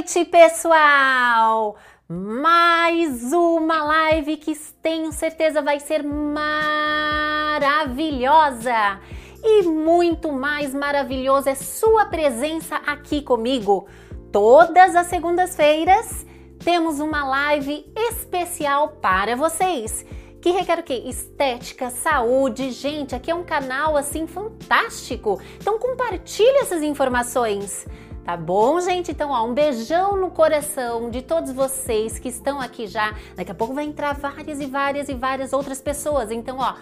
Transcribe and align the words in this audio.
noite, 0.00 0.24
pessoal! 0.24 1.76
Mais 2.08 3.34
uma 3.34 3.84
live 3.84 4.38
que 4.38 4.56
tenho 4.82 5.12
certeza 5.12 5.60
vai 5.60 5.78
ser 5.78 6.02
maravilhosa! 6.02 8.98
E 9.44 9.62
muito 9.64 10.32
mais 10.32 10.72
maravilhoso 10.72 11.50
é 11.50 11.54
sua 11.54 12.06
presença 12.06 12.76
aqui 12.76 13.20
comigo. 13.20 13.86
Todas 14.32 14.96
as 14.96 15.08
segundas-feiras 15.08 16.24
temos 16.64 16.98
uma 16.98 17.26
live 17.26 17.84
especial 17.94 18.96
para 19.02 19.36
vocês 19.36 20.06
que 20.40 20.50
requer 20.50 20.78
o 20.78 20.82
quê? 20.82 21.02
Estética, 21.04 21.90
saúde. 21.90 22.70
Gente, 22.70 23.14
aqui 23.14 23.30
é 23.30 23.34
um 23.34 23.44
canal 23.44 23.98
assim 23.98 24.26
fantástico. 24.26 25.38
Então 25.58 25.78
compartilhe 25.78 26.56
essas 26.60 26.82
informações. 26.82 27.86
Tá 28.24 28.36
bom, 28.36 28.80
gente? 28.80 29.10
Então, 29.10 29.30
ó, 29.30 29.44
um 29.44 29.54
beijão 29.54 30.16
no 30.16 30.30
coração 30.30 31.10
de 31.10 31.22
todos 31.22 31.52
vocês 31.52 32.18
que 32.18 32.28
estão 32.28 32.60
aqui 32.60 32.86
já. 32.86 33.14
Daqui 33.34 33.50
a 33.50 33.54
pouco 33.54 33.74
vai 33.74 33.84
entrar 33.84 34.12
várias 34.14 34.60
e 34.60 34.66
várias 34.66 35.08
e 35.08 35.14
várias 35.14 35.52
outras 35.52 35.80
pessoas. 35.80 36.30
Então, 36.30 36.58
ó, 36.58 36.74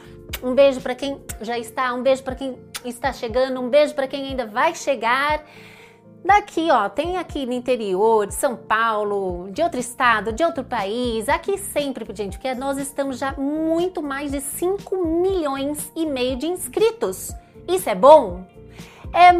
um 0.42 0.54
beijo 0.54 0.80
para 0.80 0.94
quem 0.94 1.20
já 1.40 1.58
está, 1.58 1.94
um 1.94 2.02
beijo 2.02 2.22
para 2.22 2.34
quem 2.34 2.58
está 2.84 3.12
chegando, 3.12 3.60
um 3.60 3.68
beijo 3.68 3.94
para 3.94 4.08
quem 4.08 4.26
ainda 4.26 4.46
vai 4.46 4.74
chegar. 4.74 5.44
Daqui, 6.24 6.68
ó, 6.70 6.88
tem 6.88 7.16
aqui 7.16 7.46
no 7.46 7.52
interior 7.52 8.26
de 8.26 8.34
São 8.34 8.56
Paulo, 8.56 9.48
de 9.52 9.62
outro 9.62 9.78
estado, 9.78 10.32
de 10.32 10.42
outro 10.42 10.64
país, 10.64 11.28
aqui 11.28 11.56
sempre, 11.56 12.04
gente, 12.12 12.36
porque 12.36 12.54
nós 12.54 12.76
estamos 12.76 13.18
já 13.18 13.32
muito 13.34 14.02
mais 14.02 14.32
de 14.32 14.40
5 14.40 14.96
milhões 14.96 15.92
e 15.94 16.04
meio 16.04 16.36
de 16.36 16.46
inscritos. 16.46 17.32
Isso 17.68 17.88
é 17.88 17.94
bom? 17.94 18.44
É 19.12 19.32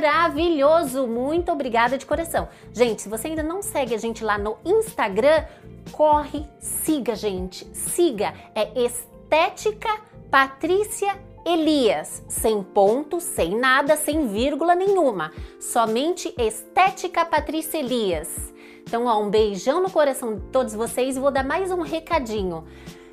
maravilhoso! 0.00 1.06
Muito 1.06 1.52
obrigada 1.52 1.98
de 1.98 2.06
coração. 2.06 2.48
Gente, 2.72 3.02
se 3.02 3.08
você 3.08 3.28
ainda 3.28 3.42
não 3.42 3.62
segue 3.62 3.94
a 3.94 3.98
gente 3.98 4.24
lá 4.24 4.38
no 4.38 4.56
Instagram, 4.64 5.44
corre, 5.92 6.44
siga, 6.58 7.14
gente. 7.14 7.66
Siga, 7.74 8.34
é 8.54 8.70
Estética 8.84 9.88
Patrícia 10.30 11.14
Elias, 11.44 12.24
sem 12.28 12.62
ponto, 12.62 13.20
sem 13.20 13.56
nada, 13.56 13.96
sem 13.96 14.26
vírgula 14.26 14.74
nenhuma. 14.74 15.32
Somente 15.60 16.34
Estética 16.36 17.24
Patrícia 17.24 17.78
Elias. 17.78 18.52
Então, 18.82 19.06
ó, 19.06 19.20
um 19.20 19.30
beijão 19.30 19.82
no 19.82 19.90
coração 19.90 20.34
de 20.34 20.42
todos 20.52 20.74
vocês 20.74 21.16
e 21.16 21.20
vou 21.20 21.30
dar 21.30 21.44
mais 21.44 21.70
um 21.70 21.82
recadinho. 21.82 22.64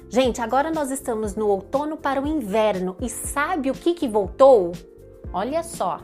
Gente, 0.09 0.41
agora 0.41 0.69
nós 0.69 0.91
estamos 0.91 1.35
no 1.35 1.47
outono 1.47 1.97
para 1.97 2.21
o 2.21 2.27
inverno 2.27 2.95
e 3.01 3.09
sabe 3.09 3.71
o 3.71 3.73
que 3.73 3.95
que 3.95 4.07
voltou? 4.07 4.71
Olha 5.33 5.63
só, 5.63 5.99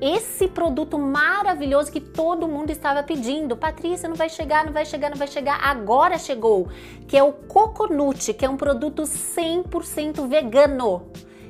esse 0.00 0.48
produto 0.48 0.98
maravilhoso 0.98 1.92
que 1.92 2.00
todo 2.00 2.48
mundo 2.48 2.70
estava 2.70 3.02
pedindo. 3.02 3.56
Patrícia, 3.56 4.08
não 4.08 4.16
vai 4.16 4.28
chegar, 4.28 4.66
não 4.66 4.72
vai 4.72 4.84
chegar, 4.84 5.10
não 5.10 5.16
vai 5.16 5.28
chegar. 5.28 5.60
Agora 5.62 6.18
chegou, 6.18 6.68
que 7.06 7.16
é 7.16 7.22
o 7.22 7.32
Coconut, 7.32 8.34
que 8.34 8.44
é 8.44 8.50
um 8.50 8.56
produto 8.56 9.02
100% 9.02 10.26
vegano. 10.28 11.06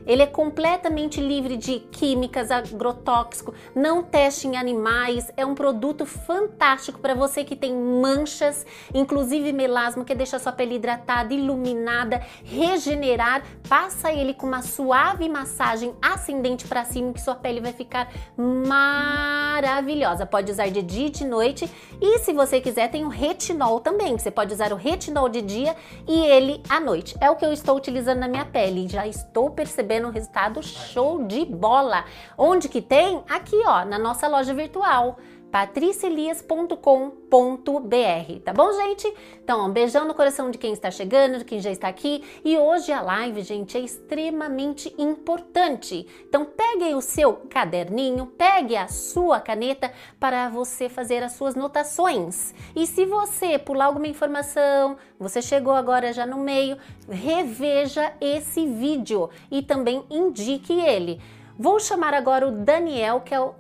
Ele 0.07 0.23
é 0.23 0.27
completamente 0.27 1.21
livre 1.21 1.57
de 1.57 1.81
químicas, 1.81 2.51
agrotóxico, 2.51 3.55
não 3.75 4.03
teste 4.03 4.47
em 4.47 4.57
animais. 4.57 5.31
É 5.37 5.47
um 5.47 5.55
produto 5.55 6.05
fantástico 6.05 6.99
para 6.99 7.15
você 7.15 7.45
que 7.45 7.57
tem 7.57 7.75
manchas, 7.75 8.67
inclusive 8.93 9.53
melasma, 9.53 10.05
que 10.05 10.15
deixa 10.15 10.39
sua 10.39 10.53
pele 10.53 10.75
hidratada, 10.77 11.33
iluminada, 11.33 12.23
regenerar. 12.45 13.43
Passa 13.69 14.13
ele 14.13 14.35
com 14.35 14.47
uma 14.47 14.63
suave 14.63 15.29
massagem 15.29 15.95
ascendente 16.03 16.67
para 16.67 16.85
cima 16.85 17.13
que 17.13 17.21
sua 17.21 17.35
pele 17.35 17.61
vai 17.61 17.73
ficar 17.73 18.13
maravilhosa. 18.37 20.27
Pode 20.27 20.53
usar 20.53 20.69
de 20.69 20.83
dia 20.83 21.07
e 21.07 21.11
de 21.11 21.25
noite. 21.25 21.71
E 22.01 22.19
se 22.19 22.33
você 22.33 22.61
quiser, 22.61 22.91
tem 22.91 23.05
o 23.05 23.09
retinol 23.09 23.81
também. 23.81 24.19
Você 24.19 24.31
pode 24.31 24.53
usar 24.53 24.73
o 24.73 24.77
retinol 24.77 25.29
de 25.29 25.41
dia 25.41 25.75
e 26.07 26.27
ele 26.27 26.63
à 26.69 26.79
noite. 26.79 27.17
É 27.21 27.31
o 27.31 27.37
que 27.37 27.45
eu 27.45 27.53
estou 27.53 27.77
utilizando 27.77 28.19
na 28.19 28.29
minha 28.29 28.45
pele. 28.45 28.89
Já 28.89 29.07
estou 29.07 29.51
percebendo 29.51 29.94
recebendo 29.95 30.09
um 30.09 30.11
resultado 30.11 30.63
show 30.63 31.25
de 31.25 31.45
bola. 31.45 32.05
Onde 32.37 32.69
que 32.69 32.83
tem? 32.83 33.23
Aqui, 33.29 33.57
ó, 33.65 33.85
na 33.85 33.99
nossa 33.99 34.27
loja 34.27 34.53
virtual 34.53 35.19
patricielias.com.br, 35.55 38.41
tá 38.45 38.53
bom, 38.53 38.73
gente? 38.73 39.15
Então, 39.41 39.65
um 39.65 39.71
beijão 39.71 40.05
no 40.05 40.13
coração 40.13 40.51
de 40.51 40.59
quem 40.59 40.73
está 40.73 40.91
chegando, 40.91 41.39
de 41.39 41.45
quem 41.45 41.61
já 41.61 41.71
está 41.71 41.87
aqui. 41.87 42.25
E 42.45 42.59
hoje 42.59 42.91
a 42.91 43.01
live, 43.01 43.41
gente, 43.43 43.79
é 43.79 43.81
extremamente 43.81 44.93
importante. 44.99 46.09
Então, 46.29 46.45
pegue 46.45 46.93
o 46.93 47.01
seu 47.01 47.35
caderninho, 47.49 48.27
pegue 48.27 48.77
a 48.77 48.89
sua 48.89 49.39
caneta 49.39 49.93
para 50.19 50.49
você 50.49 50.89
fazer 50.89 51.23
as 51.23 51.35
suas 51.35 51.55
notações. 51.55 52.53
E 52.75 52.85
se 52.85 53.07
você 53.07 53.57
pular 53.57 53.85
alguma 53.85 54.09
informação, 54.09 54.97
você 55.21 55.41
chegou 55.41 55.75
agora 55.75 56.13
já 56.13 56.27
no 56.27 56.39
meio, 56.39 56.77
reveja 57.09 58.13
esse 58.21 58.67
vídeo 58.67 59.31
e 59.53 59.63
também 59.63 60.05
indique 60.11 60.73
ele. 60.73 61.21
Vou 61.57 61.79
chamar 61.79 62.13
agora 62.13 62.49
o 62.49 62.51
Daniel, 62.51 63.21
que 63.21 63.33
é 63.33 63.39
o 63.39 63.55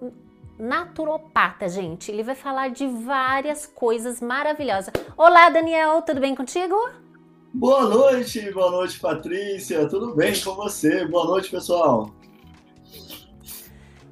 naturopata, 0.58 1.68
gente. 1.68 2.10
Ele 2.10 2.22
vai 2.22 2.34
falar 2.34 2.68
de 2.68 2.86
várias 2.86 3.66
coisas 3.66 4.20
maravilhosas. 4.20 4.92
Olá, 5.16 5.50
Daniel, 5.50 6.02
tudo 6.02 6.20
bem 6.20 6.34
contigo? 6.34 6.74
Boa 7.52 7.88
noite, 7.88 8.50
boa 8.52 8.70
noite, 8.70 8.98
Patrícia. 8.98 9.88
Tudo 9.88 10.14
bem 10.14 10.32
com 10.40 10.54
você? 10.54 11.04
Boa 11.06 11.24
noite, 11.26 11.50
pessoal. 11.50 12.10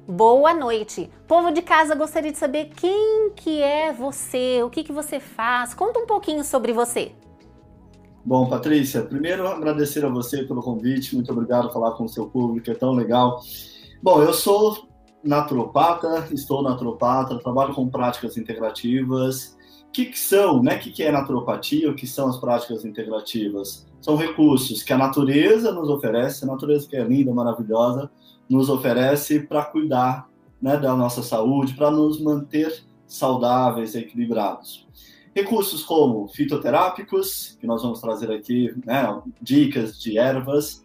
Boa 0.07 0.53
noite. 0.53 1.09
Povo 1.27 1.51
de 1.51 1.61
casa, 1.61 1.95
gostaria 1.95 2.31
de 2.31 2.37
saber 2.37 2.71
quem 2.75 3.31
que 3.35 3.61
é 3.61 3.93
você, 3.93 4.61
o 4.63 4.69
que 4.69 4.83
que 4.83 4.91
você 4.91 5.19
faz. 5.19 5.73
Conta 5.73 5.99
um 5.99 6.05
pouquinho 6.05 6.43
sobre 6.43 6.73
você. 6.73 7.13
Bom, 8.25 8.47
Patrícia, 8.47 9.01
primeiro 9.01 9.45
agradecer 9.47 10.05
a 10.05 10.09
você 10.09 10.43
pelo 10.43 10.61
convite. 10.61 11.15
Muito 11.15 11.31
obrigado 11.31 11.67
por 11.67 11.73
falar 11.73 11.91
com 11.91 12.05
o 12.05 12.09
seu 12.09 12.27
público, 12.27 12.71
é 12.71 12.73
tão 12.73 12.93
legal. 12.93 13.41
Bom, 14.01 14.21
eu 14.21 14.33
sou 14.33 14.87
naturopata, 15.23 16.27
estou 16.31 16.61
naturopata, 16.61 17.39
trabalho 17.39 17.73
com 17.73 17.87
práticas 17.87 18.37
integrativas. 18.37 19.57
O 19.87 19.91
que, 19.91 20.05
que 20.05 20.19
são, 20.19 20.61
né? 20.61 20.75
O 20.75 20.79
que, 20.79 20.91
que 20.91 21.03
é 21.03 21.11
naturopatia? 21.11 21.89
O 21.89 21.95
que 21.95 22.05
são 22.05 22.27
as 22.29 22.37
práticas 22.37 22.83
integrativas? 22.83 23.85
São 24.01 24.15
recursos 24.17 24.83
que 24.83 24.91
a 24.91 24.97
natureza 24.97 25.71
nos 25.71 25.89
oferece, 25.89 26.43
a 26.43 26.47
natureza 26.47 26.87
que 26.87 26.95
é 26.95 27.03
linda, 27.03 27.33
maravilhosa, 27.33 28.11
nos 28.49 28.69
oferece 28.69 29.39
para 29.39 29.63
cuidar 29.63 30.27
né, 30.61 30.77
da 30.77 30.95
nossa 30.95 31.23
saúde, 31.23 31.73
para 31.73 31.89
nos 31.89 32.21
manter 32.21 32.83
saudáveis 33.07 33.95
e 33.95 33.99
equilibrados. 33.99 34.87
Recursos 35.35 35.83
como 35.83 36.27
fitoterápicos, 36.27 37.57
que 37.59 37.65
nós 37.65 37.81
vamos 37.81 37.99
trazer 37.99 38.31
aqui, 38.31 38.73
né, 38.85 39.21
dicas 39.41 39.99
de 39.99 40.17
ervas, 40.17 40.82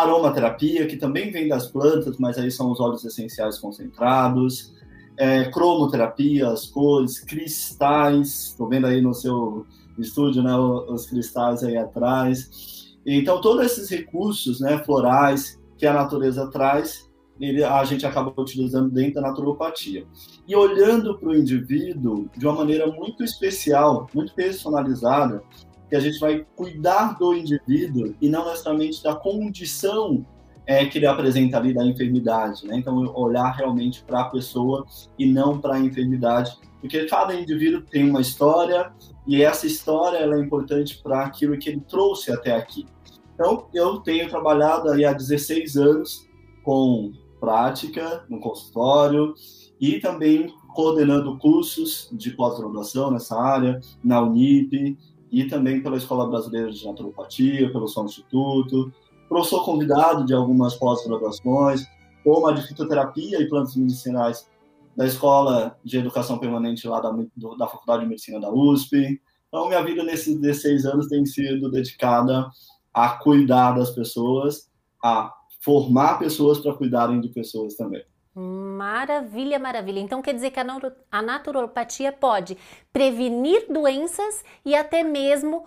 aromaterapia, 0.00 0.86
que 0.86 0.96
também 0.96 1.30
vem 1.30 1.48
das 1.48 1.68
plantas, 1.68 2.16
mas 2.18 2.36
aí 2.36 2.50
são 2.50 2.70
os 2.72 2.80
óleos 2.80 3.04
essenciais 3.04 3.58
concentrados, 3.58 4.74
é, 5.16 5.44
cromoterapia, 5.44 6.48
as 6.48 6.66
cores, 6.66 7.20
cristais, 7.20 8.48
estou 8.48 8.68
vendo 8.68 8.86
aí 8.86 9.00
no 9.00 9.14
seu 9.14 9.64
estúdio, 9.96 10.42
né, 10.42 10.56
os 10.56 11.06
cristais 11.06 11.62
aí 11.62 11.76
atrás. 11.76 12.96
Então, 13.06 13.40
todos 13.40 13.64
esses 13.66 13.88
recursos, 13.88 14.60
né, 14.60 14.82
florais 14.84 15.60
que 15.78 15.86
a 15.86 15.92
natureza 15.92 16.50
traz, 16.50 17.08
ele, 17.40 17.62
a 17.62 17.84
gente 17.84 18.06
acaba 18.06 18.32
utilizando 18.36 18.90
dentro 18.90 19.14
da 19.14 19.28
naturopatia. 19.28 20.04
E 20.46 20.56
olhando 20.56 21.18
para 21.18 21.28
o 21.28 21.36
indivíduo 21.36 22.28
de 22.36 22.46
uma 22.46 22.54
maneira 22.54 22.86
muito 22.88 23.22
especial, 23.22 24.08
muito 24.14 24.34
personalizada, 24.34 25.42
que 25.88 25.96
a 25.96 26.00
gente 26.00 26.18
vai 26.18 26.46
cuidar 26.56 27.18
do 27.18 27.34
indivíduo 27.34 28.14
e 28.20 28.28
não 28.28 28.46
necessariamente 28.46 29.02
da 29.02 29.14
condição 29.14 30.24
é, 30.66 30.86
que 30.86 30.98
ele 30.98 31.06
apresenta 31.06 31.58
ali 31.58 31.74
da 31.74 31.84
enfermidade, 31.84 32.66
né? 32.66 32.76
Então, 32.76 32.96
olhar 33.14 33.50
realmente 33.50 34.02
para 34.04 34.22
a 34.22 34.30
pessoa 34.30 34.86
e 35.18 35.26
não 35.26 35.60
para 35.60 35.74
a 35.74 35.80
enfermidade, 35.80 36.56
porque 36.80 37.04
cada 37.04 37.34
indivíduo 37.34 37.82
tem 37.82 38.08
uma 38.08 38.20
história 38.20 38.92
e 39.26 39.42
essa 39.42 39.66
história 39.66 40.18
ela 40.18 40.36
é 40.36 40.40
importante 40.40 41.00
para 41.02 41.24
aquilo 41.24 41.58
que 41.58 41.68
ele 41.68 41.80
trouxe 41.80 42.32
até 42.32 42.54
aqui. 42.54 42.86
Então, 43.34 43.68
eu 43.74 43.98
tenho 43.98 44.28
trabalhado 44.28 44.90
aí 44.90 45.04
há 45.04 45.12
16 45.12 45.76
anos 45.76 46.28
com 46.62 47.12
prática 47.40 48.24
no 48.28 48.40
consultório 48.40 49.34
e 49.80 49.98
também 50.00 50.54
coordenando 50.68 51.38
cursos 51.38 52.08
de 52.12 52.30
pós-graduação 52.30 53.10
nessa 53.10 53.38
área, 53.38 53.80
na 54.02 54.22
Unip, 54.22 54.96
e 55.34 55.48
também 55.48 55.82
pela 55.82 55.96
Escola 55.96 56.28
Brasileira 56.28 56.70
de 56.70 56.86
Naturopatia, 56.86 57.72
pelo 57.72 57.88
Som 57.88 58.04
Instituto. 58.04 58.92
Professor 59.28 59.64
convidado 59.64 60.24
de 60.24 60.32
algumas 60.32 60.76
pós-graduações, 60.76 61.84
como 62.22 62.46
a 62.46 62.52
de 62.52 62.64
fitoterapia 62.64 63.40
e 63.40 63.48
plantas 63.48 63.74
medicinais 63.74 64.48
da 64.96 65.04
Escola 65.04 65.76
de 65.82 65.98
Educação 65.98 66.38
Permanente 66.38 66.86
lá 66.86 67.00
da, 67.00 67.10
da 67.58 67.66
Faculdade 67.66 68.04
de 68.04 68.08
Medicina 68.08 68.38
da 68.38 68.52
USP. 68.52 69.20
Então, 69.48 69.66
minha 69.66 69.82
vida 69.82 70.04
nesses 70.04 70.38
16 70.40 70.86
anos 70.86 71.08
tem 71.08 71.26
sido 71.26 71.68
dedicada 71.68 72.48
a 72.92 73.08
cuidar 73.08 73.72
das 73.72 73.90
pessoas, 73.90 74.70
a 75.02 75.34
formar 75.60 76.20
pessoas 76.20 76.60
para 76.60 76.74
cuidarem 76.74 77.20
de 77.20 77.28
pessoas 77.30 77.74
também. 77.74 78.04
Maravilha, 78.34 79.58
maravilha. 79.58 80.00
Então 80.00 80.20
quer 80.20 80.34
dizer 80.34 80.50
que 80.50 80.58
a 80.58 81.22
naturopatia 81.22 82.10
pode 82.10 82.58
prevenir 82.92 83.66
doenças 83.70 84.44
e 84.64 84.74
até 84.74 85.04
mesmo 85.04 85.64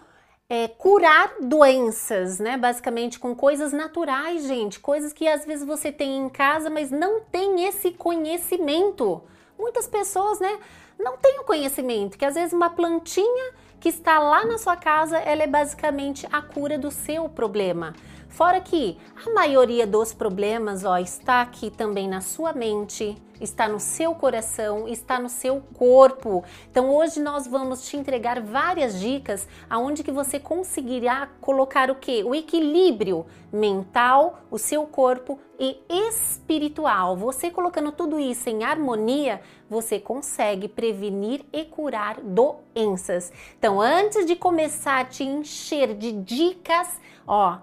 é, 0.49 0.67
curar 0.67 1.35
doenças, 1.41 2.39
né? 2.39 2.57
Basicamente 2.57 3.19
com 3.19 3.33
coisas 3.33 3.71
naturais, 3.71 4.45
gente. 4.45 4.79
Coisas 4.79 5.13
que 5.13 5.27
às 5.27 5.45
vezes 5.45 5.65
você 5.65 5.91
tem 5.91 6.17
em 6.17 6.29
casa, 6.29 6.69
mas 6.69 6.91
não 6.91 7.21
tem 7.21 7.65
esse 7.65 7.91
conhecimento. 7.91 9.23
Muitas 9.57 9.87
pessoas, 9.87 10.39
né, 10.39 10.59
não 10.99 11.17
têm 11.17 11.39
o 11.39 11.43
conhecimento, 11.43 12.17
que 12.17 12.25
às 12.25 12.35
vezes 12.35 12.53
uma 12.53 12.69
plantinha 12.69 13.53
que 13.79 13.89
está 13.89 14.19
lá 14.19 14.45
na 14.45 14.57
sua 14.57 14.75
casa, 14.75 15.17
ela 15.17 15.43
é 15.43 15.47
basicamente 15.47 16.27
a 16.31 16.41
cura 16.41 16.77
do 16.77 16.91
seu 16.91 17.27
problema. 17.29 17.93
Fora 18.37 18.61
que 18.61 18.99
a 19.25 19.33
maioria 19.33 19.87
dos 19.87 20.13
problemas, 20.13 20.85
ó, 20.85 20.99
está 20.99 21.41
aqui 21.41 21.71
também 21.71 22.07
na 22.07 22.21
sua 22.21 22.53
mente, 22.53 23.19
está 23.41 23.67
no 23.67 23.79
seu 23.79 24.13
coração, 24.13 24.87
está 24.87 25.19
no 25.19 25.27
seu 25.27 25.59
corpo. 25.73 26.43
Então 26.69 26.95
hoje 26.95 27.19
nós 27.19 27.47
vamos 27.47 27.89
te 27.89 27.97
entregar 27.97 28.39
várias 28.39 28.99
dicas 28.99 29.47
aonde 29.67 30.03
que 30.03 30.11
você 30.11 30.39
conseguirá 30.39 31.27
colocar 31.41 31.89
o 31.89 31.95
que? 31.95 32.23
O 32.23 32.35
equilíbrio 32.35 33.25
mental, 33.51 34.41
o 34.51 34.59
seu 34.59 34.85
corpo 34.85 35.39
e 35.59 35.79
espiritual. 35.89 37.17
Você 37.17 37.49
colocando 37.49 37.91
tudo 37.91 38.19
isso 38.19 38.47
em 38.49 38.63
harmonia, 38.63 39.41
você 39.67 39.99
consegue 39.99 40.67
prevenir 40.67 41.43
e 41.51 41.65
curar 41.65 42.21
doenças. 42.21 43.33
Então, 43.57 43.81
antes 43.81 44.27
de 44.27 44.35
começar 44.35 44.99
a 44.99 45.05
te 45.05 45.23
encher 45.23 45.95
de 45.95 46.11
dicas, 46.11 47.01
ó, 47.25 47.61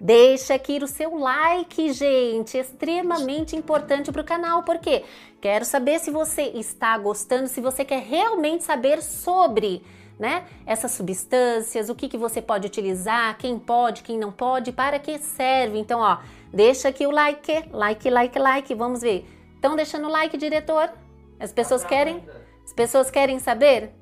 Deixa 0.00 0.54
aqui 0.54 0.78
o 0.82 0.86
seu 0.86 1.14
like, 1.18 1.92
gente, 1.92 2.56
extremamente 2.56 3.54
importante 3.54 4.10
para 4.10 4.22
o 4.22 4.24
canal, 4.24 4.62
porque 4.62 5.04
quero 5.42 5.62
saber 5.66 5.98
se 5.98 6.10
você 6.10 6.44
está 6.54 6.96
gostando, 6.96 7.48
se 7.48 7.60
você 7.60 7.84
quer 7.84 8.02
realmente 8.02 8.64
saber 8.64 9.02
sobre 9.02 9.82
né, 10.18 10.46
essas 10.64 10.92
substâncias, 10.92 11.90
o 11.90 11.94
que, 11.94 12.08
que 12.08 12.16
você 12.16 12.40
pode 12.40 12.66
utilizar, 12.66 13.36
quem 13.36 13.58
pode, 13.58 14.02
quem 14.02 14.18
não 14.18 14.32
pode, 14.32 14.72
para 14.72 14.98
que 14.98 15.18
serve. 15.18 15.78
Então, 15.78 16.00
ó, 16.00 16.16
deixa 16.50 16.88
aqui 16.88 17.06
o 17.06 17.10
like, 17.10 17.68
like, 17.70 18.08
like, 18.08 18.38
like, 18.38 18.74
vamos 18.74 19.02
ver. 19.02 19.26
Estão 19.54 19.76
deixando 19.76 20.08
o 20.08 20.10
like, 20.10 20.34
diretor? 20.38 20.90
As 21.38 21.52
pessoas 21.52 21.84
querem? 21.84 22.24
As 22.64 22.72
pessoas 22.72 23.10
querem 23.10 23.38
saber? 23.38 23.92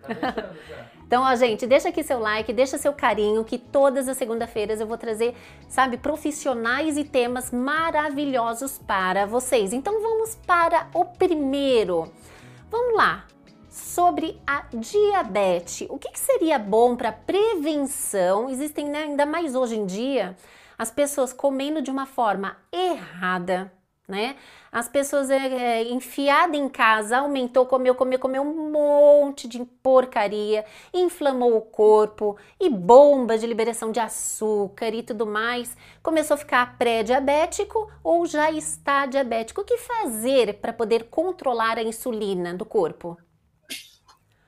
Tá 0.00 0.52
então, 1.06 1.22
ó, 1.22 1.34
gente, 1.34 1.66
deixa 1.66 1.90
aqui 1.90 2.02
seu 2.02 2.18
like, 2.18 2.52
deixa 2.52 2.78
seu 2.78 2.92
carinho, 2.92 3.44
que 3.44 3.58
todas 3.58 4.08
as 4.08 4.16
segunda-feiras 4.16 4.80
eu 4.80 4.86
vou 4.86 4.96
trazer, 4.96 5.34
sabe, 5.68 5.96
profissionais 5.98 6.96
e 6.96 7.04
temas 7.04 7.50
maravilhosos 7.50 8.78
para 8.78 9.26
vocês. 9.26 9.72
Então, 9.72 10.00
vamos 10.00 10.34
para 10.46 10.88
o 10.94 11.04
primeiro. 11.04 12.10
Vamos 12.70 12.96
lá. 12.96 13.26
Sobre 13.68 14.40
a 14.46 14.64
diabetes. 14.72 15.86
O 15.90 15.98
que, 15.98 16.10
que 16.10 16.18
seria 16.18 16.58
bom 16.58 16.96
para 16.96 17.12
prevenção? 17.12 18.48
Existem, 18.48 18.88
né, 18.88 19.02
ainda 19.02 19.26
mais 19.26 19.54
hoje 19.54 19.76
em 19.76 19.84
dia, 19.84 20.36
as 20.78 20.90
pessoas 20.90 21.32
comendo 21.32 21.82
de 21.82 21.90
uma 21.90 22.06
forma 22.06 22.56
errada, 22.72 23.72
né? 24.08 24.36
As 24.74 24.88
pessoas 24.88 25.30
é, 25.30 25.36
é, 25.36 25.92
enfiada 25.92 26.56
em 26.56 26.68
casa, 26.68 27.18
aumentou, 27.18 27.64
comeu, 27.64 27.94
comeu, 27.94 28.18
comeu 28.18 28.42
um 28.42 28.72
monte 28.72 29.46
de 29.46 29.64
porcaria, 29.80 30.64
inflamou 30.92 31.56
o 31.56 31.60
corpo 31.60 32.36
e 32.60 32.68
bomba 32.68 33.38
de 33.38 33.46
liberação 33.46 33.92
de 33.92 34.00
açúcar 34.00 34.92
e 34.92 35.04
tudo 35.04 35.28
mais. 35.28 35.76
Começou 36.02 36.34
a 36.34 36.38
ficar 36.38 36.76
pré-diabético 36.76 37.88
ou 38.02 38.26
já 38.26 38.50
está 38.50 39.06
diabético. 39.06 39.60
O 39.60 39.64
que 39.64 39.78
fazer 39.78 40.54
para 40.54 40.72
poder 40.72 41.04
controlar 41.04 41.78
a 41.78 41.82
insulina 41.84 42.52
do 42.52 42.64
corpo? 42.64 43.16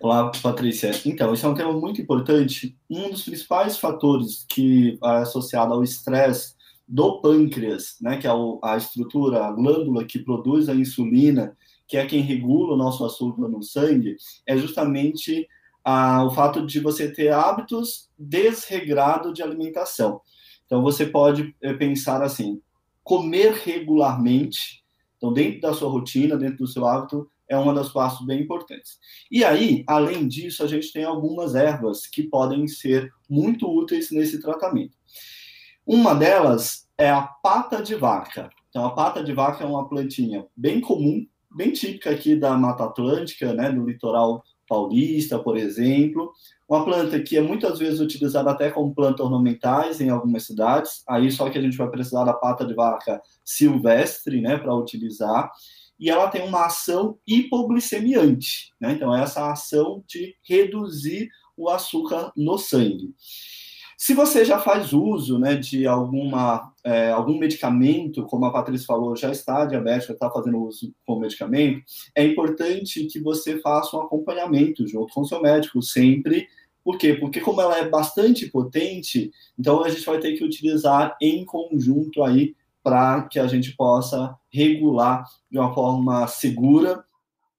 Olá, 0.00 0.32
Patrícia. 0.42 0.90
Então, 1.04 1.32
esse 1.34 1.44
é 1.44 1.48
um 1.48 1.54
tema 1.54 1.72
muito 1.72 2.02
importante. 2.02 2.76
Um 2.90 3.10
dos 3.10 3.22
principais 3.22 3.78
fatores 3.78 4.44
que 4.48 4.98
é 5.04 5.08
associado 5.18 5.72
ao 5.72 5.84
estresse 5.84 6.55
do 6.86 7.20
pâncreas, 7.20 7.96
né, 8.00 8.16
que 8.16 8.26
é 8.26 8.30
a 8.62 8.76
estrutura, 8.76 9.46
a 9.46 9.52
glândula 9.52 10.04
que 10.04 10.20
produz 10.20 10.68
a 10.68 10.74
insulina, 10.74 11.56
que 11.88 11.96
é 11.96 12.06
quem 12.06 12.20
regula 12.20 12.74
o 12.74 12.76
nosso 12.76 13.04
açúcar 13.04 13.48
no 13.48 13.62
sangue, 13.62 14.16
é 14.46 14.56
justamente 14.56 15.46
ah, 15.84 16.24
o 16.24 16.30
fato 16.30 16.66
de 16.66 16.80
você 16.80 17.10
ter 17.12 17.32
hábitos 17.32 18.08
desregrados 18.18 19.32
de 19.32 19.42
alimentação. 19.42 20.20
Então, 20.66 20.82
você 20.82 21.06
pode 21.06 21.54
eh, 21.62 21.74
pensar 21.74 22.22
assim: 22.22 22.60
comer 23.04 23.52
regularmente, 23.52 24.84
então, 25.16 25.32
dentro 25.32 25.60
da 25.60 25.72
sua 25.72 25.88
rotina, 25.88 26.36
dentro 26.36 26.58
do 26.58 26.66
seu 26.66 26.84
hábito, 26.84 27.30
é 27.48 27.56
uma 27.56 27.72
das 27.72 27.92
passos 27.92 28.26
bem 28.26 28.42
importantes. 28.42 28.98
E 29.30 29.44
aí, 29.44 29.84
além 29.86 30.26
disso, 30.26 30.64
a 30.64 30.66
gente 30.66 30.92
tem 30.92 31.04
algumas 31.04 31.54
ervas 31.54 32.06
que 32.06 32.24
podem 32.24 32.66
ser 32.66 33.08
muito 33.30 33.70
úteis 33.70 34.10
nesse 34.10 34.40
tratamento. 34.40 34.95
Uma 35.86 36.14
delas 36.14 36.88
é 36.98 37.08
a 37.08 37.22
pata 37.22 37.80
de 37.80 37.94
vaca. 37.94 38.50
Então, 38.68 38.84
a 38.84 38.90
pata 38.90 39.22
de 39.22 39.32
vaca 39.32 39.62
é 39.62 39.66
uma 39.66 39.88
plantinha 39.88 40.44
bem 40.56 40.80
comum, 40.80 41.24
bem 41.54 41.70
típica 41.70 42.10
aqui 42.10 42.34
da 42.34 42.58
Mata 42.58 42.84
Atlântica, 42.84 43.54
né, 43.54 43.70
do 43.70 43.86
litoral 43.86 44.42
paulista, 44.68 45.38
por 45.38 45.56
exemplo. 45.56 46.32
Uma 46.68 46.84
planta 46.84 47.22
que 47.22 47.36
é 47.36 47.40
muitas 47.40 47.78
vezes 47.78 48.00
utilizada 48.00 48.50
até 48.50 48.68
como 48.68 48.92
planta 48.92 49.22
ornamentais 49.22 50.00
em 50.00 50.10
algumas 50.10 50.44
cidades. 50.44 51.04
Aí 51.08 51.30
só 51.30 51.48
que 51.48 51.56
a 51.56 51.62
gente 51.62 51.76
vai 51.76 51.88
precisar 51.88 52.24
da 52.24 52.34
pata 52.34 52.66
de 52.66 52.74
vaca 52.74 53.22
silvestre, 53.44 54.40
né, 54.40 54.58
para 54.58 54.74
utilizar. 54.74 55.52
E 56.00 56.10
ela 56.10 56.28
tem 56.28 56.42
uma 56.42 56.66
ação 56.66 57.16
hipoglicemiante, 57.26 58.72
né? 58.80 58.92
Então 58.92 59.14
essa 59.14 59.50
ação 59.50 60.02
de 60.06 60.34
reduzir 60.42 61.30
o 61.56 61.70
açúcar 61.70 62.32
no 62.36 62.58
sangue. 62.58 63.14
Se 63.96 64.12
você 64.12 64.44
já 64.44 64.58
faz 64.58 64.92
uso 64.92 65.38
né, 65.38 65.54
de 65.54 65.86
alguma, 65.86 66.70
é, 66.84 67.10
algum 67.10 67.38
medicamento, 67.38 68.24
como 68.24 68.44
a 68.44 68.52
Patrícia 68.52 68.86
falou, 68.86 69.16
já 69.16 69.30
está 69.30 69.64
diabética, 69.64 70.12
está 70.12 70.30
fazendo 70.30 70.62
uso 70.62 70.92
com 71.06 71.18
medicamento, 71.18 71.82
é 72.14 72.22
importante 72.24 73.06
que 73.06 73.18
você 73.18 73.58
faça 73.60 73.96
um 73.96 74.02
acompanhamento 74.02 74.86
junto 74.86 75.14
com 75.14 75.22
o 75.22 75.24
seu 75.24 75.40
médico, 75.40 75.80
sempre. 75.80 76.46
Por 76.84 76.98
quê? 76.98 77.14
Porque 77.14 77.40
como 77.40 77.60
ela 77.62 77.78
é 77.78 77.88
bastante 77.88 78.46
potente, 78.50 79.32
então 79.58 79.82
a 79.82 79.88
gente 79.88 80.04
vai 80.04 80.18
ter 80.20 80.34
que 80.34 80.44
utilizar 80.44 81.16
em 81.20 81.42
conjunto 81.46 82.22
aí 82.22 82.54
para 82.82 83.22
que 83.22 83.38
a 83.38 83.46
gente 83.46 83.74
possa 83.74 84.36
regular 84.52 85.24
de 85.50 85.58
uma 85.58 85.74
forma 85.74 86.26
segura, 86.28 87.02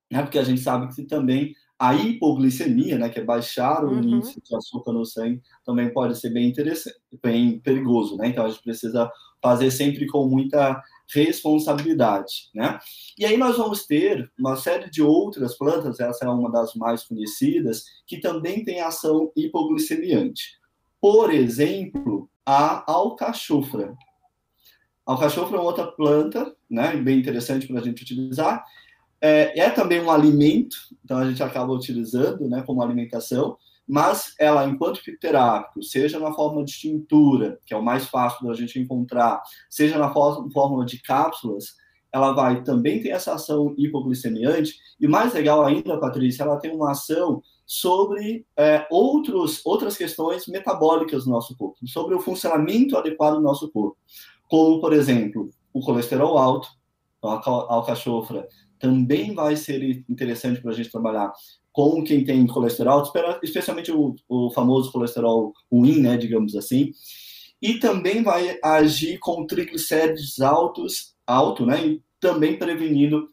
né? 0.10 0.22
Porque 0.22 0.39
a 0.39 0.44
gente 0.44 0.62
sabe 0.62 0.94
que 0.94 1.03
também 1.03 1.53
a 1.79 1.93
hipoglicemia, 1.93 2.98
né, 2.98 3.10
que 3.10 3.19
é 3.19 3.24
baixar 3.24 3.84
o 3.84 3.91
uhum. 3.91 4.01
índice 4.01 4.41
de 4.41 4.55
açúcar 4.55 4.93
no 4.93 5.05
sangue, 5.05 5.41
também 5.63 5.93
pode 5.93 6.17
ser 6.19 6.31
bem 6.31 6.50
interessante, 6.50 6.98
bem 7.22 7.60
perigoso, 7.60 8.17
né? 8.17 8.29
Então 8.29 8.46
a 8.46 8.50
gente 8.50 8.63
precisa 8.63 9.12
fazer 9.41 9.69
sempre 9.69 10.07
com 10.07 10.27
muita 10.27 10.81
responsabilidade, 11.13 12.50
né? 12.53 12.79
E 13.17 13.25
aí 13.25 13.38
nós 13.38 13.57
vamos 13.57 13.86
ter 13.86 14.29
uma 14.38 14.55
série 14.55 14.89
de 14.89 15.01
outras 15.03 15.55
plantas, 15.55 16.00
essa 16.00 16.25
é 16.25 16.29
uma 16.29 16.51
das 16.51 16.74
mais 16.74 17.03
conhecidas, 17.03 17.84
que 18.07 18.19
também 18.19 18.63
tem 18.63 18.81
ação 18.81 19.31
hipoglicemiante. 19.36 20.57
Por 21.00 21.31
exemplo, 21.31 22.27
a 22.46 22.91
alcachofra. 22.91 23.96
A 25.05 25.13
alcachofra 25.13 25.57
é 25.57 25.60
uma 25.60 25.69
outra 25.69 25.88
planta, 25.88 26.55
né, 26.69 26.98
bem 26.98 27.19
interessante 27.19 27.67
para 27.67 27.79
a 27.79 27.84
gente 27.84 28.01
utilizar, 28.01 28.65
é, 29.21 29.59
é, 29.59 29.69
também 29.69 30.01
um 30.01 30.12
alimento, 30.12 30.77
então 31.03 31.17
a 31.17 31.27
gente 31.27 31.41
acaba 31.41 31.74
utilizando 31.74 32.47
né, 32.47 32.63
como 32.65 32.81
alimentação, 32.81 33.57
mas 33.88 34.33
ela, 34.38 34.65
enquanto 34.65 35.01
fitoterápico, 35.01 35.81
seja 35.81 36.19
na 36.19 36.33
forma 36.33 36.63
de 36.63 36.74
tintura, 36.74 37.57
que 37.65 37.74
é 37.74 37.77
o 37.77 37.83
mais 37.83 38.07
fácil 38.07 38.45
da 38.45 38.53
gente 38.53 38.77
encontrar, 38.77 39.41
seja 39.69 39.97
na 39.97 40.13
forma 40.13 40.86
de 40.86 41.01
cápsulas, 41.01 41.75
ela 42.12 42.33
vai 42.33 42.63
também 42.63 43.01
ter 43.01 43.09
essa 43.09 43.33
ação 43.33 43.74
hipoglicemiante, 43.77 44.75
e 45.00 45.07
mais 45.07 45.33
legal 45.33 45.63
ainda, 45.63 46.00
Patrícia, 46.00 46.43
ela 46.43 46.57
tem 46.57 46.71
uma 46.71 46.91
ação 46.91 47.41
sobre 47.65 48.45
é, 48.57 48.86
outros, 48.89 49.62
outras 49.65 49.97
questões 49.97 50.47
metabólicas 50.47 51.25
do 51.25 51.31
nosso 51.31 51.55
corpo, 51.55 51.77
sobre 51.88 52.15
o 52.15 52.19
funcionamento 52.19 52.97
adequado 52.97 53.36
do 53.36 53.41
nosso 53.41 53.69
corpo, 53.71 53.97
como, 54.50 54.79
por 54.79 54.93
exemplo, 54.93 55.50
o 55.74 55.81
colesterol 55.81 56.38
alto, 56.38 56.69
então 57.17 57.31
a 57.31 57.74
alcachofra 57.74 58.47
também 58.79 59.34
vai 59.34 59.55
ser 59.55 60.03
interessante 60.10 60.62
para 60.62 60.72
a 60.72 60.74
gente 60.74 60.91
trabalhar 60.91 61.31
com 61.72 62.03
quem 62.03 62.25
tem 62.25 62.48
colesterol, 62.48 63.03
especialmente 63.43 63.91
o, 63.91 64.15
o 64.27 64.50
famoso 64.50 64.91
colesterol 64.91 65.53
ruim, 65.72 66.00
né, 66.00 66.17
digamos 66.17 66.55
assim, 66.55 66.91
e 67.62 67.75
também 67.75 68.24
vai 68.24 68.57
agir 68.63 69.19
com 69.19 69.46
triglicérides 69.46 70.39
altos, 70.39 71.15
alto, 71.25 71.65
né, 71.65 71.86
e 71.86 72.03
também 72.19 72.57
prevenindo 72.57 73.29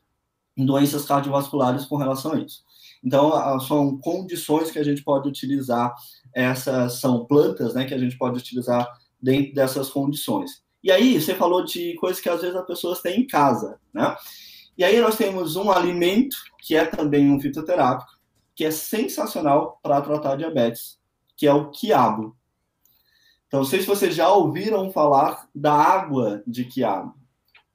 doenças 0.57 1.07
cardiovasculares 1.07 1.87
com 1.87 1.97
relação 1.97 2.33
a 2.33 2.41
isso. 2.41 2.63
Então, 3.03 3.61
são 3.61 3.99
condições 3.99 4.71
que 4.71 4.79
a 4.79 4.85
gente 4.85 5.03
pode 5.03 5.29
utilizar, 5.29 5.95
essas 6.35 7.01
são 7.01 7.25
plantas, 7.25 7.75
né, 7.75 7.85
que 7.85 7.95
a 7.95 7.99
gente 7.99 8.17
pode 8.17 8.39
utilizar 8.39 8.91
dentro 9.21 9.55
dessas 9.55 9.89
condições. 9.89 10.63
E 10.83 10.91
aí, 10.91 11.19
você 11.19 11.35
falou 11.35 11.65
de 11.65 11.95
coisas 11.95 12.21
que 12.21 12.29
às 12.29 12.43
vezes 12.43 12.57
as 12.57 12.67
pessoas 12.67 13.01
têm 13.01 13.21
em 13.21 13.27
casa, 13.27 13.79
né? 13.93 14.15
E 14.77 14.85
aí 14.85 15.01
nós 15.01 15.17
temos 15.17 15.57
um 15.57 15.71
alimento 15.71 16.37
que 16.61 16.75
é 16.75 16.85
também 16.85 17.31
um 17.31 17.41
fitoterápico, 17.41 18.11
que 18.55 18.65
é 18.65 18.71
sensacional 18.71 19.79
para 19.83 20.01
tratar 20.01 20.37
diabetes, 20.37 20.99
que 21.37 21.47
é 21.47 21.53
o 21.53 21.71
quiabo. 21.71 22.37
Então, 23.47 23.61
não 23.61 23.67
sei 23.67 23.81
se 23.81 23.87
vocês 23.87 24.15
já 24.15 24.29
ouviram 24.29 24.91
falar 24.91 25.49
da 25.55 25.73
água 25.73 26.43
de 26.47 26.65
quiabo. 26.65 27.15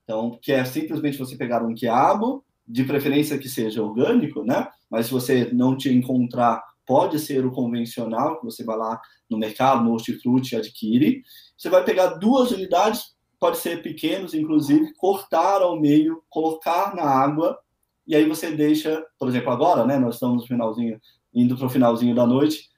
Então, 0.04 0.38
que 0.42 0.52
é 0.52 0.66
simplesmente 0.66 1.18
você 1.18 1.38
pegar 1.38 1.64
um 1.64 1.74
quiabo, 1.74 2.44
de 2.70 2.84
preferência 2.84 3.38
que 3.40 3.50
seja 3.50 3.82
orgânico, 3.82 4.44
né? 4.44 4.68
Mas 4.90 5.08
se 5.08 5.12
você 5.12 5.50
não 5.52 5.76
te 5.76 5.90
encontrar, 5.90 6.64
pode 6.86 7.18
ser 7.18 7.44
o 7.44 7.52
convencional, 7.52 8.40
que 8.40 8.46
você 8.46 8.64
vai 8.64 8.78
lá 8.78 9.02
no 9.28 9.40
mercado, 9.40 9.84
no 9.84 9.92
hortifruti, 9.92 10.56
adquire. 10.56 11.24
Você 11.58 11.68
vai 11.68 11.84
pegar 11.84 12.16
duas 12.16 12.52
unidades, 12.52 13.16
pode 13.40 13.58
ser 13.58 13.82
pequenos, 13.82 14.34
inclusive, 14.34 14.94
cortar 14.96 15.62
ao 15.62 15.80
meio, 15.80 16.24
colocar 16.30 16.96
na 16.96 17.04
água, 17.04 17.58
e 18.06 18.16
aí 18.16 18.28
você 18.28 18.52
deixa, 18.52 19.06
por 19.18 19.30
exemplo, 19.30 19.52
agora, 19.52 19.86
né? 19.86 19.98
Nós 19.98 20.16
estamos 20.16 20.42
no 20.42 20.48
finalzinho, 20.48 21.00
indo 21.34 21.56
para 21.56 21.68
o 21.68 21.70
finalzinho 21.70 22.16
da 22.16 22.26
noite, 22.26 22.70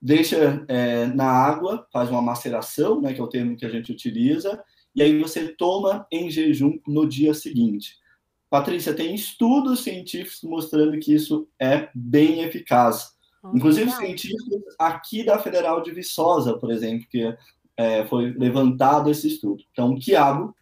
deixa 0.00 0.64
é, 0.68 1.06
na 1.06 1.26
água, 1.26 1.86
faz 1.92 2.10
uma 2.10 2.22
maceração, 2.22 3.00
né? 3.00 3.12
Que 3.12 3.20
é 3.20 3.24
o 3.24 3.28
termo 3.28 3.56
que 3.56 3.66
a 3.66 3.68
gente 3.68 3.92
utiliza, 3.92 4.62
e 4.94 5.02
aí 5.02 5.18
você 5.18 5.48
toma 5.48 6.06
em 6.10 6.30
jejum 6.30 6.78
no 6.86 7.06
dia 7.06 7.34
seguinte. 7.34 7.96
Patrícia, 8.48 8.94
tem 8.94 9.14
estudos 9.14 9.80
científicos 9.80 10.42
mostrando 10.42 10.98
que 10.98 11.12
isso 11.12 11.46
é 11.60 11.90
bem 11.94 12.40
eficaz. 12.40 13.18
Inclusive, 13.54 13.90
cientistas 13.92 14.62
aqui 14.78 15.22
da 15.24 15.38
Federal 15.38 15.82
de 15.82 15.92
Viçosa, 15.92 16.58
por 16.58 16.70
exemplo, 16.70 17.06
que 17.08 17.36
é, 17.78 18.04
foi 18.06 18.32
levantado 18.32 19.08
esse 19.08 19.28
estudo. 19.28 19.62
Então, 19.70 19.92
o 19.92 19.98
quiabo 19.98 20.52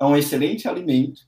é 0.00 0.04
um 0.04 0.16
excelente 0.16 0.68
alimento, 0.68 1.22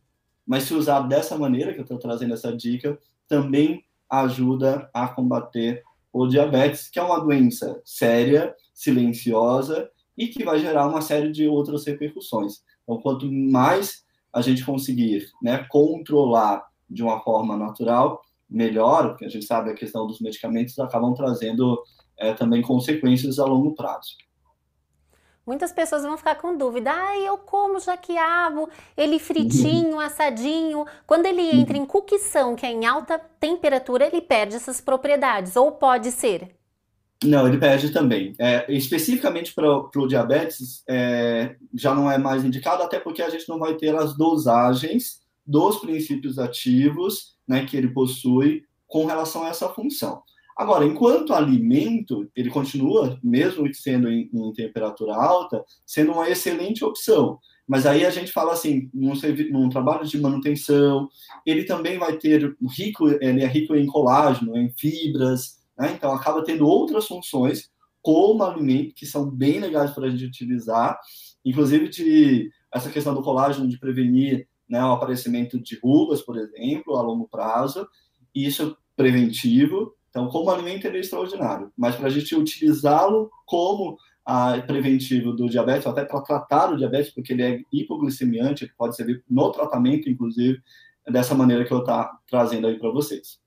mas 0.46 0.62
se 0.62 0.72
usado 0.72 1.08
dessa 1.08 1.36
maneira, 1.36 1.74
que 1.74 1.80
eu 1.80 1.82
estou 1.82 1.98
trazendo 1.98 2.32
essa 2.32 2.56
dica, 2.56 2.96
também 3.26 3.84
ajuda 4.08 4.88
a 4.94 5.08
combater 5.08 5.82
o 6.12 6.28
diabetes, 6.28 6.88
que 6.88 6.98
é 6.98 7.02
uma 7.02 7.18
doença 7.18 7.80
séria, 7.84 8.54
silenciosa 8.72 9.90
e 10.16 10.28
que 10.28 10.44
vai 10.44 10.60
gerar 10.60 10.86
uma 10.86 11.00
série 11.00 11.32
de 11.32 11.48
outras 11.48 11.84
repercussões. 11.84 12.62
Então, 12.84 13.00
quanto 13.00 13.30
mais 13.30 14.04
a 14.32 14.40
gente 14.40 14.64
conseguir 14.64 15.26
né, 15.42 15.66
controlar 15.68 16.64
de 16.88 17.02
uma 17.02 17.20
forma 17.20 17.56
natural, 17.56 18.22
melhor, 18.48 19.08
porque 19.08 19.24
a 19.24 19.28
gente 19.28 19.46
sabe 19.46 19.70
a 19.70 19.74
questão 19.74 20.06
dos 20.06 20.20
medicamentos 20.20 20.78
acabam 20.78 21.14
trazendo 21.14 21.82
é, 22.16 22.32
também 22.32 22.62
consequências 22.62 23.38
a 23.38 23.44
longo 23.44 23.74
prazo. 23.74 24.16
Muitas 25.44 25.72
pessoas 25.72 26.02
vão 26.02 26.16
ficar 26.16 26.36
com 26.36 26.56
dúvida. 26.56 26.92
Ah, 26.92 27.18
eu 27.18 27.36
como 27.36 27.80
jaquiabo, 27.80 28.68
ele 28.96 29.18
fritinho, 29.18 29.94
uhum. 29.94 30.00
assadinho. 30.00 30.86
Quando 31.06 31.26
ele 31.26 31.42
entra 31.42 31.76
em 31.76 31.84
cocção, 31.84 32.54
que 32.54 32.64
é 32.64 32.70
em 32.70 32.86
alta 32.86 33.18
temperatura, 33.18 34.06
ele 34.06 34.20
perde 34.20 34.54
essas 34.54 34.80
propriedades. 34.80 35.56
Ou 35.56 35.72
pode 35.72 36.12
ser? 36.12 36.54
Não, 37.24 37.46
ele 37.46 37.58
perde 37.58 37.90
também. 37.90 38.34
É, 38.38 38.66
especificamente 38.72 39.52
para 39.52 39.68
o 39.68 40.06
diabetes, 40.06 40.82
é, 40.88 41.56
já 41.74 41.94
não 41.94 42.10
é 42.10 42.18
mais 42.18 42.44
indicado, 42.44 42.82
até 42.82 43.00
porque 43.00 43.22
a 43.22 43.30
gente 43.30 43.48
não 43.48 43.58
vai 43.58 43.74
ter 43.74 43.94
as 43.94 44.16
dosagens 44.16 45.20
dos 45.44 45.78
princípios 45.78 46.38
ativos 46.38 47.36
né, 47.46 47.64
que 47.64 47.76
ele 47.76 47.88
possui 47.88 48.64
com 48.86 49.06
relação 49.06 49.44
a 49.44 49.48
essa 49.48 49.68
função. 49.68 50.22
Agora, 50.56 50.84
enquanto 50.84 51.32
alimento, 51.32 52.30
ele 52.36 52.50
continua, 52.50 53.18
mesmo 53.22 53.72
sendo 53.74 54.08
em, 54.08 54.30
em 54.32 54.52
temperatura 54.52 55.14
alta, 55.14 55.64
sendo 55.86 56.12
uma 56.12 56.28
excelente 56.28 56.84
opção. 56.84 57.38
Mas 57.66 57.86
aí 57.86 58.04
a 58.04 58.10
gente 58.10 58.32
fala 58.32 58.52
assim, 58.52 58.90
num, 58.92 59.14
num, 59.50 59.68
trabalho 59.68 60.06
de 60.06 60.20
manutenção, 60.20 61.08
ele 61.46 61.64
também 61.64 61.98
vai 61.98 62.16
ter 62.18 62.54
rico, 62.76 63.08
ele 63.08 63.42
é 63.42 63.46
rico 63.46 63.74
em 63.74 63.86
colágeno, 63.86 64.56
em 64.56 64.70
fibras, 64.70 65.62
né? 65.78 65.92
Então, 65.94 66.12
acaba 66.12 66.44
tendo 66.44 66.66
outras 66.66 67.06
funções 67.06 67.70
como 68.02 68.42
alimento 68.42 68.94
que 68.94 69.06
são 69.06 69.30
bem 69.30 69.60
legais 69.60 69.92
para 69.92 70.06
a 70.06 70.10
gente 70.10 70.26
utilizar, 70.26 70.98
inclusive 71.44 71.88
de 71.88 72.50
essa 72.72 72.90
questão 72.90 73.14
do 73.14 73.22
colágeno 73.22 73.68
de 73.68 73.78
prevenir 73.78 74.48
né, 74.68 74.82
o 74.84 74.92
aparecimento 74.92 75.60
de 75.60 75.78
rugas, 75.82 76.22
por 76.22 76.36
exemplo, 76.36 76.96
a 76.96 77.02
longo 77.02 77.28
prazo. 77.28 77.86
Isso 78.34 78.62
é 78.62 78.82
preventivo. 78.96 79.94
Então, 80.12 80.28
como 80.28 80.50
alimento, 80.50 80.86
ele 80.86 80.98
é 80.98 81.00
extraordinário. 81.00 81.72
Mas 81.74 81.96
para 81.96 82.08
a 82.08 82.10
gente 82.10 82.36
utilizá-lo 82.36 83.30
como 83.46 83.96
ah, 84.26 84.62
preventivo 84.66 85.32
do 85.32 85.48
diabetes, 85.48 85.86
até 85.86 86.04
para 86.04 86.20
tratar 86.20 86.70
o 86.70 86.76
diabetes, 86.76 87.10
porque 87.10 87.32
ele 87.32 87.42
é 87.42 87.60
hipoglicemiante, 87.72 88.64
ele 88.64 88.74
pode 88.76 88.94
servir 88.94 89.24
no 89.28 89.50
tratamento, 89.50 90.10
inclusive, 90.10 90.60
dessa 91.08 91.34
maneira 91.34 91.64
que 91.64 91.72
eu 91.72 91.78
estou 91.78 91.94
tá 91.94 92.18
trazendo 92.28 92.66
aí 92.66 92.78
para 92.78 92.90
vocês. 92.90 93.40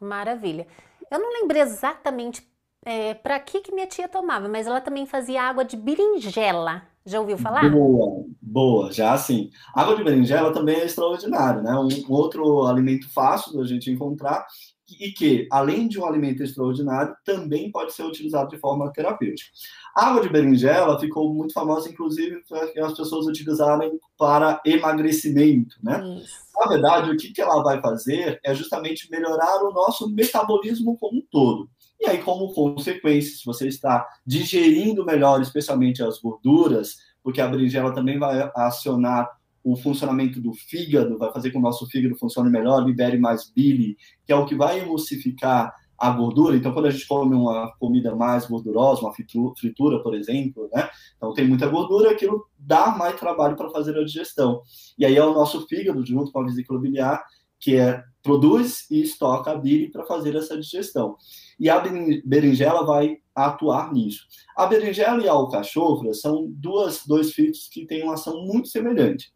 Maravilha. 0.00 0.66
Eu 1.08 1.20
não 1.20 1.32
lembro 1.32 1.56
exatamente 1.56 2.44
é, 2.84 3.14
para 3.14 3.38
que, 3.38 3.60
que 3.60 3.72
minha 3.72 3.86
tia 3.86 4.08
tomava, 4.08 4.48
mas 4.48 4.66
ela 4.66 4.80
também 4.80 5.06
fazia 5.06 5.44
água 5.44 5.64
de 5.64 5.76
berinjela. 5.76 6.82
Já 7.04 7.20
ouviu 7.20 7.38
falar? 7.38 7.70
Boa, 7.70 8.24
boa, 8.42 8.92
já 8.92 9.16
sim. 9.16 9.52
Água 9.72 9.94
de 9.94 10.02
berinjela 10.02 10.52
também 10.52 10.74
é 10.74 10.84
extraordinário, 10.84 11.62
né? 11.62 11.72
Um, 11.78 11.86
um 11.86 12.12
outro 12.12 12.66
alimento 12.66 13.08
fácil 13.08 13.56
da 13.56 13.64
gente 13.64 13.88
encontrar 13.88 14.44
e 14.88 15.10
que, 15.12 15.48
além 15.50 15.88
de 15.88 15.98
um 15.98 16.06
alimento 16.06 16.42
extraordinário, 16.42 17.16
também 17.24 17.70
pode 17.70 17.92
ser 17.92 18.04
utilizado 18.04 18.50
de 18.50 18.58
forma 18.58 18.92
terapêutica. 18.92 19.50
A 19.94 20.08
água 20.08 20.22
de 20.22 20.28
berinjela 20.28 20.98
ficou 20.98 21.32
muito 21.32 21.52
famosa, 21.52 21.88
inclusive, 21.88 22.42
para 22.48 22.86
as 22.86 22.96
pessoas 22.96 23.26
utilizarem 23.26 23.98
para 24.16 24.60
emagrecimento, 24.64 25.76
né? 25.82 26.02
Isso. 26.22 26.46
Na 26.58 26.66
verdade, 26.66 27.10
o 27.10 27.16
que, 27.16 27.32
que 27.32 27.40
ela 27.40 27.62
vai 27.62 27.80
fazer 27.80 28.40
é 28.44 28.54
justamente 28.54 29.10
melhorar 29.10 29.62
o 29.62 29.72
nosso 29.72 30.08
metabolismo 30.10 30.96
como 30.98 31.18
um 31.18 31.26
todo. 31.30 31.68
E 32.00 32.06
aí, 32.06 32.22
como 32.22 32.52
consequência, 32.52 33.36
se 33.36 33.44
você 33.44 33.68
está 33.68 34.06
digerindo 34.24 35.04
melhor, 35.04 35.40
especialmente 35.40 36.02
as 36.02 36.18
gorduras, 36.18 36.98
porque 37.22 37.40
a 37.40 37.48
berinjela 37.48 37.92
também 37.92 38.18
vai 38.18 38.50
acionar 38.54 39.28
o 39.66 39.74
funcionamento 39.74 40.40
do 40.40 40.54
fígado, 40.54 41.18
vai 41.18 41.32
fazer 41.32 41.50
com 41.50 41.54
que 41.54 41.58
o 41.58 41.62
nosso 41.62 41.88
fígado 41.88 42.14
funcione 42.14 42.48
melhor, 42.48 42.86
libere 42.86 43.18
mais 43.18 43.50
bile, 43.50 43.96
que 44.24 44.32
é 44.32 44.36
o 44.36 44.46
que 44.46 44.54
vai 44.54 44.78
emulsificar 44.78 45.74
a 45.98 46.10
gordura. 46.10 46.56
Então, 46.56 46.72
quando 46.72 46.86
a 46.86 46.90
gente 46.90 47.04
come 47.08 47.34
uma 47.34 47.72
comida 47.80 48.14
mais 48.14 48.46
gordurosa, 48.46 49.00
uma 49.00 49.12
fritura, 49.12 50.00
por 50.04 50.14
exemplo, 50.14 50.70
né? 50.72 50.88
Então, 51.16 51.34
tem 51.34 51.48
muita 51.48 51.66
gordura, 51.66 52.12
aquilo 52.12 52.46
dá 52.56 52.94
mais 52.96 53.18
trabalho 53.18 53.56
para 53.56 53.68
fazer 53.70 53.98
a 53.98 54.04
digestão. 54.04 54.62
E 54.96 55.04
aí 55.04 55.16
é 55.16 55.24
o 55.24 55.34
nosso 55.34 55.66
fígado, 55.66 56.06
junto 56.06 56.30
com 56.30 56.42
a 56.42 56.44
vesícula 56.44 56.80
biliar, 56.80 57.24
que 57.58 57.74
é, 57.74 58.04
produz 58.22 58.88
e 58.88 59.02
estoca 59.02 59.50
a 59.50 59.56
bile 59.56 59.90
para 59.90 60.04
fazer 60.04 60.36
essa 60.36 60.56
digestão. 60.56 61.16
E 61.58 61.70
a 61.70 61.82
berinjela 62.24 62.84
vai 62.84 63.18
atuar 63.34 63.92
nisso. 63.92 64.26
A 64.56 64.66
berinjela 64.66 65.22
e 65.22 65.28
a 65.28 65.32
alcachofra 65.32 66.12
são 66.14 66.46
duas, 66.48 67.06
dois 67.06 67.32
fitos 67.32 67.68
que 67.68 67.86
têm 67.86 68.02
uma 68.02 68.14
ação 68.14 68.44
muito 68.44 68.68
semelhante. 68.68 69.32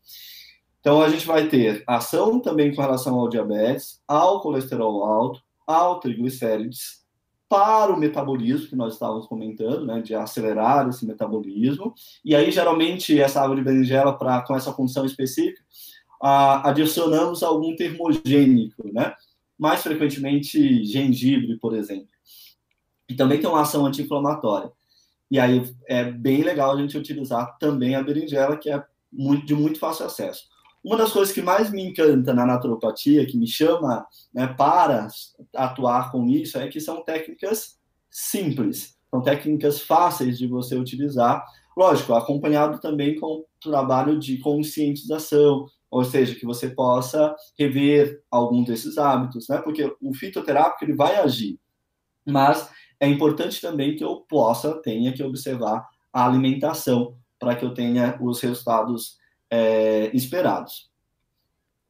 Então, 0.81 1.03
a 1.03 1.09
gente 1.11 1.27
vai 1.27 1.49
ter 1.49 1.85
ação 1.87 2.41
também 2.41 2.75
com 2.75 2.81
relação 2.81 3.19
ao 3.19 3.29
diabetes, 3.29 4.01
ao 4.09 4.41
colesterol 4.41 5.05
alto, 5.05 5.41
ao 5.67 6.01
triglicérides, 6.01 7.01
para 7.49 7.93
o 7.93 7.99
metabolismo, 7.99 8.69
que 8.69 8.77
nós 8.77 8.95
estávamos 8.95 9.27
comentando, 9.27 9.85
né, 9.85 10.01
de 10.01 10.15
acelerar 10.15 10.89
esse 10.89 11.05
metabolismo. 11.05 11.93
E 12.25 12.35
aí, 12.35 12.51
geralmente, 12.51 13.21
essa 13.21 13.43
água 13.43 13.57
de 13.57 13.63
berinjela, 13.63 14.17
pra, 14.17 14.41
com 14.43 14.55
essa 14.55 14.73
função 14.73 15.05
específica, 15.05 15.61
adicionamos 16.23 17.43
algum 17.43 17.75
termogênico, 17.75 18.91
né? 18.93 19.15
Mais 19.61 19.83
frequentemente 19.83 20.83
gengibre, 20.85 21.59
por 21.59 21.77
exemplo. 21.77 22.09
E 23.07 23.15
também 23.15 23.39
tem 23.39 23.51
uma 23.51 23.61
ação 23.61 23.85
anti-inflamatória. 23.85 24.73
E 25.31 25.39
aí 25.39 25.63
é 25.87 26.03
bem 26.03 26.43
legal 26.43 26.73
a 26.73 26.81
gente 26.81 26.97
utilizar 26.97 27.59
também 27.59 27.95
a 27.95 28.03
berinjela, 28.03 28.57
que 28.57 28.71
é 28.71 28.83
muito, 29.13 29.45
de 29.45 29.55
muito 29.55 29.79
fácil 29.79 30.07
acesso. 30.07 30.49
Uma 30.83 30.97
das 30.97 31.13
coisas 31.13 31.35
que 31.35 31.43
mais 31.43 31.71
me 31.71 31.83
encanta 31.83 32.33
na 32.33 32.47
naturopatia, 32.47 33.27
que 33.27 33.37
me 33.37 33.47
chama 33.47 34.07
né, 34.33 34.47
para 34.47 35.09
atuar 35.55 36.11
com 36.11 36.27
isso, 36.27 36.57
é 36.57 36.67
que 36.69 36.81
são 36.81 37.05
técnicas 37.05 37.79
simples, 38.11 38.97
são 39.11 39.21
técnicas 39.21 39.83
fáceis 39.83 40.39
de 40.39 40.47
você 40.47 40.75
utilizar, 40.75 41.45
lógico, 41.77 42.15
acompanhado 42.15 42.81
também 42.81 43.21
com 43.21 43.45
trabalho 43.61 44.19
de 44.19 44.39
conscientização, 44.39 45.67
ou 45.91 46.05
seja, 46.05 46.35
que 46.35 46.47
você 46.47 46.71
possa 46.71 47.35
rever 47.59 48.23
algum 48.31 48.63
desses 48.63 48.97
hábitos, 48.97 49.49
né? 49.49 49.59
Porque 49.59 49.95
o 50.01 50.15
fitoterápico 50.15 50.85
ele 50.85 50.95
vai 50.95 51.17
agir, 51.17 51.59
mas 52.25 52.71
é 53.01 53.09
importante 53.09 53.61
também 53.61 53.97
que 53.97 54.05
eu 54.05 54.21
possa, 54.29 54.81
tenha 54.83 55.13
que 55.13 55.23
observar 55.23 55.89
a 56.13 56.25
alimentação 56.27 57.17
para 57.39 57.57
que 57.57 57.65
eu 57.65 57.75
tenha 57.75 58.19
os 58.21 58.41
resultados 58.41 59.19
é, 59.51 60.15
esperados. 60.15 60.91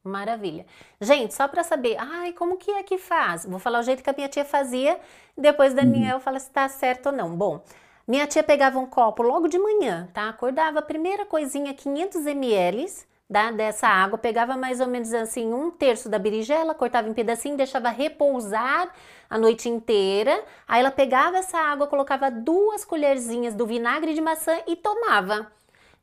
Maravilha. 0.03 0.65
Gente, 0.99 1.33
só 1.33 1.47
para 1.47 1.63
saber, 1.63 1.95
ai, 1.99 2.33
como 2.33 2.57
que 2.57 2.71
é 2.71 2.81
que 2.81 2.97
faz? 2.97 3.45
Vou 3.45 3.59
falar 3.59 3.81
o 3.81 3.83
jeito 3.83 4.01
que 4.01 4.09
a 4.09 4.13
minha 4.13 4.27
tia 4.27 4.43
fazia, 4.43 4.99
depois 5.37 5.75
Daniel 5.75 6.15
uhum. 6.15 6.21
fala 6.21 6.39
se 6.39 6.47
está 6.47 6.67
certo 6.67 7.07
ou 7.07 7.11
não. 7.11 7.35
Bom, 7.35 7.63
Minha 8.07 8.25
tia 8.25 8.43
pegava 8.43 8.79
um 8.79 8.85
copo 8.87 9.21
logo 9.21 9.47
de 9.47 9.59
manhã, 9.59 10.09
tá? 10.11 10.27
Acordava, 10.27 10.81
primeira 10.81 11.23
coisinha, 11.25 11.73
500 11.73 12.25
ml 12.25 12.87
da, 13.31 13.49
dessa 13.49 13.87
água, 13.87 14.17
pegava 14.17 14.57
mais 14.57 14.81
ou 14.81 14.87
menos 14.87 15.13
assim 15.13 15.53
um 15.53 15.71
terço 15.71 16.09
da 16.09 16.19
berinjela, 16.19 16.75
cortava 16.75 17.07
em 17.07 17.13
pedacinho, 17.13 17.55
deixava 17.55 17.87
repousar 17.89 18.93
a 19.29 19.37
noite 19.37 19.69
inteira. 19.69 20.43
Aí 20.67 20.81
ela 20.81 20.91
pegava 20.91 21.37
essa 21.37 21.57
água, 21.57 21.87
colocava 21.87 22.29
duas 22.29 22.83
colherzinhas 22.83 23.55
do 23.55 23.65
vinagre 23.65 24.13
de 24.13 24.19
maçã 24.19 24.59
e 24.67 24.75
tomava. 24.75 25.49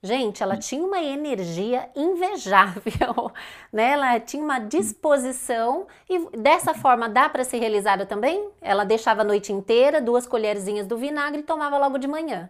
Gente, 0.02 0.42
ela 0.42 0.56
tinha 0.56 0.82
uma 0.82 1.02
energia 1.02 1.90
invejável, 1.94 3.30
né? 3.70 3.90
Ela 3.90 4.18
tinha 4.20 4.42
uma 4.42 4.58
disposição 4.58 5.86
e 6.08 6.38
dessa 6.38 6.72
forma 6.72 7.10
dá 7.10 7.28
para 7.28 7.44
ser 7.44 7.58
realizada 7.58 8.06
também? 8.06 8.48
Ela 8.62 8.84
deixava 8.84 9.20
a 9.20 9.24
noite 9.24 9.52
inteira, 9.52 10.00
duas 10.00 10.26
colherzinhas 10.26 10.86
do 10.86 10.96
vinagre 10.96 11.40
e 11.40 11.44
tomava 11.44 11.76
logo 11.76 11.98
de 11.98 12.08
manhã. 12.08 12.48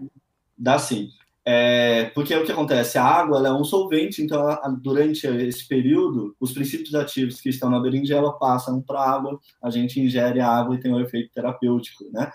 Dá 0.57 0.79
sim. 0.79 1.11
É, 1.50 2.11
porque 2.11 2.35
o 2.37 2.45
que 2.45 2.52
acontece? 2.52 2.99
A 2.99 3.05
água 3.05 3.49
é 3.49 3.50
um 3.50 3.64
solvente, 3.64 4.21
então 4.21 4.45
durante 4.83 5.26
esse 5.26 5.67
período, 5.67 6.37
os 6.38 6.52
princípios 6.52 6.95
ativos 6.95 7.40
que 7.40 7.49
estão 7.49 7.71
na 7.71 7.81
berinjela 7.81 8.38
passam 8.38 8.83
para 8.83 9.00
a 9.00 9.11
água, 9.11 9.40
a 9.62 9.71
gente 9.71 9.99
ingere 9.99 10.40
a 10.43 10.47
água 10.47 10.75
e 10.75 10.78
tem 10.78 10.93
um 10.93 11.00
efeito 11.00 11.33
terapêutico, 11.33 12.05
né? 12.12 12.31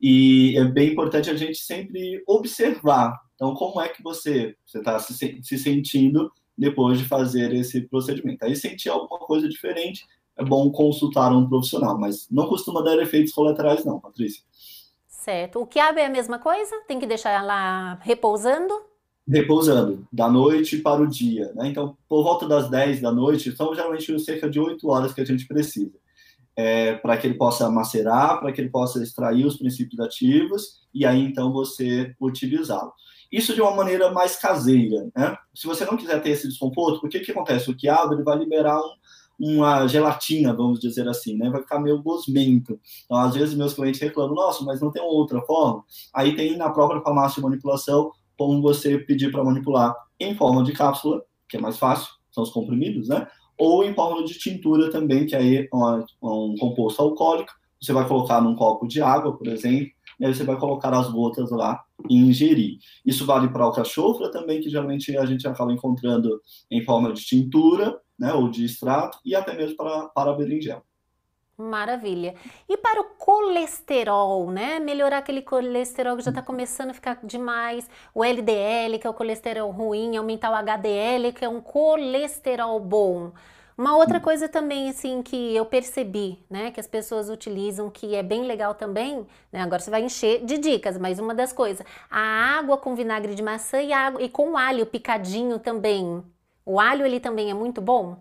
E 0.00 0.58
é 0.58 0.64
bem 0.64 0.90
importante 0.90 1.30
a 1.30 1.36
gente 1.36 1.58
sempre 1.58 2.20
observar. 2.26 3.16
Então, 3.36 3.54
como 3.54 3.80
é 3.80 3.88
que 3.88 4.02
você 4.02 4.56
está 4.74 4.98
se, 4.98 5.38
se 5.40 5.58
sentindo 5.58 6.28
depois 6.58 6.98
de 6.98 7.04
fazer 7.04 7.54
esse 7.54 7.82
procedimento? 7.82 8.44
Aí, 8.44 8.56
sentir 8.56 8.88
alguma 8.88 9.20
coisa 9.20 9.48
diferente, 9.48 10.04
é 10.36 10.44
bom 10.44 10.72
consultar 10.72 11.32
um 11.32 11.48
profissional, 11.48 11.96
mas 12.00 12.26
não 12.32 12.48
costuma 12.48 12.82
dar 12.82 13.00
efeitos 13.00 13.32
colaterais, 13.32 13.84
não, 13.84 14.00
Patrícia. 14.00 14.42
Certo. 15.26 15.60
O 15.60 15.66
quiabo 15.66 15.98
é 15.98 16.06
a 16.06 16.08
mesma 16.08 16.38
coisa? 16.38 16.82
Tem 16.86 17.00
que 17.00 17.06
deixar 17.06 17.42
lá 17.42 17.98
repousando? 18.00 18.72
Repousando, 19.26 20.06
da 20.12 20.30
noite 20.30 20.76
para 20.76 21.02
o 21.02 21.06
dia. 21.08 21.52
Né? 21.56 21.66
Então, 21.66 21.98
por 22.08 22.22
volta 22.22 22.46
das 22.46 22.70
10 22.70 23.00
da 23.00 23.10
noite, 23.10 23.50
são 23.56 23.74
geralmente 23.74 24.20
cerca 24.20 24.48
de 24.48 24.60
8 24.60 24.88
horas 24.88 25.12
que 25.12 25.20
a 25.20 25.24
gente 25.24 25.44
precisa. 25.48 25.98
É, 26.54 26.94
para 26.94 27.16
que 27.16 27.26
ele 27.26 27.34
possa 27.34 27.68
macerar, 27.68 28.38
para 28.38 28.52
que 28.52 28.60
ele 28.60 28.70
possa 28.70 29.02
extrair 29.02 29.44
os 29.44 29.56
princípios 29.56 29.98
ativos 29.98 30.86
e 30.94 31.04
aí 31.04 31.20
então 31.20 31.52
você 31.52 32.14
utilizá-lo. 32.20 32.92
Isso 33.30 33.52
de 33.52 33.60
uma 33.60 33.74
maneira 33.74 34.12
mais 34.12 34.36
caseira. 34.36 35.08
Né? 35.14 35.36
Se 35.52 35.66
você 35.66 35.84
não 35.84 35.96
quiser 35.96 36.22
ter 36.22 36.30
esse 36.30 36.46
desconforto, 36.46 37.04
o 37.04 37.08
que, 37.08 37.18
que 37.18 37.32
acontece? 37.32 37.68
O 37.68 37.76
quiabo 37.76 38.14
ele 38.14 38.22
vai 38.22 38.38
liberar 38.38 38.78
um, 38.78 38.94
uma 39.38 39.86
gelatina, 39.86 40.54
vamos 40.54 40.80
dizer 40.80 41.06
assim, 41.08 41.36
né? 41.36 41.50
Vai 41.50 41.60
ficar 41.60 41.78
meio 41.78 42.02
gosmento. 42.02 42.78
Então, 43.04 43.18
às 43.18 43.34
vezes, 43.34 43.54
meus 43.54 43.74
clientes 43.74 44.00
reclamam, 44.00 44.34
nossa, 44.34 44.64
mas 44.64 44.80
não 44.80 44.90
tem 44.90 45.02
outra 45.02 45.40
forma? 45.42 45.84
Aí 46.14 46.34
tem 46.34 46.56
na 46.56 46.70
própria 46.70 47.00
farmácia 47.02 47.36
de 47.36 47.42
manipulação 47.42 48.10
como 48.38 48.62
você 48.62 48.98
pedir 48.98 49.30
para 49.30 49.44
manipular 49.44 49.94
em 50.18 50.34
forma 50.34 50.62
de 50.62 50.72
cápsula, 50.72 51.22
que 51.48 51.56
é 51.56 51.60
mais 51.60 51.78
fácil, 51.78 52.08
são 52.30 52.42
os 52.42 52.50
comprimidos, 52.50 53.08
né? 53.08 53.26
Ou 53.58 53.84
em 53.84 53.94
forma 53.94 54.24
de 54.24 54.38
tintura 54.38 54.90
também, 54.90 55.26
que 55.26 55.34
aí 55.34 55.58
é 55.58 55.68
um 56.22 56.54
composto 56.58 57.00
alcoólico. 57.02 57.52
Você 57.80 57.92
vai 57.92 58.06
colocar 58.06 58.40
num 58.40 58.54
copo 58.54 58.86
de 58.86 59.00
água, 59.00 59.36
por 59.36 59.46
exemplo, 59.48 59.90
e 60.18 60.24
aí 60.24 60.34
você 60.34 60.44
vai 60.44 60.58
colocar 60.58 60.92
as 60.94 61.10
gotas 61.10 61.50
lá 61.50 61.82
e 62.08 62.16
ingerir. 62.16 62.78
Isso 63.04 63.24
vale 63.26 63.48
para 63.48 63.66
o 63.66 63.72
cachorro 63.72 64.30
também, 64.30 64.60
que 64.60 64.70
geralmente 64.70 65.16
a 65.16 65.24
gente 65.26 65.46
acaba 65.46 65.72
encontrando 65.72 66.40
em 66.70 66.82
forma 66.82 67.12
de 67.12 67.22
tintura, 67.24 67.98
né, 68.18 68.32
ou 68.32 68.48
de 68.48 68.64
extrato, 68.64 69.18
e 69.24 69.34
até 69.34 69.54
mesmo 69.54 69.76
para, 69.76 70.08
para 70.08 70.30
a 70.30 70.34
berinjela. 70.34 70.82
Maravilha. 71.58 72.34
E 72.68 72.76
para 72.76 73.00
o 73.00 73.04
colesterol, 73.16 74.50
né? 74.50 74.78
Melhorar 74.78 75.18
aquele 75.18 75.40
colesterol 75.40 76.14
que 76.14 76.22
já 76.22 76.30
está 76.30 76.42
começando 76.42 76.90
a 76.90 76.94
ficar 76.94 77.18
demais, 77.24 77.88
o 78.14 78.22
LDL, 78.22 78.98
que 78.98 79.06
é 79.06 79.10
o 79.10 79.14
colesterol 79.14 79.70
ruim, 79.70 80.16
aumentar 80.16 80.50
o 80.50 80.54
HDL, 80.54 81.32
que 81.32 81.44
é 81.44 81.48
um 81.48 81.62
colesterol 81.62 82.78
bom. 82.78 83.32
Uma 83.76 83.96
outra 83.96 84.20
coisa 84.20 84.48
também, 84.48 84.90
assim, 84.90 85.22
que 85.22 85.54
eu 85.54 85.64
percebi, 85.66 86.38
né, 86.48 86.70
que 86.70 86.80
as 86.80 86.86
pessoas 86.86 87.28
utilizam, 87.28 87.90
que 87.90 88.14
é 88.14 88.22
bem 88.22 88.44
legal 88.44 88.74
também, 88.74 89.26
né, 89.52 89.60
agora 89.60 89.82
você 89.82 89.90
vai 89.90 90.02
encher 90.02 90.42
de 90.46 90.56
dicas, 90.56 90.96
mas 90.96 91.18
uma 91.18 91.34
das 91.34 91.52
coisas, 91.52 91.86
a 92.10 92.20
água 92.58 92.78
com 92.78 92.94
vinagre 92.94 93.34
de 93.34 93.42
maçã 93.42 93.82
e, 93.82 93.92
água, 93.92 94.22
e 94.22 94.30
com 94.30 94.56
alho 94.56 94.86
picadinho 94.86 95.58
também, 95.58 96.24
o 96.66 96.80
alho, 96.80 97.06
ele 97.06 97.20
também 97.20 97.50
é 97.50 97.54
muito 97.54 97.80
bom? 97.80 98.18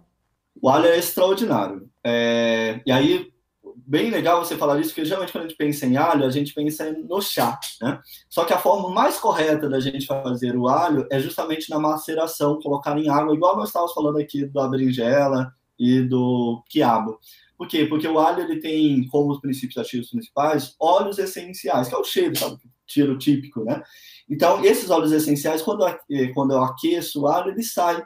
O 0.62 0.70
alho 0.70 0.86
é 0.86 0.98
extraordinário. 0.98 1.90
É... 2.04 2.80
E 2.86 2.92
aí, 2.92 3.34
bem 3.76 4.10
legal 4.10 4.44
você 4.44 4.56
falar 4.56 4.80
isso, 4.80 4.90
porque 4.90 5.04
geralmente 5.04 5.32
quando 5.32 5.46
a 5.46 5.48
gente 5.48 5.58
pensa 5.58 5.86
em 5.86 5.98
alho, 5.98 6.26
a 6.26 6.30
gente 6.30 6.54
pensa 6.54 6.92
no 6.92 7.22
chá, 7.22 7.60
né? 7.82 8.00
Só 8.30 8.46
que 8.46 8.54
a 8.54 8.60
forma 8.60 8.90
mais 8.90 9.18
correta 9.18 9.68
da 9.68 9.80
gente 9.80 10.06
fazer 10.06 10.56
o 10.56 10.68
alho 10.68 11.08
é 11.12 11.20
justamente 11.20 11.70
na 11.70 11.80
maceração, 11.80 12.60
colocar 12.62 12.98
em 12.98 13.10
água, 13.10 13.34
igual 13.34 13.58
nós 13.58 13.70
estávamos 13.70 13.94
falando 13.94 14.20
aqui 14.20 14.46
da 14.46 14.68
berinjela 14.68 15.52
e 15.78 16.02
do 16.02 16.64
quiabo. 16.70 17.20
Por 17.58 17.68
quê? 17.68 17.86
Porque 17.86 18.08
o 18.08 18.20
alho 18.20 18.44
ele 18.44 18.60
tem 18.60 19.08
como 19.08 19.32
os 19.32 19.40
princípios 19.40 19.78
ativos 19.78 20.10
principais 20.10 20.76
óleos 20.80 21.18
essenciais, 21.18 21.88
que 21.88 21.96
é 21.96 21.98
o 21.98 22.04
cheiro, 22.04 22.36
sabe? 22.36 22.56
O 22.56 22.60
cheiro 22.86 23.18
típico, 23.18 23.64
né? 23.64 23.82
Então, 24.30 24.64
esses 24.64 24.90
óleos 24.90 25.12
essenciais, 25.12 25.62
quando, 25.62 25.86
quando 26.34 26.54
eu 26.54 26.64
aqueço 26.64 27.22
o 27.22 27.28
alho, 27.28 27.52
ele 27.52 27.64
sai 27.64 28.04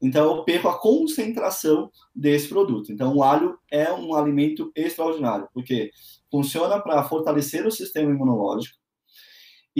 então, 0.00 0.36
eu 0.36 0.44
perco 0.44 0.68
a 0.68 0.78
concentração 0.78 1.90
desse 2.14 2.48
produto. 2.48 2.92
Então, 2.92 3.16
o 3.16 3.22
alho 3.22 3.58
é 3.70 3.92
um 3.92 4.14
alimento 4.14 4.70
extraordinário, 4.74 5.48
porque 5.52 5.90
funciona 6.30 6.80
para 6.80 7.02
fortalecer 7.02 7.66
o 7.66 7.70
sistema 7.70 8.10
imunológico, 8.10 8.78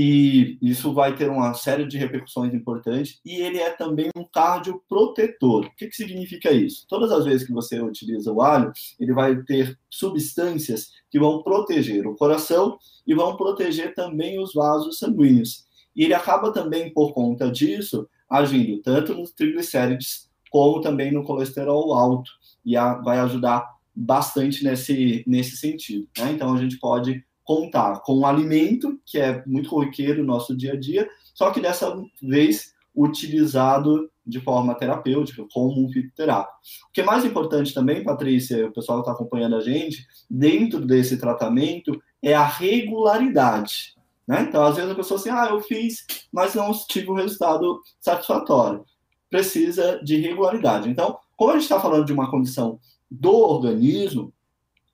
e 0.00 0.56
isso 0.62 0.92
vai 0.92 1.16
ter 1.16 1.28
uma 1.28 1.54
série 1.54 1.84
de 1.84 1.98
repercussões 1.98 2.54
importantes, 2.54 3.20
e 3.24 3.36
ele 3.36 3.58
é 3.58 3.70
também 3.70 4.10
um 4.16 4.24
cardioprotetor. 4.24 5.66
O 5.66 5.74
que, 5.74 5.88
que 5.88 5.96
significa 5.96 6.52
isso? 6.52 6.86
Todas 6.88 7.10
as 7.10 7.24
vezes 7.24 7.44
que 7.44 7.52
você 7.52 7.80
utiliza 7.80 8.32
o 8.32 8.40
alho, 8.40 8.72
ele 8.98 9.12
vai 9.12 9.42
ter 9.42 9.76
substâncias 9.90 10.92
que 11.10 11.18
vão 11.18 11.42
proteger 11.42 12.06
o 12.06 12.14
coração 12.14 12.78
e 13.06 13.14
vão 13.14 13.36
proteger 13.36 13.92
também 13.94 14.40
os 14.40 14.54
vasos 14.54 14.98
sanguíneos. 14.98 15.66
E 15.96 16.04
ele 16.04 16.14
acaba 16.14 16.52
também, 16.52 16.92
por 16.92 17.12
conta 17.12 17.50
disso, 17.50 18.08
agindo 18.28 18.80
tanto 18.82 19.14
nos 19.14 19.32
triglicérides 19.32 20.28
como 20.50 20.80
também 20.80 21.12
no 21.12 21.24
colesterol 21.24 21.92
alto 21.92 22.30
e 22.64 22.76
a, 22.76 22.94
vai 22.94 23.18
ajudar 23.18 23.68
bastante 23.94 24.64
nesse, 24.64 25.24
nesse 25.26 25.56
sentido. 25.56 26.06
Né? 26.18 26.32
Então 26.32 26.54
a 26.54 26.58
gente 26.58 26.78
pode 26.78 27.24
contar 27.44 28.00
com 28.00 28.18
um 28.18 28.26
alimento 28.26 29.00
que 29.06 29.18
é 29.18 29.42
muito 29.46 29.70
corriqueiro 29.70 30.20
no 30.20 30.26
nosso 30.26 30.56
dia 30.56 30.74
a 30.74 30.78
dia, 30.78 31.08
só 31.34 31.50
que 31.50 31.60
dessa 31.60 31.96
vez 32.22 32.74
utilizado 32.94 34.10
de 34.26 34.40
forma 34.40 34.74
terapêutica, 34.74 35.46
como 35.52 35.82
um 35.82 35.90
fitoterápico. 35.90 36.58
O 36.88 36.92
que 36.92 37.00
é 37.00 37.04
mais 37.04 37.24
importante 37.24 37.72
também, 37.72 38.04
Patrícia, 38.04 38.66
o 38.66 38.72
pessoal 38.72 38.98
que 38.98 39.08
está 39.08 39.12
acompanhando 39.12 39.56
a 39.56 39.60
gente, 39.60 40.06
dentro 40.28 40.84
desse 40.84 41.16
tratamento, 41.16 41.98
é 42.22 42.34
a 42.34 42.44
regularidade. 42.44 43.94
Né? 44.28 44.42
Então, 44.42 44.62
às 44.62 44.76
vezes 44.76 44.90
a 44.90 44.94
pessoa 44.94 45.18
assim, 45.18 45.30
ah, 45.30 45.48
eu 45.50 45.60
fiz, 45.62 46.04
mas 46.30 46.54
não 46.54 46.70
tive 46.86 47.10
um 47.10 47.14
resultado 47.14 47.80
satisfatório. 47.98 48.84
Precisa 49.30 49.98
de 50.04 50.16
regularidade. 50.18 50.90
Então, 50.90 51.18
como 51.34 51.52
a 51.52 51.54
gente 51.54 51.62
está 51.62 51.80
falando 51.80 52.04
de 52.04 52.12
uma 52.12 52.30
condição 52.30 52.78
do 53.10 53.34
organismo, 53.34 54.34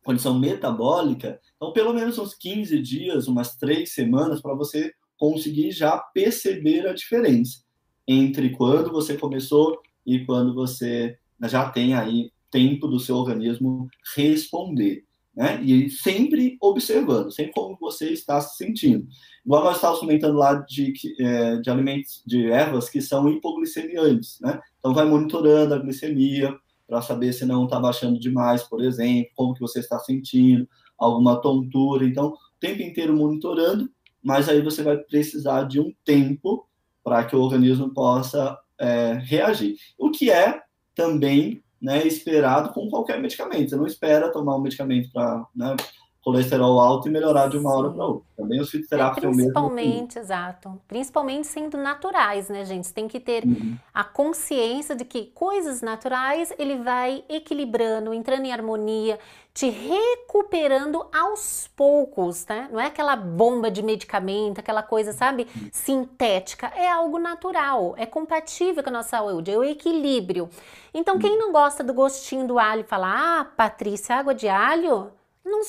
condição 0.05 0.39
metabólica, 0.39 1.41
então 1.57 1.73
pelo 1.73 1.93
menos 1.93 2.17
uns 2.19 2.35
15 2.35 2.81
dias, 2.81 3.27
umas 3.27 3.57
três 3.57 3.93
semanas, 3.93 4.41
para 4.41 4.55
você 4.55 4.93
conseguir 5.19 5.73
já 5.73 5.99
perceber 5.99 6.87
a 6.87 6.95
diferença 6.95 7.65
entre 8.07 8.51
quando 8.51 8.93
você 8.93 9.17
começou 9.17 9.81
e 10.07 10.25
quando 10.25 10.55
você 10.55 11.17
já 11.45 11.69
tem 11.71 11.95
aí 11.95 12.31
tempo 12.51 12.87
do 12.87 13.01
seu 13.01 13.17
organismo 13.17 13.89
responder 14.15 15.05
né? 15.37 15.61
E 15.63 15.91
sempre 15.91 16.57
observando, 16.61 17.31
sempre 17.31 17.53
como 17.53 17.77
você 17.81 18.11
está 18.11 18.41
se 18.41 18.57
sentindo. 18.57 19.07
Igual 19.45 19.65
nós 19.65 19.77
estávamos 19.77 20.01
comentando 20.01 20.37
lá 20.37 20.55
de, 20.55 20.93
é, 21.21 21.57
de 21.57 21.71
alimentos, 21.71 22.23
de 22.27 22.51
ervas 22.51 22.89
que 22.89 23.01
são 23.03 23.29
hipoglicemiantes, 23.29 24.39
né? 24.41 24.61
Então 24.79 24.95
vai 24.95 25.05
monitorando 25.05 25.75
a 25.75 25.79
glicemia 25.79 26.57
para 26.87 27.03
saber 27.03 27.33
se 27.33 27.45
não 27.45 27.65
está 27.65 27.81
baixando 27.81 28.19
demais, 28.21 28.63
por 28.63 28.83
exemplo, 28.83 29.31
como 29.35 29.55
que 29.55 29.61
você 29.61 29.81
está 29.81 29.99
sentindo, 29.99 30.69
alguma 30.99 31.41
tontura. 31.41 32.07
Então, 32.07 32.29
o 32.29 32.37
tempo 32.61 32.83
inteiro 32.83 33.17
monitorando, 33.17 33.91
mas 34.23 34.49
aí 34.49 34.61
você 34.63 34.83
vai 34.83 34.97
precisar 34.99 35.65
de 35.65 35.81
um 35.81 35.93
tempo 36.05 36.69
para 37.03 37.25
que 37.25 37.35
o 37.35 37.41
organismo 37.41 37.93
possa 37.93 38.57
é, 38.79 39.15
reagir. 39.25 39.77
O 39.99 40.11
que 40.11 40.31
é 40.31 40.61
também 40.95 41.64
né, 41.85 42.07
esperado 42.07 42.73
com 42.73 42.89
qualquer 42.89 43.21
medicamento. 43.21 43.69
Você 43.69 43.77
não 43.77 43.87
espera 43.87 44.33
tomar 44.33 44.57
um 44.57 44.63
medicamento 44.63 45.13
para 45.13 45.47
né, 45.55 45.77
colesterol 46.25 46.81
alto 46.81 47.07
e 47.07 47.11
melhorar 47.11 47.49
de 47.49 47.59
uma 47.59 47.77
hora 47.77 47.91
para 47.91 48.03
outra. 48.03 48.25
Também 48.35 48.59
os 48.59 48.71
fitoterápicos 48.71 49.25
é, 49.25 49.33
Principalmente, 49.33 50.19
exato. 50.19 50.81
Principalmente 50.89 51.47
sendo 51.47 51.77
naturais, 51.77 52.49
né, 52.49 52.65
gente? 52.65 52.87
Você 52.87 52.95
tem 52.95 53.07
que 53.07 53.21
ter 53.21 53.45
uhum. 53.45 53.77
a 53.93 54.03
consciência 54.03 54.97
de 54.97 55.05
que 55.05 55.27
coisas 55.27 55.83
naturais 55.83 56.51
ele 56.59 56.79
vai 56.79 57.23
equilibrando, 57.29 58.15
entrando 58.15 58.47
em 58.47 58.53
harmonia, 58.53 59.19
te 59.53 59.69
recuperando 59.69 61.07
aos 61.13 61.71
poucos, 61.77 62.47
né? 62.47 62.71
Não 62.73 62.81
é 62.81 62.87
aquela 62.87 63.15
bomba 63.17 63.71
de 63.71 63.83
medicamento, 63.83 64.59
aquela 64.59 64.83
coisa, 64.83 65.13
sabe, 65.13 65.47
sintética. 65.71 66.73
É 66.75 66.91
algo 66.91 67.19
natural, 67.19 67.95
é 67.99 68.07
compatível 68.07 68.83
com 68.83 68.89
a 68.89 68.95
nossa 68.95 69.11
saúde, 69.11 69.51
é 69.51 69.59
o 69.59 69.63
equilíbrio. 69.63 70.49
Então, 70.95 71.19
quem 71.19 71.37
não 71.37 71.53
gosta 71.53 71.85
do 71.85 71.93
gostinho 71.93 72.47
do 72.47 72.59
alho 72.59 72.83
fala, 72.85 73.41
ah, 73.41 73.45
Patrícia, 73.45 74.17
água 74.17 74.35
de 74.35 74.49
alho? 74.49 75.13
Não, 75.45 75.61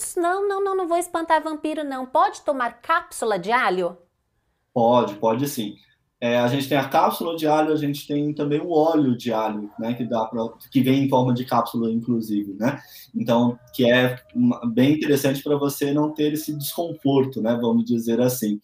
não, 0.48 0.64
não, 0.64 0.76
não, 0.76 0.88
vou 0.88 0.98
espantar 0.98 1.44
vampiro, 1.44 1.84
não. 1.84 2.06
Pode 2.06 2.42
tomar 2.42 2.82
cápsula 2.82 3.38
de 3.38 3.52
alho? 3.52 3.98
Pode, 4.74 5.16
pode 5.16 5.48
sim. 5.48 5.76
É, 6.20 6.38
a 6.40 6.48
gente 6.48 6.70
tem 6.70 6.78
a 6.78 6.88
cápsula 6.88 7.36
de 7.36 7.46
alho, 7.46 7.74
a 7.74 7.76
gente 7.76 8.08
tem 8.08 8.34
também 8.34 8.60
o 8.62 8.72
óleo 8.72 9.18
de 9.18 9.34
alho, 9.34 9.70
né, 9.78 9.94
que 9.94 10.06
dá 10.06 10.26
pra, 10.26 10.48
que 10.72 10.82
vem 10.82 11.04
em 11.04 11.10
forma 11.10 11.34
de 11.34 11.46
cápsula, 11.46 11.92
inclusive, 11.92 12.54
né? 12.54 12.80
Então, 13.14 13.60
que 13.74 13.90
é 13.90 14.18
bem 14.74 14.94
interessante 14.94 15.44
para 15.44 15.58
você 15.58 15.94
não 15.94 16.14
ter 16.14 16.34
esse 16.34 16.58
desconforto, 16.58 17.42
né? 17.42 17.58
Vamos 17.62 17.84
dizer 17.86 18.22
assim. 18.22 18.60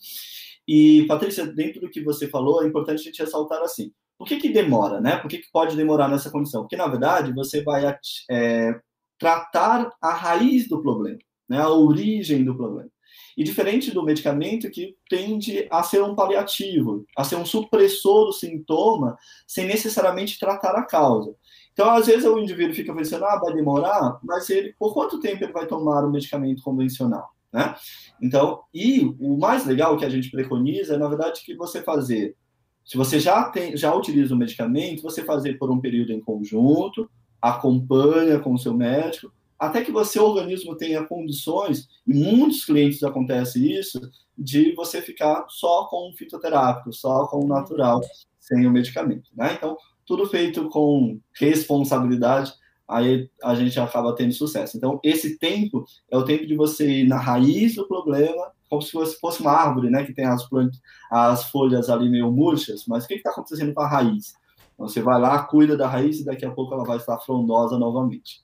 E 0.67 1.06
Patrícia, 1.08 1.45
dentro 1.45 1.82
do 1.82 1.89
que 1.89 2.02
você 2.02 2.28
falou, 2.28 2.63
é 2.63 2.67
importante 2.67 3.02
a 3.02 3.04
gente 3.04 3.21
ressaltar 3.21 3.62
assim. 3.62 3.91
Por 4.17 4.28
que, 4.28 4.38
que 4.38 4.50
demora, 4.50 5.02
né? 5.02 5.17
Por 5.17 5.28
que, 5.28 5.39
que 5.39 5.52
pode 5.52 5.76
demorar 5.76 6.08
nessa 6.08 6.30
condição? 6.30 6.62
Porque 6.62 6.78
na 6.78 6.88
verdade 6.88 7.34
você 7.34 7.63
vai 7.63 7.97
é, 8.30 8.80
tratar 9.22 9.92
a 10.02 10.12
raiz 10.16 10.68
do 10.68 10.82
problema, 10.82 11.20
né, 11.48 11.60
a 11.60 11.70
origem 11.70 12.44
do 12.44 12.58
problema. 12.58 12.90
E 13.38 13.44
diferente 13.44 13.92
do 13.92 14.04
medicamento 14.04 14.70
que 14.72 14.96
tende 15.08 15.68
a 15.70 15.84
ser 15.84 16.02
um 16.02 16.16
paliativo, 16.16 17.06
a 17.16 17.24
ser 17.24 17.36
um 17.36 17.46
supressor 17.46 18.26
do 18.26 18.34
sintoma, 18.34 19.16
sem 19.46 19.68
necessariamente 19.68 20.40
tratar 20.40 20.76
a 20.76 20.84
causa. 20.84 21.36
Então, 21.72 21.92
às 21.92 22.08
vezes, 22.08 22.26
o 22.26 22.40
indivíduo 22.40 22.74
fica 22.74 22.96
pensando, 22.96 23.26
ah, 23.26 23.40
vai 23.40 23.54
demorar, 23.54 24.20
mas 24.24 24.50
ele, 24.50 24.74
por 24.80 24.92
quanto 24.92 25.20
tempo 25.20 25.44
ele 25.44 25.54
vai 25.54 25.68
tomar 25.68 26.04
o 26.04 26.12
medicamento 26.12 26.64
convencional? 26.64 27.30
Né? 27.54 27.76
Então, 28.20 28.64
e 28.74 29.16
o 29.20 29.38
mais 29.38 29.66
legal 29.66 29.96
que 29.98 30.06
a 30.06 30.10
gente 30.10 30.32
preconiza 30.32 30.96
é, 30.96 30.98
na 30.98 31.08
verdade, 31.08 31.44
que 31.46 31.56
você 31.56 31.84
fazer, 31.84 32.36
se 32.84 32.98
você 32.98 33.20
já, 33.20 33.44
tem, 33.50 33.78
já 33.78 33.94
utiliza 33.94 34.34
o 34.34 34.38
medicamento, 34.38 35.04
você 35.04 35.24
fazer 35.24 35.60
por 35.60 35.70
um 35.70 35.80
período 35.80 36.12
em 36.12 36.20
conjunto, 36.20 37.08
acompanha 37.41 38.39
com 38.39 38.54
o 38.54 38.60
seu 38.60 38.73
médico, 38.73 39.32
até 39.58 39.84
que 39.84 39.91
você, 39.91 40.19
o 40.19 40.25
organismo, 40.25 40.75
tenha 40.75 41.06
condições, 41.06 41.88
e 42.08 42.13
muitos 42.13 42.65
clientes 42.65 43.04
acontece 43.04 43.71
isso, 43.77 43.99
de 44.38 44.73
você 44.73 45.01
ficar 45.01 45.45
só 45.49 45.86
com 45.86 46.10
o 46.10 46.13
fitoterápico, 46.13 46.91
só 46.91 47.27
com 47.27 47.45
o 47.45 47.47
natural, 47.47 48.01
sem 48.39 48.65
o 48.65 48.71
medicamento. 48.71 49.30
Né? 49.36 49.54
Então, 49.54 49.77
tudo 50.06 50.27
feito 50.27 50.67
com 50.69 51.19
responsabilidade, 51.39 52.51
aí 52.88 53.30
a 53.43 53.56
gente 53.56 53.80
acaba 53.80 54.15
tendo 54.15 54.34
sucesso. 54.34 54.75
Então, 54.75 54.99
esse 55.04 55.38
tempo 55.38 55.86
é 56.10 56.17
o 56.17 56.25
tempo 56.25 56.45
de 56.45 56.56
você 56.56 57.01
ir 57.01 57.08
na 57.08 57.17
raiz 57.17 57.75
do 57.75 57.88
problema, 57.88 58.51
como 58.69 58.82
se 58.82 58.91
fosse, 58.91 59.41
uma 59.41 59.51
árvore, 59.51 59.89
né, 59.89 60.04
que 60.04 60.13
tem 60.13 60.25
as, 60.25 60.47
plantas, 60.49 60.80
as 61.12 61.45
folhas 61.51 61.89
ali 61.89 62.10
meio 62.10 62.32
murchas, 62.32 62.86
mas 62.88 63.06
o 63.06 63.08
que 63.08 63.15
está 63.15 63.30
acontecendo 63.30 63.73
com 63.73 63.82
a 63.82 63.88
raiz? 63.88 64.34
Você 64.82 65.02
vai 65.02 65.20
lá, 65.20 65.44
cuida 65.44 65.78
da 65.78 65.88
raiz 65.88 66.20
e 66.20 66.26
daqui 66.26 66.46
a 66.46 66.52
pouco 66.52 66.74
ela 66.74 66.84
vai 66.84 66.98
estar 66.98 67.17
frondosa 67.20 67.78
novamente. 67.78 68.41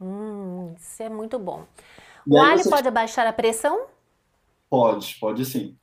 Hum, 0.00 0.74
isso 0.78 1.02
é 1.02 1.08
muito 1.08 1.38
bom. 1.38 1.64
E 2.26 2.32
o 2.32 2.38
alho 2.38 2.62
você... 2.62 2.70
pode 2.70 2.88
abaixar 2.88 3.26
a 3.26 3.32
pressão? 3.32 3.86
Pode, 4.68 5.16
pode 5.20 5.44
sim. 5.44 5.76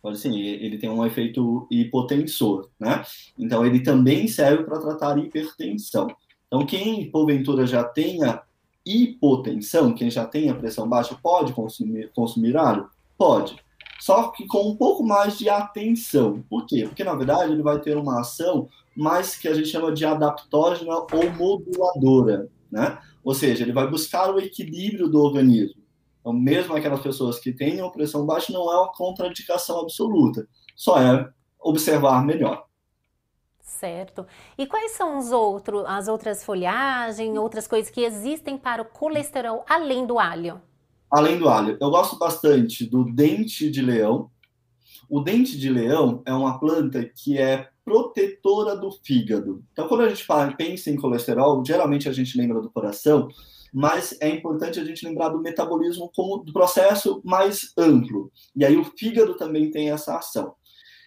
Pode 0.00 0.18
sim, 0.18 0.36
ele 0.40 0.78
tem 0.78 0.90
um 0.90 1.06
efeito 1.06 1.66
hipotensor, 1.70 2.68
né? 2.78 3.04
Então 3.38 3.64
ele 3.64 3.80
também 3.80 4.26
serve 4.26 4.64
para 4.64 4.80
tratar 4.80 5.18
hipertensão. 5.18 6.08
Então 6.46 6.66
quem 6.66 7.10
porventura 7.10 7.66
já 7.66 7.84
tenha 7.84 8.42
hipotensão, 8.84 9.94
quem 9.94 10.10
já 10.10 10.26
tenha 10.26 10.54
pressão 10.54 10.88
baixa, 10.88 11.16
pode 11.22 11.52
consumir, 11.52 12.10
consumir 12.14 12.56
alho? 12.56 12.90
Pode 13.16 13.62
só 14.02 14.30
que 14.30 14.48
com 14.48 14.68
um 14.68 14.74
pouco 14.74 15.04
mais 15.04 15.38
de 15.38 15.48
atenção. 15.48 16.42
Por 16.50 16.66
quê? 16.66 16.86
Porque, 16.88 17.04
na 17.04 17.14
verdade, 17.14 17.52
ele 17.52 17.62
vai 17.62 17.78
ter 17.78 17.96
uma 17.96 18.18
ação 18.18 18.68
mais 18.96 19.36
que 19.36 19.48
a 19.48 19.54
gente 19.54 19.68
chama 19.68 19.92
de 19.92 20.04
adaptógena 20.04 20.94
ou 20.94 21.30
moduladora, 21.36 22.48
né? 22.70 22.98
Ou 23.24 23.34
seja, 23.34 23.62
ele 23.62 23.72
vai 23.72 23.88
buscar 23.88 24.34
o 24.34 24.40
equilíbrio 24.40 25.08
do 25.08 25.20
organismo. 25.20 25.82
Então, 26.20 26.32
mesmo 26.32 26.74
aquelas 26.74 27.00
pessoas 27.00 27.38
que 27.38 27.52
têm 27.52 27.88
pressão 27.90 28.24
baixa, 28.24 28.52
não 28.52 28.72
é 28.72 28.76
uma 28.76 28.92
contraindicação 28.92 29.80
absoluta, 29.80 30.46
só 30.76 31.00
é 31.00 31.28
observar 31.60 32.24
melhor. 32.24 32.64
Certo. 33.60 34.24
E 34.56 34.64
quais 34.64 34.92
são 34.92 35.18
os 35.18 35.32
outros, 35.32 35.84
as 35.86 36.06
outras 36.06 36.44
folhagens, 36.44 37.36
outras 37.36 37.66
coisas 37.66 37.90
que 37.90 38.02
existem 38.02 38.56
para 38.56 38.82
o 38.82 38.84
colesterol 38.84 39.64
além 39.68 40.06
do 40.06 40.20
alho? 40.20 40.60
Além 41.10 41.38
do 41.38 41.48
alho, 41.48 41.76
eu 41.80 41.90
gosto 41.90 42.16
bastante 42.16 42.86
do 42.86 43.04
dente 43.04 43.68
de 43.68 43.82
leão. 43.82 44.30
O 45.10 45.20
dente 45.20 45.58
de 45.58 45.68
leão 45.68 46.22
é 46.24 46.32
uma 46.32 46.60
planta 46.60 47.04
que 47.04 47.36
é 47.36 47.68
protetora 47.84 48.76
do 48.76 48.90
fígado. 48.90 49.64
Então, 49.72 49.88
quando 49.88 50.02
a 50.02 50.08
gente 50.08 50.24
fala, 50.24 50.52
pensa 50.56 50.90
em 50.90 50.96
colesterol, 50.96 51.62
geralmente 51.66 52.08
a 52.08 52.12
gente 52.12 52.36
lembra 52.36 52.60
do 52.60 52.70
coração, 52.70 53.28
mas 53.72 54.16
é 54.20 54.28
importante 54.28 54.78
a 54.78 54.84
gente 54.84 55.06
lembrar 55.06 55.30
do 55.30 55.40
metabolismo 55.40 56.10
como 56.14 56.44
do 56.44 56.52
processo 56.52 57.22
mais 57.24 57.72
amplo. 57.76 58.30
E 58.54 58.64
aí 58.64 58.76
o 58.76 58.84
fígado 58.84 59.34
também 59.36 59.70
tem 59.70 59.90
essa 59.90 60.16
ação. 60.16 60.54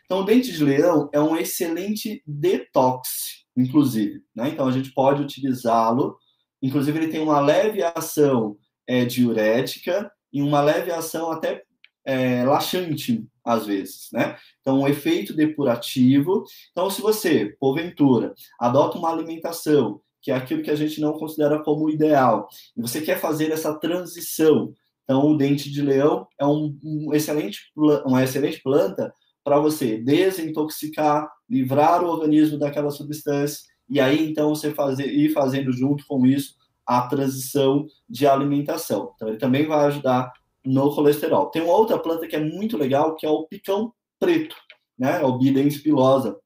Então, 0.05 0.19
o 0.19 0.23
dente 0.23 0.51
de 0.51 0.63
leão 0.63 1.09
é 1.11 1.19
um 1.19 1.35
excelente 1.35 2.23
detox, 2.25 3.45
inclusive. 3.57 4.21
Né? 4.35 4.49
Então, 4.49 4.67
a 4.67 4.71
gente 4.71 4.93
pode 4.93 5.21
utilizá-lo. 5.21 6.17
Inclusive, 6.61 6.97
ele 6.97 7.11
tem 7.11 7.21
uma 7.21 7.39
leve 7.39 7.83
ação 7.83 8.57
é, 8.87 9.03
diurética 9.03 10.11
e 10.31 10.41
uma 10.41 10.61
leve 10.61 10.91
ação 10.91 11.31
até 11.31 11.63
é, 12.05 12.43
laxante, 12.43 13.25
às 13.43 13.65
vezes, 13.65 14.09
né? 14.13 14.37
Então, 14.61 14.79
um 14.81 14.87
efeito 14.87 15.35
depurativo. 15.35 16.43
Então, 16.71 16.89
se 16.89 17.01
você, 17.01 17.55
porventura, 17.59 18.33
adota 18.59 18.97
uma 18.97 19.11
alimentação 19.11 20.01
que 20.21 20.31
é 20.31 20.35
aquilo 20.35 20.63
que 20.63 20.71
a 20.71 20.75
gente 20.75 20.99
não 20.99 21.13
considera 21.13 21.61
como 21.61 21.87
ideal, 21.87 22.47
e 22.75 22.81
você 22.81 22.99
quer 22.99 23.19
fazer 23.19 23.51
essa 23.51 23.75
transição, 23.75 24.73
então 25.03 25.27
o 25.27 25.37
dente 25.37 25.69
de 25.71 25.83
leão 25.83 26.27
é 26.39 26.45
um, 26.47 26.75
um 26.83 27.13
excelente, 27.13 27.71
uma 27.75 28.23
excelente 28.23 28.59
planta 28.63 29.13
para 29.43 29.59
você 29.59 29.99
desintoxicar, 29.99 31.31
livrar 31.47 32.03
o 32.03 32.07
organismo 32.07 32.57
daquela 32.57 32.89
substância, 32.89 33.67
e 33.87 33.99
aí 33.99 34.27
então 34.27 34.49
você 34.49 34.73
fazer, 34.73 35.05
ir 35.13 35.29
fazendo 35.29 35.71
junto 35.71 36.03
com 36.07 36.25
isso 36.25 36.55
a 36.83 37.03
transição 37.03 37.85
de 38.09 38.25
alimentação. 38.25 39.11
Então, 39.15 39.27
ele 39.27 39.37
também 39.37 39.67
vai 39.67 39.85
ajudar 39.85 40.31
no 40.65 40.93
colesterol. 40.93 41.47
Tem 41.47 41.61
uma 41.61 41.75
outra 41.75 41.99
planta 41.99 42.27
que 42.27 42.35
é 42.35 42.39
muito 42.39 42.77
legal, 42.77 43.15
que 43.15 43.25
é 43.25 43.29
o 43.29 43.45
picão 43.47 43.93
preto, 44.19 44.55
né? 44.97 45.21
É 45.21 45.25
o 45.25 45.37
Bidens 45.37 45.77
pilosa, 45.81 46.37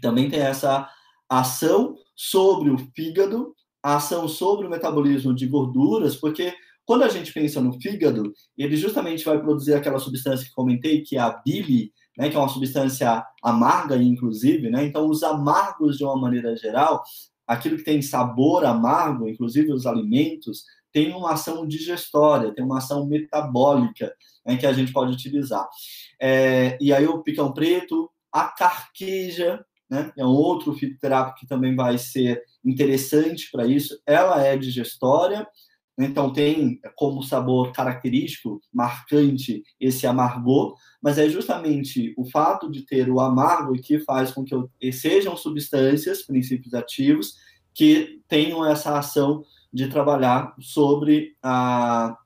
também 0.00 0.28
tem 0.28 0.40
essa 0.40 0.88
ação 1.28 1.96
sobre 2.14 2.70
o 2.70 2.78
fígado, 2.94 3.54
ação 3.82 4.28
sobre 4.28 4.66
o 4.66 4.70
metabolismo 4.70 5.34
de 5.34 5.46
gorduras, 5.46 6.16
porque 6.16 6.54
quando 6.84 7.02
a 7.04 7.08
gente 7.08 7.32
pensa 7.32 7.60
no 7.60 7.80
fígado, 7.80 8.32
ele 8.56 8.76
justamente 8.76 9.24
vai 9.24 9.40
produzir 9.40 9.74
aquela 9.74 9.98
substância 9.98 10.46
que 10.46 10.52
comentei, 10.52 11.02
que 11.02 11.16
é 11.16 11.20
a 11.20 11.30
bile, 11.30 11.92
né, 12.18 12.28
que 12.28 12.36
é 12.36 12.38
uma 12.38 12.48
substância 12.48 13.24
amarga, 13.42 13.96
inclusive, 13.96 14.68
né? 14.68 14.84
Então, 14.84 15.08
os 15.08 15.22
amargos, 15.22 15.96
de 15.96 16.04
uma 16.04 16.16
maneira 16.16 16.54
geral, 16.56 17.02
aquilo 17.46 17.76
que 17.76 17.84
tem 17.84 18.02
sabor 18.02 18.64
amargo, 18.64 19.28
inclusive 19.28 19.72
os 19.72 19.86
alimentos, 19.86 20.64
tem 20.92 21.12
uma 21.12 21.32
ação 21.32 21.66
digestória, 21.66 22.54
tem 22.54 22.64
uma 22.64 22.78
ação 22.78 23.06
metabólica 23.06 24.14
né, 24.44 24.56
que 24.56 24.66
a 24.66 24.72
gente 24.72 24.92
pode 24.92 25.12
utilizar. 25.12 25.68
É, 26.20 26.76
e 26.80 26.92
aí 26.92 27.06
o 27.06 27.22
picão 27.22 27.52
preto, 27.52 28.10
a 28.30 28.44
carqueja, 28.44 29.64
né, 29.90 30.12
é 30.16 30.24
um 30.24 30.30
outro 30.30 30.72
fitoterápico 30.72 31.40
que 31.40 31.46
também 31.46 31.74
vai 31.74 31.98
ser 31.98 32.42
interessante 32.64 33.50
para 33.50 33.66
isso. 33.66 34.00
Ela 34.06 34.42
é 34.44 34.56
digestória, 34.56 35.46
então 35.98 36.32
tem 36.32 36.80
como 36.96 37.22
sabor 37.22 37.72
característico, 37.72 38.60
marcante, 38.72 39.62
esse 39.78 40.06
amargor, 40.06 40.74
mas 41.02 41.18
é 41.18 41.28
justamente 41.28 42.14
o 42.16 42.24
fato 42.24 42.70
de 42.70 42.86
ter 42.86 43.10
o 43.10 43.20
amargo 43.20 43.74
que 43.74 44.00
faz 44.00 44.30
com 44.32 44.44
que 44.44 44.92
sejam 44.92 45.36
substâncias, 45.36 46.22
princípios 46.22 46.72
ativos, 46.72 47.34
que 47.74 48.20
tenham 48.28 48.64
essa 48.64 48.98
ação 48.98 49.42
de 49.72 49.88
trabalhar 49.88 50.54
sobre 50.60 51.36
a, 51.42 52.16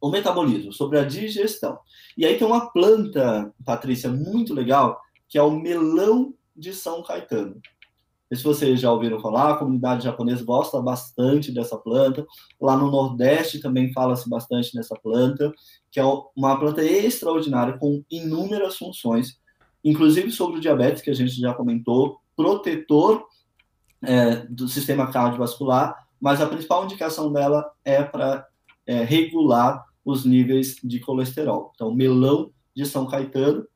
o 0.00 0.10
metabolismo, 0.10 0.72
sobre 0.72 0.98
a 0.98 1.04
digestão. 1.04 1.78
E 2.16 2.26
aí 2.26 2.36
tem 2.36 2.46
uma 2.46 2.72
planta, 2.72 3.52
Patrícia, 3.64 4.10
muito 4.10 4.52
legal, 4.52 5.00
que 5.28 5.38
é 5.38 5.42
o 5.42 5.50
melão 5.50 6.34
de 6.56 6.74
São 6.74 7.02
Caetano. 7.02 7.60
se 8.32 8.42
vocês 8.42 8.80
já 8.80 8.90
ouviram 8.90 9.20
falar, 9.20 9.52
a 9.52 9.56
comunidade 9.56 10.04
japonesa 10.04 10.44
gosta 10.44 10.80
bastante 10.80 11.52
dessa 11.52 11.78
planta. 11.78 12.26
Lá 12.60 12.76
no 12.76 12.90
Nordeste 12.90 13.60
também 13.60 13.92
fala-se 13.92 14.28
bastante 14.28 14.74
dessa 14.74 14.96
planta, 14.96 15.52
que 15.90 16.00
é 16.00 16.04
uma 16.36 16.58
planta 16.58 16.82
extraordinária 16.82 17.78
com 17.78 18.02
inúmeras 18.10 18.76
funções, 18.76 19.38
inclusive 19.84 20.30
sobre 20.30 20.58
o 20.58 20.60
diabetes, 20.60 21.02
que 21.02 21.10
a 21.10 21.14
gente 21.14 21.34
já 21.34 21.54
comentou, 21.54 22.20
protetor 22.36 23.24
é, 24.02 24.36
do 24.46 24.68
sistema 24.68 25.10
cardiovascular, 25.10 25.96
mas 26.22 26.40
a 26.40 26.46
principal 26.46 26.84
indicação 26.84 27.32
dela 27.32 27.68
é 27.84 28.00
para 28.00 28.46
é, 28.86 29.02
regular 29.02 29.84
os 30.04 30.24
níveis 30.24 30.76
de 30.82 31.00
colesterol. 31.00 31.72
Então, 31.74 31.92
melão 31.92 32.52
de 32.76 32.86
São 32.86 33.08
Caetano, 33.08 33.66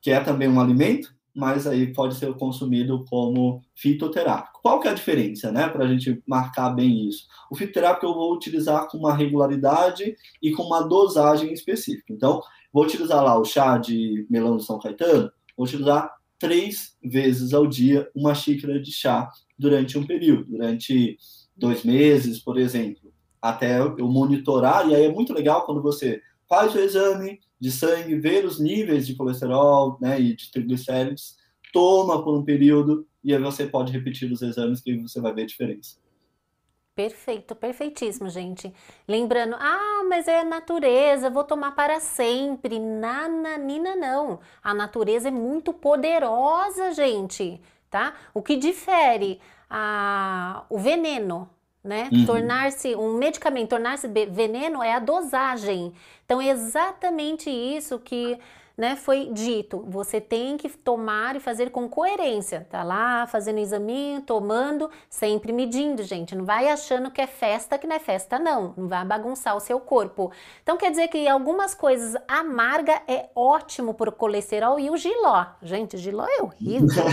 que 0.00 0.10
é 0.10 0.18
também 0.18 0.48
um 0.48 0.58
alimento, 0.58 1.14
mas 1.34 1.66
aí 1.66 1.92
pode 1.92 2.14
ser 2.14 2.32
consumido 2.34 3.04
como 3.04 3.60
fitoterápico. 3.74 4.60
Qual 4.62 4.80
que 4.80 4.88
é 4.88 4.92
a 4.92 4.94
diferença, 4.94 5.52
né, 5.52 5.68
para 5.68 5.84
a 5.84 5.88
gente 5.88 6.22
marcar 6.26 6.70
bem 6.70 7.06
isso? 7.06 7.26
O 7.50 7.54
fitoterápico 7.54 8.06
eu 8.06 8.14
vou 8.14 8.34
utilizar 8.34 8.88
com 8.88 8.96
uma 8.96 9.14
regularidade 9.14 10.16
e 10.42 10.52
com 10.52 10.62
uma 10.62 10.80
dosagem 10.80 11.52
específica. 11.52 12.14
Então, 12.14 12.40
vou 12.72 12.84
utilizar 12.84 13.22
lá 13.22 13.38
o 13.38 13.44
chá 13.44 13.76
de 13.76 14.26
melão 14.30 14.56
de 14.56 14.64
São 14.64 14.78
Caetano, 14.78 15.30
vou 15.54 15.66
utilizar 15.66 16.10
três 16.38 16.96
vezes 17.04 17.52
ao 17.52 17.66
dia 17.66 18.10
uma 18.14 18.34
xícara 18.34 18.80
de 18.80 18.90
chá 18.90 19.30
durante 19.58 19.98
um 19.98 20.06
período, 20.06 20.46
durante 20.50 21.18
dois 21.60 21.84
meses, 21.84 22.40
por 22.40 22.58
exemplo, 22.58 23.12
até 23.40 23.78
eu 23.78 24.08
monitorar. 24.08 24.88
E 24.88 24.94
aí 24.94 25.04
é 25.04 25.12
muito 25.12 25.32
legal 25.32 25.64
quando 25.64 25.82
você 25.82 26.20
faz 26.48 26.74
o 26.74 26.80
exame 26.80 27.38
de 27.60 27.70
sangue, 27.70 28.18
ver 28.18 28.44
os 28.44 28.58
níveis 28.58 29.06
de 29.06 29.14
colesterol 29.14 29.98
né, 30.00 30.20
e 30.20 30.34
de 30.34 30.50
triglicéridos, 30.50 31.36
toma 31.72 32.24
por 32.24 32.36
um 32.36 32.44
período 32.44 33.06
e 33.22 33.34
aí 33.34 33.40
você 33.40 33.66
pode 33.66 33.92
repetir 33.92 34.32
os 34.32 34.42
exames 34.42 34.80
que 34.80 34.96
você 34.96 35.20
vai 35.20 35.32
ver 35.32 35.42
a 35.42 35.46
diferença. 35.46 35.98
Perfeito, 36.94 37.54
perfeitíssimo, 37.54 38.28
gente. 38.28 38.72
Lembrando, 39.06 39.56
ah, 39.58 40.04
mas 40.08 40.26
é 40.26 40.40
a 40.40 40.44
natureza, 40.44 41.30
vou 41.30 41.44
tomar 41.44 41.72
para 41.72 42.00
sempre. 42.00 42.78
Nananina, 42.78 43.94
não. 43.94 44.40
A 44.62 44.74
natureza 44.74 45.28
é 45.28 45.30
muito 45.30 45.72
poderosa, 45.72 46.92
gente, 46.92 47.60
tá? 47.88 48.14
O 48.34 48.42
que 48.42 48.56
difere 48.56 49.40
a, 49.70 50.64
o 50.68 50.78
veneno, 50.78 51.48
né? 51.82 52.08
Uhum. 52.12 52.26
Tornar-se 52.26 52.94
um 52.96 53.16
medicamento, 53.16 53.70
tornar-se 53.70 54.08
veneno 54.08 54.82
é 54.82 54.92
a 54.92 54.98
dosagem. 54.98 55.94
Então, 56.26 56.40
é 56.40 56.48
exatamente 56.48 57.48
isso 57.48 57.98
que 57.98 58.36
né, 58.80 58.96
foi 58.96 59.26
dito, 59.30 59.84
você 59.86 60.22
tem 60.22 60.56
que 60.56 60.70
tomar 60.70 61.36
e 61.36 61.40
fazer 61.40 61.68
com 61.68 61.86
coerência. 61.86 62.66
Tá 62.70 62.82
lá 62.82 63.26
fazendo 63.26 63.58
exame, 63.58 64.22
tomando, 64.26 64.90
sempre 65.10 65.52
medindo, 65.52 66.02
gente. 66.02 66.34
Não 66.34 66.46
vai 66.46 66.66
achando 66.66 67.10
que 67.10 67.20
é 67.20 67.26
festa, 67.26 67.76
que 67.76 67.86
não 67.86 67.94
é 67.94 67.98
festa, 67.98 68.38
não. 68.38 68.72
Não 68.78 68.88
vai 68.88 69.04
bagunçar 69.04 69.54
o 69.54 69.60
seu 69.60 69.78
corpo. 69.80 70.32
Então 70.62 70.78
quer 70.78 70.90
dizer 70.90 71.08
que 71.08 71.28
algumas 71.28 71.74
coisas 71.74 72.16
amarga 72.26 73.02
é 73.06 73.28
ótimo 73.36 73.92
para 73.92 74.08
o 74.08 74.12
colesterol 74.12 74.80
e 74.80 74.88
o 74.88 74.96
giló. 74.96 75.44
Gente, 75.62 75.98
giló 75.98 76.24
é 76.26 76.42
horrível. 76.42 77.04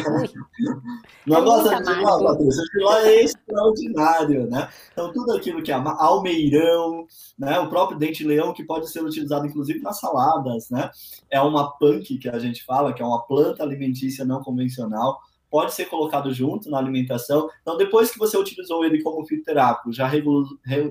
não 1.25 1.37
é 1.37 1.41
gosta 1.41 1.75
de 1.83 1.93
giló, 1.95 2.23
Patrícia? 2.23 2.63
Giló 2.71 2.97
é 2.99 3.23
extraordinário, 3.23 4.49
né? 4.49 4.69
Então 4.93 5.11
tudo 5.11 5.33
aquilo 5.35 5.61
que 5.61 5.71
é 5.73 5.75
almeirão, 5.75 7.05
né? 7.37 7.59
O 7.59 7.69
próprio 7.69 7.99
dente-leão 7.99 8.53
que 8.53 8.63
pode 8.63 8.89
ser 8.89 9.03
utilizado 9.03 9.45
inclusive 9.45 9.81
nas 9.81 9.99
saladas, 9.99 10.69
né? 10.69 10.89
É 11.29 11.41
uma 11.41 11.56
uma 11.57 11.77
punk 11.77 12.17
que 12.17 12.29
a 12.29 12.39
gente 12.39 12.63
fala, 12.63 12.93
que 12.93 13.01
é 13.01 13.05
uma 13.05 13.25
planta 13.25 13.63
alimentícia 13.63 14.23
não 14.23 14.41
convencional, 14.41 15.19
pode 15.49 15.73
ser 15.73 15.85
colocado 15.85 16.33
junto 16.33 16.69
na 16.69 16.77
alimentação. 16.77 17.49
Então, 17.61 17.77
depois 17.77 18.11
que 18.11 18.19
você 18.19 18.37
utilizou 18.37 18.83
ele 18.85 19.01
como 19.01 19.25
fitoterápico, 19.25 19.91
já 19.91 20.07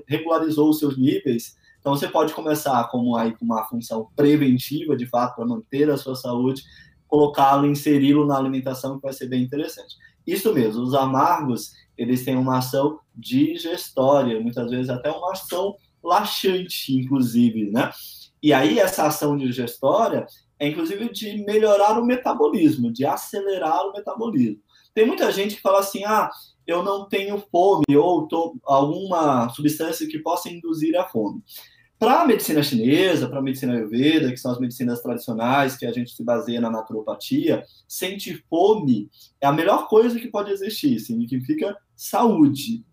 regularizou 0.07 0.69
os 0.69 0.79
seus 0.79 0.97
níveis, 0.97 1.55
então 1.79 1.95
você 1.95 2.07
pode 2.07 2.33
começar 2.33 2.83
como 2.89 3.15
aí 3.15 3.35
com 3.37 3.45
uma 3.45 3.63
função 3.65 4.09
preventiva, 4.15 4.97
de 4.97 5.05
fato, 5.05 5.35
para 5.35 5.45
manter 5.45 5.89
a 5.89 5.97
sua 5.97 6.15
saúde, 6.15 6.63
colocá-lo, 7.07 7.65
inseri-lo 7.65 8.25
na 8.25 8.37
alimentação, 8.37 8.97
que 8.97 9.03
vai 9.03 9.13
ser 9.13 9.27
bem 9.27 9.43
interessante. 9.43 9.95
Isso 10.25 10.53
mesmo, 10.53 10.83
os 10.83 10.93
amargos, 10.93 11.71
eles 11.97 12.25
têm 12.25 12.35
uma 12.35 12.57
ação 12.57 12.99
digestória, 13.15 14.41
muitas 14.41 14.69
vezes 14.69 14.89
até 14.89 15.09
uma 15.09 15.31
ação 15.31 15.75
laxante, 16.03 16.93
inclusive, 16.93 17.71
né? 17.71 17.91
E 18.43 18.51
aí, 18.53 18.79
essa 18.79 19.07
ação 19.07 19.37
digestória, 19.37 20.27
é 20.59 20.67
inclusive 20.67 21.09
de 21.11 21.43
melhorar 21.45 21.99
o 21.99 22.05
metabolismo, 22.05 22.91
de 22.91 23.05
acelerar 23.05 23.87
o 23.87 23.93
metabolismo. 23.93 24.61
Tem 24.93 25.05
muita 25.05 25.31
gente 25.31 25.55
que 25.55 25.61
fala 25.61 25.79
assim: 25.79 26.03
ah, 26.05 26.29
eu 26.65 26.83
não 26.83 27.07
tenho 27.07 27.37
fome, 27.51 27.85
ou 27.95 28.27
tô, 28.27 28.57
alguma 28.65 29.49
substância 29.49 30.07
que 30.07 30.19
possa 30.19 30.49
induzir 30.49 30.97
a 30.97 31.05
fome. 31.05 31.41
Para 31.99 32.21
a 32.21 32.27
medicina 32.27 32.61
chinesa, 32.61 33.27
para 33.27 33.39
a 33.39 33.41
medicina 33.41 33.73
ayurveda, 33.73 34.29
que 34.31 34.37
são 34.37 34.51
as 34.51 34.59
medicinas 34.59 35.01
tradicionais, 35.01 35.75
que 35.75 35.85
a 35.85 35.91
gente 35.91 36.11
se 36.11 36.23
baseia 36.23 36.61
na 36.61 36.69
naturopatia, 36.69 37.63
sentir 37.87 38.43
fome 38.47 39.09
é 39.41 39.47
a 39.47 39.51
melhor 39.51 39.87
coisa 39.87 40.19
que 40.19 40.27
pode 40.27 40.51
existir, 40.51 40.99
significa 40.99 41.75
saúde. 41.95 42.85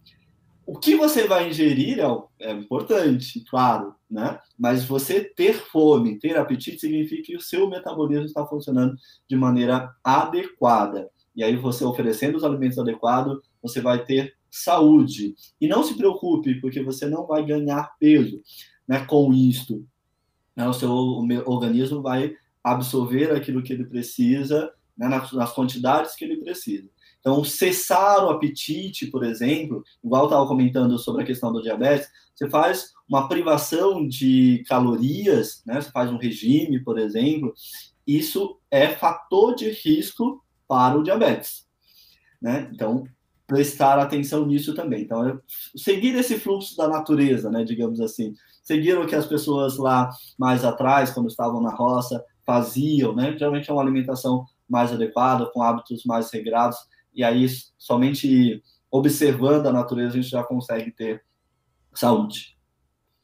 O 0.66 0.79
que 0.79 0.96
você 0.96 1.27
vai 1.27 1.50
ingerir 1.50 1.98
é, 2.00 2.07
é, 2.40 2.53
importante, 2.53 3.44
claro, 3.50 3.94
né? 4.11 4.38
Mas 4.59 4.85
você 4.85 5.22
ter 5.22 5.55
fome, 5.55 6.18
ter 6.18 6.37
apetite, 6.37 6.81
significa 6.81 7.22
que 7.22 7.37
o 7.37 7.40
seu 7.40 7.68
metabolismo 7.68 8.24
está 8.24 8.46
funcionando 8.46 8.96
de 9.29 9.37
maneira 9.37 9.94
adequada. 10.03 11.11
E 11.37 11.44
aí, 11.44 11.57
você 11.57 11.85
oferecendo 11.85 12.37
os 12.37 12.44
alimentos 12.44 12.79
adequados, 12.79 13.40
você 13.62 13.81
vai 13.81 14.05
ter 14.05 14.35
saúde. 14.50 15.35
E 15.61 15.66
não 15.66 15.83
se 15.83 15.96
preocupe, 15.96 16.61
porque 16.61 16.83
você 16.83 17.07
não 17.07 17.27
vai 17.27 17.44
ganhar 17.44 17.92
peso 17.98 18.40
né, 18.87 19.05
com 19.05 19.33
isto. 19.33 19.85
Né? 20.57 20.66
O 20.66 20.72
seu 20.72 20.90
organismo 21.46 22.00
vai 22.00 22.35
absorver 22.62 23.33
aquilo 23.33 23.62
que 23.62 23.72
ele 23.72 23.85
precisa, 23.85 24.72
né, 24.96 25.09
nas, 25.09 25.33
nas 25.33 25.53
quantidades 25.53 26.14
que 26.14 26.24
ele 26.24 26.37
precisa. 26.37 26.88
Então, 27.25 27.43
cessar 27.43 28.23
o 28.23 28.29
apetite, 28.29 29.07
por 29.07 29.25
exemplo, 29.25 29.83
igual 30.05 30.25
eu 30.25 30.27
estava 30.27 30.47
comentando 30.47 30.99
sobre 30.99 31.23
a 31.23 31.27
questão 31.27 31.51
do 31.51 31.63
diabetes, 31.63 32.07
você 32.35 32.51
faz 32.51 32.93
uma 33.09 33.27
privação 33.29 34.07
de 34.07 34.63
calorias, 34.69 35.63
né? 35.65 35.81
Você 35.81 35.91
faz 35.91 36.13
um 36.13 36.19
regime, 36.19 36.85
por 36.85 36.99
exemplo, 36.99 37.55
isso 38.07 38.61
é 38.71 38.89
fator 38.89 39.55
de 39.55 39.71
risco 39.71 40.45
para 40.69 40.99
o 40.99 41.03
diabetes, 41.03 41.67
né? 42.43 42.71
Então, 42.75 43.05
prestar 43.47 43.99
atenção 43.99 44.45
nisso 44.45 44.75
também. 44.75 45.05
Então, 45.05 45.41
seguir 45.75 46.15
esse 46.17 46.39
fluxo 46.39 46.77
da 46.77 46.89
natureza, 46.89 47.51
né, 47.51 47.65
digamos 47.65 48.03
assim. 48.03 48.35
Seguir 48.63 48.99
o 48.99 49.07
que 49.07 49.15
as 49.15 49.27
pessoas 49.27 49.79
lá 49.79 50.11
mais 50.39 50.63
atrás, 50.63 51.11
quando 51.11 51.29
estavam 51.29 51.63
na 51.63 51.75
roça, 51.75 52.23
faziam, 52.45 53.15
né? 53.15 53.35
Geralmente 53.39 53.71
é 53.71 53.73
uma 53.73 53.81
alimentação 53.81 54.45
mais 54.69 54.93
adequada, 54.93 55.47
com 55.47 55.63
hábitos 55.63 56.05
mais 56.05 56.31
regrados 56.31 56.77
e 57.14 57.22
aí 57.22 57.46
somente 57.79 58.62
observando 58.90 59.66
a 59.66 59.72
natureza 59.72 60.18
a 60.18 60.20
gente 60.20 60.31
já 60.31 60.42
consegue 60.42 60.90
ter 60.90 61.24
saúde. 61.92 62.55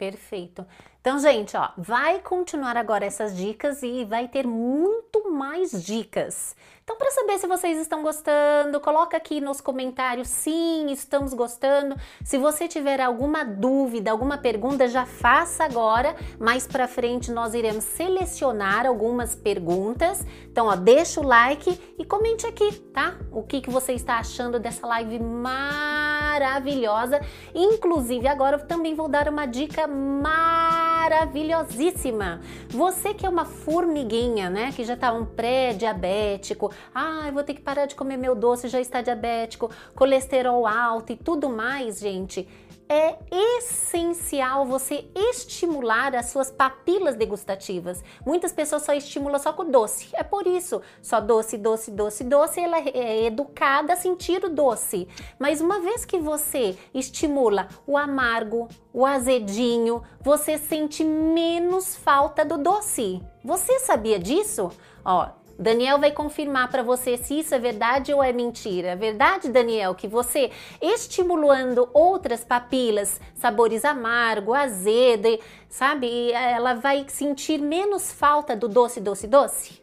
Perfeito. 0.01 0.67
Então, 1.01 1.19
gente, 1.19 1.55
ó, 1.57 1.71
vai 1.77 2.21
continuar 2.21 2.77
agora 2.77 3.05
essas 3.05 3.37
dicas 3.37 3.83
e 3.83 4.03
vai 4.05 4.29
ter 4.29 4.47
muito 4.47 5.31
mais 5.31 5.71
dicas. 5.85 6.57
Então, 6.91 6.99
para 6.99 7.13
saber 7.13 7.39
se 7.39 7.47
vocês 7.47 7.79
estão 7.79 8.03
gostando, 8.03 8.81
coloca 8.81 9.17
aqui 9.17 9.41
nos 9.41 9.61
comentários 9.61 10.27
sim, 10.27 10.91
estamos 10.91 11.33
gostando. 11.33 11.95
Se 12.25 12.37
você 12.37 12.67
tiver 12.67 13.01
alguma 13.01 13.45
dúvida, 13.45 14.11
alguma 14.11 14.37
pergunta, 14.37 14.89
já 14.89 15.07
faça 15.07 15.63
agora. 15.63 16.17
Mais 16.37 16.67
para 16.67 16.89
frente 16.89 17.31
nós 17.31 17.55
iremos 17.55 17.85
selecionar 17.85 18.87
algumas 18.87 19.37
perguntas. 19.37 20.27
Então, 20.51 20.67
ó, 20.67 20.75
deixa 20.75 21.21
o 21.21 21.25
like 21.25 21.81
e 21.97 22.05
comente 22.05 22.45
aqui, 22.45 22.73
tá? 22.93 23.15
O 23.31 23.45
que, 23.45 23.61
que 23.61 23.71
você 23.71 23.93
está 23.93 24.19
achando 24.19 24.59
dessa 24.59 24.85
live 24.85 25.21
maravilhosa. 25.21 27.21
Inclusive, 27.55 28.27
agora 28.27 28.57
eu 28.57 28.67
também 28.67 28.97
vou 28.97 29.07
dar 29.07 29.29
uma 29.29 29.47
dica 29.47 29.87
maravilhosíssima. 29.87 32.41
Você 32.69 33.15
que 33.15 33.25
é 33.25 33.29
uma 33.29 33.45
formiguinha, 33.45 34.51
né? 34.51 34.73
Que 34.75 34.83
já 34.83 34.97
tá 34.97 35.13
um 35.13 35.25
pré-diabético, 35.25 36.73
ah, 36.95 37.31
vou 37.33 37.43
ter 37.43 37.55
que 37.55 37.61
parar 37.61 37.87
de 37.87 37.95
comer 37.95 38.17
meu 38.17 38.35
doce, 38.35 38.69
já 38.69 38.81
está 38.81 39.01
diabético, 39.03 39.71
colesterol 39.95 40.67
alto 40.67 41.13
e 41.13 41.17
tudo 41.17 41.49
mais, 41.49 42.01
gente 42.01 42.49
é 42.91 43.17
essencial 43.31 44.67
você 44.67 45.09
estimular 45.15 46.13
as 46.17 46.27
suas 46.27 46.51
papilas 46.51 47.15
degustativas. 47.15 48.03
Muitas 48.27 48.53
pessoas 48.53 48.83
só 48.83 48.93
estimulam 48.93 49.39
só 49.39 49.53
com 49.53 49.71
doce. 49.71 50.09
É 50.13 50.25
por 50.25 50.45
isso, 50.45 50.83
só 51.01 51.21
doce, 51.21 51.57
doce, 51.57 51.93
doce, 51.93 52.25
doce, 52.25 52.59
ela 52.59 52.79
é 52.81 53.27
educada 53.27 53.93
a 53.93 53.97
sentir 53.97 54.45
o 54.45 54.51
doce. 54.51 55.07
Mas 55.39 55.61
uma 55.61 55.79
vez 55.79 56.05
que 56.05 56.19
você 56.19 56.77
estimula 56.93 57.69
o 57.87 57.97
amargo, 57.97 58.67
o 58.93 59.07
azedinho, 59.07 60.03
você 60.21 60.59
sente 60.59 61.05
menos 61.05 61.95
falta 61.95 62.45
do 62.45 62.59
doce. 62.59 63.23
Você 63.45 63.79
sabia 63.79 64.19
disso? 64.19 64.69
Ó, 65.05 65.29
Daniel 65.61 65.99
vai 65.99 66.11
confirmar 66.11 66.71
para 66.71 66.83
você 66.83 67.19
se 67.19 67.39
isso 67.39 67.55
é 67.55 67.59
verdade 67.59 68.15
ou 68.15 68.25
é 68.25 68.33
mentira. 68.33 68.89
É 68.89 68.97
verdade, 68.97 69.51
Daniel, 69.51 69.95
que 69.95 70.09
você 70.09 70.51
estimulando 70.81 71.91
outras 71.93 72.43
papilas, 72.43 73.21
sabores 73.35 73.85
amargo, 73.85 74.55
azedo, 74.55 75.39
sabe, 75.69 76.33
ela 76.33 76.75
vai 76.75 77.05
sentir 77.09 77.61
menos 77.61 78.11
falta 78.11 78.57
do 78.57 78.69
doce, 78.69 79.01
doce, 79.01 79.27
doce? 79.27 79.83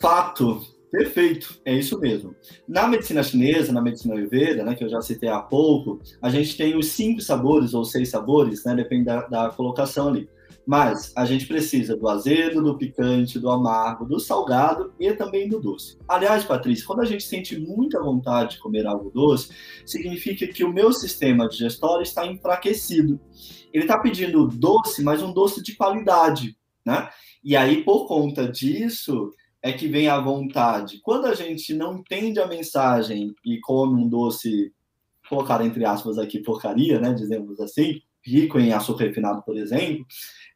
Fato. 0.00 0.80
Perfeito, 0.90 1.60
é 1.64 1.72
isso 1.72 2.00
mesmo. 2.00 2.34
Na 2.66 2.88
medicina 2.88 3.22
chinesa, 3.22 3.72
na 3.72 3.80
medicina 3.80 4.16
ayurveda, 4.16 4.64
né, 4.64 4.74
que 4.74 4.82
eu 4.82 4.88
já 4.88 5.00
citei 5.00 5.28
há 5.28 5.38
pouco, 5.38 6.00
a 6.20 6.28
gente 6.28 6.56
tem 6.56 6.76
os 6.76 6.86
cinco 6.86 7.20
sabores 7.20 7.74
ou 7.74 7.84
seis 7.84 8.08
sabores, 8.08 8.64
né, 8.64 8.74
depende 8.74 9.04
da, 9.04 9.20
da 9.28 9.50
colocação 9.50 10.08
ali. 10.08 10.28
Mas 10.70 11.12
a 11.16 11.24
gente 11.24 11.48
precisa 11.48 11.96
do 11.96 12.08
azedo, 12.08 12.62
do 12.62 12.78
picante, 12.78 13.40
do 13.40 13.50
amargo, 13.50 14.04
do 14.04 14.20
salgado 14.20 14.94
e 15.00 15.12
também 15.12 15.48
do 15.48 15.58
doce. 15.58 15.98
Aliás, 16.06 16.44
Patrícia, 16.44 16.86
quando 16.86 17.00
a 17.00 17.04
gente 17.04 17.24
sente 17.24 17.58
muita 17.58 18.00
vontade 18.00 18.54
de 18.54 18.60
comer 18.60 18.86
algo 18.86 19.10
doce, 19.10 19.48
significa 19.84 20.46
que 20.46 20.62
o 20.62 20.72
meu 20.72 20.92
sistema 20.92 21.48
digestório 21.48 22.04
está 22.04 22.24
enfraquecido. 22.24 23.20
Ele 23.72 23.82
está 23.82 23.98
pedindo 23.98 24.46
doce, 24.46 25.02
mas 25.02 25.20
um 25.20 25.32
doce 25.32 25.60
de 25.60 25.74
qualidade, 25.74 26.56
né? 26.86 27.10
E 27.42 27.56
aí, 27.56 27.82
por 27.82 28.06
conta 28.06 28.46
disso, 28.46 29.32
é 29.60 29.72
que 29.72 29.88
vem 29.88 30.06
a 30.06 30.20
vontade. 30.20 31.00
Quando 31.02 31.26
a 31.26 31.34
gente 31.34 31.74
não 31.74 31.96
entende 31.96 32.38
a 32.38 32.46
mensagem 32.46 33.34
e 33.44 33.58
come 33.58 34.00
um 34.00 34.08
doce, 34.08 34.72
colocar 35.28 35.66
entre 35.66 35.84
aspas 35.84 36.16
aqui, 36.16 36.38
porcaria, 36.38 37.00
né, 37.00 37.12
dizemos 37.12 37.58
assim, 37.58 38.00
rico 38.24 38.58
em 38.58 38.72
açúcar 38.72 39.06
refinado, 39.06 39.42
por 39.42 39.56
exemplo, 39.56 40.06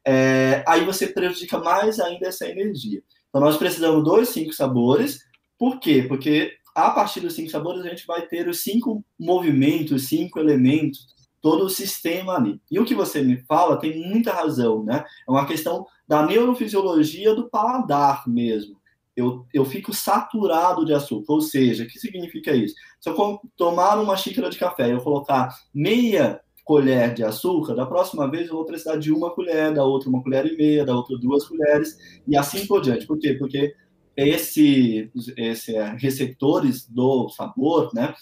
é, 0.05 0.63
aí 0.67 0.85
você 0.85 1.07
prejudica 1.07 1.59
mais 1.59 1.99
ainda 1.99 2.27
essa 2.27 2.47
energia. 2.47 3.01
Então, 3.29 3.41
nós 3.41 3.57
precisamos 3.57 4.03
dos 4.03 4.29
cinco 4.29 4.53
sabores. 4.53 5.19
Por 5.57 5.79
quê? 5.79 6.05
Porque 6.07 6.53
a 6.75 6.91
partir 6.91 7.21
dos 7.21 7.33
cinco 7.33 7.49
sabores, 7.49 7.85
a 7.85 7.89
gente 7.89 8.05
vai 8.05 8.25
ter 8.27 8.47
os 8.47 8.61
cinco 8.61 9.03
movimentos, 9.19 10.07
cinco 10.07 10.39
elementos, 10.39 11.07
todo 11.41 11.65
o 11.65 11.69
sistema 11.69 12.35
ali. 12.35 12.59
E 12.69 12.79
o 12.79 12.85
que 12.85 12.95
você 12.95 13.21
me 13.21 13.43
fala 13.45 13.79
tem 13.79 14.09
muita 14.09 14.31
razão, 14.31 14.83
né? 14.83 15.03
É 15.27 15.31
uma 15.31 15.45
questão 15.45 15.85
da 16.07 16.25
neurofisiologia 16.25 17.33
do 17.33 17.49
paladar 17.49 18.27
mesmo 18.27 18.77
eu, 19.15 19.45
eu 19.53 19.63
fico 19.63 19.93
saturado 19.93 20.85
de 20.85 20.93
açúcar. 20.93 21.33
Ou 21.33 21.41
seja, 21.41 21.83
o 21.83 21.87
que 21.87 21.97
significa 21.97 22.53
isso? 22.53 22.75
Se 22.99 23.09
eu 23.09 23.39
tomar 23.55 23.97
uma 23.99 24.17
xícara 24.17 24.49
de 24.49 24.57
café 24.57 24.89
e 24.89 24.91
eu 24.91 25.01
colocar 25.01 25.55
meia 25.73 26.41
colher 26.65 27.13
de 27.13 27.23
açúcar, 27.23 27.75
da 27.75 27.85
próxima 27.85 28.29
vez 28.29 28.49
eu 28.49 28.55
vou 28.55 28.65
precisar 28.65 28.97
de 28.97 29.11
uma 29.11 29.29
colher, 29.29 29.71
da 29.71 29.85
outra 29.85 30.09
uma 30.09 30.21
colher 30.21 30.47
e 30.47 30.57
meia, 30.57 30.83
da 30.83 30.95
outra 30.95 31.15
duas 31.17 31.47
colheres, 31.47 31.95
e 32.27 32.35
assim 32.35 32.65
por 32.65 32.81
diante. 32.81 33.05
Por 33.05 33.19
quê? 33.19 33.35
Porque 33.35 33.75
esse, 34.17 35.11
esse 35.37 35.75
é, 35.75 35.95
receptores 35.95 36.89
do 36.89 37.29
sabor, 37.29 37.91
né, 37.93 38.15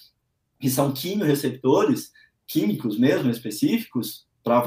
que 0.60 0.70
são 0.70 0.92
quimioreceptores, 0.92 2.12
químicos 2.46 3.00
mesmo, 3.00 3.32
específicos, 3.32 4.28
para 4.44 4.62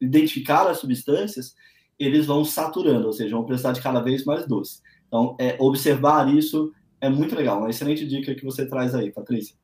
identificar 0.00 0.68
as 0.68 0.78
substâncias, 0.78 1.56
eles 1.98 2.26
vão 2.26 2.44
saturando, 2.44 3.08
ou 3.08 3.12
seja, 3.12 3.34
vão 3.34 3.44
precisar 3.44 3.72
de 3.72 3.82
cada 3.82 4.00
vez 4.00 4.24
mais 4.24 4.46
doce. 4.46 4.80
Então, 5.08 5.36
é, 5.40 5.56
observar 5.58 6.32
isso 6.32 6.72
é 7.00 7.08
muito 7.08 7.34
legal. 7.34 7.58
Uma 7.58 7.70
excelente 7.70 8.06
dica 8.06 8.32
que 8.32 8.44
você 8.44 8.64
traz 8.64 8.94
aí, 8.94 9.10
Patrícia. 9.10 9.56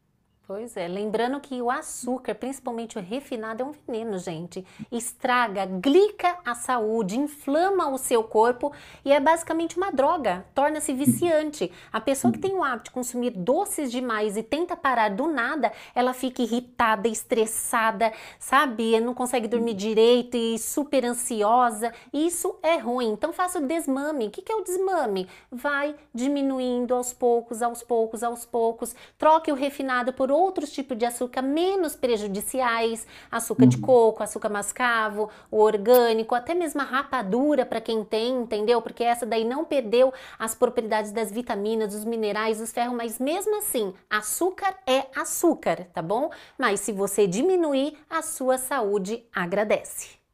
Pois 0.46 0.76
é, 0.76 0.86
lembrando 0.86 1.40
que 1.40 1.62
o 1.62 1.70
açúcar, 1.70 2.34
principalmente 2.34 2.98
o 2.98 3.00
refinado, 3.00 3.62
é 3.62 3.66
um 3.66 3.72
veneno, 3.72 4.18
gente. 4.18 4.62
Estraga, 4.92 5.64
glica 5.64 6.36
a 6.44 6.54
saúde, 6.54 7.18
inflama 7.18 7.88
o 7.88 7.96
seu 7.96 8.22
corpo 8.22 8.70
e 9.06 9.10
é 9.10 9.18
basicamente 9.18 9.78
uma 9.78 9.90
droga, 9.90 10.44
torna-se 10.54 10.92
viciante. 10.92 11.72
A 11.90 11.98
pessoa 11.98 12.30
que 12.30 12.38
tem 12.38 12.52
o 12.52 12.62
hábito 12.62 12.84
de 12.84 12.90
consumir 12.90 13.30
doces 13.30 13.90
demais 13.90 14.36
e 14.36 14.42
tenta 14.42 14.76
parar 14.76 15.08
do 15.08 15.28
nada, 15.28 15.72
ela 15.94 16.12
fica 16.12 16.42
irritada, 16.42 17.08
estressada, 17.08 18.12
sabe? 18.38 19.00
Não 19.00 19.14
consegue 19.14 19.48
dormir 19.48 19.72
direito 19.72 20.36
e 20.36 20.58
super 20.58 21.06
ansiosa. 21.06 21.90
Isso 22.12 22.58
é 22.62 22.76
ruim. 22.76 23.12
Então 23.12 23.32
faça 23.32 23.60
o 23.60 23.66
desmame. 23.66 24.26
O 24.26 24.30
que 24.30 24.52
é 24.52 24.54
o 24.54 24.62
desmame? 24.62 25.26
Vai 25.50 25.94
diminuindo 26.12 26.94
aos 26.94 27.14
poucos, 27.14 27.62
aos 27.62 27.82
poucos, 27.82 28.22
aos 28.22 28.44
poucos. 28.44 28.94
Troque 29.16 29.50
o 29.50 29.54
refinado 29.54 30.12
por 30.12 30.33
outros 30.34 30.72
tipos 30.72 30.96
de 30.98 31.04
açúcar 31.04 31.42
menos 31.42 31.94
prejudiciais, 31.96 33.06
açúcar 33.30 33.64
uhum. 33.64 33.68
de 33.68 33.78
coco, 33.78 34.22
açúcar 34.22 34.48
mascavo, 34.48 35.30
o 35.50 35.58
orgânico, 35.58 36.34
até 36.34 36.54
mesmo 36.54 36.80
a 36.80 36.84
rapadura 36.84 37.64
para 37.64 37.80
quem 37.80 38.04
tem, 38.04 38.42
entendeu? 38.42 38.82
Porque 38.82 39.04
essa 39.04 39.24
daí 39.24 39.44
não 39.44 39.64
perdeu 39.64 40.12
as 40.38 40.54
propriedades 40.54 41.12
das 41.12 41.30
vitaminas, 41.30 41.92
dos 41.94 42.04
minerais, 42.04 42.58
dos 42.58 42.72
ferros, 42.72 42.96
mas 42.96 43.18
mesmo 43.18 43.56
assim, 43.58 43.94
açúcar 44.10 44.74
é 44.86 45.06
açúcar, 45.14 45.86
tá 45.92 46.02
bom? 46.02 46.30
Mas 46.58 46.80
se 46.80 46.92
você 46.92 47.26
diminuir, 47.26 47.96
a 48.10 48.22
sua 48.22 48.58
saúde 48.58 49.24
agradece. 49.32 50.24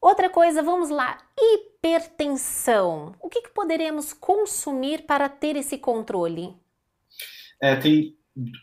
Outra 0.00 0.28
coisa, 0.28 0.62
vamos 0.62 0.90
lá, 0.90 1.16
hipertensão. 1.40 3.14
O 3.22 3.28
que, 3.30 3.40
que 3.40 3.48
poderemos 3.48 4.12
consumir 4.12 5.06
para 5.06 5.30
ter 5.30 5.56
esse 5.56 5.78
controle? 5.78 6.54
É, 7.58 7.74
tem 7.76 8.14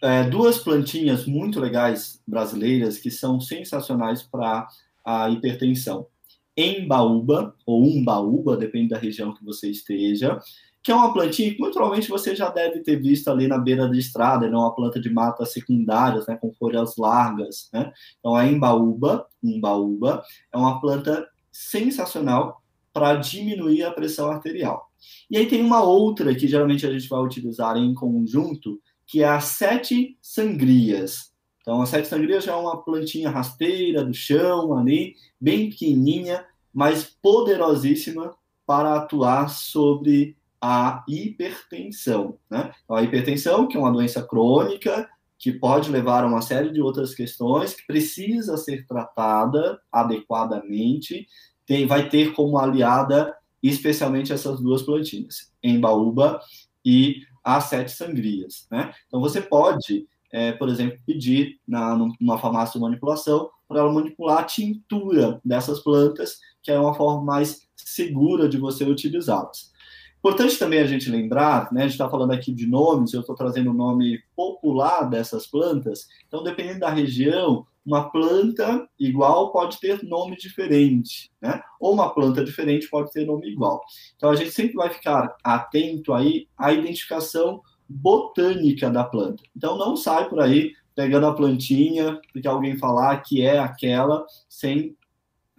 é, 0.01 0.23
duas 0.23 0.57
plantinhas 0.57 1.25
muito 1.25 1.59
legais 1.59 2.21
brasileiras 2.27 2.97
que 2.97 3.09
são 3.09 3.39
sensacionais 3.39 4.23
para 4.23 4.67
a 5.05 5.29
hipertensão. 5.29 6.07
Embaúba, 6.55 7.55
ou 7.65 7.83
umbaúba, 7.83 8.57
depende 8.57 8.89
da 8.89 8.97
região 8.97 9.33
que 9.33 9.43
você 9.43 9.69
esteja, 9.69 10.39
que 10.83 10.91
é 10.91 10.95
uma 10.95 11.13
plantinha 11.13 11.53
que 11.53 11.59
muito 11.59 11.73
provavelmente 11.73 12.09
você 12.09 12.35
já 12.35 12.49
deve 12.49 12.79
ter 12.79 12.99
visto 12.99 13.29
ali 13.29 13.47
na 13.47 13.57
beira 13.57 13.87
da 13.87 13.95
estrada, 13.95 14.47
é 14.47 14.49
uma 14.49 14.73
planta 14.73 14.99
de 14.99 15.09
mata 15.09 15.45
secundárias, 15.45 16.25
né, 16.27 16.35
com 16.35 16.51
folhas 16.53 16.97
largas, 16.97 17.69
né? 17.71 17.91
Então 18.19 18.35
a 18.35 18.47
embaúba, 18.47 19.27
umbaúba, 19.43 20.23
é 20.51 20.57
uma 20.57 20.81
planta 20.81 21.27
sensacional 21.51 22.61
para 22.91 23.15
diminuir 23.15 23.83
a 23.83 23.91
pressão 23.91 24.29
arterial. 24.31 24.89
E 25.29 25.37
aí 25.37 25.47
tem 25.47 25.61
uma 25.63 25.81
outra 25.83 26.33
que 26.35 26.47
geralmente 26.47 26.85
a 26.85 26.91
gente 26.91 27.07
vai 27.07 27.21
utilizar 27.21 27.77
em 27.77 27.93
conjunto, 27.93 28.79
que 29.11 29.21
é 29.21 29.27
as 29.27 29.43
sete 29.43 30.17
sangrias. 30.21 31.33
Então, 31.61 31.81
as 31.81 31.89
sete 31.89 32.07
sangrias 32.07 32.45
já 32.45 32.53
é 32.53 32.55
uma 32.55 32.81
plantinha 32.81 33.29
rasteira 33.29 34.05
do 34.05 34.13
chão 34.13 34.73
ali, 34.77 35.15
bem 35.39 35.69
pequenininha, 35.69 36.45
mas 36.73 37.03
poderosíssima 37.21 38.33
para 38.65 38.95
atuar 38.95 39.49
sobre 39.49 40.37
a 40.61 41.03
hipertensão. 41.09 42.37
Né? 42.49 42.71
Então, 42.85 42.95
a 42.95 43.03
hipertensão, 43.03 43.67
que 43.67 43.75
é 43.75 43.79
uma 43.81 43.91
doença 43.91 44.23
crônica, 44.23 45.09
que 45.37 45.51
pode 45.51 45.91
levar 45.91 46.23
a 46.23 46.27
uma 46.27 46.41
série 46.41 46.71
de 46.71 46.81
outras 46.81 47.13
questões, 47.13 47.73
que 47.73 47.85
precisa 47.85 48.55
ser 48.55 48.87
tratada 48.87 49.77
adequadamente, 49.91 51.27
tem, 51.65 51.85
vai 51.85 52.07
ter 52.07 52.33
como 52.33 52.57
aliada 52.57 53.35
especialmente 53.61 54.31
essas 54.31 54.61
duas 54.61 54.83
plantinhas, 54.83 55.51
embaúba 55.61 56.39
e 56.85 57.21
as 57.43 57.65
sete 57.65 57.91
sangrias. 57.91 58.67
Né? 58.71 58.93
Então, 59.07 59.19
você 59.19 59.41
pode, 59.41 60.07
é, 60.31 60.51
por 60.51 60.69
exemplo, 60.69 60.99
pedir 61.05 61.59
na, 61.67 61.95
numa 61.95 62.37
farmácia 62.37 62.73
de 62.73 62.79
manipulação 62.79 63.49
para 63.67 63.79
ela 63.79 63.91
manipular 63.91 64.39
a 64.39 64.43
tintura 64.43 65.39
dessas 65.43 65.79
plantas, 65.79 66.39
que 66.61 66.71
é 66.71 66.79
uma 66.79 66.93
forma 66.93 67.23
mais 67.23 67.67
segura 67.75 68.47
de 68.47 68.57
você 68.57 68.83
utilizá-las. 68.83 69.71
Importante 70.19 70.59
também 70.59 70.79
a 70.79 70.85
gente 70.85 71.09
lembrar, 71.09 71.73
né, 71.73 71.81
a 71.81 71.83
gente 71.85 71.93
está 71.93 72.07
falando 72.07 72.31
aqui 72.31 72.53
de 72.53 72.67
nomes, 72.67 73.11
eu 73.11 73.21
estou 73.21 73.35
trazendo 73.35 73.71
o 73.71 73.73
nome 73.73 74.21
popular 74.35 75.09
dessas 75.09 75.47
plantas, 75.47 76.07
então, 76.27 76.43
dependendo 76.43 76.81
da 76.81 76.91
região, 76.91 77.65
uma 77.85 78.09
planta 78.09 78.87
igual 78.99 79.51
pode 79.51 79.79
ter 79.79 80.03
nome 80.03 80.37
diferente, 80.37 81.31
né? 81.41 81.61
Ou 81.79 81.93
uma 81.93 82.13
planta 82.13 82.43
diferente 82.43 82.89
pode 82.89 83.11
ter 83.11 83.25
nome 83.25 83.47
igual. 83.51 83.81
Então 84.15 84.29
a 84.29 84.35
gente 84.35 84.51
sempre 84.51 84.75
vai 84.75 84.89
ficar 84.89 85.35
atento 85.43 86.13
aí 86.13 86.47
à 86.57 86.71
identificação 86.71 87.61
botânica 87.89 88.89
da 88.89 89.03
planta. 89.03 89.43
Então 89.55 89.77
não 89.77 89.95
sai 89.95 90.29
por 90.29 90.39
aí 90.39 90.73
pegando 90.95 91.25
a 91.25 91.33
plantinha 91.33 92.19
porque 92.31 92.47
alguém 92.47 92.77
falar 92.77 93.21
que 93.21 93.41
é 93.41 93.57
aquela 93.57 94.25
sem 94.47 94.95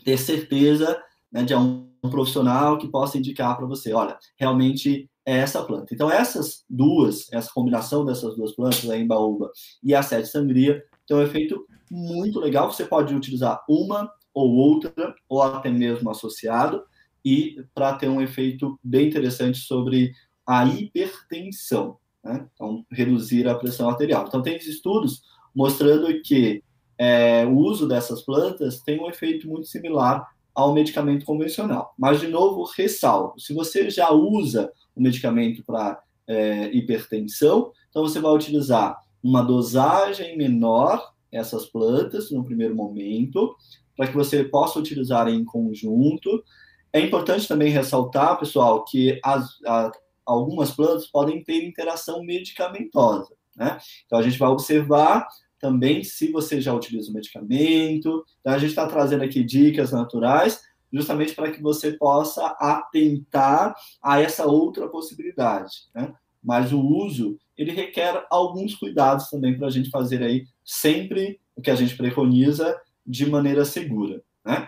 ter 0.04 0.16
certeza 0.16 1.00
né, 1.30 1.42
de 1.42 1.54
um 1.54 1.88
profissional 2.02 2.78
que 2.78 2.88
possa 2.88 3.18
indicar 3.18 3.56
para 3.56 3.66
você, 3.66 3.92
olha, 3.92 4.18
realmente 4.37 5.08
é 5.24 5.38
essa 5.38 5.62
planta. 5.62 5.94
Então 5.94 6.11
essas 6.11 6.64
duas, 6.68 7.32
essa 7.32 7.50
combinação 7.52 8.04
dessas 8.04 8.37
duas 8.37 8.52
plantas, 8.52 8.88
a 8.90 8.98
embaúba 8.98 9.50
e 9.82 9.94
a 9.94 10.02
sete 10.02 10.28
sangria, 10.28 10.82
tem 11.06 11.16
um 11.16 11.22
efeito 11.22 11.64
muito 11.92 12.40
legal. 12.40 12.72
Você 12.72 12.87
pode 12.87 13.14
utilizar 13.14 13.62
uma 13.69 14.10
ou 14.33 14.50
outra, 14.50 15.14
ou 15.29 15.42
até 15.42 15.69
mesmo 15.69 16.10
associado, 16.10 16.83
e 17.23 17.62
para 17.75 17.92
ter 17.92 18.08
um 18.08 18.21
efeito 18.23 18.81
bem 18.83 19.08
interessante 19.08 19.58
sobre 19.58 20.14
a 20.46 20.64
hipertensão, 20.64 21.98
né? 22.25 22.48
Então, 22.54 22.85
reduzir 22.90 23.46
a 23.46 23.54
pressão 23.54 23.90
arterial. 23.90 24.25
Então, 24.27 24.42
tem 24.42 24.56
estudos 24.56 25.23
mostrando 25.54 26.21
que 26.23 26.64
é, 26.96 27.44
o 27.44 27.56
uso 27.58 27.87
dessas 27.87 28.23
plantas 28.23 28.81
tem 28.81 28.98
um 28.98 29.08
efeito 29.08 29.46
muito 29.46 29.66
similar 29.66 30.27
ao 30.54 30.73
medicamento 30.73 31.27
convencional. 31.27 31.94
Mas, 31.98 32.21
de 32.21 32.29
novo, 32.29 32.64
ressalvo: 32.75 33.38
se 33.38 33.52
você 33.52 33.90
já 33.90 34.10
usa 34.10 34.73
o 34.96 35.02
medicamento 35.02 35.62
para 35.62 36.02
é, 36.27 36.75
hipertensão, 36.75 37.71
então 37.90 38.02
você 38.02 38.19
vai 38.19 38.33
utilizar 38.33 38.98
uma 39.23 39.42
dosagem 39.42 40.37
menor 40.37 41.12
essas 41.33 41.66
plantas 41.66 42.30
no 42.30 42.44
primeiro 42.44 42.74
momento, 42.74 43.56
para 43.96 44.06
que 44.06 44.14
você 44.14 44.44
possa 44.44 44.78
utilizar 44.78 45.28
em 45.28 45.44
conjunto. 45.44 46.44
É 46.92 47.00
importante 47.00 47.48
também 47.48 47.70
ressaltar, 47.70 48.38
pessoal, 48.38 48.85
que 48.85 49.18
as, 49.24 49.48
a, 49.66 49.90
algumas 50.26 50.70
plantas 50.70 51.06
podem 51.06 51.42
ter 51.42 51.64
interação 51.64 52.22
medicamentosa, 52.22 53.35
né? 53.56 53.78
Então 54.04 54.18
a 54.18 54.22
gente 54.22 54.38
vai 54.38 54.48
observar 54.50 55.26
também 55.58 56.02
se 56.02 56.30
você 56.30 56.60
já 56.60 56.74
utiliza 56.74 57.10
o 57.10 57.14
medicamento. 57.14 58.24
Então 58.40 58.52
a 58.52 58.58
gente 58.58 58.70
está 58.70 58.87
trazendo 58.87 59.22
aqui 59.22 59.42
dicas 59.44 59.92
naturais, 59.92 60.60
justamente 60.92 61.35
para 61.35 61.50
que 61.50 61.62
você 61.62 61.92
possa 61.92 62.46
atentar 62.60 63.74
a 64.02 64.20
essa 64.20 64.44
outra 64.44 64.88
possibilidade, 64.88 65.72
né? 65.94 66.12
Mas 66.42 66.72
o 66.72 66.80
uso 66.80 67.38
ele 67.56 67.72
requer 67.72 68.26
alguns 68.30 68.74
cuidados 68.74 69.28
também 69.28 69.56
para 69.56 69.66
a 69.66 69.70
gente 69.70 69.90
fazer 69.90 70.22
aí 70.22 70.46
sempre 70.64 71.38
o 71.54 71.62
que 71.62 71.70
a 71.70 71.74
gente 71.74 71.96
preconiza 71.96 72.76
de 73.06 73.26
maneira 73.26 73.64
segura, 73.64 74.22
né? 74.44 74.66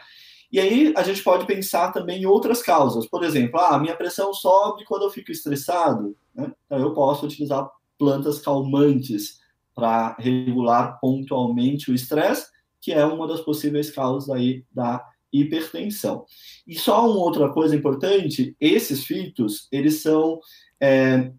E 0.52 0.60
aí 0.60 0.94
a 0.96 1.02
gente 1.02 1.20
pode 1.20 1.46
pensar 1.46 1.90
também 1.90 2.22
em 2.22 2.26
outras 2.26 2.62
causas. 2.62 3.06
Por 3.06 3.24
exemplo, 3.24 3.58
ah, 3.58 3.74
a 3.74 3.78
minha 3.80 3.96
pressão 3.96 4.32
sobe 4.32 4.84
quando 4.84 5.02
eu 5.02 5.10
fico 5.10 5.32
estressado. 5.32 6.16
Né? 6.32 6.52
Então 6.64 6.78
eu 6.78 6.94
posso 6.94 7.26
utilizar 7.26 7.68
plantas 7.98 8.38
calmantes 8.38 9.40
para 9.74 10.14
regular 10.16 11.00
pontualmente 11.00 11.90
o 11.90 11.94
estresse, 11.94 12.46
que 12.80 12.92
é 12.92 13.04
uma 13.04 13.26
das 13.26 13.40
possíveis 13.40 13.90
causas 13.90 14.30
aí 14.30 14.64
da 14.72 15.04
hipertensão. 15.32 16.24
E 16.64 16.76
só 16.76 17.10
uma 17.10 17.18
outra 17.18 17.48
coisa 17.52 17.74
importante, 17.74 18.54
esses 18.60 19.04
fitos, 19.04 19.66
eles 19.72 20.02
são 20.02 20.38
é, 20.80 21.32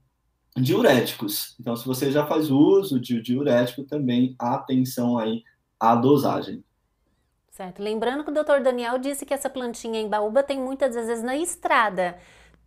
diuréticos. 0.55 1.55
Então, 1.59 1.75
se 1.75 1.85
você 1.85 2.11
já 2.11 2.25
faz 2.25 2.49
uso 2.49 2.99
de 2.99 3.21
diurético, 3.21 3.83
também 3.83 4.35
atenção 4.39 5.17
aí 5.17 5.43
à 5.79 5.95
dosagem. 5.95 6.63
Certo. 7.51 7.81
Lembrando 7.81 8.23
que 8.23 8.31
o 8.31 8.33
doutor 8.33 8.61
Daniel 8.61 8.97
disse 8.97 9.25
que 9.25 9.33
essa 9.33 9.49
plantinha 9.49 9.99
em 9.99 10.09
baúba 10.09 10.43
tem 10.43 10.59
muitas 10.59 10.93
vezes 10.93 11.23
na 11.23 11.37
estrada. 11.37 12.17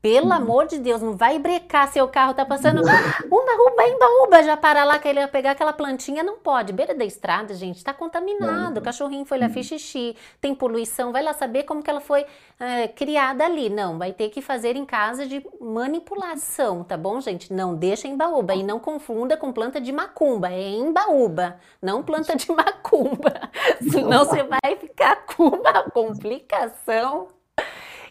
Pelo 0.01 0.26
uhum. 0.26 0.32
amor 0.32 0.66
de 0.66 0.78
Deus, 0.78 1.03
não 1.03 1.16
vai 1.16 1.40
brecar 1.40 1.88
seu 1.88 2.07
carro 2.07 2.32
tá 2.32 2.44
passando. 2.44 2.80
Umba, 2.80 2.92
umba, 2.92 3.88
imba, 3.88 4.07
umba, 4.22 4.42
já 4.44 4.57
para 4.57 4.84
lá 4.84 4.96
que 4.99 5.09
ele 5.09 5.18
vai 5.18 5.28
pegar 5.28 5.51
aquela 5.53 5.72
plantinha, 5.72 6.22
não 6.22 6.38
pode. 6.38 6.72
Beira 6.72 6.94
da 6.94 7.05
estrada, 7.05 7.53
gente, 7.55 7.82
tá 7.82 7.92
contaminado. 7.92 8.78
O 8.78 8.82
cachorrinho 8.82 9.24
foi 9.24 9.38
lá, 9.38 9.46
uhum. 9.46 9.53
fez 9.53 9.66
xixi, 9.66 10.16
tem 10.40 10.55
poluição, 10.55 11.11
vai 11.11 11.22
lá 11.22 11.32
saber 11.32 11.64
como 11.64 11.82
que 11.82 11.90
ela 11.90 12.01
foi 12.01 12.24
é, 12.61 12.86
criada 12.86 13.44
ali. 13.44 13.68
Não, 13.68 13.99
vai 13.99 14.12
ter 14.12 14.28
que 14.28 14.40
fazer 14.40 14.76
em 14.76 14.86
casa 14.86 15.26
de 15.26 15.44
manipulação, 15.61 16.84
tá 16.84 16.96
bom, 16.96 17.20
gente? 17.20 17.53
Não 17.53 17.74
deixa 17.74 18.07
em 18.07 18.16
baúba 18.16 18.55
e 18.55 18.62
não 18.62 18.78
confunda 18.78 19.36
com 19.36 19.53
planta 19.53 19.80
de 19.80 19.90
macumba. 19.90 20.49
É 20.49 20.61
em 20.61 20.92
baúba, 20.92 21.59
não 21.82 22.05
planta 22.05 22.36
de 22.36 22.53
macumba. 22.53 23.51
Senão 23.90 24.24
você 24.24 24.44
vai 24.44 24.76
ficar 24.78 25.26
com 25.26 25.49
uma 25.49 25.90
complicação. 25.90 27.26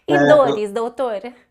E 0.06 0.14
é, 0.14 0.28
dores, 0.28 0.72
doutora? 0.72 1.47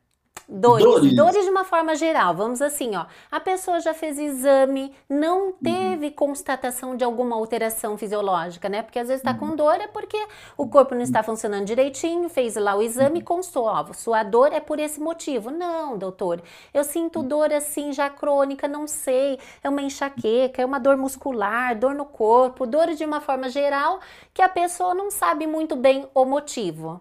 Dores. 0.49 0.85
dores. 0.85 1.17
Dores 1.17 1.45
de 1.45 1.51
uma 1.51 1.65
forma 1.65 1.97
geral. 1.97 2.35
Vamos 2.35 2.63
assim, 2.63 2.95
ó. 2.95 3.07
A 3.31 3.41
pessoa 3.41 3.81
já 3.81 3.93
fez 3.93 4.17
exame, 4.17 4.95
não 5.09 5.53
teve 5.53 6.07
uhum. 6.07 6.13
constatação 6.13 6.97
de 6.97 7.03
alguma 7.03 7.35
alteração 7.35 7.99
fisiológica, 7.99 8.69
né? 8.69 8.83
Porque 8.83 8.99
às 8.99 9.09
vezes 9.09 9.21
está 9.21 9.35
com 9.35 9.47
uhum. 9.47 9.57
dor 9.57 9.75
é 9.75 9.89
porque 9.89 10.19
o 10.57 10.69
corpo 10.69 10.95
não 10.95 11.03
está 11.03 11.23
funcionando 11.23 11.65
direitinho, 11.65 12.29
fez 12.29 12.55
lá 12.55 12.77
o 12.77 12.83
exame 12.83 13.19
e 13.19 13.23
uhum. 13.23 13.25
constou, 13.25 13.65
ó, 13.65 13.93
sua 13.93 14.23
dor 14.23 14.53
é 14.53 14.61
por 14.61 14.79
esse 14.79 15.01
motivo. 15.01 15.51
Não, 15.51 15.99
doutor. 15.99 16.41
Eu 16.73 16.85
sinto 16.85 17.23
dor 17.25 17.53
assim 17.53 17.93
já 17.93 18.09
crônica, 18.09 18.69
não 18.69 18.87
sei. 18.87 19.41
É 19.65 19.69
uma 19.69 19.83
enxaqueca, 19.83 20.63
é 20.63 20.65
uma 20.65 20.79
dor 20.79 20.97
muscular, 20.97 21.77
dor 21.77 21.95
no 21.95 22.05
corpo, 22.05 22.67
dor 22.67 22.95
de 22.95 23.05
uma 23.05 23.21
forma 23.21 23.49
geral 23.49 23.99
que 24.33 24.43
a 24.43 24.49
pessoa 24.49 24.95
não 24.95 25.11
sabe 25.11 25.47
muito 25.47 25.75
bem 25.75 26.09
o 26.15 26.25
motivo. 26.25 27.01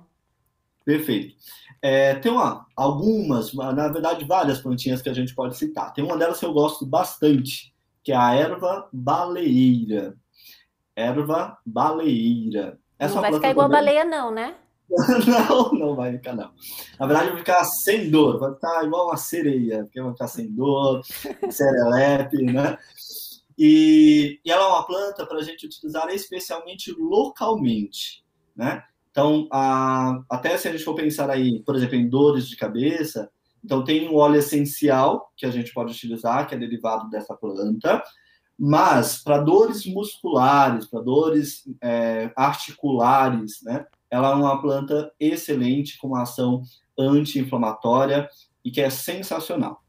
Perfeito. 0.85 1.35
É, 1.81 2.15
tem 2.15 2.31
uma, 2.31 2.65
algumas, 2.75 3.53
na 3.53 3.87
verdade, 3.87 4.23
várias 4.25 4.59
plantinhas 4.59 5.01
que 5.01 5.09
a 5.09 5.13
gente 5.13 5.33
pode 5.33 5.57
citar. 5.57 5.93
Tem 5.93 6.03
uma 6.03 6.17
delas 6.17 6.39
que 6.39 6.45
eu 6.45 6.53
gosto 6.53 6.85
bastante, 6.85 7.73
que 8.03 8.11
é 8.11 8.15
a 8.15 8.33
erva 8.33 8.87
baleeira. 8.93 10.15
Erva 10.95 11.57
baleeira. 11.65 12.79
Essa 12.97 13.15
não 13.15 13.21
vai 13.21 13.33
ficar 13.33 13.49
igual 13.49 13.65
a 13.65 13.69
baleia, 13.69 14.05
não, 14.05 14.31
né? 14.31 14.55
não, 15.27 15.71
não 15.73 15.95
vai 15.95 16.11
ficar, 16.13 16.35
não. 16.35 16.51
Na 16.99 17.07
verdade, 17.07 17.29
vai 17.29 17.39
ficar 17.39 17.63
sem 17.65 18.09
dor, 18.09 18.39
vai 18.39 18.53
ficar 18.53 18.85
igual 18.85 19.07
uma 19.07 19.17
sereia, 19.17 19.83
porque 19.83 20.01
vai 20.01 20.11
ficar 20.11 20.27
sem 20.27 20.51
dor, 20.51 21.01
serelepe, 21.49 22.43
né? 22.43 22.77
E, 23.57 24.39
e 24.45 24.51
ela 24.51 24.65
é 24.65 24.67
uma 24.67 24.85
planta 24.85 25.25
para 25.25 25.39
a 25.39 25.43
gente 25.43 25.65
utilizar 25.65 26.09
especialmente 26.09 26.93
localmente, 26.97 28.23
né? 28.55 28.83
Então, 29.15 29.47
a, 29.49 30.19
até 30.29 30.57
se 30.57 30.67
a 30.67 30.71
gente 30.73 30.83
for 30.83 30.93
pensar 30.93 31.29
aí, 31.29 31.63
por 31.63 31.73
exemplo, 31.73 31.95
em 31.95 32.09
dores 32.09 32.49
de 32.49 32.57
cabeça, 32.57 33.29
então 33.63 33.81
tem 33.81 34.09
um 34.09 34.15
óleo 34.15 34.39
essencial 34.39 35.31
que 35.37 35.45
a 35.45 35.51
gente 35.51 35.73
pode 35.73 35.93
utilizar, 35.93 36.45
que 36.45 36.53
é 36.53 36.57
derivado 36.57 37.09
dessa 37.09 37.33
planta, 37.33 38.03
mas 38.59 39.23
para 39.23 39.37
dores 39.37 39.85
musculares, 39.85 40.85
para 40.87 40.99
dores 40.99 41.63
é, 41.81 42.29
articulares, 42.35 43.61
né, 43.63 43.85
ela 44.11 44.31
é 44.31 44.35
uma 44.35 44.61
planta 44.61 45.09
excelente 45.17 45.97
com 45.97 46.07
uma 46.09 46.23
ação 46.23 46.61
anti-inflamatória 46.99 48.27
e 48.65 48.69
que 48.69 48.81
é 48.81 48.89
sensacional. 48.89 49.81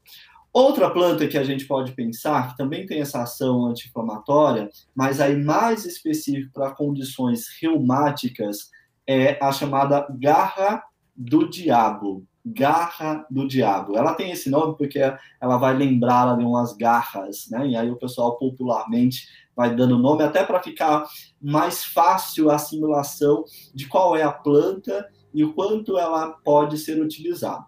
Outra 0.53 0.89
planta 0.89 1.27
que 1.27 1.37
a 1.37 1.43
gente 1.43 1.65
pode 1.65 1.91
pensar, 1.91 2.51
que 2.51 2.57
também 2.57 2.85
tem 2.85 3.01
essa 3.01 3.23
ação 3.23 3.65
anti-inflamatória, 3.65 4.69
mas 4.95 5.19
aí 5.19 5.35
mais 5.35 5.83
específico 5.83 6.53
para 6.53 6.71
condições 6.71 7.47
reumáticas, 7.61 8.71
é 9.07 9.37
a 9.41 9.51
chamada 9.51 10.05
garra 10.09 10.83
do 11.15 11.49
diabo. 11.49 12.25
Garra 12.45 13.25
do 13.29 13.47
diabo. 13.47 13.97
Ela 13.97 14.13
tem 14.13 14.31
esse 14.31 14.49
nome 14.49 14.77
porque 14.77 14.99
ela 14.99 15.57
vai 15.57 15.75
lembrar 15.75 16.29
ali 16.29 16.43
umas 16.43 16.75
garras, 16.75 17.47
né? 17.49 17.67
E 17.67 17.75
aí 17.75 17.89
o 17.89 17.97
pessoal 17.97 18.37
popularmente 18.37 19.27
vai 19.55 19.75
dando 19.75 19.97
nome 19.97 20.23
até 20.23 20.43
para 20.43 20.61
ficar 20.61 21.05
mais 21.41 21.83
fácil 21.83 22.49
a 22.49 22.55
assimilação 22.55 23.43
de 23.73 23.87
qual 23.87 24.15
é 24.15 24.23
a 24.23 24.31
planta 24.31 25.09
e 25.33 25.43
o 25.43 25.53
quanto 25.53 25.97
ela 25.97 26.31
pode 26.43 26.77
ser 26.77 27.01
utilizada. 27.01 27.65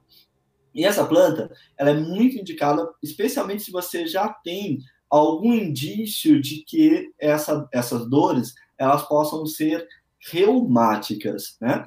E 0.73 0.85
essa 0.85 1.05
planta, 1.05 1.51
ela 1.77 1.89
é 1.89 1.99
muito 1.99 2.37
indicada, 2.37 2.87
especialmente 3.01 3.63
se 3.63 3.71
você 3.71 4.05
já 4.05 4.29
tem 4.29 4.79
algum 5.09 5.53
indício 5.53 6.39
de 6.39 6.63
que 6.63 7.11
essa, 7.19 7.67
essas 7.73 8.07
dores 8.07 8.53
elas 8.77 9.03
possam 9.07 9.45
ser 9.45 9.85
reumáticas, 10.31 11.57
né? 11.61 11.85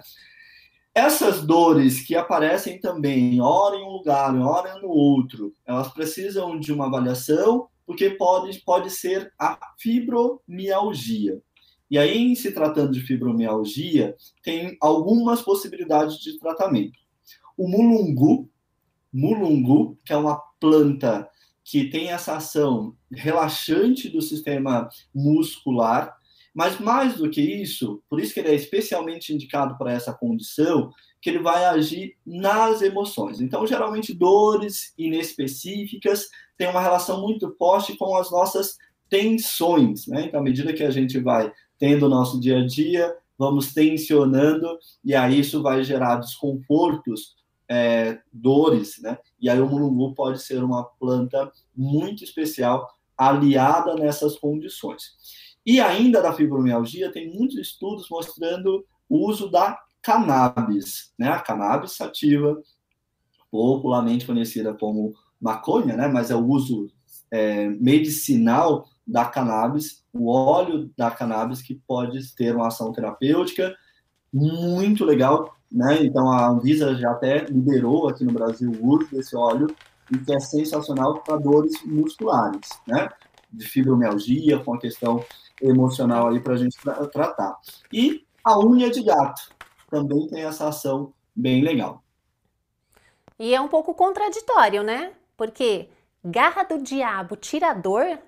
Essas 0.94 1.40
dores 1.46 2.06
que 2.06 2.14
aparecem 2.14 2.78
também, 2.78 3.40
ora 3.40 3.76
em 3.76 3.82
um 3.82 3.92
lugar, 3.92 4.34
ora 4.36 4.78
no 4.78 4.88
outro, 4.88 5.54
elas 5.66 5.88
precisam 5.92 6.60
de 6.60 6.70
uma 6.70 6.86
avaliação, 6.86 7.68
porque 7.86 8.10
pode, 8.10 8.60
pode 8.60 8.90
ser 8.90 9.32
a 9.38 9.58
fibromialgia. 9.78 11.40
E 11.90 11.98
aí, 11.98 12.18
em 12.18 12.34
se 12.34 12.52
tratando 12.52 12.92
de 12.92 13.00
fibromialgia, 13.00 14.14
tem 14.42 14.76
algumas 14.80 15.40
possibilidades 15.42 16.18
de 16.18 16.38
tratamento. 16.38 16.98
O 17.56 17.68
mulungu, 17.68 18.50
mulungu, 19.12 19.98
que 20.04 20.12
é 20.12 20.16
uma 20.16 20.40
planta 20.58 21.28
que 21.64 21.90
tem 21.90 22.10
essa 22.10 22.36
ação 22.36 22.96
relaxante 23.10 24.08
do 24.08 24.20
sistema 24.20 24.88
muscular, 25.14 26.16
mas 26.54 26.78
mais 26.78 27.16
do 27.16 27.30
que 27.30 27.40
isso, 27.40 28.02
por 28.08 28.20
isso 28.20 28.34
que 28.34 28.40
ele 28.40 28.50
é 28.50 28.54
especialmente 28.54 29.32
indicado 29.32 29.76
para 29.78 29.92
essa 29.92 30.12
condição, 30.12 30.90
que 31.20 31.30
ele 31.30 31.38
vai 31.38 31.64
agir 31.64 32.16
nas 32.26 32.82
emoções. 32.82 33.40
Então, 33.40 33.66
geralmente, 33.66 34.12
dores 34.12 34.92
inespecíficas 34.98 36.28
têm 36.58 36.68
uma 36.68 36.82
relação 36.82 37.20
muito 37.22 37.54
forte 37.56 37.96
com 37.96 38.16
as 38.16 38.30
nossas 38.30 38.76
tensões, 39.08 40.06
né? 40.06 40.26
Então, 40.26 40.40
à 40.40 40.42
medida 40.42 40.72
que 40.72 40.82
a 40.82 40.90
gente 40.90 41.18
vai 41.18 41.52
tendo 41.78 42.06
o 42.06 42.08
nosso 42.08 42.40
dia 42.40 42.58
a 42.58 42.66
dia, 42.66 43.14
vamos 43.38 43.72
tensionando, 43.72 44.78
e 45.04 45.14
aí 45.14 45.40
isso 45.40 45.62
vai 45.62 45.82
gerar 45.82 46.16
desconfortos, 46.16 47.34
é, 47.68 48.18
dores, 48.32 49.00
né? 49.00 49.16
E 49.40 49.48
aí 49.48 49.60
o 49.60 49.68
mulungu 49.68 50.14
pode 50.14 50.42
ser 50.42 50.62
uma 50.62 50.84
planta 50.84 51.50
muito 51.74 52.24
especial 52.24 52.88
aliada 53.16 53.94
nessas 53.94 54.36
condições. 54.36 55.12
E 55.64 55.80
ainda 55.80 56.20
da 56.20 56.32
fibromialgia, 56.32 57.12
tem 57.12 57.32
muitos 57.32 57.56
estudos 57.58 58.08
mostrando 58.10 58.84
o 59.08 59.28
uso 59.28 59.50
da 59.50 59.78
cannabis, 60.02 61.12
né? 61.18 61.28
A 61.28 61.40
cannabis 61.40 61.92
sativa, 61.92 62.60
popularmente 63.50 64.26
conhecida 64.26 64.74
como 64.74 65.14
maconha, 65.40 65.96
né? 65.96 66.08
Mas 66.08 66.30
é 66.30 66.34
o 66.34 66.44
uso 66.44 66.90
é, 67.30 67.68
medicinal 67.68 68.88
da 69.06 69.24
cannabis, 69.24 70.04
o 70.12 70.30
óleo 70.30 70.90
da 70.96 71.10
cannabis 71.10 71.62
que 71.62 71.74
pode 71.86 72.34
ter 72.34 72.54
uma 72.54 72.68
ação 72.68 72.92
terapêutica 72.92 73.74
muito 74.32 75.04
legal 75.04 75.54
né? 75.72 76.04
Então 76.04 76.30
a 76.30 76.48
Anvisa 76.48 76.94
já 76.94 77.12
até 77.12 77.44
liberou 77.44 78.08
aqui 78.08 78.24
no 78.24 78.32
Brasil 78.32 78.70
o 78.70 78.86
uso 78.86 79.08
desse 79.10 79.34
óleo 79.34 79.74
e 80.10 80.18
que 80.18 80.34
é 80.34 80.38
sensacional 80.38 81.20
para 81.22 81.38
dores 81.38 81.82
musculares, 81.84 82.68
né? 82.86 83.08
De 83.52 83.66
fibromialgia, 83.66 84.58
com 84.58 84.74
a 84.74 84.78
questão 84.78 85.24
emocional 85.60 86.28
aí 86.28 86.40
para 86.40 86.54
a 86.54 86.56
gente 86.56 86.76
tra 86.78 87.06
tratar. 87.06 87.56
E 87.92 88.24
a 88.44 88.58
unha 88.58 88.90
de 88.90 89.02
gato 89.02 89.50
também 89.90 90.26
tem 90.26 90.42
essa 90.44 90.68
ação 90.68 91.12
bem 91.34 91.62
legal. 91.62 92.02
E 93.38 93.54
é 93.54 93.60
um 93.60 93.68
pouco 93.68 93.94
contraditório, 93.94 94.82
né? 94.82 95.12
Porque 95.36 95.88
garra 96.24 96.62
do 96.62 96.78
diabo 96.78 97.36
tira 97.36 97.72
dor, 97.72 98.18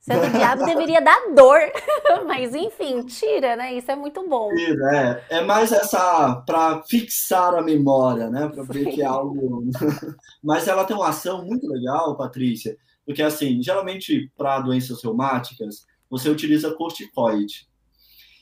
sendo 0.00 0.26
o 0.26 0.30
diabo 0.30 0.64
deveria 0.66 1.00
dar 1.00 1.32
dor. 1.34 1.60
Mas 2.26 2.54
enfim, 2.54 3.02
tira, 3.02 3.56
né? 3.56 3.74
Isso 3.74 3.90
é 3.90 3.96
muito 3.96 4.28
bom. 4.28 4.54
Tira, 4.54 5.24
é. 5.30 5.38
É 5.38 5.40
mais 5.42 5.72
essa 5.72 6.42
para 6.46 6.82
fixar 6.82 7.54
a 7.54 7.62
memória, 7.62 8.28
né? 8.28 8.48
Para 8.48 8.62
ver 8.64 8.86
que 8.86 9.02
é 9.02 9.06
algo. 9.06 9.64
Mas 10.42 10.66
ela 10.68 10.84
tem 10.84 10.96
uma 10.96 11.08
ação 11.08 11.44
muito 11.44 11.66
legal, 11.68 12.16
Patrícia, 12.16 12.76
porque 13.06 13.22
assim, 13.22 13.62
geralmente 13.62 14.30
para 14.36 14.60
doenças 14.60 15.02
reumáticas, 15.02 15.86
você 16.10 16.28
utiliza 16.28 16.74
corticoide. 16.74 17.68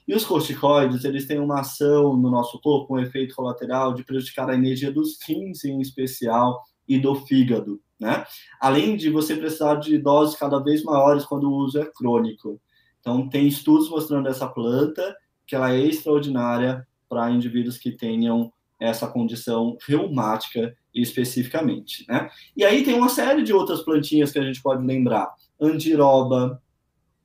E 0.06 0.14
os 0.14 0.24
corticoides, 0.24 1.04
eles 1.04 1.26
têm 1.26 1.38
uma 1.38 1.60
ação 1.60 2.16
no 2.16 2.30
nosso 2.30 2.60
corpo, 2.60 2.94
um 2.94 3.00
efeito 3.00 3.34
colateral 3.34 3.94
de 3.94 4.04
prejudicar 4.04 4.50
a 4.50 4.54
energia 4.54 4.90
dos 4.90 5.18
rins 5.22 5.64
em 5.64 5.80
especial 5.80 6.62
e 6.86 6.98
do 6.98 7.14
fígado, 7.14 7.80
né? 7.98 8.26
Além 8.60 8.96
de 8.96 9.08
você 9.10 9.34
precisar 9.34 9.76
de 9.76 9.96
doses 9.96 10.36
cada 10.36 10.58
vez 10.58 10.82
maiores 10.82 11.24
quando 11.24 11.44
o 11.44 11.56
uso 11.56 11.78
é 11.78 11.86
crônico. 11.86 12.60
Então, 13.00 13.28
tem 13.28 13.46
estudos 13.46 13.88
mostrando 13.88 14.28
essa 14.28 14.46
planta, 14.46 15.14
que 15.46 15.54
ela 15.54 15.72
é 15.72 15.78
extraordinária 15.78 16.86
para 17.08 17.30
indivíduos 17.30 17.78
que 17.78 17.92
tenham 17.92 18.52
essa 18.80 19.06
condição 19.06 19.76
reumática 19.86 20.76
especificamente, 20.94 22.04
né? 22.08 22.30
E 22.56 22.64
aí 22.64 22.84
tem 22.84 22.94
uma 22.94 23.08
série 23.08 23.42
de 23.42 23.52
outras 23.52 23.82
plantinhas 23.82 24.30
que 24.30 24.38
a 24.38 24.42
gente 24.42 24.62
pode 24.62 24.84
lembrar. 24.84 25.32
Andiroba, 25.60 26.62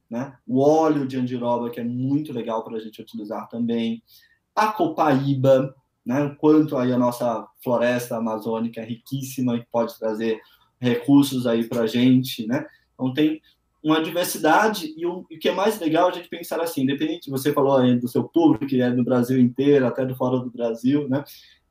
né? 0.10 0.36
O 0.48 0.60
óleo 0.62 1.08
de 1.08 1.18
andiroba, 1.18 1.70
que 1.70 1.80
é 1.80 1.84
muito 1.84 2.34
legal 2.34 2.64
para 2.64 2.78
a 2.78 2.80
gente 2.80 3.02
utilizar 3.02 3.48
também. 3.48 4.02
A 4.56 4.72
copaíba, 4.72 5.76
né? 6.06 6.36
quanto 6.40 6.78
aí 6.78 6.92
a 6.92 6.98
nossa 6.98 7.48
floresta 7.64 8.18
amazônica 8.18 8.82
é 8.82 8.86
riquíssima 8.86 9.56
e 9.56 9.66
pode 9.72 9.98
trazer 10.00 10.40
recursos 10.80 11.46
aí 11.46 11.68
para 11.68 11.82
a 11.82 11.88
gente, 11.88 12.48
né? 12.48 12.66
Então 12.94 13.14
tem 13.14 13.42
uma 13.84 14.02
diversidade 14.02 14.94
e 14.98 15.06
o, 15.06 15.24
que 15.24 15.48
é 15.48 15.54
mais 15.54 15.80
legal 15.80 16.10
a 16.10 16.12
gente 16.12 16.28
pensar 16.28 16.62
assim, 16.62 16.82
independente, 16.82 17.30
você 17.30 17.54
falou 17.54 17.78
aí 17.78 17.98
do 17.98 18.08
seu 18.08 18.24
público, 18.24 18.68
que 18.68 18.82
é 18.82 18.92
do 18.92 19.04
Brasil 19.04 19.40
inteiro, 19.40 19.88
até 19.88 20.06
do 20.06 20.16
fora 20.16 20.40
do 20.40 20.52
Brasil, 20.52 21.08
né? 21.08 21.24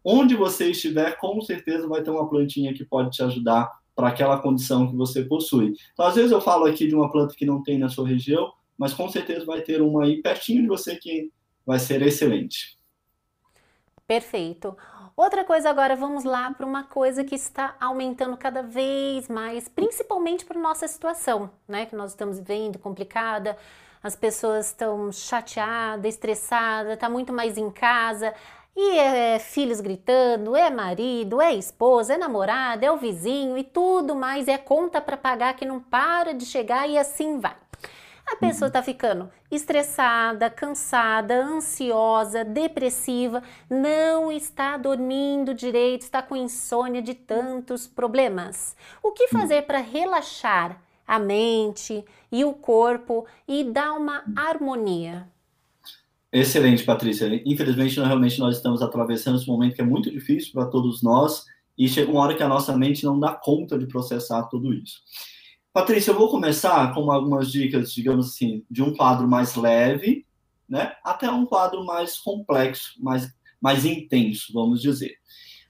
Onde 0.03 0.35
você 0.35 0.71
estiver, 0.71 1.19
com 1.19 1.41
certeza 1.43 1.87
vai 1.87 2.03
ter 2.03 2.11
uma 2.11 2.29
plantinha 2.29 2.73
que 2.73 2.85
pode 2.85 3.11
te 3.11 3.23
ajudar 3.23 3.71
para 3.95 4.09
aquela 4.09 4.39
condição 4.39 4.89
que 4.89 4.97
você 4.97 5.25
possui. 5.25 5.75
Então, 5.93 6.07
às 6.07 6.15
vezes 6.15 6.31
eu 6.31 6.41
falo 6.41 6.65
aqui 6.65 6.87
de 6.87 6.95
uma 6.95 7.11
planta 7.11 7.35
que 7.35 7.45
não 7.45 7.63
tem 7.63 7.79
na 7.79 7.89
sua 7.89 8.09
região, 8.09 8.53
mas 8.79 8.95
com 8.95 9.09
certeza 9.09 9.45
vai 9.45 9.61
ter 9.61 9.83
uma 9.83 10.05
aí 10.05 10.23
pertinho 10.23 10.63
de 10.63 10.69
você 10.69 10.97
que 10.97 11.31
vai 11.67 11.79
ser 11.79 12.01
excelente. 12.01 12.79
Perfeito. 14.07 14.75
Outra 15.19 15.43
coisa 15.43 15.69
agora, 15.69 15.97
vamos 15.97 16.23
lá 16.23 16.49
para 16.53 16.65
uma 16.65 16.85
coisa 16.85 17.25
que 17.25 17.35
está 17.35 17.75
aumentando 17.81 18.37
cada 18.37 18.63
vez 18.63 19.27
mais, 19.27 19.67
principalmente 19.67 20.45
para 20.45 20.61
nossa 20.61 20.87
situação, 20.87 21.51
né, 21.67 21.87
que 21.87 21.97
nós 21.97 22.13
estamos 22.13 22.39
vivendo 22.39 22.79
complicada. 22.79 23.59
As 24.01 24.15
pessoas 24.15 24.67
estão 24.67 25.11
chateadas, 25.11 26.15
estressadas, 26.15 26.97
tá 26.97 27.09
muito 27.09 27.33
mais 27.33 27.59
em 27.59 27.69
casa. 27.69 28.33
E 28.77 28.97
é 28.97 29.41
filhos 29.41 29.81
gritando, 29.81 30.55
é 30.55 30.71
marido, 30.71 31.41
é 31.41 31.53
esposa, 31.53 32.15
é 32.15 32.17
namorada, 32.17 32.87
é 32.87 32.93
o 32.93 32.97
vizinho 32.97 33.59
e 33.59 33.65
tudo 33.65 34.15
mais, 34.15 34.47
é 34.47 34.57
conta 34.57 35.01
para 35.01 35.17
pagar 35.17 35.57
que 35.57 35.67
não 35.67 35.81
para 35.81 36.33
de 36.33 36.47
chegar 36.47 36.89
e 36.89 36.97
assim 36.97 37.41
vai. 37.41 37.68
A 38.31 38.37
pessoa 38.37 38.69
está 38.69 38.83
ficando 38.83 39.31
estressada, 39.51 40.51
cansada, 40.51 41.43
ansiosa, 41.43 42.45
depressiva, 42.45 43.43
não 43.71 44.31
está 44.31 44.77
dormindo 44.77 45.55
direito, 45.55 46.03
está 46.03 46.23
com 46.23 46.37
insônia 46.37 47.01
de 47.01 47.15
tantos 47.15 47.87
problemas. 47.87 48.77
O 49.03 49.13
que 49.13 49.29
fazer 49.29 49.63
para 49.63 49.79
relaxar 49.79 50.81
a 51.07 51.19
mente 51.19 52.05
e 52.31 52.45
o 52.45 52.53
corpo 52.53 53.27
e 53.49 53.65
dar 53.65 53.95
uma 53.95 54.23
harmonia? 54.37 55.27
Excelente, 56.31 56.85
Patrícia. 56.85 57.43
Infelizmente, 57.47 57.99
realmente 57.99 58.39
nós 58.39 58.57
estamos 58.57 58.83
atravessando 58.83 59.39
esse 59.39 59.49
momento 59.49 59.75
que 59.75 59.81
é 59.81 59.85
muito 59.85 60.11
difícil 60.11 60.53
para 60.53 60.67
todos 60.67 61.03
nós 61.03 61.47
e 61.79 61.89
chega 61.89 62.11
uma 62.11 62.21
hora 62.21 62.35
que 62.35 62.43
a 62.43 62.49
nossa 62.49 62.77
mente 62.77 63.05
não 63.05 63.19
dá 63.19 63.33
conta 63.33 63.79
de 63.79 63.87
processar 63.87 64.43
tudo 64.45 64.75
isso. 64.75 65.01
Patrícia, 65.73 66.11
eu 66.11 66.19
vou 66.19 66.31
começar 66.31 66.93
com 66.95 67.11
algumas 67.11 67.53
dicas, 67.53 67.93
digamos 67.93 68.29
assim, 68.29 68.65
de 68.71 68.83
um 68.83 68.95
quadro 68.95 69.29
mais 69.29 69.55
leve, 69.55 70.27
né, 70.69 70.93
até 71.05 71.31
um 71.31 71.47
quadro 71.47 71.85
mais 71.85 72.19
complexo, 72.19 72.95
mais, 73.01 73.33
mais 73.61 73.85
intenso, 73.85 74.53
vamos 74.53 74.83
dizer. 74.83 75.17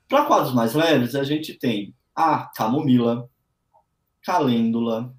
Para 0.08 0.24
quadros 0.24 0.54
mais 0.54 0.74
leves, 0.74 1.14
a 1.14 1.22
gente 1.22 1.54
tem 1.54 1.94
a 2.14 2.50
camomila, 2.54 3.28
calêndula, 4.22 5.14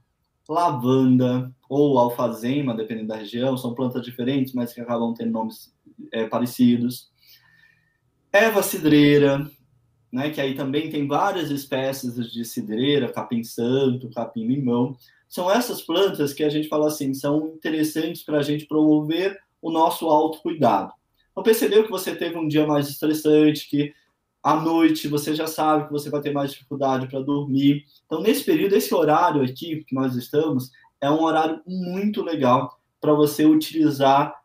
lavanda 0.48 1.54
ou 1.70 2.00
alfazema, 2.00 2.76
dependendo 2.76 3.10
da 3.10 3.18
região, 3.18 3.56
são 3.56 3.76
plantas 3.76 4.02
diferentes, 4.02 4.54
mas 4.54 4.74
que 4.74 4.82
acabam 4.82 5.14
tendo 5.14 5.32
nomes 5.32 5.74
é, 6.12 6.26
parecidos. 6.26 7.12
Erva 8.34 8.64
cidreira, 8.64 9.50
né, 10.12 10.30
que 10.30 10.42
aí 10.42 10.56
também 10.56 10.90
tem 10.90 11.08
várias 11.08 11.52
espécies 11.52 12.32
de 12.32 12.44
cidreira, 12.44 13.12
capim 13.12 13.44
santo, 13.44 14.10
capim 14.10 14.48
limão. 14.48 14.96
São 15.28 15.50
essas 15.50 15.82
plantas 15.82 16.34
que 16.34 16.44
a 16.44 16.50
gente 16.50 16.68
fala 16.68 16.88
assim, 16.88 17.14
são 17.14 17.54
interessantes 17.56 18.24
para 18.24 18.40
a 18.40 18.42
gente 18.42 18.66
promover 18.66 19.38
o 19.62 19.72
nosso 19.72 20.08
autocuidado. 20.08 20.92
Então, 21.32 21.44
percebeu 21.44 21.84
que 21.84 21.92
você 21.92 22.16
teve 22.16 22.38
um 22.38 22.48
dia 22.48 22.66
mais 22.66 22.90
estressante, 22.90 23.70
que 23.70 23.94
à 24.42 24.60
noite 24.60 25.08
você 25.08 25.36
já 25.36 25.46
sabe 25.46 25.86
que 25.86 25.92
você 25.92 26.10
vai 26.10 26.22
ter 26.22 26.32
mais 26.32 26.52
dificuldade 26.52 27.08
para 27.08 27.20
dormir. 27.20 27.86
Então, 28.06 28.22
nesse 28.22 28.44
período, 28.44 28.76
esse 28.76 28.94
horário 28.94 29.44
aqui 29.44 29.84
que 29.86 29.94
nós 29.94 30.16
estamos 30.16 30.72
é 31.02 31.10
um 31.10 31.22
horário 31.22 31.62
muito 31.68 32.24
legal 32.24 32.80
para 33.00 33.14
você 33.14 33.46
utilizar 33.46 34.39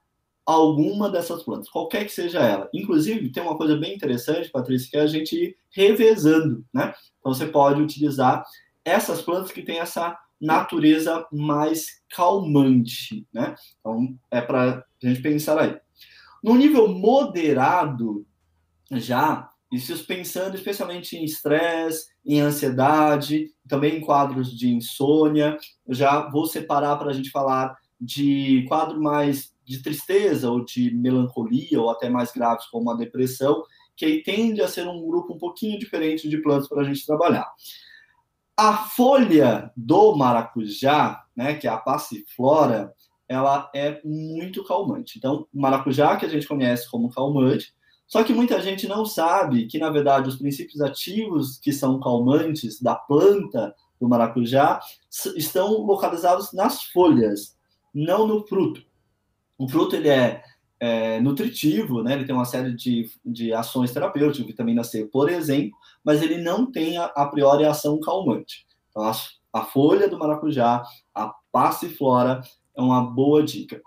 alguma 0.46 1.10
dessas 1.10 1.42
plantas, 1.42 1.68
qualquer 1.68 2.04
que 2.04 2.12
seja 2.12 2.40
ela. 2.40 2.68
Inclusive, 2.72 3.30
tem 3.30 3.42
uma 3.42 3.56
coisa 3.56 3.76
bem 3.76 3.94
interessante, 3.94 4.50
Patrícia, 4.50 4.90
que 4.90 4.96
é 4.96 5.00
a 5.00 5.06
gente 5.06 5.36
ir 5.36 5.56
revezando, 5.70 6.64
né? 6.72 6.94
Então, 7.18 7.32
você 7.32 7.46
pode 7.46 7.80
utilizar 7.80 8.44
essas 8.84 9.22
plantas 9.22 9.50
que 9.50 9.62
têm 9.62 9.78
essa 9.78 10.18
natureza 10.40 11.26
mais 11.32 12.02
calmante, 12.14 13.26
né? 13.32 13.54
Então, 13.80 14.14
é 14.30 14.40
para 14.40 14.84
a 15.02 15.06
gente 15.06 15.22
pensar 15.22 15.58
aí. 15.58 15.78
No 16.42 16.54
nível 16.54 16.88
moderado, 16.88 18.26
já 18.92 19.48
isso 19.72 20.06
pensando 20.06 20.54
especialmente 20.54 21.16
em 21.16 21.24
estresse, 21.24 22.08
em 22.24 22.40
ansiedade, 22.40 23.50
também 23.68 23.96
em 23.96 24.00
quadros 24.00 24.56
de 24.56 24.68
insônia. 24.68 25.58
Já 25.88 26.28
vou 26.28 26.46
separar 26.46 26.96
para 26.96 27.10
a 27.10 27.12
gente 27.12 27.30
falar 27.30 27.76
de 28.00 28.64
quadro 28.68 29.00
mais 29.00 29.52
de 29.64 29.82
tristeza 29.82 30.50
ou 30.50 30.64
de 30.64 30.94
melancolia, 30.94 31.80
ou 31.80 31.90
até 31.90 32.10
mais 32.10 32.32
graves, 32.32 32.66
como 32.66 32.90
a 32.90 32.94
depressão, 32.94 33.64
que 33.96 34.04
aí 34.04 34.22
tende 34.22 34.60
a 34.60 34.68
ser 34.68 34.86
um 34.86 35.06
grupo 35.06 35.34
um 35.34 35.38
pouquinho 35.38 35.78
diferente 35.78 36.28
de 36.28 36.38
plantas 36.38 36.68
para 36.68 36.82
a 36.82 36.84
gente 36.84 37.06
trabalhar. 37.06 37.50
A 38.56 38.76
folha 38.76 39.72
do 39.76 40.14
maracujá, 40.14 41.24
né, 41.34 41.54
que 41.54 41.66
é 41.66 41.70
a 41.70 41.76
passiflora, 41.76 42.92
ela 43.28 43.70
é 43.74 44.00
muito 44.04 44.62
calmante. 44.64 45.18
Então, 45.18 45.46
o 45.52 45.60
maracujá, 45.60 46.16
que 46.16 46.26
a 46.26 46.28
gente 46.28 46.46
conhece 46.46 46.88
como 46.90 47.10
calmante, 47.10 47.74
só 48.06 48.22
que 48.22 48.34
muita 48.34 48.60
gente 48.60 48.86
não 48.86 49.04
sabe 49.04 49.66
que, 49.66 49.78
na 49.78 49.90
verdade, 49.90 50.28
os 50.28 50.36
princípios 50.36 50.80
ativos 50.80 51.58
que 51.58 51.72
são 51.72 51.98
calmantes 51.98 52.80
da 52.80 52.94
planta 52.94 53.74
do 54.00 54.08
maracujá 54.08 54.80
estão 55.36 55.80
localizados 55.82 56.52
nas 56.52 56.84
folhas, 56.84 57.53
não 57.94 58.26
no 58.26 58.46
fruto. 58.46 58.82
O 59.56 59.68
fruto 59.68 59.94
ele 59.94 60.08
é, 60.08 60.42
é 60.80 61.20
nutritivo, 61.20 62.02
né? 62.02 62.14
ele 62.14 62.24
tem 62.24 62.34
uma 62.34 62.44
série 62.44 62.74
de, 62.74 63.08
de 63.24 63.52
ações 63.52 63.92
terapêuticas, 63.92 64.46
vitamina 64.46 64.82
C, 64.82 65.06
por 65.06 65.28
exemplo, 65.30 65.76
mas 66.04 66.20
ele 66.20 66.38
não 66.38 66.70
tem 66.70 66.98
a, 66.98 67.04
a 67.06 67.26
priori 67.26 67.64
ação 67.64 68.00
calmante. 68.00 68.66
Então, 68.90 69.04
a, 69.04 69.12
a 69.52 69.64
folha 69.64 70.08
do 70.08 70.18
maracujá, 70.18 70.82
a 71.14 71.32
passiflora, 71.52 72.42
é 72.76 72.82
uma 72.82 73.00
boa 73.00 73.42
dica. 73.42 73.80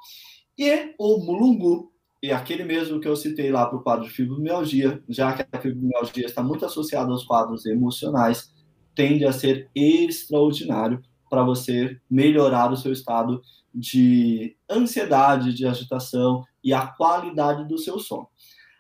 E 0.58 0.94
o 0.98 1.18
mulungu, 1.18 1.92
e 2.24 2.32
aquele 2.32 2.64
mesmo 2.64 3.00
que 3.00 3.08
eu 3.08 3.16
citei 3.16 3.52
lá 3.52 3.66
para 3.66 3.78
o 3.78 3.84
quadro 3.84 4.06
de 4.06 4.12
fibromialgia, 4.12 5.04
já 5.08 5.34
que 5.34 5.46
a 5.52 5.62
fibromialgia 5.62 6.26
está 6.26 6.42
muito 6.42 6.66
associada 6.66 7.12
aos 7.12 7.26
quadros 7.26 7.66
emocionais, 7.66 8.54
tende 8.96 9.26
a 9.26 9.32
ser 9.32 9.70
extraordinário 9.76 11.02
para 11.30 11.44
você 11.44 12.00
melhorar 12.10 12.72
o 12.72 12.78
seu 12.78 12.92
estado 12.92 13.42
de 13.78 14.58
ansiedade, 14.70 15.54
de 15.54 15.68
agitação 15.68 16.44
e 16.64 16.74
a 16.74 16.88
qualidade 16.88 17.68
do 17.68 17.78
seu 17.78 18.00
sono. 18.00 18.28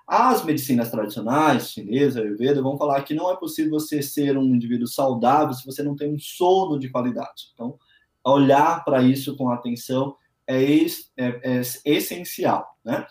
As 0.07 0.43
medicinas 0.43 0.89
tradicionais, 0.89 1.71
chinesa, 1.71 2.21
ayurveda, 2.21 2.61
vão 2.61 2.77
falar 2.77 3.03
que 3.03 3.13
não 3.13 3.31
é 3.31 3.35
possível 3.35 3.71
você 3.71 4.01
ser 4.01 4.37
um 4.37 4.55
indivíduo 4.55 4.87
saudável 4.87 5.53
se 5.53 5.65
você 5.65 5.83
não 5.83 5.95
tem 5.95 6.13
um 6.13 6.19
sono 6.19 6.79
de 6.79 6.89
qualidade. 6.89 7.51
Então, 7.53 7.77
olhar 8.23 8.83
para 8.83 9.03
isso 9.03 9.35
com 9.35 9.49
atenção 9.49 10.15
é, 10.47 10.61
es, 10.63 11.11
é, 11.17 11.39
é 11.43 11.61
essencial, 11.85 12.77
né? 12.83 13.05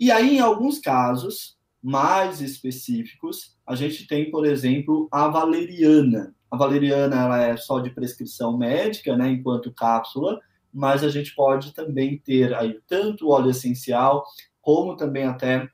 E 0.00 0.10
aí, 0.10 0.38
em 0.38 0.40
alguns 0.40 0.78
casos 0.80 1.56
mais 1.82 2.40
específicos, 2.40 3.56
a 3.66 3.74
gente 3.74 4.06
tem, 4.06 4.30
por 4.30 4.46
exemplo, 4.46 5.08
a 5.12 5.28
valeriana. 5.28 6.34
A 6.50 6.56
valeriana 6.56 7.16
ela 7.16 7.42
é 7.42 7.56
só 7.56 7.78
de 7.78 7.90
prescrição 7.90 8.56
médica, 8.56 9.16
né, 9.16 9.30
enquanto 9.30 9.72
cápsula, 9.72 10.40
mas 10.72 11.04
a 11.04 11.08
gente 11.08 11.34
pode 11.34 11.72
também 11.72 12.18
ter 12.18 12.54
aí 12.54 12.80
tanto 12.86 13.26
o 13.26 13.30
óleo 13.30 13.50
essencial 13.50 14.24
como 14.60 14.96
também 14.96 15.24
até 15.24 15.68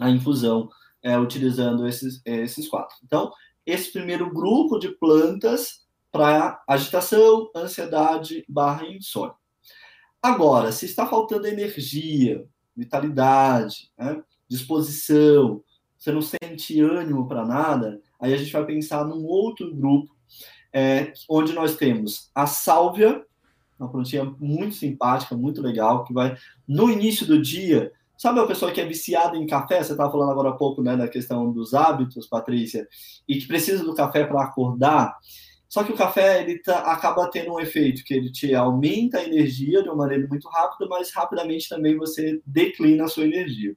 a 0.00 0.10
infusão, 0.10 0.68
é, 1.02 1.18
utilizando 1.18 1.86
esses, 1.86 2.20
esses 2.24 2.68
quatro. 2.68 2.96
Então, 3.04 3.30
esse 3.64 3.92
primeiro 3.92 4.32
grupo 4.32 4.78
de 4.78 4.88
plantas 4.88 5.86
para 6.10 6.62
agitação, 6.68 7.50
ansiedade 7.54 8.44
barra 8.48 8.86
insônia. 8.86 9.34
Agora, 10.22 10.72
se 10.72 10.86
está 10.86 11.06
faltando 11.06 11.46
energia, 11.46 12.44
vitalidade, 12.76 13.90
né, 13.98 14.22
disposição, 14.48 15.62
você 15.96 16.12
não 16.12 16.22
sente 16.22 16.80
ânimo 16.80 17.28
para 17.28 17.44
nada, 17.44 18.00
aí 18.20 18.32
a 18.32 18.36
gente 18.36 18.52
vai 18.52 18.64
pensar 18.64 19.04
num 19.04 19.24
outro 19.24 19.74
grupo, 19.74 20.14
é, 20.72 21.12
onde 21.28 21.52
nós 21.52 21.76
temos 21.76 22.30
a 22.34 22.46
sálvia, 22.46 23.24
uma 23.82 23.90
plantinha 23.90 24.24
muito 24.38 24.74
simpática, 24.74 25.36
muito 25.36 25.60
legal, 25.60 26.04
que 26.04 26.12
vai, 26.12 26.36
no 26.66 26.90
início 26.90 27.26
do 27.26 27.40
dia, 27.40 27.92
Sabe 28.22 28.38
a 28.38 28.46
pessoa 28.46 28.70
que 28.70 28.80
é 28.80 28.86
viciada 28.86 29.36
em 29.36 29.44
café? 29.48 29.82
Você 29.82 29.90
estava 29.90 30.12
falando 30.12 30.30
agora 30.30 30.50
há 30.50 30.52
pouco 30.52 30.80
né, 30.80 30.96
da 30.96 31.08
questão 31.08 31.50
dos 31.50 31.74
hábitos, 31.74 32.28
Patrícia, 32.28 32.86
e 33.26 33.36
que 33.36 33.48
precisa 33.48 33.82
do 33.82 33.96
café 33.96 34.24
para 34.24 34.44
acordar. 34.44 35.16
Só 35.68 35.82
que 35.82 35.90
o 35.90 35.96
café 35.96 36.40
ele 36.40 36.60
tá, 36.60 36.92
acaba 36.92 37.28
tendo 37.28 37.52
um 37.52 37.58
efeito 37.58 38.04
que 38.04 38.14
ele 38.14 38.30
te 38.30 38.54
aumenta 38.54 39.18
a 39.18 39.24
energia 39.24 39.82
de 39.82 39.88
uma 39.88 39.96
maneira 39.96 40.28
muito 40.28 40.48
rápida, 40.48 40.86
mas 40.88 41.12
rapidamente 41.12 41.68
também 41.68 41.96
você 41.96 42.40
declina 42.46 43.06
a 43.06 43.08
sua 43.08 43.24
energia. 43.24 43.74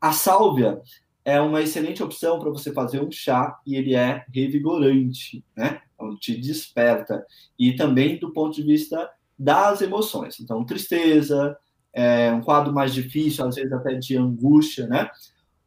A 0.00 0.12
sálvia 0.12 0.80
é 1.22 1.38
uma 1.38 1.60
excelente 1.60 2.02
opção 2.02 2.38
para 2.38 2.48
você 2.48 2.72
fazer 2.72 3.02
um 3.02 3.10
chá 3.10 3.58
e 3.66 3.76
ele 3.76 3.94
é 3.94 4.24
revigorante, 4.32 5.44
né? 5.54 5.82
Então, 5.94 6.16
te 6.18 6.34
desperta. 6.40 7.22
E 7.58 7.76
também 7.76 8.18
do 8.18 8.32
ponto 8.32 8.54
de 8.54 8.62
vista 8.62 9.10
das 9.38 9.82
emoções. 9.82 10.38
Então, 10.40 10.64
tristeza, 10.64 11.56
é, 11.92 12.32
um 12.32 12.40
quadro 12.40 12.72
mais 12.72 12.92
difícil, 12.92 13.46
às 13.46 13.54
vezes 13.54 13.72
até 13.72 13.94
de 13.94 14.16
angústia, 14.16 14.86
né? 14.86 15.10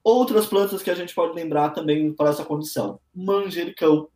Outras 0.04 0.46
plantas 0.46 0.82
que 0.82 0.90
a 0.90 0.96
gente 0.96 1.14
pode 1.14 1.34
lembrar 1.34 1.72
também 1.72 2.14
para 2.14 2.30
essa 2.30 2.46
condição: 2.46 3.00
manjericão, 3.14 4.08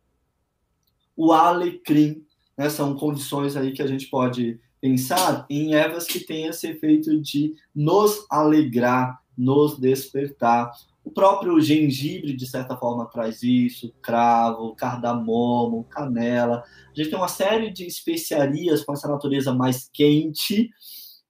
o 1.16 1.32
alecrim, 1.32 2.24
né? 2.56 2.68
São 2.68 2.94
condições 2.94 3.56
aí 3.56 3.72
que 3.72 3.82
a 3.82 3.86
gente 3.86 4.08
pode 4.08 4.60
pensar 4.80 5.46
em 5.48 5.74
ervas 5.74 6.06
que 6.06 6.20
têm 6.20 6.46
esse 6.46 6.66
efeito 6.66 7.20
de 7.20 7.54
nos 7.74 8.26
alegrar, 8.28 9.22
nos 9.36 9.78
despertar. 9.78 10.72
O 11.04 11.10
próprio 11.10 11.60
gengibre, 11.60 12.36
de 12.36 12.46
certa 12.46 12.76
forma, 12.76 13.06
traz 13.06 13.42
isso, 13.42 13.92
cravo, 14.00 14.74
cardamomo, 14.76 15.84
canela. 15.84 16.62
A 16.90 16.94
gente 16.94 17.10
tem 17.10 17.18
uma 17.18 17.28
série 17.28 17.72
de 17.72 17.86
especiarias 17.86 18.84
com 18.84 18.92
essa 18.92 19.08
natureza 19.08 19.52
mais 19.52 19.88
quente, 19.92 20.70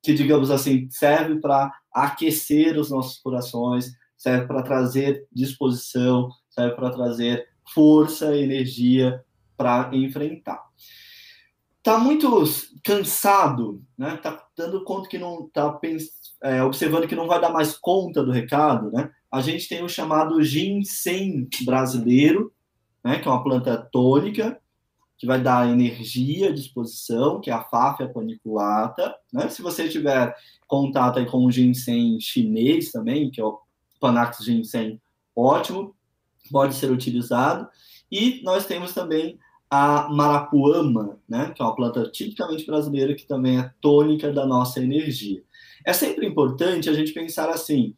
que, 0.03 0.13
digamos 0.13 0.51
assim, 0.51 0.89
serve 0.91 1.41
para 1.41 1.73
aquecer 1.93 2.79
os 2.79 2.91
nossos 2.91 3.19
corações, 3.19 3.93
serve 4.17 4.47
para 4.47 4.63
trazer 4.63 5.27
disposição, 5.33 6.29
serve 6.51 6.77
para 6.77 6.91
trazer 6.91 7.49
força, 7.73 8.37
energia 8.37 9.25
para 9.57 9.91
enfrentar. 9.97 10.63
Tá 11.83 11.99
muito 11.99 12.45
cansado, 12.85 13.83
né? 13.99 14.17
Tá 14.17 14.47
dando 14.57 14.85
conta 14.85 15.09
que 15.09 15.19
não 15.19 15.49
tá 15.49 15.79
é, 16.43 16.63
observando 16.63 17.09
que 17.09 17.17
não 17.17 17.27
vai 17.27 17.41
dar 17.41 17.51
mais 17.51 17.77
conta 17.77 18.23
do 18.23 18.31
recado, 18.31 18.91
né? 18.93 19.11
A 19.33 19.41
gente 19.41 19.67
tem 19.69 19.83
o 19.83 19.89
chamado 19.89 20.43
ginseng 20.43 21.49
brasileiro, 21.65 22.53
né? 23.03 23.19
Que 23.19 23.27
é 23.27 23.31
uma 23.31 23.43
planta 23.43 23.77
tônica 23.77 24.61
que 25.17 25.27
vai 25.27 25.41
dar 25.41 25.71
energia, 25.71 26.53
disposição, 26.53 27.41
que 27.41 27.49
é 27.49 27.53
a 27.53 27.63
Fáfia 27.63 28.09
paniculata. 28.09 29.15
Né? 29.33 29.49
Se 29.49 29.63
você 29.63 29.89
tiver 29.89 30.35
contato 30.67 31.21
aí 31.21 31.27
com 31.27 31.47
o 31.47 31.51
ginseng 31.51 32.19
chinês 32.21 32.91
também, 32.91 33.31
que 33.31 33.41
é 33.41 33.45
o 33.45 33.61
Panax 34.01 34.45
ginseng, 34.45 35.01
ótimo, 35.35 35.95
pode 36.51 36.75
ser 36.75 36.91
utilizado. 36.91 37.69
E 38.11 38.43
nós 38.43 38.67
temos 38.67 38.93
também 38.93 39.39
a 39.71 40.09
marapuama, 40.11 41.19
né, 41.27 41.53
que 41.55 41.63
é 41.63 41.65
uma 41.65 41.75
planta 41.75 42.11
tipicamente 42.11 42.67
brasileira 42.67 43.15
que 43.15 43.25
também 43.25 43.59
é 43.59 43.73
tônica 43.81 44.31
da 44.31 44.45
nossa 44.45 44.83
energia. 44.83 45.43
É 45.85 45.93
sempre 45.93 46.27
importante 46.27 46.91
a 46.91 46.93
gente 46.93 47.13
pensar 47.13 47.49
assim, 47.49 47.95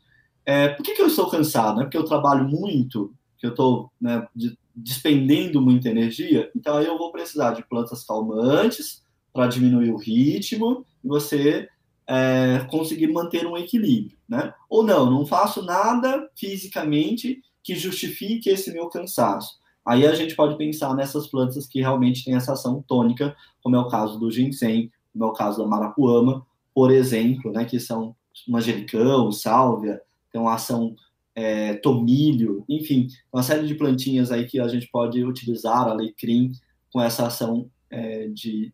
é, 0.47 0.69
por 0.69 0.83
que, 0.83 0.95
que 0.95 1.03
eu 1.03 1.07
estou 1.07 1.29
cansado? 1.31 1.81
É 1.81 1.85
porque 1.85 1.97
eu 1.97 2.05
trabalho 2.05 2.49
muito, 2.49 3.15
que 3.39 3.47
eu 3.47 3.51
estou 3.51 3.91
né, 4.01 4.27
de, 4.35 4.57
despendendo 4.75 5.61
muita 5.61 5.89
energia, 5.89 6.51
então 6.55 6.77
aí 6.77 6.87
eu 6.87 6.99
vou 6.99 7.13
precisar 7.13 7.53
de 7.53 7.67
plantas 7.67 8.05
calmantes 8.05 9.03
para 9.33 9.47
diminuir 9.47 9.91
o 9.91 9.97
ritmo 9.97 10.85
e 11.03 11.09
você 11.09 11.69
é, 12.07 12.67
conseguir 12.71 13.09
manter 13.09 13.47
um 13.47 13.57
equilíbrio, 13.57 14.17
né? 14.29 14.53
Ou 14.69 14.83
não, 14.83 15.11
não 15.11 15.27
faço 15.27 15.63
nada 15.63 16.29
fisicamente 16.35 17.43
que 17.63 17.75
justifique 17.75 18.51
esse 18.51 18.73
meu 18.73 18.89
cansaço. 18.89 19.59
Aí 19.85 20.07
a 20.07 20.15
gente 20.15 20.35
pode 20.35 20.57
pensar 20.57 20.95
nessas 20.95 21.27
plantas 21.27 21.67
que 21.67 21.81
realmente 21.81 22.25
têm 22.25 22.35
essa 22.35 22.53
ação 22.53 22.83
tônica, 22.87 23.35
como 23.63 23.77
é 23.77 23.79
o 23.79 23.89
caso 23.89 24.19
do 24.19 24.31
ginseng, 24.31 24.91
como 25.13 25.25
é 25.25 25.29
o 25.29 25.33
caso 25.33 25.59
da 25.59 25.67
marapuama, 25.67 26.47
por 26.75 26.91
exemplo, 26.91 27.53
né, 27.53 27.65
que 27.65 27.79
são 27.79 28.15
manjericão, 28.49 29.31
sálvia, 29.31 30.01
uma 30.41 30.55
ação 30.55 30.95
é, 31.35 31.75
tomilho, 31.75 32.65
enfim, 32.69 33.09
uma 33.33 33.43
série 33.43 33.67
de 33.67 33.75
plantinhas 33.75 34.31
aí 34.31 34.47
que 34.47 34.61
a 34.61 34.69
gente 34.69 34.89
pode 34.89 35.25
utilizar, 35.25 35.89
alecrim, 35.89 36.53
com 36.93 37.01
essa 37.01 37.27
ação 37.27 37.69
é, 37.91 38.29
de 38.29 38.73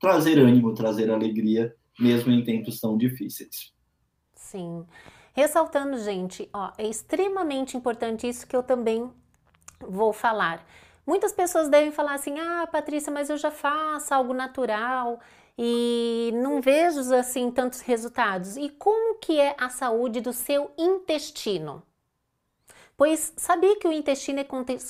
trazer 0.00 0.38
ânimo, 0.38 0.74
trazer 0.74 1.10
alegria, 1.10 1.74
mesmo 1.98 2.30
em 2.30 2.44
tempos 2.44 2.80
tão 2.80 2.96
difíceis. 2.98 3.72
Sim. 4.34 4.84
Ressaltando, 5.32 5.98
gente, 5.98 6.48
ó, 6.52 6.72
é 6.78 6.86
extremamente 6.86 7.76
importante 7.76 8.28
isso 8.28 8.46
que 8.46 8.56
eu 8.56 8.62
também 8.62 9.10
vou 9.80 10.12
falar. 10.12 10.66
Muitas 11.06 11.32
pessoas 11.32 11.68
devem 11.68 11.92
falar 11.92 12.14
assim: 12.14 12.38
ah, 12.38 12.66
Patrícia, 12.66 13.12
mas 13.12 13.30
eu 13.30 13.36
já 13.36 13.50
faço 13.50 14.12
algo 14.12 14.34
natural 14.34 15.20
e 15.58 16.32
não 16.34 16.60
vejo 16.60 17.14
assim 17.14 17.50
tantos 17.50 17.80
resultados. 17.80 18.56
E 18.56 18.68
como 18.70 19.18
que 19.18 19.40
é 19.40 19.54
a 19.58 19.68
saúde 19.68 20.20
do 20.20 20.32
seu 20.32 20.70
intestino? 20.76 21.82
Pois 22.96 23.34
sabia 23.36 23.78
que 23.78 23.86
o 23.86 23.92
intestino 23.92 24.40
é 24.40 24.46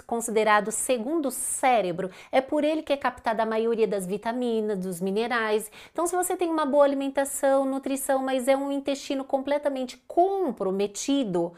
considerado 0.07 0.71
segundo 0.71 1.29
cérebro? 1.31 2.09
É 2.31 2.41
por 2.41 2.63
ele 2.63 2.83
que 2.83 2.93
é 2.93 2.97
captada 2.97 3.43
a 3.43 3.47
maioria 3.47 3.87
das 3.87 4.07
vitaminas, 4.07 4.79
dos 4.79 5.01
minerais. 5.01 5.71
Então, 5.93 6.07
se 6.07 6.15
você 6.15 6.37
tem 6.37 6.49
uma 6.49 6.65
boa 6.65 6.85
alimentação, 6.85 7.65
nutrição, 7.65 8.23
mas 8.23 8.47
é 8.47 8.57
um 8.57 8.71
intestino 8.71 9.25
completamente 9.25 9.97
comprometido, 10.07 11.53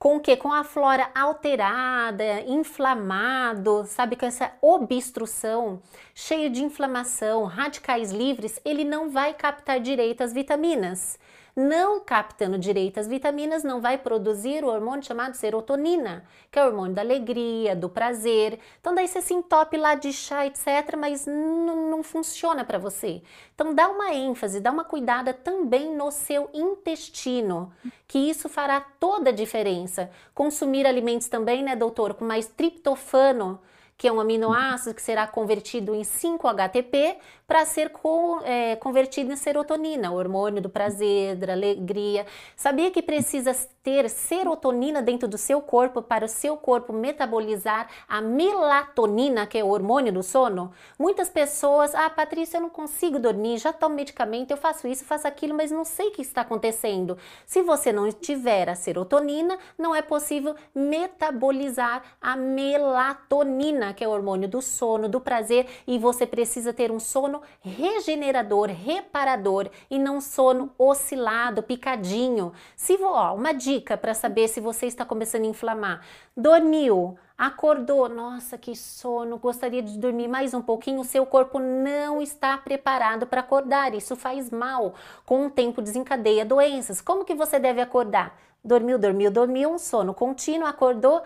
com 0.00 0.16
o 0.16 0.20
que? 0.20 0.34
Com 0.34 0.50
a 0.50 0.64
flora 0.64 1.10
alterada, 1.14 2.40
inflamado, 2.46 3.84
sabe? 3.86 4.16
Com 4.16 4.24
essa 4.24 4.50
obstrução, 4.62 5.82
cheio 6.14 6.48
de 6.48 6.64
inflamação, 6.64 7.44
radicais 7.44 8.10
livres, 8.10 8.58
ele 8.64 8.82
não 8.82 9.10
vai 9.10 9.34
captar 9.34 9.78
direito 9.78 10.22
as 10.22 10.32
vitaminas 10.32 11.18
não 11.54 12.00
captando 12.00 12.58
direito 12.58 12.98
as 12.98 13.06
vitaminas, 13.06 13.62
não 13.62 13.80
vai 13.80 13.98
produzir 13.98 14.64
o 14.64 14.68
hormônio 14.68 15.04
chamado 15.04 15.34
serotonina, 15.34 16.24
que 16.50 16.58
é 16.58 16.64
o 16.64 16.66
hormônio 16.66 16.94
da 16.94 17.02
alegria, 17.02 17.76
do 17.76 17.88
prazer. 17.88 18.58
Então, 18.80 18.94
daí 18.94 19.08
você 19.08 19.20
se 19.20 19.34
entope 19.34 19.76
lá 19.76 19.94
de 19.94 20.12
chá, 20.12 20.46
etc., 20.46 20.96
mas 20.98 21.26
não, 21.26 22.02
funciona 22.02 22.64
para 22.64 22.78
você. 22.78 23.22
Então, 23.54 23.74
dá 23.74 23.88
uma 23.88 24.14
ênfase, 24.14 24.58
dá 24.58 24.70
uma 24.70 24.84
cuidada 24.84 25.34
também 25.34 25.94
no 25.94 26.10
seu 26.10 26.48
intestino, 26.54 27.72
que 28.08 28.18
isso 28.18 28.48
fará 28.48 28.80
toda 28.80 29.30
a 29.30 29.32
diferença. 29.32 30.10
Consumir 30.34 30.86
alimentos 30.86 31.28
também, 31.28 31.62
né, 31.62 31.76
doutor, 31.76 32.14
com 32.14 32.24
mais 32.24 32.46
triptofano 32.46 33.60
que 34.00 34.08
é 34.08 34.12
um 34.12 34.18
aminoácido 34.18 34.94
que 34.94 35.02
será 35.02 35.26
convertido 35.26 35.94
em 35.94 36.00
5-HTP 36.00 37.18
para 37.50 37.66
ser 37.66 37.90
co, 37.90 38.40
é, 38.44 38.76
convertido 38.76 39.32
em 39.32 39.36
serotonina, 39.36 40.12
o 40.12 40.14
hormônio 40.14 40.62
do 40.62 40.70
prazer, 40.70 41.34
da 41.34 41.52
alegria. 41.52 42.24
Sabia 42.54 42.92
que 42.92 43.02
precisa 43.02 43.52
ter 43.82 44.08
serotonina 44.08 45.02
dentro 45.02 45.26
do 45.26 45.36
seu 45.36 45.60
corpo 45.60 46.00
para 46.00 46.24
o 46.24 46.28
seu 46.28 46.56
corpo 46.56 46.92
metabolizar 46.92 47.88
a 48.06 48.20
melatonina, 48.20 49.48
que 49.48 49.58
é 49.58 49.64
o 49.64 49.68
hormônio 49.68 50.12
do 50.12 50.22
sono? 50.22 50.70
Muitas 50.96 51.28
pessoas, 51.28 51.92
ah, 51.92 52.08
Patrícia, 52.08 52.58
eu 52.58 52.60
não 52.60 52.70
consigo 52.70 53.18
dormir, 53.18 53.58
já 53.58 53.72
tomo 53.72 53.96
medicamento, 53.96 54.52
eu 54.52 54.56
faço 54.56 54.86
isso, 54.86 55.04
faço 55.04 55.26
aquilo, 55.26 55.52
mas 55.52 55.72
não 55.72 55.84
sei 55.84 56.06
o 56.06 56.12
que 56.12 56.22
está 56.22 56.42
acontecendo. 56.42 57.18
Se 57.44 57.62
você 57.62 57.90
não 57.90 58.12
tiver 58.12 58.68
a 58.68 58.76
serotonina, 58.76 59.58
não 59.76 59.92
é 59.92 60.02
possível 60.02 60.54
metabolizar 60.72 62.04
a 62.20 62.36
melatonina, 62.36 63.92
que 63.92 64.04
é 64.04 64.06
o 64.06 64.12
hormônio 64.12 64.48
do 64.48 64.62
sono, 64.62 65.08
do 65.08 65.20
prazer, 65.20 65.66
e 65.84 65.98
você 65.98 66.24
precisa 66.24 66.72
ter 66.72 66.92
um 66.92 67.00
sono 67.00 67.39
regenerador, 67.60 68.68
reparador 68.68 69.68
e 69.90 69.98
não 69.98 70.20
sono 70.20 70.70
oscilado, 70.78 71.62
picadinho. 71.62 72.52
Se 72.76 72.98
ó, 73.02 73.34
uma 73.34 73.52
dica 73.52 73.96
para 73.96 74.14
saber 74.14 74.48
se 74.48 74.60
você 74.60 74.86
está 74.86 75.04
começando 75.04 75.44
a 75.44 75.48
inflamar. 75.48 76.04
Dormiu, 76.36 77.18
acordou, 77.36 78.08
nossa, 78.08 78.58
que 78.58 78.76
sono, 78.76 79.38
gostaria 79.38 79.82
de 79.82 79.98
dormir 79.98 80.28
mais 80.28 80.52
um 80.52 80.60
pouquinho, 80.60 81.00
o 81.00 81.04
seu 81.04 81.24
corpo 81.24 81.58
não 81.58 82.20
está 82.20 82.58
preparado 82.58 83.26
para 83.26 83.40
acordar. 83.40 83.94
Isso 83.94 84.14
faz 84.14 84.50
mal. 84.50 84.94
Com 85.24 85.46
o 85.46 85.50
tempo 85.50 85.80
desencadeia 85.80 86.44
doenças. 86.44 87.00
Como 87.00 87.24
que 87.24 87.34
você 87.34 87.58
deve 87.58 87.80
acordar? 87.80 88.38
Dormiu, 88.62 88.98
dormiu, 88.98 89.30
dormiu, 89.30 89.72
um 89.72 89.78
sono 89.78 90.12
contínuo, 90.12 90.66
acordou. 90.66 91.22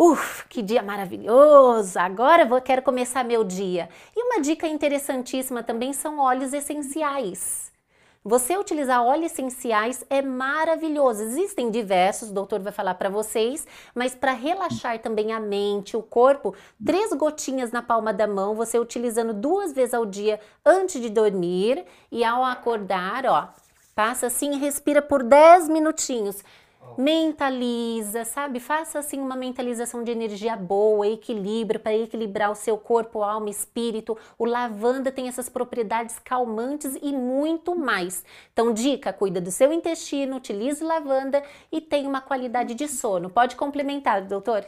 Uf, 0.00 0.46
que 0.48 0.62
dia 0.62 0.80
maravilhoso! 0.80 1.98
Agora 1.98 2.46
vou 2.46 2.60
quero 2.60 2.82
começar 2.82 3.24
meu 3.24 3.42
dia. 3.42 3.88
E 4.16 4.22
uma 4.22 4.40
dica 4.40 4.68
interessantíssima 4.68 5.60
também 5.60 5.92
são 5.92 6.20
óleos 6.20 6.52
essenciais. 6.52 7.72
Você 8.24 8.56
utilizar 8.56 9.02
óleos 9.04 9.32
essenciais 9.32 10.04
é 10.08 10.22
maravilhoso. 10.22 11.24
Existem 11.24 11.68
diversos, 11.68 12.30
o 12.30 12.32
doutor 12.32 12.60
vai 12.60 12.72
falar 12.72 12.94
para 12.94 13.08
vocês, 13.08 13.66
mas 13.92 14.14
para 14.14 14.30
relaxar 14.30 15.00
também 15.00 15.32
a 15.32 15.40
mente, 15.40 15.96
o 15.96 16.02
corpo, 16.02 16.54
três 16.86 17.12
gotinhas 17.14 17.72
na 17.72 17.82
palma 17.82 18.14
da 18.14 18.28
mão, 18.28 18.54
você 18.54 18.78
utilizando 18.78 19.34
duas 19.34 19.72
vezes 19.72 19.94
ao 19.94 20.06
dia 20.06 20.38
antes 20.64 21.02
de 21.02 21.10
dormir 21.10 21.84
e 22.12 22.22
ao 22.22 22.44
acordar, 22.44 23.26
ó, 23.26 23.48
passa 23.96 24.28
assim 24.28 24.52
e 24.52 24.58
respira 24.58 25.02
por 25.02 25.24
10 25.24 25.68
minutinhos 25.68 26.40
mentaliza, 26.98 28.24
sabe? 28.24 28.58
Faça 28.58 28.98
assim 28.98 29.20
uma 29.20 29.36
mentalização 29.36 30.02
de 30.02 30.10
energia 30.10 30.56
boa, 30.56 31.06
equilíbrio, 31.06 31.78
para 31.78 31.96
equilibrar 31.96 32.50
o 32.50 32.56
seu 32.56 32.76
corpo, 32.76 33.22
alma, 33.22 33.48
espírito. 33.48 34.18
O 34.36 34.44
lavanda 34.44 35.12
tem 35.12 35.28
essas 35.28 35.48
propriedades 35.48 36.18
calmantes 36.18 36.98
e 37.00 37.12
muito 37.12 37.78
mais. 37.78 38.24
Então, 38.52 38.74
dica: 38.74 39.12
cuida 39.12 39.40
do 39.40 39.52
seu 39.52 39.72
intestino, 39.72 40.36
utilize 40.36 40.82
lavanda 40.82 41.40
e 41.70 41.80
tenha 41.80 42.08
uma 42.08 42.20
qualidade 42.20 42.74
de 42.74 42.88
sono. 42.88 43.30
Pode 43.30 43.54
complementar, 43.54 44.26
doutor? 44.26 44.66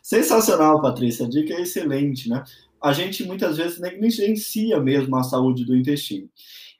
Sensacional, 0.00 0.80
Patrícia. 0.80 1.26
A 1.26 1.28
dica 1.28 1.54
é 1.54 1.62
excelente, 1.62 2.28
né? 2.28 2.44
A 2.80 2.92
gente 2.92 3.24
muitas 3.24 3.56
vezes 3.56 3.80
negligencia 3.80 4.80
mesmo 4.80 5.16
a 5.16 5.24
saúde 5.24 5.64
do 5.64 5.74
intestino. 5.76 6.28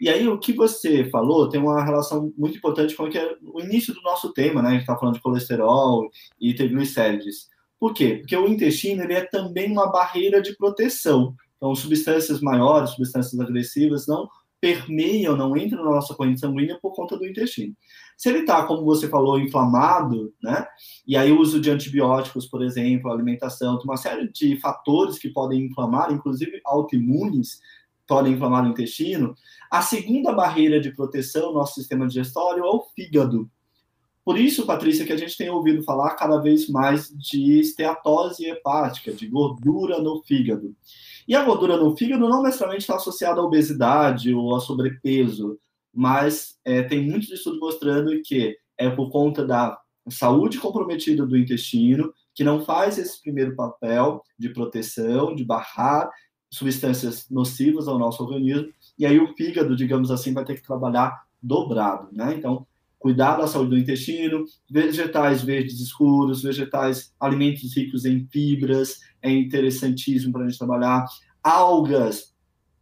E 0.02 0.08
aí, 0.08 0.26
o 0.26 0.36
que 0.36 0.52
você 0.52 1.08
falou 1.10 1.48
tem 1.48 1.60
uma 1.60 1.84
relação 1.84 2.32
muito 2.36 2.58
importante 2.58 2.96
com 2.96 3.04
o, 3.04 3.16
é 3.16 3.36
o 3.40 3.60
início 3.60 3.94
do 3.94 4.02
nosso 4.02 4.32
tema, 4.32 4.60
né? 4.60 4.70
A 4.70 4.72
gente 4.72 4.80
está 4.80 4.98
falando 4.98 5.14
de 5.14 5.20
colesterol 5.20 6.10
e 6.40 6.52
triglicérides. 6.52 7.46
Por 7.78 7.94
quê? 7.94 8.16
Porque 8.16 8.36
o 8.36 8.48
intestino 8.48 9.04
ele 9.04 9.12
é 9.12 9.24
também 9.24 9.70
uma 9.70 9.92
barreira 9.92 10.42
de 10.42 10.56
proteção. 10.56 11.36
Então, 11.56 11.72
substâncias 11.76 12.40
maiores, 12.40 12.90
substâncias 12.90 13.38
agressivas, 13.40 14.08
não 14.08 14.28
permeiam, 14.60 15.36
não 15.36 15.56
entram 15.56 15.84
na 15.84 15.92
nossa 15.92 16.14
corrente 16.14 16.40
sanguínea 16.40 16.76
por 16.82 16.92
conta 16.96 17.16
do 17.16 17.24
intestino. 17.24 17.72
Se 18.16 18.28
ele 18.28 18.40
está, 18.40 18.66
como 18.66 18.84
você 18.84 19.06
falou, 19.08 19.38
inflamado, 19.38 20.34
né? 20.42 20.66
E 21.06 21.16
aí 21.16 21.30
o 21.30 21.38
uso 21.38 21.60
de 21.60 21.70
antibióticos, 21.70 22.48
por 22.48 22.60
exemplo, 22.64 23.08
alimentação, 23.08 23.78
uma 23.84 23.96
série 23.96 24.28
de 24.32 24.56
fatores 24.56 25.16
que 25.16 25.28
podem 25.28 25.66
inflamar, 25.66 26.12
inclusive 26.12 26.60
autoimunes, 26.64 27.60
podem 28.06 28.32
inflamar 28.34 28.64
o 28.64 28.68
intestino, 28.68 29.34
a 29.72 29.80
segunda 29.80 30.34
barreira 30.34 30.78
de 30.78 30.90
proteção 30.90 31.46
no 31.46 31.54
nosso 31.54 31.76
sistema 31.76 32.06
digestório 32.06 32.62
é 32.62 32.68
o 32.68 32.84
fígado. 32.94 33.50
Por 34.22 34.38
isso, 34.38 34.66
Patrícia, 34.66 35.06
que 35.06 35.14
a 35.14 35.16
gente 35.16 35.34
tem 35.34 35.48
ouvido 35.48 35.82
falar 35.82 36.14
cada 36.14 36.36
vez 36.36 36.68
mais 36.68 37.08
de 37.08 37.58
esteatose 37.58 38.44
hepática, 38.44 39.14
de 39.14 39.26
gordura 39.26 39.98
no 39.98 40.22
fígado. 40.24 40.76
E 41.26 41.34
a 41.34 41.42
gordura 41.42 41.78
no 41.78 41.96
fígado 41.96 42.28
não 42.28 42.42
necessariamente 42.42 42.82
está 42.82 42.96
associada 42.96 43.40
à 43.40 43.44
obesidade 43.44 44.34
ou 44.34 44.54
a 44.54 44.60
sobrepeso, 44.60 45.58
mas 45.90 46.58
é, 46.66 46.82
tem 46.82 47.08
muitos 47.08 47.30
estudos 47.30 47.58
mostrando 47.58 48.20
que 48.20 48.54
é 48.76 48.90
por 48.90 49.10
conta 49.10 49.42
da 49.42 49.80
saúde 50.10 50.58
comprometida 50.58 51.24
do 51.24 51.36
intestino, 51.36 52.12
que 52.34 52.44
não 52.44 52.62
faz 52.62 52.98
esse 52.98 53.22
primeiro 53.22 53.56
papel 53.56 54.22
de 54.38 54.50
proteção, 54.50 55.34
de 55.34 55.46
barrar 55.46 56.10
substâncias 56.50 57.26
nocivas 57.30 57.88
ao 57.88 57.98
nosso 57.98 58.22
organismo, 58.22 58.70
e 58.98 59.06
aí 59.06 59.18
o 59.18 59.34
fígado, 59.34 59.76
digamos 59.76 60.10
assim, 60.10 60.32
vai 60.32 60.44
ter 60.44 60.54
que 60.54 60.62
trabalhar 60.62 61.24
dobrado, 61.42 62.08
né? 62.12 62.34
Então, 62.36 62.66
cuidar 62.98 63.36
da 63.36 63.48
saúde 63.48 63.70
do 63.70 63.78
intestino, 63.78 64.44
vegetais 64.70 65.42
verdes 65.42 65.80
escuros, 65.80 66.42
vegetais, 66.42 67.12
alimentos 67.18 67.76
ricos 67.76 68.04
em 68.04 68.26
fibras, 68.30 69.00
é 69.20 69.30
interessantíssimo 69.30 70.32
para 70.32 70.42
a 70.44 70.48
gente 70.48 70.58
trabalhar. 70.58 71.04
Algas, 71.42 72.32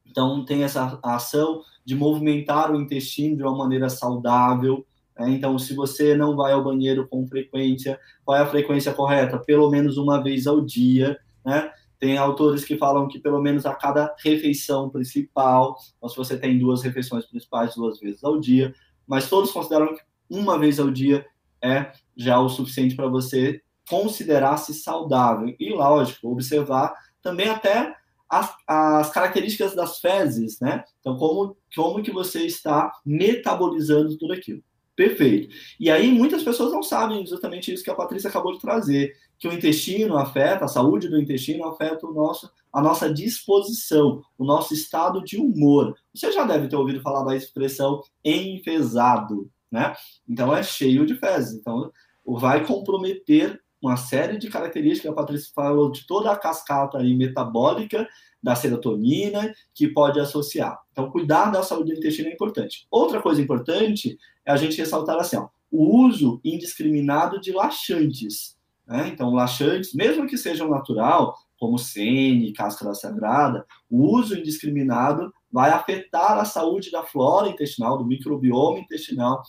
então 0.05 0.45
tem 0.45 0.65
essa 0.65 0.99
ação 1.03 1.63
de 1.85 1.95
movimentar 1.95 2.71
o 2.71 2.81
intestino 2.81 3.37
de 3.37 3.43
uma 3.43 3.57
maneira 3.57 3.89
saudável. 3.89 4.85
Né? 5.19 5.31
Então, 5.31 5.59
se 5.59 5.75
você 5.75 6.15
não 6.15 6.37
vai 6.37 6.53
ao 6.53 6.63
banheiro 6.63 7.09
com 7.09 7.27
frequência, 7.27 7.99
qual 8.25 8.37
é 8.37 8.43
a 8.43 8.47
frequência 8.47 8.93
correta? 8.93 9.39
Pelo 9.39 9.71
menos 9.71 9.97
uma 9.97 10.23
vez 10.23 10.47
ao 10.47 10.61
dia, 10.61 11.19
né? 11.45 11.73
Tem 12.01 12.17
autores 12.17 12.65
que 12.65 12.79
falam 12.79 13.07
que 13.07 13.21
pelo 13.21 13.41
menos 13.41 13.67
a 13.67 13.75
cada 13.75 14.15
refeição 14.25 14.89
principal, 14.89 15.77
então 15.97 16.09
se 16.09 16.17
você 16.17 16.37
tem 16.37 16.59
duas 16.59 16.83
refeições 16.83 17.27
principais 17.27 17.75
duas 17.75 18.01
vezes 18.01 18.25
ao 18.25 18.41
dia, 18.41 18.75
mas 19.07 19.29
todos 19.29 19.53
consideram 19.53 19.95
que 19.95 20.01
uma 20.29 20.59
vez 20.59 20.81
ao 20.81 20.91
dia 20.91 21.27
é 21.63 21.93
já 22.17 22.41
o 22.41 22.49
suficiente 22.49 22.97
para 22.97 23.09
você 23.09 23.61
considerar-se 23.89 24.73
saudável. 24.73 25.55
E, 25.59 25.71
lógico, 25.71 26.31
observar 26.31 26.95
também 27.21 27.49
até 27.49 27.95
as, 28.29 28.55
as, 28.67 29.11
características 29.11 29.75
das 29.75 29.99
fezes, 29.99 30.61
né? 30.61 30.85
Então, 31.01 31.17
como, 31.17 31.57
como 31.75 32.03
que 32.03 32.13
você 32.13 32.47
está 32.47 32.93
metabolizando 33.05 34.17
tudo 34.17 34.33
aquilo. 34.33 34.63
Perfeito. 35.01 35.49
E 35.81 35.91
aí, 35.91 36.13
muitas 36.13 36.43
pessoas 36.43 36.71
não 36.71 36.83
sabem 36.83 37.23
exatamente 37.23 37.73
isso 37.73 37.83
que 37.83 37.89
a 37.89 37.95
Patrícia 37.95 38.29
acabou 38.29 38.53
de 38.53 38.61
trazer, 38.61 39.17
que 39.39 39.49
o 39.49 39.53
intestino 39.55 40.19
afeta, 40.19 40.67
a 40.67 40.69
saúde 40.69 41.09
do 41.09 41.19
intestino 41.19 41.65
afeta 41.65 42.07
o 42.07 42.13
nosso, 42.13 42.53
a 42.71 42.83
nossa 42.83 43.11
disposição, 43.11 44.23
o 44.37 44.45
nosso 44.45 44.75
estado 44.75 45.25
de 45.25 45.39
humor. 45.39 45.97
Você 46.15 46.31
já 46.31 46.45
deve 46.45 46.69
ter 46.69 46.77
ouvido 46.77 47.01
falar 47.01 47.25
da 47.25 47.35
expressão 47.35 48.03
enfesado, 48.23 49.51
né? 49.73 49.95
Então 50.29 50.55
é 50.55 50.63
cheio 50.63 51.07
de 51.07 51.15
fezes. 51.15 51.59
Então 51.59 51.91
vai 52.27 52.67
comprometer 52.67 53.59
uma 53.83 53.97
série 53.97 54.39
de 54.39 54.49
características. 54.49 55.11
A 55.11 55.15
Patrícia 55.15 55.53
falou 55.55 55.91
de 55.91 56.07
toda 56.07 56.31
a 56.31 56.37
cascata 56.37 56.99
aí 56.99 57.15
metabólica 57.15 58.07
da 58.43 58.55
serotonina 58.55 59.53
que 59.75 59.89
pode 59.89 60.19
associar. 60.19 60.79
Então, 60.93 61.11
cuidar 61.11 61.51
da 61.51 61.63
saúde 61.63 61.93
do 61.93 61.99
intestino 61.99 62.29
é 62.29 62.33
importante. 62.33 62.87
Outra 62.91 63.21
coisa 63.21 63.41
importante 63.41 64.19
é 64.45 64.53
a 64.53 64.57
gente 64.57 64.79
ressaltar 64.79 65.19
assim, 65.19 65.37
ó, 65.37 65.49
o 65.71 66.05
uso 66.05 66.41
indiscriminado 66.45 67.41
de 67.41 67.53
laxantes. 67.53 68.57
Né? 68.87 69.09
Então, 69.13 69.33
laxantes, 69.33 69.95
mesmo 69.95 70.27
que 70.27 70.37
sejam 70.37 70.69
natural, 70.69 71.37
como 71.59 71.79
sene, 71.79 72.53
cáscara 72.53 72.95
sagrada, 72.95 73.67
o 73.89 74.17
uso 74.17 74.37
indiscriminado 74.37 75.33
vai 75.53 75.71
afetar 75.71 76.39
a 76.39 76.45
saúde 76.45 76.91
da 76.91 77.03
flora 77.03 77.49
intestinal, 77.49 77.99
do 77.99 78.07
microbioma 78.07 78.79
intestinal. 78.79 79.43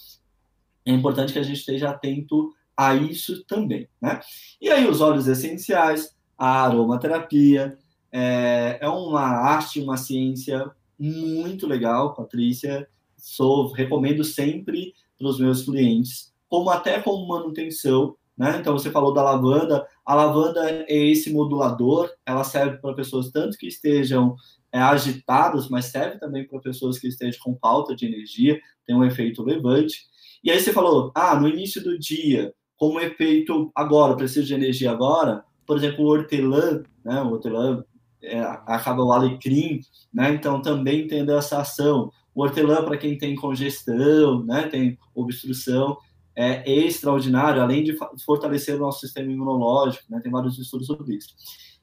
É 0.85 0.91
importante 0.91 1.31
que 1.31 1.39
a 1.39 1.43
gente 1.43 1.59
esteja 1.59 1.89
atento 1.89 2.53
a 2.75 2.95
isso 2.95 3.43
também, 3.45 3.87
né? 4.01 4.19
E 4.59 4.69
aí 4.69 4.87
os 4.87 5.01
óleos 5.01 5.27
essenciais, 5.27 6.15
a 6.37 6.63
aromaterapia, 6.65 7.77
é, 8.11 8.79
é 8.81 8.89
uma 8.89 9.21
arte, 9.21 9.79
uma 9.79 9.97
ciência 9.97 10.69
muito 10.99 11.67
legal, 11.67 12.13
Patrícia. 12.13 12.87
Sou, 13.17 13.71
recomendo 13.71 14.23
sempre 14.23 14.93
para 15.17 15.27
os 15.27 15.39
meus 15.39 15.63
clientes, 15.63 16.33
como 16.49 16.69
até 16.69 16.99
como 16.99 17.27
manutenção 17.27 18.15
né? 18.41 18.57
Então, 18.59 18.73
você 18.73 18.89
falou 18.89 19.13
da 19.13 19.21
lavanda. 19.21 19.87
A 20.03 20.15
lavanda 20.15 20.67
é 20.67 20.95
esse 20.95 21.31
modulador, 21.31 22.11
ela 22.25 22.43
serve 22.43 22.77
para 22.77 22.95
pessoas 22.95 23.29
tanto 23.29 23.55
que 23.55 23.67
estejam 23.67 24.35
é, 24.71 24.79
agitadas, 24.79 25.69
mas 25.69 25.85
serve 25.85 26.17
também 26.17 26.47
para 26.47 26.59
pessoas 26.59 26.97
que 26.97 27.07
estejam 27.07 27.39
com 27.43 27.55
falta 27.59 27.95
de 27.95 28.07
energia, 28.07 28.59
tem 28.83 28.95
um 28.95 29.05
efeito 29.05 29.43
levante. 29.43 30.05
E 30.43 30.49
aí 30.49 30.59
você 30.59 30.73
falou, 30.73 31.11
ah, 31.13 31.39
no 31.39 31.47
início 31.47 31.83
do 31.83 31.99
dia, 31.99 32.51
como 32.81 32.99
efeito 32.99 33.71
agora, 33.75 34.15
preciso 34.15 34.47
de 34.47 34.55
energia 34.55 34.89
agora, 34.89 35.45
por 35.67 35.77
exemplo, 35.77 36.03
o 36.03 36.07
hortelã, 36.07 36.81
né? 37.05 37.21
O 37.21 37.33
hortelã 37.33 37.85
é, 38.23 38.39
acaba 38.39 39.03
o 39.03 39.11
alecrim, 39.11 39.81
né? 40.11 40.33
Então 40.33 40.59
também 40.63 41.05
tendo 41.05 41.31
essa 41.31 41.61
ação. 41.61 42.11
O 42.33 42.41
hortelã 42.41 42.83
para 42.83 42.97
quem 42.97 43.15
tem 43.15 43.35
congestão, 43.35 44.43
né? 44.43 44.63
Tem 44.63 44.97
obstrução, 45.13 45.95
é 46.35 46.67
extraordinário, 46.67 47.61
além 47.61 47.83
de 47.83 47.95
fortalecer 48.25 48.77
o 48.77 48.79
nosso 48.79 49.01
sistema 49.01 49.31
imunológico, 49.31 50.05
né? 50.09 50.19
Tem 50.19 50.31
vários 50.31 50.57
estudos 50.57 50.87
sobre 50.87 51.17
isso. 51.17 51.35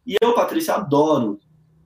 E 0.05 0.17
eu, 0.21 0.35
Patrícia, 0.35 0.75
adoro 0.75 1.39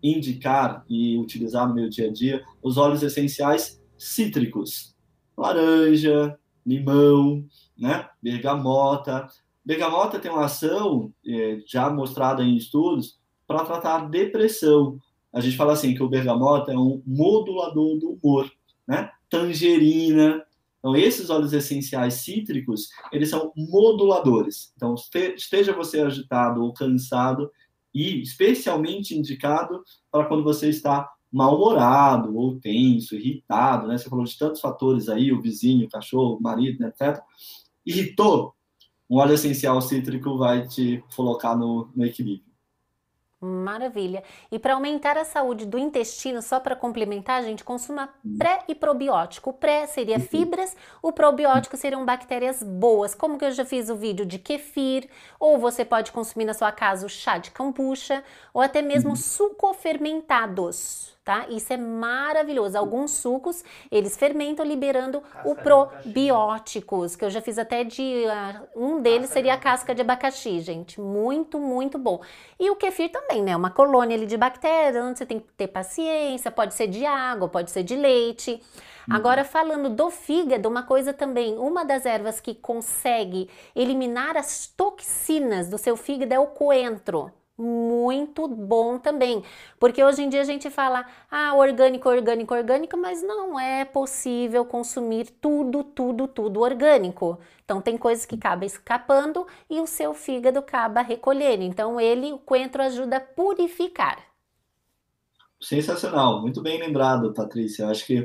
indicar 0.03 0.87
e 0.89 1.19
utilizar 1.19 1.69
no 1.69 1.75
meu 1.75 1.91
dia 1.91 2.09
a 2.09 2.11
dia 2.11 2.43
os 2.63 2.79
óleos 2.79 3.03
essenciais 3.03 3.79
cítricos. 3.99 4.97
Laranja, 5.37 6.39
limão, 6.65 7.45
né? 7.83 8.09
Bergamota. 8.23 9.27
Bergamota 9.65 10.21
tem 10.21 10.31
uma 10.31 10.45
ação 10.45 11.13
é, 11.27 11.59
já 11.67 11.91
mostrada 11.91 12.41
em 12.45 12.57
estudos 12.57 13.19
para 13.45 13.65
tratar 13.65 13.97
a 13.97 14.05
depressão. 14.05 14.99
A 15.33 15.41
gente 15.41 15.57
fala 15.57 15.73
assim 15.73 15.93
que 15.93 16.03
o 16.03 16.09
bergamota 16.09 16.73
é 16.73 16.79
um 16.79 17.03
modulador 17.05 17.99
do 17.99 18.13
humor, 18.13 18.49
né? 18.87 19.11
Tangerina. 19.29 20.45
Então, 20.79 20.95
esses 20.95 21.29
óleos 21.29 21.53
essenciais 21.53 22.15
cítricos, 22.15 22.89
eles 23.11 23.31
são 23.31 23.53
moduladores. 23.57 24.73
Então, 24.77 24.95
esteja 25.37 25.73
você 25.73 26.01
agitado 26.01 26.63
ou 26.63 26.73
cansado, 26.73 27.51
e 27.95 28.23
especialmente 28.23 29.17
indicado 29.17 29.83
para 30.11 30.25
quando 30.25 30.43
você 30.43 30.69
está 30.69 31.11
mal-humorado 31.33 32.37
ou 32.37 32.61
tenso, 32.61 33.15
irritado, 33.15 33.87
né? 33.89 33.97
Você 33.97 34.09
falou 34.09 34.25
de 34.25 34.37
tantos 34.37 34.61
fatores 34.61 35.09
aí, 35.09 35.33
o 35.33 35.41
vizinho, 35.41 35.87
o 35.87 35.91
cachorro, 35.91 36.37
o 36.37 36.43
marido, 36.43 36.79
né, 36.81 36.89
etc. 36.89 37.23
Irritou, 37.85 38.55
um 39.11 39.19
óleo 39.19 39.35
essencial 39.35 39.81
cítrico 39.81 40.39
vai 40.39 40.67
te 40.67 41.03
colocar 41.15 41.55
no, 41.57 41.91
no 41.95 42.05
equilíbrio. 42.05 42.53
Maravilha. 43.45 44.23
E 44.53 44.59
para 44.59 44.75
aumentar 44.75 45.19
a 45.19 45.25
saúde 45.25 45.67
do 45.67 45.77
intestino, 45.77 46.41
só 46.41 46.61
para 46.61 46.77
complementar, 46.77 47.41
a 47.41 47.43
gente 47.43 47.65
consuma 47.65 48.09
pré 48.39 48.61
e 48.69 48.75
probiótico. 48.75 49.51
O 49.51 49.53
pré 49.53 49.89
seria 49.89 50.17
uhum. 50.17 50.23
fibras, 50.23 50.77
o 51.03 51.11
probiótico 51.11 51.77
seriam 51.77 52.05
bactérias 52.05 52.63
boas, 52.63 53.17
como 53.17 53.37
que 53.37 53.45
eu 53.45 53.51
já 53.51 53.65
fiz 53.65 53.91
o 53.91 53.97
vídeo 53.97 54.25
de 54.25 54.39
kefir, 54.39 55.09
ou 55.41 55.59
você 55.59 55.85
pode 55.85 56.13
consumir 56.13 56.45
na 56.45 56.55
sua 56.55 56.71
casa 56.71 57.05
o 57.05 57.09
chá 57.09 57.37
de 57.37 57.51
kombucha, 57.51 58.23
ou 58.55 58.63
até 58.63 58.81
mesmo 58.81 59.11
uhum. 59.11 59.17
sucofermentados 59.17 61.13
tá? 61.25 61.47
Isso 61.49 61.73
é 61.73 61.77
maravilhoso. 61.77 62.77
Alguns 62.77 63.13
sucos, 63.13 63.65
eles 63.91 64.17
fermentam 64.17 64.65
liberando 64.65 65.23
casca 65.23 65.23
o 65.45 65.55
probióticos, 65.55 67.15
que 67.15 67.25
eu 67.25 67.31
já 67.31 67.41
fiz 67.41 67.59
até 67.59 67.85
de 67.85 68.25
uh, 68.27 68.69
um 68.77 69.01
deles 69.01 69.31
casca 69.31 69.35
seria 69.35 69.55
a 69.55 69.59
casca 69.59 69.95
de 69.95 70.01
abacaxi, 70.01 70.61
gente. 70.61 71.01
Muito, 71.01 71.59
muito 71.59 71.99
bom. 71.99 72.21
E 72.59 72.71
o 72.71 72.77
kefir 72.77 73.11
também, 73.11 73.43
né? 73.43 73.57
Uma 73.57 73.71
colônia 73.71 74.17
ali 74.17 74.27
de 74.27 74.37
bactérias, 74.37 75.05
onde 75.05 75.19
você 75.19 75.27
tem 75.27 75.39
que 75.39 75.53
ter 75.53 75.69
paciência, 75.69 76.51
pode 76.51 76.75
ser 76.75 76.89
de 76.89 77.07
água, 77.07 77.49
pode 77.49 77.71
ser 77.71 77.83
de 77.83 77.95
leite. 77.95 78.61
Uhum. 79.09 79.15
Agora, 79.15 79.45
falando 79.45 79.91
do 79.91 80.11
fígado, 80.11 80.69
uma 80.69 80.83
coisa 80.83 81.13
também, 81.13 81.57
uma 81.57 81.85
das 81.85 82.05
ervas 82.05 82.41
que 82.41 82.55
consegue 82.55 83.49
eliminar 83.75 84.37
as 84.37 84.67
toxinas 84.67 85.69
do 85.69 85.79
seu 85.79 85.97
fígado 85.97 86.35
é 86.35 86.39
o 86.39 86.49
coentro 86.49 87.33
muito 87.57 88.49
bom 88.49 88.99
também. 88.99 89.43
Porque 89.79 90.03
hoje 90.03 90.23
em 90.23 90.29
dia 90.29 90.41
a 90.41 90.45
gente 90.45 90.71
fala, 90.71 91.07
ah, 91.31 91.55
orgânico, 91.55 92.09
orgânico, 92.09 92.55
orgânico, 92.55 92.97
mas 92.97 93.23
não 93.23 93.59
é 93.59 93.85
possível 93.85 94.65
consumir 94.65 95.31
tudo, 95.41 95.85
tudo, 95.85 96.27
tudo 96.27 96.61
orgânico. 96.61 97.39
Então 97.65 97.81
tem 97.81 97.97
coisas 97.97 98.25
que 98.25 98.35
acabam 98.35 98.67
escapando 98.67 99.47
e 99.69 99.81
o 99.81 99.87
seu 99.87 100.15
fígado 100.15 100.59
acaba 100.59 101.03
recolhendo. 101.03 101.63
Então 101.63 102.01
ele, 102.01 102.33
o 102.33 102.39
coentro 102.39 102.83
ajuda 102.83 103.19
a 103.19 103.21
purificar. 103.21 104.19
Sensacional, 105.61 106.41
muito 106.41 106.61
bem 106.61 106.81
lembrado, 106.81 107.33
Patrícia. 107.33 107.85
Eu 107.85 107.91
acho 107.91 108.05
que 108.05 108.25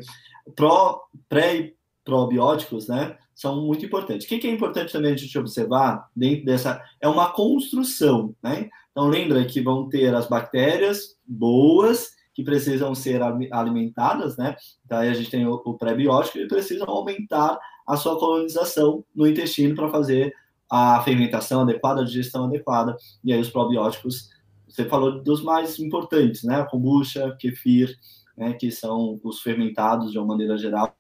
pró, 0.55 1.03
pré 1.29 1.55
e 1.55 1.77
probióticos, 2.03 2.87
né, 2.87 3.17
são 3.35 3.61
muito 3.61 3.85
importantes. 3.85 4.25
O 4.25 4.29
que 4.29 4.47
é 4.47 4.51
importante 4.51 4.91
também 4.91 5.13
a 5.13 5.15
gente 5.15 5.37
observar 5.37 6.09
dentro 6.15 6.45
dessa 6.45 6.81
é 6.99 7.07
uma 7.07 7.31
construção, 7.31 8.35
né? 8.41 8.67
Então, 8.97 9.09
lembra 9.09 9.45
que 9.45 9.61
vão 9.61 9.87
ter 9.87 10.15
as 10.15 10.27
bactérias 10.27 11.15
boas 11.23 12.15
que 12.33 12.43
precisam 12.43 12.95
ser 12.95 13.21
alimentadas, 13.51 14.35
né? 14.37 14.55
Daí 14.85 15.07
a 15.07 15.13
gente 15.13 15.29
tem 15.29 15.45
o, 15.45 15.61
o 15.63 15.75
pré-biótico 15.75 16.39
e 16.39 16.47
precisam 16.47 16.89
aumentar 16.89 17.59
a 17.85 17.95
sua 17.95 18.17
colonização 18.17 19.05
no 19.13 19.27
intestino 19.27 19.75
para 19.75 19.91
fazer 19.91 20.33
a 20.67 20.99
fermentação 21.03 21.61
adequada, 21.61 22.01
a 22.01 22.05
digestão 22.05 22.45
adequada. 22.45 22.97
E 23.23 23.31
aí 23.31 23.39
os 23.39 23.51
probióticos, 23.51 24.31
você 24.67 24.83
falou 24.85 25.21
dos 25.21 25.43
mais 25.43 25.77
importantes, 25.77 26.41
né? 26.41 26.61
A 26.61 26.65
kombucha, 26.65 27.37
kefir, 27.39 27.95
né? 28.35 28.53
que 28.53 28.71
são 28.71 29.19
os 29.23 29.41
fermentados 29.43 30.11
de 30.11 30.17
uma 30.17 30.25
maneira 30.25 30.57
geral 30.57 30.91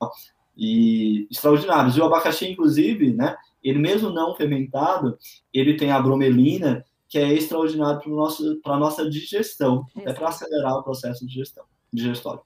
e 0.55 1.27
extraordinários. 1.31 1.97
E 1.97 1.99
o 1.99 2.05
abacaxi, 2.05 2.47
inclusive, 2.47 3.11
né? 3.11 3.35
Ele 3.63 3.79
mesmo 3.79 4.11
não 4.11 4.35
fermentado, 4.35 5.17
ele 5.51 5.75
tem 5.75 5.89
a 5.91 5.99
bromelina 5.99 6.85
que 7.07 7.17
é 7.17 7.33
extraordinário 7.33 8.01
para 8.61 8.73
a 8.73 8.79
nossa 8.79 9.09
digestão, 9.09 9.85
é 9.97 10.13
para 10.13 10.29
acelerar 10.29 10.77
o 10.77 10.83
processo 10.83 11.21
de 11.21 11.27
digestão, 11.27 11.63
digestório. 11.91 12.41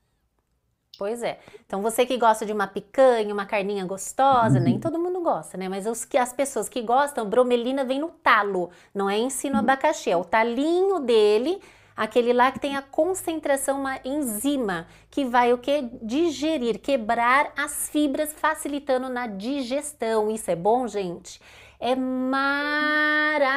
Pois 0.98 1.24
é. 1.24 1.40
Então 1.66 1.82
você 1.82 2.06
que 2.06 2.16
gosta 2.16 2.46
de 2.46 2.54
uma 2.54 2.68
picanha, 2.68 3.34
uma 3.34 3.46
carninha 3.46 3.84
gostosa, 3.86 4.60
uhum. 4.60 4.64
nem 4.64 4.80
todo 4.80 5.00
mundo 5.00 5.20
gosta, 5.22 5.58
né? 5.58 5.68
Mas 5.68 5.88
os 5.88 6.06
que 6.06 6.16
as 6.16 6.32
pessoas 6.32 6.70
que 6.70 6.82
gostam, 6.84 7.28
bromelina 7.28 7.84
vem 7.84 8.00
no 8.00 8.10
talo, 8.10 8.70
não 8.94 9.10
é 9.10 9.18
em 9.18 9.32
si 9.32 9.50
no 9.50 9.56
uhum. 9.56 9.62
abacaxi, 9.62 10.12
é 10.12 10.18
o 10.18 10.24
talinho 10.24 11.00
dele, 11.00 11.60
aquele 11.98 12.34
lá 12.34 12.52
que 12.52 12.60
tem 12.60 12.76
a 12.76 12.84
concentração 12.84 13.80
uma 13.80 14.00
enzima 14.06 14.86
que 15.10 15.26
vai 15.26 15.52
o 15.52 15.58
que 15.58 15.90
digerir, 16.04 16.80
quebrar 16.80 17.52
as 17.58 17.90
fibras, 17.90 18.32
facilitando 18.32 19.10
na 19.10 19.26
digestão. 19.26 20.30
Isso 20.30 20.52
é 20.52 20.56
bom, 20.56 20.88
gente? 20.88 21.42
É 21.82 21.96
maravilhoso. 21.96 23.50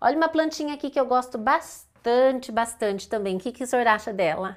Olha 0.00 0.16
uma 0.16 0.28
plantinha 0.28 0.74
aqui 0.74 0.88
que 0.88 1.00
eu 1.00 1.06
gosto 1.06 1.36
bastante, 1.36 2.52
bastante 2.52 3.08
também. 3.08 3.36
O 3.36 3.40
que, 3.40 3.50
que 3.50 3.64
o 3.64 3.66
senhor 3.66 3.88
acha 3.88 4.12
dela? 4.12 4.56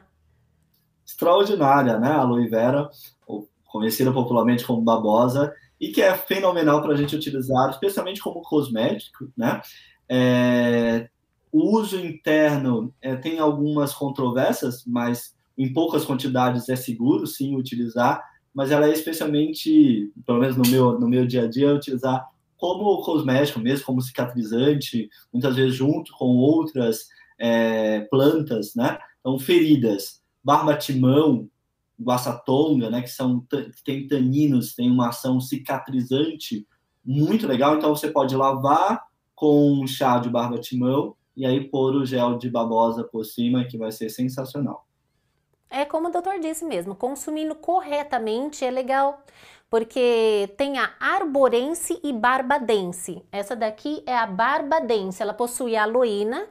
Extraordinária, 1.03 1.97
né? 1.97 2.11
A 2.11 2.19
aloe 2.19 2.47
vera, 2.47 2.87
conhecida 3.65 4.13
popularmente 4.13 4.63
como 4.63 4.83
babosa, 4.83 5.51
e 5.81 5.87
que 5.91 6.03
é 6.03 6.15
fenomenal 6.15 6.83
para 6.83 6.93
a 6.93 6.95
gente 6.95 7.15
utilizar, 7.15 7.71
especialmente 7.71 8.21
como 8.21 8.43
cosmético, 8.43 9.27
né? 9.35 9.59
É, 10.07 11.09
o 11.51 11.79
uso 11.79 11.99
interno 11.99 12.93
é, 13.01 13.15
tem 13.15 13.39
algumas 13.39 13.91
controvérsias, 13.91 14.83
mas 14.85 15.33
em 15.57 15.73
poucas 15.73 16.05
quantidades 16.05 16.69
é 16.69 16.75
seguro, 16.75 17.25
sim, 17.25 17.55
utilizar 17.55 18.23
mas 18.53 18.71
ela 18.71 18.87
é 18.87 18.91
especialmente, 18.91 20.11
pelo 20.25 20.39
menos 20.39 20.57
no 20.57 20.67
meu, 20.67 20.99
no 20.99 21.07
meu 21.07 21.25
dia 21.25 21.43
a 21.43 21.47
dia, 21.47 21.73
utilizar 21.73 22.27
como 22.57 23.01
cosmético 23.01 23.59
mesmo, 23.59 23.85
como 23.85 24.01
cicatrizante, 24.01 25.09
muitas 25.31 25.55
vezes 25.55 25.75
junto 25.75 26.11
com 26.13 26.35
outras 26.35 27.07
é, 27.39 28.01
plantas, 28.11 28.75
né? 28.75 28.99
Então, 29.19 29.39
feridas, 29.39 30.21
barbatimão, 30.43 31.49
guaçatonga, 32.01 32.89
né? 32.89 33.01
Que 33.01 33.09
são 33.09 33.41
que 33.49 33.83
tem 33.83 34.07
taninos, 34.07 34.75
tem 34.75 34.91
uma 34.91 35.09
ação 35.09 35.39
cicatrizante 35.39 36.67
muito 37.03 37.47
legal. 37.47 37.77
Então, 37.77 37.95
você 37.95 38.09
pode 38.09 38.35
lavar 38.35 39.01
com 39.33 39.81
um 39.81 39.87
chá 39.87 40.19
de 40.19 40.29
barbatimão 40.29 41.15
e 41.37 41.45
aí 41.45 41.69
pôr 41.69 41.95
o 41.95 42.05
gel 42.05 42.37
de 42.37 42.49
babosa 42.49 43.05
por 43.05 43.23
cima, 43.25 43.63
que 43.63 43.77
vai 43.77 43.91
ser 43.93 44.09
sensacional. 44.09 44.88
É 45.69 45.85
como 45.85 46.07
o 46.07 46.11
doutor 46.11 46.39
disse 46.39 46.65
mesmo, 46.65 46.95
consumindo 46.95 47.53
corretamente 47.53 48.65
é 48.65 48.71
legal, 48.71 49.21
porque 49.69 50.51
tem 50.57 50.79
a 50.79 50.91
arborense 50.99 51.99
e 52.03 52.11
barbadense. 52.11 53.23
Essa 53.31 53.55
daqui 53.55 54.01
é 54.05 54.17
a 54.17 54.25
barbadense, 54.25 55.21
ela 55.21 55.33
possui 55.33 55.75
aloína, 55.75 56.47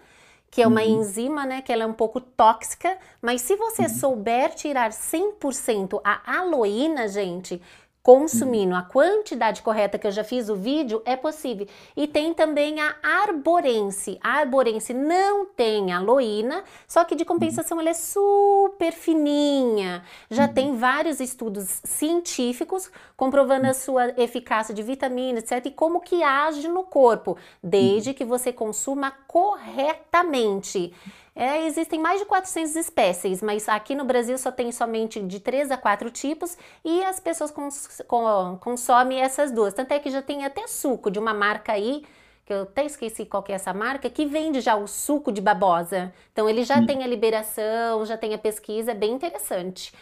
que 0.50 0.62
é 0.62 0.66
uma 0.66 0.82
uhum. 0.82 1.00
enzima, 1.00 1.44
né, 1.44 1.60
que 1.60 1.72
ela 1.72 1.82
é 1.82 1.86
um 1.86 1.92
pouco 1.92 2.20
tóxica, 2.20 2.96
mas 3.20 3.42
se 3.42 3.56
você 3.56 3.82
uhum. 3.82 3.88
souber 3.88 4.54
tirar 4.54 4.90
100% 4.90 6.00
a 6.02 6.38
aloína, 6.38 7.08
gente, 7.08 7.60
consumindo 8.08 8.74
a 8.74 8.80
quantidade 8.80 9.60
correta 9.60 9.98
que 9.98 10.06
eu 10.06 10.10
já 10.10 10.24
fiz 10.24 10.48
o 10.48 10.56
vídeo, 10.56 11.02
é 11.04 11.14
possível. 11.14 11.66
E 11.94 12.06
tem 12.06 12.32
também 12.32 12.80
a 12.80 12.96
arborense. 13.02 14.18
A 14.22 14.38
arborense 14.38 14.94
não 14.94 15.44
tem 15.44 15.92
aloína, 15.92 16.64
só 16.86 17.04
que 17.04 17.14
de 17.14 17.26
compensação 17.26 17.78
ela 17.78 17.90
é 17.90 17.92
super 17.92 18.94
fininha. 18.94 20.02
Já 20.30 20.46
uhum. 20.46 20.54
tem 20.54 20.74
vários 20.74 21.20
estudos 21.20 21.82
científicos 21.84 22.90
comprovando 23.14 23.66
a 23.66 23.74
sua 23.74 24.14
eficácia 24.16 24.74
de 24.74 24.82
vitamina, 24.82 25.40
etc. 25.40 25.66
E 25.66 25.70
como 25.70 26.00
que 26.00 26.22
age 26.22 26.66
no 26.66 26.84
corpo, 26.84 27.36
desde 27.62 28.08
uhum. 28.08 28.14
que 28.14 28.24
você 28.24 28.50
consuma 28.50 29.12
corretamente. 29.26 30.94
É, 31.40 31.64
existem 31.66 32.00
mais 32.00 32.18
de 32.18 32.26
400 32.26 32.74
espécies, 32.74 33.40
mas 33.40 33.68
aqui 33.68 33.94
no 33.94 34.04
Brasil 34.04 34.36
só 34.36 34.50
tem 34.50 34.72
somente 34.72 35.20
de 35.20 35.38
3 35.38 35.70
a 35.70 35.76
4 35.76 36.10
tipos 36.10 36.58
e 36.84 37.04
as 37.04 37.20
pessoas 37.20 37.52
cons 37.52 38.02
com, 38.08 38.58
consomem 38.60 39.20
essas 39.20 39.52
duas. 39.52 39.72
Tanto 39.72 39.92
é 39.92 40.00
que 40.00 40.10
já 40.10 40.20
tem 40.20 40.44
até 40.44 40.66
suco 40.66 41.12
de 41.12 41.16
uma 41.16 41.32
marca 41.32 41.74
aí 41.74 42.04
que 42.44 42.52
eu 42.52 42.62
até 42.62 42.84
esqueci 42.84 43.24
qual 43.24 43.40
que 43.40 43.52
é 43.52 43.54
essa 43.54 43.72
marca, 43.72 44.10
que 44.10 44.26
vende 44.26 44.60
já 44.60 44.74
o 44.74 44.88
suco 44.88 45.30
de 45.30 45.40
babosa. 45.40 46.12
Então 46.32 46.48
ele 46.48 46.64
já 46.64 46.78
hum. 46.78 46.86
tem 46.86 47.04
a 47.04 47.06
liberação, 47.06 48.04
já 48.04 48.16
tem 48.16 48.34
a 48.34 48.38
pesquisa, 48.38 48.90
é 48.90 48.94
bem 48.94 49.12
interessante. 49.12 49.94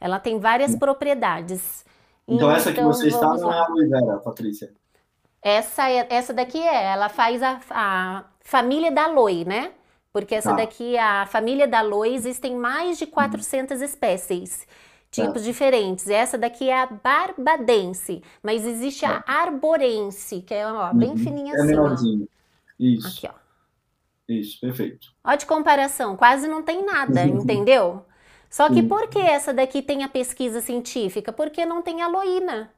Ela 0.00 0.20
tem 0.20 0.38
várias 0.38 0.74
hum. 0.74 0.78
propriedades. 0.78 1.84
Então, 2.28 2.36
então, 2.36 2.50
essa 2.52 2.72
que 2.72 2.78
então, 2.78 2.92
você 2.92 3.08
está 3.08 3.34
não 3.34 3.52
é 3.52 3.58
a 3.58 3.64
aloe 3.64 3.88
vera, 3.88 4.18
Patrícia? 4.18 4.72
Essa, 5.42 5.90
é, 5.90 6.06
essa 6.08 6.32
daqui 6.32 6.62
é, 6.62 6.92
ela 6.92 7.08
faz 7.08 7.42
a, 7.42 7.60
a 7.68 8.24
família 8.42 8.92
da 8.92 9.06
aloe, 9.06 9.44
né? 9.44 9.72
Porque 10.14 10.36
essa 10.36 10.50
tá. 10.50 10.56
daqui, 10.58 10.96
a 10.96 11.26
família 11.26 11.66
da 11.66 11.80
aloe, 11.80 12.14
existem 12.14 12.54
mais 12.56 12.96
de 12.96 13.04
400 13.04 13.78
uhum. 13.78 13.84
espécies 13.84 14.64
tipos 15.10 15.34
tá. 15.34 15.40
diferentes. 15.40 16.08
Essa 16.08 16.38
daqui 16.38 16.70
é 16.70 16.82
a 16.82 16.86
barbadense, 16.86 18.22
mas 18.40 18.64
existe 18.64 19.00
tá. 19.00 19.24
a 19.26 19.32
arborense, 19.42 20.40
que 20.42 20.54
é 20.54 20.66
ó, 20.66 20.92
bem 20.94 21.10
uhum. 21.10 21.16
fininha 21.16 21.52
é 21.52 21.56
assim. 21.56 21.66
Menorzinho. 21.66 22.28
Isso. 22.78 23.08
Aqui, 23.08 23.28
ó. 23.28 23.44
Isso, 24.28 24.60
perfeito. 24.60 25.08
Ó, 25.24 25.34
de 25.34 25.46
comparação, 25.46 26.16
quase 26.16 26.46
não 26.46 26.62
tem 26.62 26.86
nada, 26.86 27.22
uhum. 27.22 27.40
entendeu? 27.40 28.06
Só 28.48 28.68
que 28.70 28.84
por 28.84 29.08
que 29.08 29.18
essa 29.18 29.52
daqui 29.52 29.82
tem 29.82 30.04
a 30.04 30.08
pesquisa 30.08 30.60
científica? 30.60 31.32
Porque 31.32 31.66
não 31.66 31.82
tem 31.82 32.02
aloína. 32.02 32.70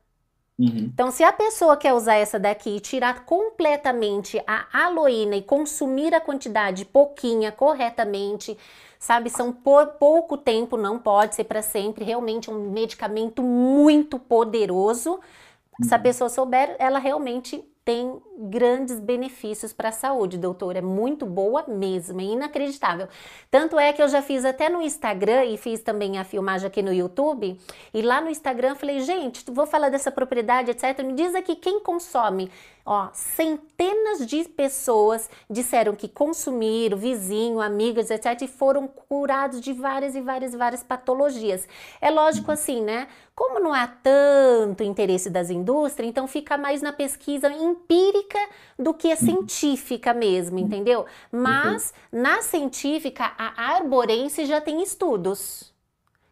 Uhum. 0.59 0.91
Então, 0.93 1.11
se 1.11 1.23
a 1.23 1.33
pessoa 1.33 1.77
quer 1.77 1.93
usar 1.93 2.15
essa 2.15 2.39
daqui 2.39 2.77
e 2.77 2.81
tirar 2.81 3.27
completamente 3.27 4.43
a 4.47 4.67
aloína 4.87 5.37
e 5.37 5.43
consumir 5.43 6.15
a 6.15 6.21
quantidade 6.21 6.85
pouquinha 6.85 7.53
corretamente, 7.53 8.57
sabe, 8.99 9.29
são 9.29 9.53
por 9.53 9.87
pouco 9.99 10.39
tempo, 10.39 10.77
não 10.77 10.99
pode 10.99 11.35
ser 11.35 11.45
para 11.45 11.61
sempre, 11.61 12.05
realmente 12.05 12.51
um 12.51 12.71
medicamento 12.71 13.43
muito 13.43 14.19
poderoso. 14.19 15.13
Uhum. 15.13 15.87
Se 15.87 15.95
a 15.95 15.99
uhum. 15.99 16.03
pessoa 16.03 16.31
souber, 16.31 16.75
ela 16.79 16.99
realmente 16.99 17.63
tem 17.87 18.21
grandes 18.37 18.99
benefícios 18.99 19.73
para 19.73 19.91
a 19.91 19.93
saúde, 19.93 20.37
doutor. 20.37 20.75
É 20.75 20.81
muito 20.81 21.25
boa 21.25 21.65
mesmo, 21.69 22.21
é 22.21 22.25
inacreditável. 22.25 23.07
Tanto 23.49 23.79
é 23.79 23.93
que 23.93 24.03
eu 24.03 24.09
já 24.09 24.21
fiz 24.21 24.45
até 24.45 24.69
no 24.69 24.83
Instagram 24.83 25.45
e 25.45 25.57
fiz 25.57 25.83
também 25.83 26.19
a 26.19 26.25
filmagem 26.25 26.67
aqui 26.67 26.83
no 26.83 26.93
YouTube. 26.93 27.57
E 27.95 28.03
lá 28.03 28.21
no 28.21 28.29
Instagram 28.29 28.75
falei, 28.75 28.99
gente, 29.03 29.49
vou 29.53 29.69
falar 29.69 29.89
dessa 29.89 30.11
propriedade, 30.11 30.73
etc. 30.73 31.01
Me 31.05 31.13
diz 31.13 31.33
aqui 31.37 31.55
quem 31.55 31.79
consome 31.79 32.51
Ó, 32.89 33.09
centenas 33.13 34.25
de 34.25 34.45
pessoas 34.45 35.29
disseram 35.51 35.97
que 35.97 36.07
consumiram, 36.07 36.97
vizinho, 36.97 37.61
amigas, 37.61 38.13
etc, 38.13 38.43
e 38.43 38.47
foram 38.47 38.87
curados 38.87 39.61
de 39.61 39.73
várias 39.73 40.15
e 40.15 40.21
várias 40.21 40.55
e 40.55 40.57
várias 40.57 40.85
patologias. 40.85 41.67
É 42.01 42.11
lógico 42.11 42.53
assim, 42.53 42.81
né? 42.81 43.09
Como 43.35 43.59
não 43.59 43.75
há 43.75 43.89
tanto 43.89 44.85
interesse 44.85 45.29
das 45.29 45.51
indústrias, 45.51 46.09
então 46.09 46.29
fica 46.29 46.57
mais 46.57 46.81
na 46.81 46.93
pesquisa 46.93 47.51
empírica 47.51 48.39
do 48.79 48.95
que 48.95 49.11
a 49.11 49.17
científica 49.17 50.15
mesmo, 50.15 50.57
entendeu? 50.61 51.07
Mas 51.33 51.93
na 52.13 52.41
científica, 52.41 53.33
a 53.37 53.75
arborense 53.75 54.47
já 54.47 54.61
tem 54.61 54.81
estudos 54.81 55.75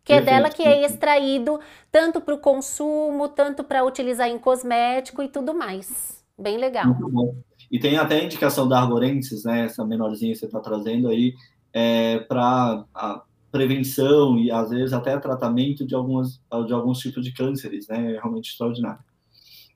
que 0.04 0.12
é 0.12 0.20
dela 0.20 0.50
que 0.50 0.62
é 0.62 0.84
extraído 0.84 1.58
tanto 1.90 2.20
para 2.20 2.34
o 2.34 2.38
consumo, 2.38 3.26
tanto 3.26 3.64
para 3.64 3.82
utilizar 3.82 4.28
em 4.28 4.38
cosmético 4.38 5.22
e 5.22 5.28
tudo 5.28 5.54
mais. 5.54 6.23
Bem 6.38 6.58
legal. 6.58 6.86
Muito 6.86 7.08
bom. 7.08 7.36
E 7.70 7.78
tem 7.78 7.96
até 7.96 8.20
a 8.20 8.24
indicação 8.24 8.68
da 8.68 8.80
Arborensis, 8.80 9.44
né? 9.44 9.64
Essa 9.64 9.84
menorzinha 9.84 10.32
que 10.32 10.38
você 10.38 10.46
está 10.46 10.60
trazendo 10.60 11.08
aí, 11.08 11.34
é, 11.72 12.18
para 12.20 12.84
a 12.94 13.22
prevenção 13.50 14.36
e 14.38 14.50
às 14.50 14.70
vezes 14.70 14.92
até 14.92 15.16
tratamento 15.18 15.86
de, 15.86 15.94
algumas, 15.94 16.40
de 16.66 16.72
alguns 16.72 16.98
tipos 16.98 17.24
de 17.24 17.32
cânceres, 17.32 17.86
né? 17.88 18.14
É 18.14 18.18
realmente 18.18 18.50
extraordinário. 18.50 19.04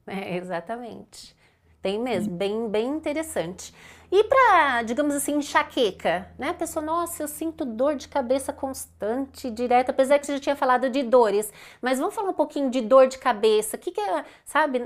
É, 0.06 0.36
exatamente. 0.36 1.36
Tem 1.80 2.00
mesmo, 2.00 2.36
bem, 2.36 2.68
bem 2.68 2.88
interessante. 2.88 3.72
E 4.10 4.24
para, 4.24 4.82
digamos 4.82 5.14
assim, 5.14 5.36
enxaqueca, 5.36 6.30
né? 6.38 6.48
A 6.48 6.54
pessoa, 6.54 6.84
nossa, 6.84 7.22
eu 7.22 7.28
sinto 7.28 7.66
dor 7.66 7.94
de 7.94 8.08
cabeça 8.08 8.54
constante, 8.54 9.50
direta, 9.50 9.90
apesar 9.90 10.18
que 10.18 10.24
você 10.24 10.34
já 10.34 10.40
tinha 10.40 10.56
falado 10.56 10.88
de 10.88 11.02
dores, 11.02 11.52
mas 11.82 11.98
vamos 11.98 12.14
falar 12.14 12.30
um 12.30 12.34
pouquinho 12.34 12.70
de 12.70 12.80
dor 12.80 13.06
de 13.06 13.18
cabeça. 13.18 13.76
O 13.76 13.78
que, 13.78 13.92
que 13.92 14.00
é, 14.00 14.24
sabe? 14.46 14.78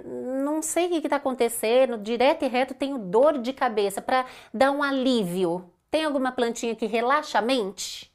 Não 0.45 0.61
sei 0.61 0.87
o 0.87 1.01
que 1.01 1.07
está 1.07 1.17
acontecendo, 1.17 1.99
direto 1.99 2.45
e 2.45 2.49
reto 2.49 2.75
tenho 2.75 2.99
dor 2.99 3.39
de 3.39 3.53
cabeça 3.53 4.03
para 4.03 4.27
dar 4.53 4.73
um 4.73 4.83
alívio. 4.83 5.71
Tem 5.89 6.05
alguma 6.05 6.33
plantinha 6.33 6.75
que 6.75 6.87
relaxa 6.87 7.39
a 7.39 7.43
mente? 7.43 8.11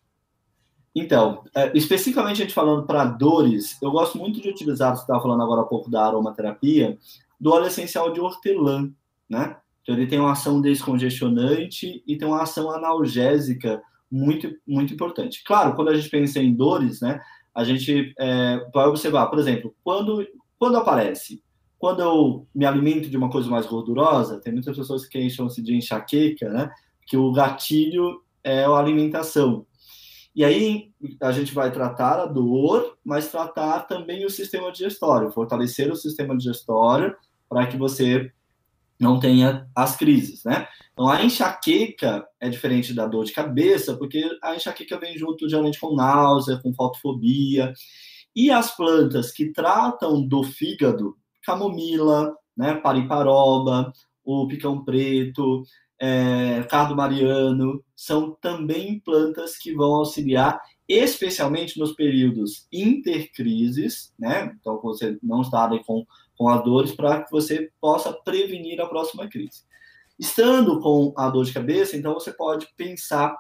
Então, 0.94 1.44
é, 1.56 1.72
especificamente 1.78 2.42
a 2.42 2.46
gente 2.46 2.54
falando 2.54 2.86
para 2.86 3.06
dores, 3.06 3.78
eu 3.82 3.92
gosto 3.92 4.18
muito 4.18 4.42
de 4.42 4.50
utilizar, 4.50 4.96
você 4.96 5.04
estava 5.04 5.22
falando 5.22 5.44
agora 5.44 5.62
há 5.62 5.66
pouco 5.66 5.90
da 5.90 6.06
aromaterapia, 6.06 6.98
do 7.40 7.52
óleo 7.52 7.68
essencial 7.68 8.12
de 8.12 8.20
hortelã, 8.20 8.92
né? 9.30 9.56
Então, 9.88 9.96
ele 9.96 10.06
tem 10.06 10.20
uma 10.20 10.34
ação 10.34 10.60
descongestionante 10.60 12.04
e 12.06 12.18
tem 12.18 12.28
uma 12.28 12.42
ação 12.42 12.70
analgésica 12.70 13.82
muito, 14.12 14.54
muito 14.68 14.94
importante. 14.94 15.42
Claro, 15.46 15.76
quando 15.76 15.88
a 15.88 15.96
gente 15.96 16.10
pensa 16.10 16.40
em 16.40 16.54
dores, 16.54 17.00
né, 17.00 17.22
a 17.56 17.64
gente 17.64 18.14
é, 18.20 18.68
vai 18.74 18.86
observar, 18.86 19.28
por 19.28 19.40
exemplo, 19.40 19.74
quando, 19.86 20.28
quando 20.60 20.76
aparece, 20.76 21.42
quando 21.80 22.02
eu 22.02 22.46
me 22.54 22.66
alimento 22.66 23.10
de 23.10 23.16
uma 23.16 23.30
coisa 23.30 23.50
mais 23.50 23.66
gordurosa, 23.66 24.42
tem 24.42 24.52
muitas 24.52 24.76
pessoas 24.76 25.06
que 25.06 25.30
chamam-se 25.30 25.62
de 25.62 25.74
enxaqueca, 25.74 26.50
né, 26.50 26.70
que 27.06 27.16
o 27.16 27.32
gatilho 27.32 28.22
é 28.44 28.66
a 28.66 28.72
alimentação. 28.72 29.66
E 30.36 30.44
aí 30.44 30.92
a 31.22 31.32
gente 31.32 31.54
vai 31.54 31.72
tratar 31.72 32.20
a 32.20 32.26
dor, 32.26 32.98
mas 33.06 33.32
tratar 33.32 33.84
também 33.84 34.26
o 34.26 34.30
sistema 34.30 34.70
digestório, 34.70 35.32
fortalecer 35.32 35.90
o 35.90 35.96
sistema 35.96 36.36
digestório 36.36 37.16
para 37.48 37.66
que 37.68 37.78
você 37.78 38.34
não 39.00 39.20
tenha 39.20 39.68
as 39.76 39.96
crises, 39.96 40.44
né? 40.44 40.68
Então, 40.94 41.08
a 41.08 41.24
enxaqueca 41.24 42.28
é 42.40 42.50
diferente 42.50 42.94
da 42.94 43.06
dor 43.06 43.24
de 43.24 43.32
cabeça, 43.32 43.96
porque 43.96 44.24
a 44.42 44.56
enxaqueca 44.56 45.00
vem 45.00 45.18
junto 45.18 45.48
geralmente 45.48 45.80
com 45.80 45.96
náusea, 45.96 46.60
com 46.62 46.74
fotofobia. 46.74 47.72
E 48.36 48.50
as 48.50 48.76
plantas 48.76 49.32
que 49.32 49.52
tratam 49.52 50.28
do 50.28 50.44
fígado, 50.44 51.16
camomila, 51.44 52.36
né, 52.56 52.76
pariparoba, 52.76 53.92
o 54.24 54.48
picão 54.48 54.84
preto, 54.84 55.64
é, 56.00 56.64
cardo 56.70 56.96
mariano, 56.96 57.84
são 57.96 58.36
também 58.42 59.00
plantas 59.00 59.58
que 59.58 59.74
vão 59.74 59.94
auxiliar, 59.94 60.60
especialmente 60.88 61.80
nos 61.80 61.94
períodos 61.94 62.68
intercrises, 62.72 64.14
né? 64.18 64.52
Então, 64.60 64.80
você 64.82 65.18
não 65.22 65.42
está 65.42 65.70
com 65.86 66.06
com 66.38 66.48
as 66.48 66.64
dores 66.64 66.92
para 66.92 67.24
que 67.24 67.32
você 67.32 67.72
possa 67.82 68.14
prevenir 68.14 68.80
a 68.80 68.86
próxima 68.86 69.28
crise. 69.28 69.64
Estando 70.20 70.80
com 70.80 71.14
a 71.18 71.30
dor 71.30 71.46
de 71.46 71.54
cabeça, 71.54 71.98
então 71.98 72.14
você 72.14 72.32
pode 72.32 72.68
pensar 72.76 73.36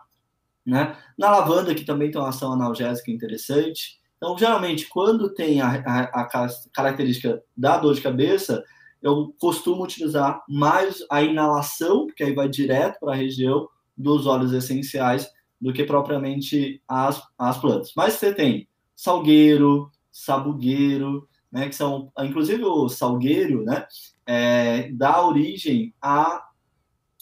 né, 0.66 0.98
na 1.18 1.30
lavanda, 1.30 1.74
que 1.74 1.86
também 1.86 2.12
tem 2.12 2.20
uma 2.20 2.30
ação 2.30 2.52
analgésica 2.52 3.10
interessante. 3.10 4.00
Então, 4.18 4.38
geralmente, 4.38 4.88
quando 4.88 5.34
tem 5.34 5.62
a, 5.62 5.82
a, 5.86 6.24
a 6.24 6.50
característica 6.74 7.42
da 7.56 7.78
dor 7.78 7.94
de 7.94 8.02
cabeça, 8.02 8.64
eu 9.02 9.34
costumo 9.40 9.84
utilizar 9.84 10.44
mais 10.50 11.04
a 11.10 11.22
inalação, 11.22 12.08
porque 12.08 12.24
aí 12.24 12.34
vai 12.34 12.50
direto 12.50 13.00
para 13.00 13.14
a 13.14 13.16
região 13.16 13.68
dos 13.96 14.28
óleos 14.28 14.54
essenciais, 14.54 15.30
do 15.60 15.74
que 15.74 15.84
propriamente 15.84 16.82
as, 16.88 17.22
as 17.38 17.58
plantas. 17.58 17.92
Mas 17.96 18.14
você 18.14 18.34
tem 18.34 18.68
salgueiro, 18.96 19.90
sabugueiro, 20.12 21.28
né, 21.52 21.70
que 21.70 21.76
são, 21.76 22.12
inclusive 22.20 22.64
o 22.64 22.90
salgueiro, 22.90 23.64
né, 23.64 23.86
é, 24.26 24.92
dá 24.92 25.26
origem 25.26 25.94
a, 26.02 26.46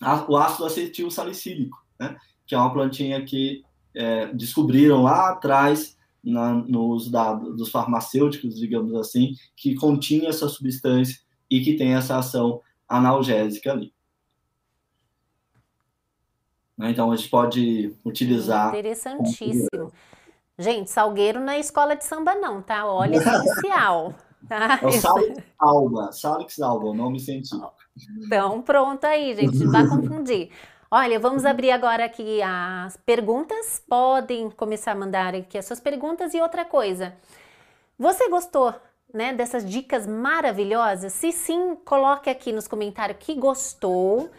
a, 0.02 0.26
o 0.30 0.38
ácido 0.38 0.66
acetil 0.66 1.12
salicílico, 1.12 1.78
né, 2.00 2.18
que 2.46 2.56
é 2.56 2.58
uma 2.58 2.74
plantinha 2.74 3.24
que 3.24 3.64
é, 3.94 4.28
descobriram 4.34 5.04
lá 5.04 5.30
atrás 5.30 5.98
na, 6.24 6.54
nos 6.54 7.10
dados 7.10 7.56
dos 7.56 7.70
farmacêuticos, 7.70 8.56
digamos 8.56 8.94
assim, 8.96 9.34
que 9.56 9.76
continha 9.76 10.30
essa 10.30 10.50
substância 10.50 11.20
e 11.50 11.62
que 11.62 11.76
tem 11.76 11.94
essa 11.94 12.18
ação 12.18 12.62
analgésica 12.88 13.72
ali. 13.72 13.94
Né, 16.78 16.92
então 16.92 17.12
a 17.12 17.16
gente 17.16 17.30
pode 17.30 17.96
utilizar. 18.04 18.70
Interessantíssimo. 18.70 19.94
Gente, 20.58 20.90
Salgueiro 20.90 21.40
não 21.40 21.52
é 21.52 21.60
escola 21.60 21.96
de 21.96 22.06
samba, 22.06 22.34
não, 22.36 22.62
tá? 22.62 22.86
Olha, 22.86 23.18
essencial. 23.18 24.14
Tá? 24.48 24.80
É 24.80 24.86
o 24.86 24.92
Salix 24.92 25.44
alba, 25.58 26.12
Salix 26.12 26.62
alba, 26.62 26.86
o 26.86 26.94
nome 26.94 27.20
científico. 27.20 27.74
Então, 28.20 28.62
pronto 28.62 29.04
aí, 29.06 29.36
gente, 29.36 29.58
não 29.58 29.72
vai 29.72 29.88
confundir. 29.88 30.52
Olha, 30.92 31.20
vamos 31.20 31.46
abrir 31.46 31.72
agora 31.72 32.06
aqui 32.06 32.42
as 32.44 32.96
perguntas. 32.98 33.82
Podem 33.90 34.52
começar 34.52 34.92
a 34.92 34.96
mandar 34.96 35.34
aqui 35.34 35.58
as 35.58 35.66
suas 35.66 35.80
perguntas. 35.80 36.34
E 36.34 36.42
outra 36.42 36.64
coisa, 36.64 37.16
você 37.98 38.30
gostou 38.30 38.74
né, 39.14 39.34
dessas 39.34 39.68
dicas 39.68 40.06
maravilhosas? 40.06 41.12
Se 41.14 41.32
sim, 41.32 41.76
coloque 41.84 42.30
aqui 42.30 42.52
nos 42.52 42.68
comentários 42.68 43.18
que 43.20 43.34
gostou. 43.34 44.30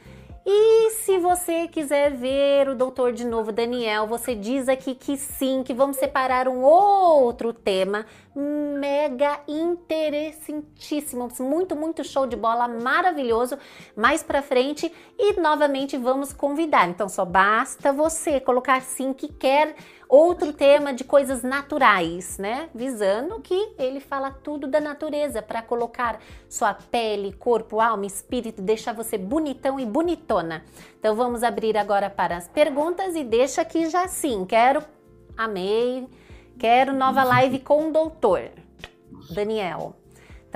E 0.49 0.91
se 0.93 1.19
você 1.19 1.67
quiser 1.67 2.13
ver 2.13 2.69
o 2.69 2.77
doutor 2.77 3.13
de 3.13 3.27
novo, 3.27 3.51
Daniel, 3.51 4.07
você 4.07 4.33
diz 4.33 4.69
aqui 4.69 4.95
que 4.95 5.17
sim, 5.17 5.65
que 5.65 5.75
vamos 5.75 5.97
separar 5.97 6.47
um 6.47 6.63
outro 6.63 7.53
tema 7.53 8.07
mega 8.33 9.41
interessantíssimo, 9.49 11.29
muito, 11.41 11.75
muito 11.75 12.05
show 12.05 12.29
de 12.29 12.37
bola, 12.37 12.69
maravilhoso, 12.69 13.59
mais 13.97 14.23
pra 14.23 14.41
frente 14.41 14.93
e 15.19 15.41
novamente 15.41 15.97
vamos 15.97 16.33
convidar. 16.33 16.89
Então 16.89 17.09
só 17.09 17.25
basta 17.25 17.93
você 17.93 18.39
colocar 18.39 18.81
sim 18.83 19.13
que 19.13 19.27
quer 19.27 19.75
outro 20.09 20.53
tema 20.53 20.93
de 20.93 21.05
coisas 21.05 21.43
naturais, 21.43 22.39
né? 22.39 22.69
Visando 22.75 23.41
que 23.41 23.73
ele 23.79 24.01
fala 24.01 24.31
tudo 24.31 24.67
da 24.67 24.81
natureza 24.81 25.43
para 25.43 25.63
colocar 25.63 26.21
sua 26.49 26.75
pele, 26.75 27.33
corpo, 27.33 27.81
alma, 27.81 28.07
espírito, 28.07 28.63
deixar 28.63 28.93
você 28.93 29.19
bonitão 29.19 29.81
e 29.81 29.87
bonitona. 29.87 30.65
Então 30.99 31.15
vamos 31.15 31.43
abrir 31.43 31.77
agora 31.77 32.09
para 32.09 32.37
as 32.37 32.49
perguntas 32.49 33.15
e 33.15 33.25
deixa 33.25 33.63
aqui 33.63 33.89
já 33.89 34.07
sim. 34.07 34.45
Quero, 34.45 34.83
amei, 35.37 36.07
quero 36.59 36.93
nova 36.93 37.25
live 37.25 37.59
com 37.61 37.89
o 37.89 37.93
doutor 37.93 38.51
Daniel. 39.31 39.95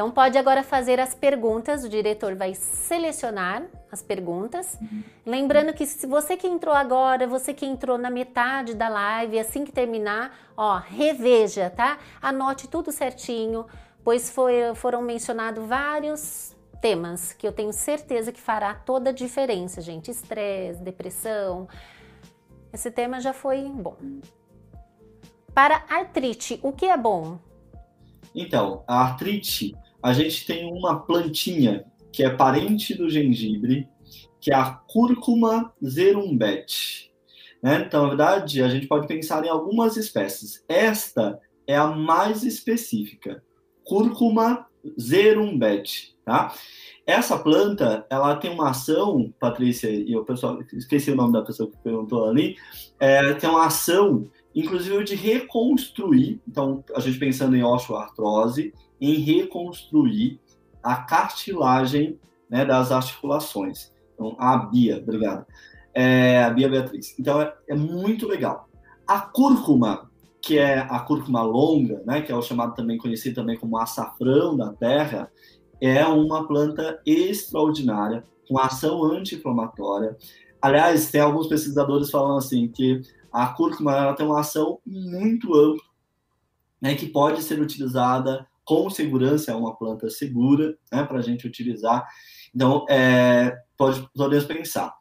Então 0.00 0.10
pode 0.10 0.38
agora 0.38 0.62
fazer 0.62 0.98
as 0.98 1.14
perguntas, 1.14 1.84
o 1.84 1.88
diretor 1.90 2.34
vai 2.34 2.54
selecionar 2.54 3.66
as 3.92 4.02
perguntas. 4.02 4.78
Uhum. 4.80 5.02
Lembrando 5.26 5.74
que 5.74 5.84
se 5.84 6.06
você 6.06 6.38
que 6.38 6.46
entrou 6.46 6.74
agora, 6.74 7.26
você 7.26 7.52
que 7.52 7.66
entrou 7.66 7.98
na 7.98 8.08
metade 8.08 8.72
da 8.72 8.88
live, 8.88 9.38
assim 9.38 9.62
que 9.62 9.70
terminar, 9.70 10.34
ó, 10.56 10.78
reveja, 10.78 11.68
tá? 11.68 11.98
Anote 12.22 12.66
tudo 12.66 12.90
certinho, 12.90 13.66
pois 14.02 14.30
foi, 14.30 14.74
foram 14.74 15.02
mencionados 15.02 15.62
vários 15.66 16.56
temas 16.80 17.34
que 17.34 17.46
eu 17.46 17.52
tenho 17.52 17.70
certeza 17.70 18.32
que 18.32 18.40
fará 18.40 18.72
toda 18.72 19.10
a 19.10 19.12
diferença, 19.12 19.82
gente. 19.82 20.10
Estresse, 20.10 20.80
depressão. 20.82 21.68
Esse 22.72 22.90
tema 22.90 23.20
já 23.20 23.34
foi 23.34 23.64
bom. 23.68 23.98
Para 25.52 25.84
artrite, 25.90 26.58
o 26.62 26.72
que 26.72 26.86
é 26.86 26.96
bom? 26.96 27.38
Então, 28.34 28.82
a 28.86 29.02
artrite 29.02 29.76
a 30.02 30.12
gente 30.12 30.46
tem 30.46 30.72
uma 30.72 31.00
plantinha 31.00 31.84
que 32.12 32.22
é 32.22 32.30
parente 32.30 32.94
do 32.94 33.08
gengibre, 33.08 33.88
que 34.40 34.52
é 34.52 34.56
a 34.56 34.70
cúrcuma 34.70 35.72
zerumbet. 35.84 37.12
Né? 37.62 37.84
Então, 37.86 38.02
na 38.02 38.08
verdade, 38.08 38.62
a 38.62 38.68
gente 38.68 38.86
pode 38.86 39.06
pensar 39.06 39.44
em 39.44 39.48
algumas 39.48 39.96
espécies. 39.96 40.64
Esta 40.68 41.38
é 41.66 41.76
a 41.76 41.86
mais 41.86 42.42
específica, 42.42 43.42
cúrcuma 43.84 44.66
zerumbet. 44.98 46.16
Tá? 46.24 46.54
Essa 47.06 47.38
planta, 47.38 48.06
ela 48.08 48.36
tem 48.36 48.50
uma 48.50 48.70
ação, 48.70 49.32
Patrícia 49.38 49.90
e 49.90 50.16
o 50.16 50.24
pessoal, 50.24 50.60
esqueci 50.72 51.10
o 51.10 51.16
nome 51.16 51.32
da 51.32 51.42
pessoa 51.42 51.70
que 51.70 51.76
perguntou 51.78 52.28
ali, 52.28 52.56
é, 52.98 53.34
tem 53.34 53.50
uma 53.50 53.66
ação, 53.66 54.30
inclusive, 54.54 55.04
de 55.04 55.14
reconstruir. 55.14 56.40
Então, 56.48 56.84
a 56.94 57.00
gente 57.00 57.18
pensando 57.18 57.56
em 57.56 57.64
osteoartrose, 57.64 58.72
em 59.00 59.14
reconstruir 59.14 60.40
a 60.82 60.96
cartilagem 60.96 62.18
né, 62.48 62.64
das 62.64 62.90
articulações. 62.90 63.92
Então, 64.14 64.36
a 64.38 64.56
Bia, 64.56 64.98
obrigado. 64.98 65.46
É, 65.94 66.42
a 66.42 66.50
Bia 66.50 66.68
Beatriz. 66.68 67.18
Então, 67.18 67.40
é, 67.40 67.54
é, 67.68 67.74
muito 67.74 68.26
legal. 68.26 68.68
A 69.06 69.20
cúrcuma, 69.20 70.10
que 70.42 70.58
é 70.58 70.78
a 70.78 70.98
cúrcuma 71.00 71.42
longa, 71.42 72.02
né, 72.04 72.20
que 72.20 72.30
é 72.30 72.36
o 72.36 72.42
chamado 72.42 72.74
também 72.74 72.98
conhecido 72.98 73.36
também 73.36 73.58
como 73.58 73.78
açafrão 73.78 74.56
da 74.56 74.72
terra, 74.72 75.30
é 75.80 76.04
uma 76.06 76.46
planta 76.46 77.00
extraordinária, 77.06 78.24
com 78.46 78.58
ação 78.58 79.04
anti-inflamatória. 79.04 80.16
Aliás, 80.60 81.10
tem 81.10 81.20
alguns 81.20 81.46
pesquisadores 81.46 82.10
falando 82.10 82.38
assim 82.38 82.68
que 82.68 83.00
a 83.32 83.46
cúrcuma 83.46 83.96
ela 83.96 84.14
tem 84.14 84.26
uma 84.26 84.40
ação 84.40 84.78
muito 84.84 85.54
ampla, 85.54 85.84
né, 86.80 86.94
que 86.94 87.06
pode 87.06 87.42
ser 87.42 87.60
utilizada 87.60 88.46
com 88.70 88.88
segurança, 88.88 89.50
é 89.50 89.54
uma 89.54 89.74
planta 89.74 90.08
segura 90.08 90.78
né, 90.92 91.02
para 91.02 91.18
a 91.18 91.22
gente 91.22 91.44
utilizar. 91.44 92.06
Então, 92.54 92.86
é, 92.88 93.58
pode, 93.76 94.08
podemos 94.14 94.44
pensar. 94.44 94.94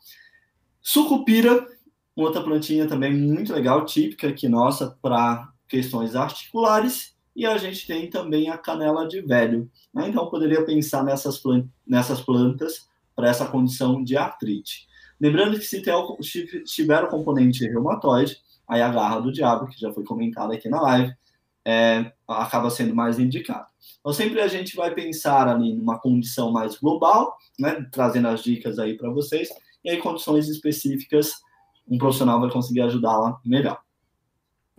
Sucupira, 0.82 1.68
outra 2.16 2.42
plantinha 2.42 2.88
também 2.88 3.14
muito 3.16 3.54
legal, 3.54 3.86
típica 3.86 4.30
aqui 4.30 4.50
nossa 4.50 4.98
para 5.04 5.54
questões 5.68 6.16
articulares. 6.16 7.16
E 7.36 7.46
a 7.46 7.60
gente 7.60 7.86
tem 7.86 8.10
também 8.10 8.50
a 8.50 8.58
canela 8.58 9.08
de 9.08 9.22
velho. 9.22 9.70
Né? 9.94 10.10
Então, 10.10 10.28
poderia 10.32 10.66
pensar 10.66 11.04
nessas, 11.04 11.38
plant 11.38 11.68
nessas 11.86 12.20
plantas 12.20 12.90
para 13.16 13.30
essa 13.30 13.46
condição 13.46 14.04
de 14.04 14.18
artrite. 14.18 14.88
Lembrando 15.22 15.60
que 15.60 15.66
se, 15.66 15.84
tiver 16.64 17.04
o 17.04 17.08
componente 17.08 17.64
reumatoide, 17.68 18.36
aí 18.68 18.82
a 18.82 18.90
garra 18.90 19.20
do 19.20 19.32
diabo, 19.32 19.68
que 19.68 19.80
já 19.80 19.94
foi 19.94 20.04
comentada 20.04 20.56
aqui 20.56 20.68
na 20.68 20.82
live, 20.82 21.14
é, 21.70 22.12
acaba 22.28 22.70
sendo 22.72 22.96
mais 22.96 23.20
indicado. 23.20 23.68
Então, 24.00 24.12
sempre 24.12 24.42
a 24.42 24.48
gente 24.48 24.76
vai 24.76 24.92
pensar 24.92 25.48
ali 25.48 25.76
numa 25.76 26.00
condição 26.00 26.52
mais 26.52 26.76
global, 26.76 27.38
né, 27.60 27.86
trazendo 27.92 28.28
as 28.28 28.42
dicas 28.42 28.80
aí 28.80 28.98
para 28.98 29.12
vocês, 29.12 29.50
e 29.84 29.92
aí 29.92 29.98
condições 29.98 30.50
específicas, 30.50 31.34
um 31.88 31.98
profissional 31.98 32.40
vai 32.40 32.50
conseguir 32.50 32.82
ajudá-la 32.82 33.40
melhor. 33.46 33.80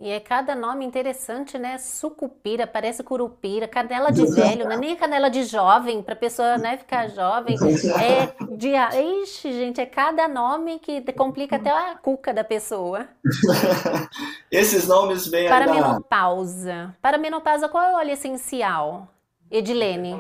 E 0.01 0.09
é 0.09 0.19
cada 0.19 0.55
nome 0.55 0.83
interessante, 0.83 1.59
né? 1.59 1.77
Sucupira, 1.77 2.67
parece 2.67 3.03
curupira, 3.05 3.69
canela 3.69 4.11
de 4.11 4.25
velho, 4.25 4.65
não 4.65 4.73
é 4.73 4.77
nem 4.79 4.97
canela 4.97 5.29
de 5.29 5.45
jovem, 5.45 6.03
para 6.03 6.15
a 6.15 6.17
pessoa 6.17 6.57
né, 6.57 6.79
ficar 6.79 7.09
jovem. 7.09 7.57
É 8.01 8.57
de. 8.57 8.71
Ixi, 8.71 9.53
gente, 9.53 9.81
é 9.81 9.85
cada 9.85 10.27
nome 10.27 10.79
que 10.79 11.01
complica 11.13 11.57
até 11.57 11.71
a 11.71 11.97
cuca 11.97 12.33
da 12.33 12.43
pessoa. 12.43 13.07
Esses 14.51 14.87
nomes 14.87 15.27
vêm 15.27 15.49
Para 15.49 15.67
da... 15.67 15.75
menopausa. 15.75 16.97
Para 17.03 17.19
menopausa, 17.19 17.69
qual 17.69 17.85
é 17.85 17.93
o 17.93 17.97
óleo 17.97 18.13
essencial? 18.13 19.09
Edilene. 19.51 20.19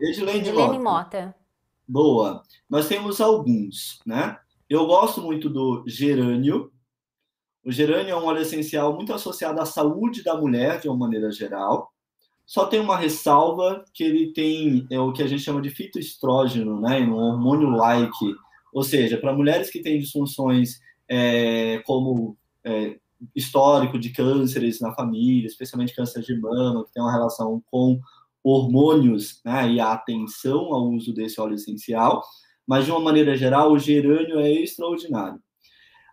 Edilene, 0.00 0.38
Edilene 0.40 0.78
Mota. 0.78 0.80
Mota. 0.80 1.34
Boa. 1.88 2.42
Nós 2.68 2.86
temos 2.86 3.20
alguns, 3.20 4.00
né? 4.04 4.36
Eu 4.68 4.86
gosto 4.86 5.20
muito 5.20 5.50
do 5.50 5.84
gerânio, 5.86 6.71
o 7.64 7.70
gerânio 7.70 8.12
é 8.12 8.16
um 8.16 8.24
óleo 8.24 8.42
essencial 8.42 8.94
muito 8.94 9.12
associado 9.12 9.60
à 9.60 9.66
saúde 9.66 10.22
da 10.22 10.36
mulher, 10.36 10.80
de 10.80 10.88
uma 10.88 10.96
maneira 10.96 11.30
geral. 11.30 11.92
Só 12.44 12.66
tem 12.66 12.80
uma 12.80 12.96
ressalva 12.96 13.84
que 13.94 14.02
ele 14.02 14.32
tem 14.32 14.86
é 14.90 14.98
o 14.98 15.12
que 15.12 15.22
a 15.22 15.26
gente 15.26 15.42
chama 15.42 15.62
de 15.62 15.70
fitoestrógeno, 15.70 16.80
né, 16.80 17.00
um 17.00 17.14
hormônio-like, 17.14 18.34
ou 18.72 18.82
seja, 18.82 19.16
para 19.16 19.32
mulheres 19.32 19.70
que 19.70 19.80
têm 19.80 19.98
disfunções 19.98 20.80
é, 21.08 21.78
como 21.86 22.36
é, 22.64 22.96
histórico 23.34 23.98
de 23.98 24.10
cânceres 24.10 24.80
na 24.80 24.92
família, 24.92 25.46
especialmente 25.46 25.94
câncer 25.94 26.22
de 26.22 26.38
mama, 26.38 26.84
que 26.84 26.92
tem 26.92 27.02
uma 27.02 27.12
relação 27.12 27.62
com 27.70 28.00
hormônios 28.42 29.40
né, 29.44 29.70
e 29.72 29.80
a 29.80 29.92
atenção 29.92 30.74
ao 30.74 30.88
uso 30.90 31.14
desse 31.14 31.40
óleo 31.40 31.54
essencial, 31.54 32.22
mas 32.66 32.84
de 32.84 32.90
uma 32.90 33.00
maneira 33.00 33.36
geral, 33.36 33.72
o 33.72 33.78
gerânio 33.78 34.40
é 34.40 34.50
extraordinário. 34.50 35.40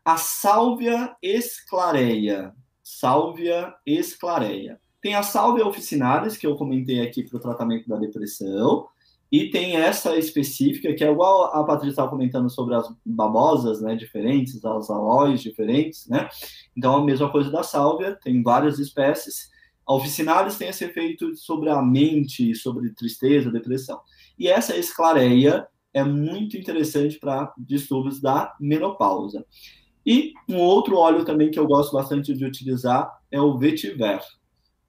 A 0.04 0.18
sálvia 0.18 1.16
esclareia. 1.22 2.54
Sálvia 2.82 3.74
esclareia. 3.86 4.80
Tem 5.02 5.16
a 5.16 5.24
sálvia 5.24 5.66
officinalis, 5.66 6.38
que 6.38 6.47
eu 6.47 6.56
comentei 6.56 7.02
aqui 7.02 7.24
para 7.24 7.38
o 7.38 7.39
tratamento 7.39 7.88
da 7.88 7.97
depressão, 7.97 8.88
e 9.32 9.50
tem 9.50 9.76
essa 9.76 10.18
específica, 10.18 10.93
que 10.93 11.04
é 11.04 11.12
igual 11.12 11.45
a 11.56 11.64
Patrícia 11.64 11.91
estava 11.91 12.10
comentando 12.10 12.50
sobre 12.50 12.74
as 12.74 12.91
babosas, 13.06 13.80
né, 13.80 13.95
diferentes, 13.95 14.64
as 14.66 14.89
aloes 14.89 15.41
diferentes, 15.41 16.08
né? 16.08 16.28
Então, 16.76 16.95
a 16.95 17.04
mesma 17.04 17.32
coisa 17.32 17.52
da 17.52 17.62
sálvia, 17.62 18.18
tem 18.24 18.41
várias 18.41 18.80
espécies. 18.80 19.52
A 19.88 19.93
officinalis 19.93 20.58
tem 20.58 20.70
esse 20.70 20.84
efeito 20.84 21.36
sobre 21.36 21.70
a 21.70 21.82
mente, 21.82 22.56
sobre 22.56 22.91
tristeza, 22.91 23.52
depressão. 23.52 24.02
E 24.38 24.47
essa 24.47 24.76
esclareia 24.76 25.68
é 25.93 26.04
muito 26.04 26.58
interessante 26.58 27.20
para 27.20 27.54
distúrbios 27.58 28.20
da 28.20 28.56
menopausa. 28.60 29.45
E 30.10 30.34
um 30.49 30.57
outro 30.57 30.97
óleo 30.97 31.24
também 31.24 31.51
que 31.51 31.60
eu 31.60 31.68
gosto 31.68 31.93
bastante 31.93 32.34
de 32.34 32.43
utilizar 32.43 33.16
é 33.30 33.39
o 33.39 33.60
vetiver. 33.60 34.20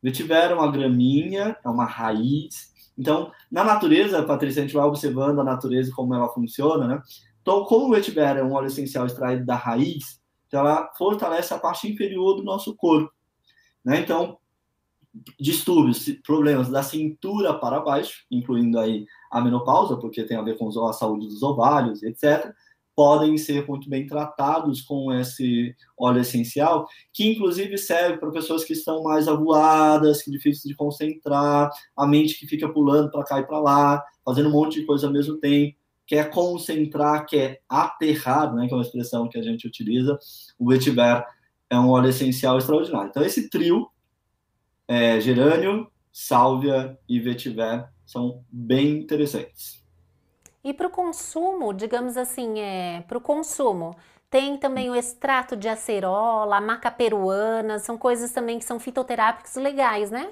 Vetiver 0.02 0.50
é 0.50 0.54
uma 0.54 0.72
graminha, 0.72 1.58
é 1.62 1.68
uma 1.68 1.84
raiz. 1.84 2.72
Então, 2.96 3.30
na 3.52 3.62
natureza, 3.62 4.22
Patrícia, 4.22 4.62
a 4.62 4.66
gente 4.66 4.74
vai 4.74 4.86
observando 4.86 5.38
a 5.38 5.44
natureza 5.44 5.92
como 5.94 6.14
ela 6.14 6.30
funciona, 6.30 6.86
né? 6.88 7.02
Então, 7.42 7.66
como 7.66 7.88
o 7.88 7.90
vetiver 7.90 8.38
é 8.38 8.42
um 8.42 8.54
óleo 8.54 8.68
essencial 8.68 9.04
extraído 9.04 9.44
da 9.44 9.56
raiz, 9.56 10.22
então 10.46 10.60
ela 10.60 10.90
fortalece 10.96 11.52
a 11.52 11.58
parte 11.58 11.86
inferior 11.86 12.36
do 12.36 12.42
nosso 12.42 12.74
corpo. 12.74 13.12
Né? 13.84 14.00
Então, 14.00 14.38
distúrbios, 15.38 16.02
problemas 16.24 16.70
da 16.70 16.82
cintura 16.82 17.52
para 17.52 17.80
baixo, 17.80 18.24
incluindo 18.30 18.78
aí 18.78 19.04
a 19.30 19.38
menopausa, 19.42 19.98
porque 19.98 20.24
tem 20.24 20.38
a 20.38 20.42
ver 20.42 20.56
com 20.56 20.66
a 20.86 20.92
saúde 20.94 21.26
dos 21.26 21.42
ovários, 21.42 22.02
etc 22.02 22.54
podem 23.00 23.38
ser 23.38 23.66
muito 23.66 23.88
bem 23.88 24.06
tratados 24.06 24.82
com 24.82 25.10
esse 25.10 25.74
óleo 25.98 26.20
essencial, 26.20 26.86
que 27.14 27.32
inclusive 27.32 27.78
serve 27.78 28.18
para 28.18 28.30
pessoas 28.30 28.62
que 28.62 28.74
estão 28.74 29.02
mais 29.02 29.26
avoadas, 29.26 30.22
que 30.22 30.30
difíceis 30.30 30.64
de 30.64 30.74
concentrar, 30.74 31.70
a 31.96 32.06
mente 32.06 32.38
que 32.38 32.46
fica 32.46 32.68
pulando 32.68 33.10
para 33.10 33.24
cá 33.24 33.40
e 33.40 33.46
para 33.46 33.58
lá, 33.58 34.04
fazendo 34.22 34.50
um 34.50 34.52
monte 34.52 34.80
de 34.80 34.84
coisa 34.84 35.06
ao 35.06 35.12
mesmo 35.14 35.38
tempo, 35.38 35.78
quer 36.06 36.28
concentrar, 36.28 37.24
quer 37.24 37.62
aterrar, 37.66 38.54
né, 38.54 38.66
que 38.68 38.74
é 38.74 38.76
uma 38.76 38.82
expressão 38.82 39.30
que 39.30 39.38
a 39.38 39.42
gente 39.42 39.66
utiliza, 39.66 40.18
o 40.58 40.68
vetiver 40.68 41.24
é 41.70 41.78
um 41.78 41.88
óleo 41.88 42.10
essencial 42.10 42.58
extraordinário. 42.58 43.08
Então, 43.08 43.24
esse 43.24 43.48
trio, 43.48 43.88
é, 44.86 45.18
gerânio, 45.18 45.90
sálvia 46.12 46.98
e 47.08 47.18
vetiver, 47.18 47.88
são 48.04 48.44
bem 48.52 48.98
interessantes. 48.98 49.79
E 50.62 50.74
para 50.74 50.86
o 50.86 50.90
consumo, 50.90 51.72
digamos 51.72 52.16
assim, 52.16 52.60
é, 52.60 53.02
para 53.08 53.16
o 53.16 53.20
consumo, 53.20 53.96
tem 54.28 54.56
também 54.56 54.90
o 54.90 54.94
extrato 54.94 55.56
de 55.56 55.68
acerola, 55.68 56.56
a 56.56 56.60
maca 56.60 56.90
peruana, 56.90 57.78
são 57.78 57.96
coisas 57.96 58.30
também 58.30 58.58
que 58.58 58.64
são 58.64 58.78
fitoterápicos 58.78 59.54
legais, 59.56 60.10
né? 60.10 60.30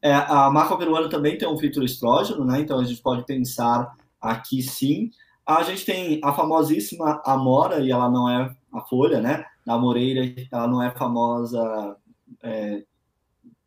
É, 0.00 0.14
a 0.14 0.50
maca 0.50 0.76
peruana 0.76 1.08
também 1.08 1.36
tem 1.36 1.48
um 1.48 1.58
fitoestrógeno, 1.58 2.44
né? 2.44 2.60
Então 2.60 2.78
a 2.78 2.84
gente 2.84 3.02
pode 3.02 3.24
pensar 3.26 3.94
aqui 4.20 4.62
sim. 4.62 5.10
A 5.44 5.62
gente 5.62 5.84
tem 5.84 6.20
a 6.22 6.32
famosíssima 6.32 7.20
amora, 7.26 7.80
e 7.80 7.90
ela 7.90 8.08
não 8.08 8.28
é 8.28 8.54
a 8.72 8.80
folha, 8.82 9.20
né? 9.20 9.44
Na 9.66 9.76
moreira, 9.76 10.22
ela 10.50 10.66
não 10.66 10.82
é 10.82 10.90
famosa 10.92 11.96
é, 12.42 12.84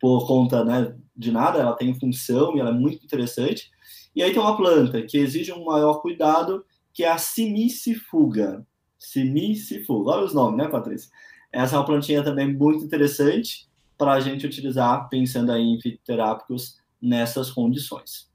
por 0.00 0.26
conta 0.26 0.64
né, 0.64 0.94
de 1.16 1.30
nada, 1.30 1.58
ela 1.58 1.74
tem 1.74 1.98
função 1.98 2.56
e 2.56 2.60
ela 2.60 2.70
é 2.70 2.72
muito 2.72 3.04
interessante. 3.04 3.70
E 4.18 4.22
aí 4.24 4.32
tem 4.32 4.42
uma 4.42 4.56
planta 4.56 5.00
que 5.00 5.16
exige 5.16 5.52
um 5.52 5.64
maior 5.64 6.02
cuidado, 6.02 6.66
que 6.92 7.04
é 7.04 7.08
a 7.08 7.16
simicifuga. 7.16 8.66
Simicifuga. 8.98 10.10
Olha 10.10 10.24
os 10.24 10.34
nomes, 10.34 10.56
né, 10.56 10.66
Patrícia? 10.66 11.08
Essa 11.52 11.76
é 11.76 11.78
uma 11.78 11.86
plantinha 11.86 12.24
também 12.24 12.52
muito 12.52 12.84
interessante 12.84 13.68
para 13.96 14.14
a 14.14 14.18
gente 14.18 14.44
utilizar 14.44 15.08
pensando 15.08 15.52
aí 15.52 15.62
em 15.62 15.80
fitoterápicos 15.80 16.80
nessas 17.00 17.48
condições. 17.48 18.28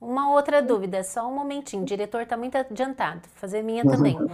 Uma 0.00 0.32
outra 0.32 0.62
dúvida, 0.62 1.02
só 1.02 1.28
um 1.28 1.34
momentinho, 1.34 1.82
o 1.82 1.84
diretor 1.84 2.22
está 2.22 2.36
muito 2.36 2.56
adiantado, 2.56 3.22
fazer 3.34 3.62
minha 3.62 3.84
também. 3.84 4.16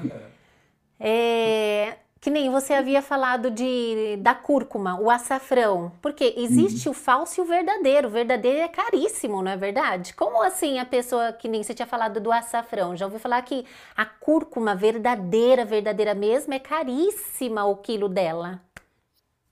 É, 1.04 1.98
que 2.22 2.30
nem 2.30 2.48
você 2.48 2.72
havia 2.72 3.02
falado 3.02 3.50
de 3.50 4.16
da 4.20 4.32
cúrcuma, 4.32 4.96
o 5.00 5.10
açafrão. 5.10 5.90
Porque 6.00 6.34
existe 6.36 6.86
uhum. 6.86 6.92
o 6.92 6.96
falso 6.96 7.40
e 7.40 7.42
o 7.42 7.44
verdadeiro. 7.44 8.06
O 8.06 8.10
verdadeiro 8.12 8.60
é 8.60 8.68
caríssimo, 8.68 9.42
não 9.42 9.50
é 9.50 9.56
verdade? 9.56 10.14
Como 10.14 10.40
assim 10.40 10.78
a 10.78 10.84
pessoa, 10.84 11.32
que 11.32 11.48
nem 11.48 11.64
você 11.64 11.74
tinha 11.74 11.84
falado 11.84 12.20
do 12.20 12.30
açafrão? 12.30 12.96
Já 12.96 13.06
ouvi 13.06 13.18
falar 13.18 13.42
que 13.42 13.64
a 13.96 14.06
cúrcuma 14.06 14.72
verdadeira, 14.72 15.64
verdadeira 15.64 16.14
mesmo, 16.14 16.54
é 16.54 16.60
caríssima 16.60 17.64
o 17.64 17.74
quilo 17.74 18.08
dela. 18.08 18.62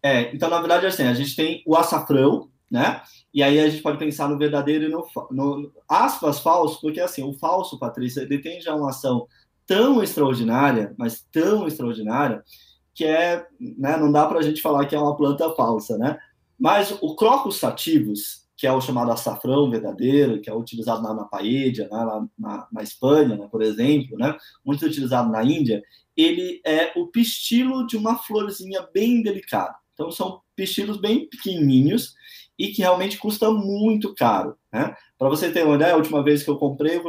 É, 0.01 0.33
então 0.33 0.49
na 0.49 0.61
verdade 0.61 0.87
assim, 0.87 1.09
a 1.09 1.13
gente 1.13 1.35
tem 1.35 1.65
o 1.67 1.77
açafrão, 1.77 2.49
né? 2.71 3.03
E 3.35 3.43
aí 3.43 3.59
a 3.59 3.69
gente 3.69 3.83
pode 3.83 3.99
pensar 3.99 4.29
no 4.29 4.39
verdadeiro 4.39 4.85
e 4.85 4.89
no, 4.89 5.05
no 5.33 5.73
aspas 5.89 6.39
falso, 6.39 6.81
porque 6.81 7.01
assim, 7.01 7.25
o 7.25 7.33
falso, 7.33 7.81
Patrícia, 7.81 8.21
ele 8.21 8.61
já 8.61 8.77
uma 8.77 8.91
ação 8.91 9.27
tão 9.71 10.03
extraordinária, 10.03 10.93
mas 10.99 11.25
tão 11.31 11.69
extraordinária, 11.69 12.43
que 12.93 13.05
é, 13.05 13.47
né, 13.61 13.97
não 13.97 14.11
dá 14.11 14.27
para 14.27 14.41
a 14.41 14.43
gente 14.43 14.61
falar 14.61 14.85
que 14.85 14.97
é 14.97 14.99
uma 14.99 15.17
planta 15.17 15.49
falsa, 15.55 15.97
né? 15.97 16.19
Mas 16.59 16.91
o 17.01 17.15
Crocus 17.15 17.59
sativus, 17.59 18.49
que 18.57 18.67
é 18.67 18.73
o 18.73 18.81
chamado 18.81 19.13
açafrão 19.13 19.71
verdadeiro, 19.71 20.41
que 20.41 20.51
é 20.51 20.55
utilizado 20.55 21.01
na, 21.01 21.15
na 21.15 21.25
paella, 21.25 21.85
né, 21.89 21.89
lá 21.93 22.27
na, 22.37 22.69
na 22.73 22.83
Espanha, 22.83 23.37
né, 23.37 23.47
por 23.49 23.63
exemplo, 23.63 24.19
né, 24.19 24.37
muito 24.65 24.85
utilizado 24.85 25.31
na 25.31 25.45
Índia, 25.45 25.81
ele 26.17 26.61
é 26.67 26.91
o 26.97 27.07
pistilo 27.07 27.87
de 27.87 27.97
uma 27.97 28.19
florzinha 28.19 28.85
bem 28.93 29.23
delicada. 29.23 29.77
Então, 29.95 30.11
são 30.11 30.41
pistilos 30.57 30.97
bem 30.97 31.29
pequenininhos 31.29 32.15
e 32.59 32.69
que 32.69 32.83
realmente 32.83 33.19
custa 33.19 33.49
muito 33.53 34.15
caro. 34.17 34.57
Né? 34.73 34.97
Para 35.17 35.29
você 35.29 35.49
ter 35.53 35.65
uma 35.65 35.77
ideia, 35.77 35.95
a 35.95 35.97
última 35.97 36.25
vez 36.25 36.43
que 36.43 36.51
eu 36.51 36.57
comprei, 36.57 37.01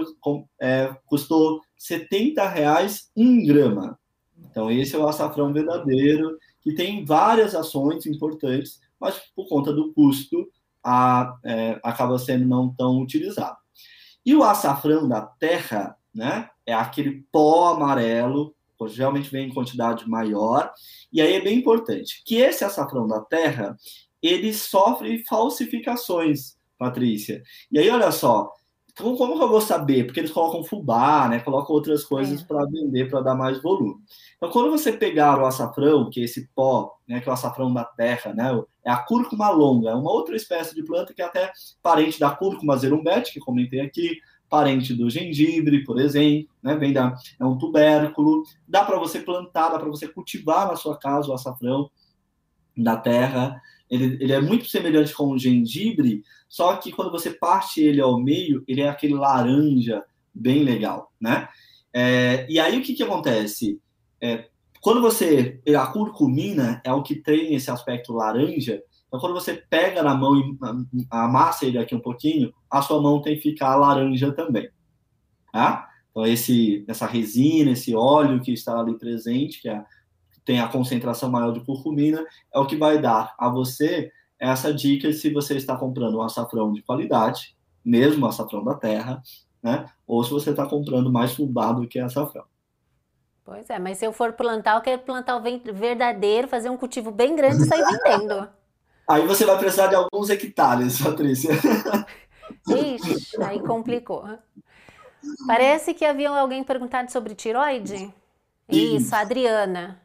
é, 0.62 0.96
custou 1.08 1.60
70 1.82 2.48
reais 2.48 3.10
um 3.18 3.44
grama. 3.44 3.98
Então, 4.38 4.70
esse 4.70 4.96
é 4.96 5.00
o 5.00 5.08
açafrão 5.08 5.52
verdadeiro, 5.52 6.38
que 6.62 6.76
tem 6.76 7.04
várias 7.04 7.56
ações 7.56 8.06
importantes, 8.06 8.80
mas 9.00 9.20
por 9.36 9.50
conta 9.50 9.74
do 9.74 9.92
custo, 9.94 10.48
a, 10.84 11.36
é, 11.44 11.80
acaba 11.84 12.20
sendo 12.20 12.46
não 12.46 12.72
tão 12.72 13.02
utilizado. 13.02 13.58
E 14.24 14.36
o 14.36 14.44
açafrão 14.44 15.08
da 15.08 15.22
terra, 15.22 15.98
né, 16.14 16.50
é 16.68 16.74
aquele 16.74 17.26
pó 17.32 17.74
amarelo, 17.74 18.56
geralmente 18.88 19.32
vem 19.32 19.48
em 19.48 19.54
quantidade 19.54 20.08
maior, 20.08 20.72
e 21.12 21.20
aí 21.20 21.34
é 21.34 21.42
bem 21.42 21.58
importante 21.58 22.24
que 22.26 22.36
esse 22.36 22.64
açafrão 22.64 23.08
da 23.08 23.22
terra, 23.22 23.76
ele 24.22 24.54
sofre 24.54 25.24
falsificações, 25.28 26.58
Patrícia. 26.78 27.44
E 27.72 27.78
aí, 27.78 27.90
olha 27.90 28.12
só, 28.12 28.52
como, 29.02 29.18
como 29.18 29.38
que 29.38 29.44
eu 29.44 29.50
vou 29.50 29.62
saber? 29.62 30.06
Porque 30.06 30.20
eles 30.20 30.32
colocam 30.32 30.64
fubá, 30.64 31.28
né? 31.28 31.40
Colocam 31.40 31.76
outras 31.76 32.04
coisas 32.04 32.42
é. 32.42 32.46
para 32.46 32.66
vender, 32.66 33.10
para 33.10 33.22
dar 33.22 33.36
mais 33.36 33.62
volume. 33.62 33.96
Então, 34.38 34.50
quando 34.50 34.72
você 34.72 34.92
pegar 34.92 35.40
o 35.40 35.46
açafrão, 35.46 36.10
que 36.10 36.22
é 36.22 36.24
esse 36.24 36.48
pó, 36.56 36.98
né, 37.08 37.20
que 37.20 37.28
é 37.28 37.32
o 37.32 37.34
açafrão 37.34 37.74
da 37.74 37.84
terra, 37.84 38.34
né? 38.34 38.62
É 38.86 38.92
a 38.92 38.98
cúrcuma 38.98 39.50
longa, 39.50 39.90
é 39.90 39.96
uma 39.96 40.12
outra 40.12 40.36
espécie 40.36 40.74
de 40.74 40.84
planta 40.84 41.14
que 41.14 41.22
é 41.22 41.26
até 41.26 41.52
parente 41.84 42.20
da 42.20 42.32
cúrcuma 42.32 42.78
zerumbete, 42.78 43.34
que 43.34 43.40
comentei 43.40 43.82
aqui, 43.82 44.18
parente 44.50 44.94
do 44.94 45.10
gengibre, 45.10 45.84
por 45.84 46.00
exemplo, 46.00 46.50
né? 46.62 46.76
Vem 46.76 46.92
da, 46.92 47.16
é 47.40 47.46
um 47.46 47.58
tubérculo. 47.58 48.44
Dá 48.68 48.84
para 48.84 49.00
você 49.00 49.20
plantar, 49.20 49.70
dá 49.70 49.80
para 49.80 49.90
você 49.90 50.08
cultivar 50.08 50.68
na 50.68 50.76
sua 50.76 50.98
casa 50.98 51.30
o 51.30 51.34
açafrão 51.34 51.90
da 52.76 52.98
terra. 52.98 53.62
Ele, 53.92 54.18
ele, 54.22 54.32
é 54.32 54.40
muito 54.40 54.68
semelhante 54.68 55.14
com 55.14 55.28
o 55.28 55.38
gengibre, 55.38 56.24
só 56.48 56.78
que 56.78 56.94
quando 56.94 57.12
você 57.12 57.30
parte 57.30 57.82
ele 57.82 58.00
ao 58.00 58.18
meio, 58.18 58.64
ele 58.66 58.80
é 58.80 58.88
aquele 58.88 59.14
laranja 59.14 60.02
bem 60.34 60.64
legal, 60.64 61.12
né? 61.20 61.50
É, 61.94 62.48
e 62.50 62.58
aí 62.58 62.80
o 62.80 62.82
que, 62.82 62.94
que 62.94 63.04
acontece? 63.04 63.82
É, 64.22 64.46
quando 64.82 65.02
você. 65.02 65.62
A 65.78 65.88
curcumina 65.88 66.82
é 66.84 66.92
o 66.92 67.04
que 67.04 67.16
tem 67.16 67.54
esse 67.54 67.70
aspecto 67.70 68.14
laranja. 68.14 68.82
Então, 69.08 69.20
quando 69.20 69.34
você 69.34 69.54
pega 69.70 70.02
na 70.02 70.16
mão 70.16 70.38
e 70.38 70.58
amassa 71.10 71.66
ele 71.66 71.78
aqui 71.78 71.94
um 71.94 72.00
pouquinho, 72.00 72.54
a 72.70 72.82
sua 72.82 73.02
mão 73.02 73.22
tem 73.22 73.36
que 73.36 73.42
ficar 73.42 73.76
laranja 73.76 74.32
também. 74.32 74.70
Tá? 75.52 75.90
Então, 76.10 76.26
esse, 76.26 76.86
essa 76.88 77.06
resina, 77.06 77.72
esse 77.72 77.94
óleo 77.94 78.42
que 78.42 78.54
está 78.54 78.80
ali 78.80 78.98
presente, 78.98 79.62
que 79.62 79.70
é 79.70 79.84
tem 80.46 80.60
a 80.60 80.68
concentração 80.68 81.30
maior 81.30 81.52
de 81.52 81.64
curcumina, 81.64 82.26
é 82.54 82.60
o 82.60 82.66
que 82.66 82.76
vai 82.76 83.00
dar 83.00 83.34
a 83.38 83.50
você 83.50 84.12
essa 84.40 84.74
dica 84.74 85.14
se 85.14 85.32
você 85.32 85.56
está 85.56 85.78
comprando 85.78 86.18
um 86.18 86.22
açafrão 86.22 86.74
de 86.74 86.82
qualidade, 86.82 87.56
mesmo 87.86 88.26
açafrão 88.26 88.64
da 88.64 88.74
terra, 88.74 89.22
né? 89.62 89.86
Ou 90.08 90.24
se 90.24 90.32
você 90.32 90.50
está 90.50 90.66
comprando 90.66 91.12
mais 91.12 91.34
fubá 91.34 91.72
do 91.72 91.88
que 91.88 92.00
açafrão. 92.00 92.44
Pois 93.46 93.70
é, 93.70 93.78
mas 93.78 93.98
se 93.98 94.06
eu 94.06 94.14
for 94.14 94.34
plantar, 94.34 94.76
eu 94.76 94.82
quero 94.82 95.02
plantar 95.02 95.36
o 95.36 95.42
verdadeiro, 95.74 96.48
fazer 96.48 96.70
um 96.70 96.78
cultivo 96.78 97.12
bem 97.12 97.36
grande 97.36 97.64
e 97.64 97.68
sair 97.68 97.84
vendendo. 97.84 98.48
Aí 99.08 99.28
você 99.28 99.46
vai 99.46 99.58
precisar 99.58 99.88
de 99.88 99.96
alguns 99.96 100.30
hectares, 100.30 101.02
Patrícia. 101.02 101.52
Ixi, 102.68 103.42
aí 103.44 103.60
complicou. 103.60 104.24
Parece 105.48 105.94
que 105.94 106.06
havia 106.06 106.30
alguém 106.30 106.64
perguntado 106.64 107.12
sobre 107.12 107.36
tiroide. 107.36 108.14
Isso, 108.70 109.14
Adriana. 109.16 110.02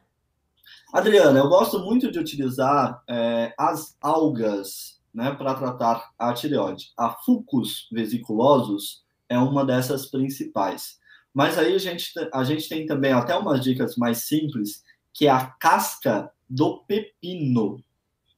Adriana, 0.93 1.39
eu 1.39 1.49
gosto 1.49 1.79
muito 1.79 2.11
de 2.11 2.17
utilizar 2.17 3.03
é, 3.09 3.53
as 3.57 3.97
algas 4.01 5.01
né, 5.13 5.31
para 5.31 5.53
tratar 5.53 6.11
a 6.17 6.33
tireoide. 6.33 6.91
A 6.97 7.09
Fucus 7.09 7.87
vesiculosus 7.91 9.03
é 9.27 9.37
uma 9.37 9.65
dessas 9.65 10.05
principais. 10.05 10.97
Mas 11.33 11.57
aí 11.57 11.75
a 11.75 11.77
gente, 11.77 12.11
a 12.33 12.43
gente 12.43 12.69
tem 12.69 12.85
também 12.85 13.11
até 13.11 13.35
umas 13.35 13.61
dicas 13.61 13.95
mais 13.97 14.19
simples, 14.19 14.83
que 15.13 15.27
é 15.27 15.29
a 15.29 15.45
casca 15.45 16.31
do 16.49 16.79
pepino 16.85 17.83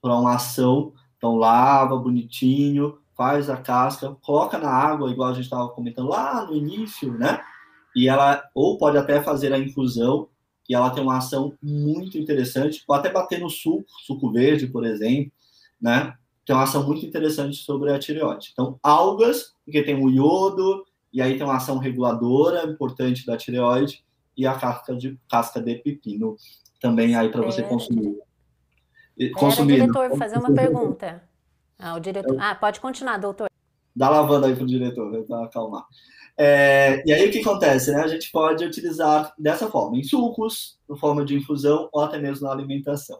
para 0.01 0.15
uma 0.17 0.35
ação. 0.35 0.93
Então, 1.17 1.35
lava 1.35 1.95
bonitinho, 1.97 2.97
faz 3.15 3.49
a 3.49 3.57
casca, 3.57 4.15
coloca 4.21 4.57
na 4.57 4.69
água, 4.69 5.11
igual 5.11 5.29
a 5.29 5.33
gente 5.33 5.43
estava 5.43 5.69
comentando 5.69 6.09
lá 6.09 6.45
no 6.45 6.55
início, 6.55 7.13
né? 7.13 7.41
E 7.95 8.07
ela, 8.07 8.43
ou 8.55 8.77
pode 8.77 8.97
até 8.97 9.21
fazer 9.21 9.53
a 9.53 9.59
infusão, 9.59 10.29
e 10.69 10.75
ela 10.75 10.91
tem 10.91 11.01
uma 11.01 11.17
ação 11.17 11.51
muito 11.61 12.15
interessante, 12.19 12.83
ou 12.87 12.95
até 12.95 13.11
bater 13.11 13.39
no 13.39 13.49
suco, 13.49 13.85
suco 14.05 14.31
verde, 14.31 14.67
por 14.67 14.85
exemplo, 14.85 15.31
né? 15.81 16.13
Tem 16.45 16.55
uma 16.55 16.63
ação 16.63 16.85
muito 16.85 17.03
interessante 17.03 17.57
sobre 17.57 17.91
a 17.91 17.97
tireoide. 17.97 18.49
Então, 18.53 18.79
algas, 18.83 19.55
porque 19.65 19.81
tem 19.81 19.95
o 19.95 20.09
iodo, 20.09 20.85
e 21.11 21.21
aí 21.21 21.35
tem 21.35 21.43
uma 21.43 21.57
ação 21.57 21.79
reguladora 21.79 22.69
importante 22.69 23.25
da 23.25 23.35
tireoide, 23.35 24.05
e 24.37 24.45
a 24.45 24.53
casca 24.53 24.95
de, 24.95 25.19
casca 25.27 25.59
de 25.59 25.75
pepino 25.75 26.37
também 26.79 27.15
aí 27.15 27.29
para 27.29 27.41
você 27.41 27.63
consumir. 27.63 28.17
Consumir. 29.33 29.81
diretor, 29.81 30.17
fazer 30.17 30.37
uma 30.37 30.53
pergunta. 30.53 31.23
Ah, 31.77 31.95
o 31.95 31.99
diretor. 31.99 32.37
Ah, 32.39 32.55
pode 32.55 32.79
continuar, 32.79 33.17
doutor. 33.17 33.49
Dá 33.95 34.07
lavanda 34.07 34.47
aí 34.47 34.55
para 34.55 34.63
o 34.63 34.67
diretor, 34.67 35.23
para 35.25 35.45
acalmar. 35.45 35.85
É, 36.41 37.03
e 37.05 37.11
aí 37.11 37.27
o 37.27 37.31
que 37.31 37.41
acontece? 37.41 37.91
Né? 37.91 38.01
A 38.01 38.07
gente 38.07 38.31
pode 38.31 38.63
utilizar 38.63 39.33
dessa 39.37 39.69
forma, 39.69 39.97
em 39.97 40.03
sucos, 40.03 40.79
em 40.89 40.95
forma 40.95 41.25
de 41.25 41.35
infusão 41.35 41.89
ou 41.91 42.01
até 42.01 42.17
mesmo 42.17 42.47
na 42.47 42.53
alimentação. 42.53 43.19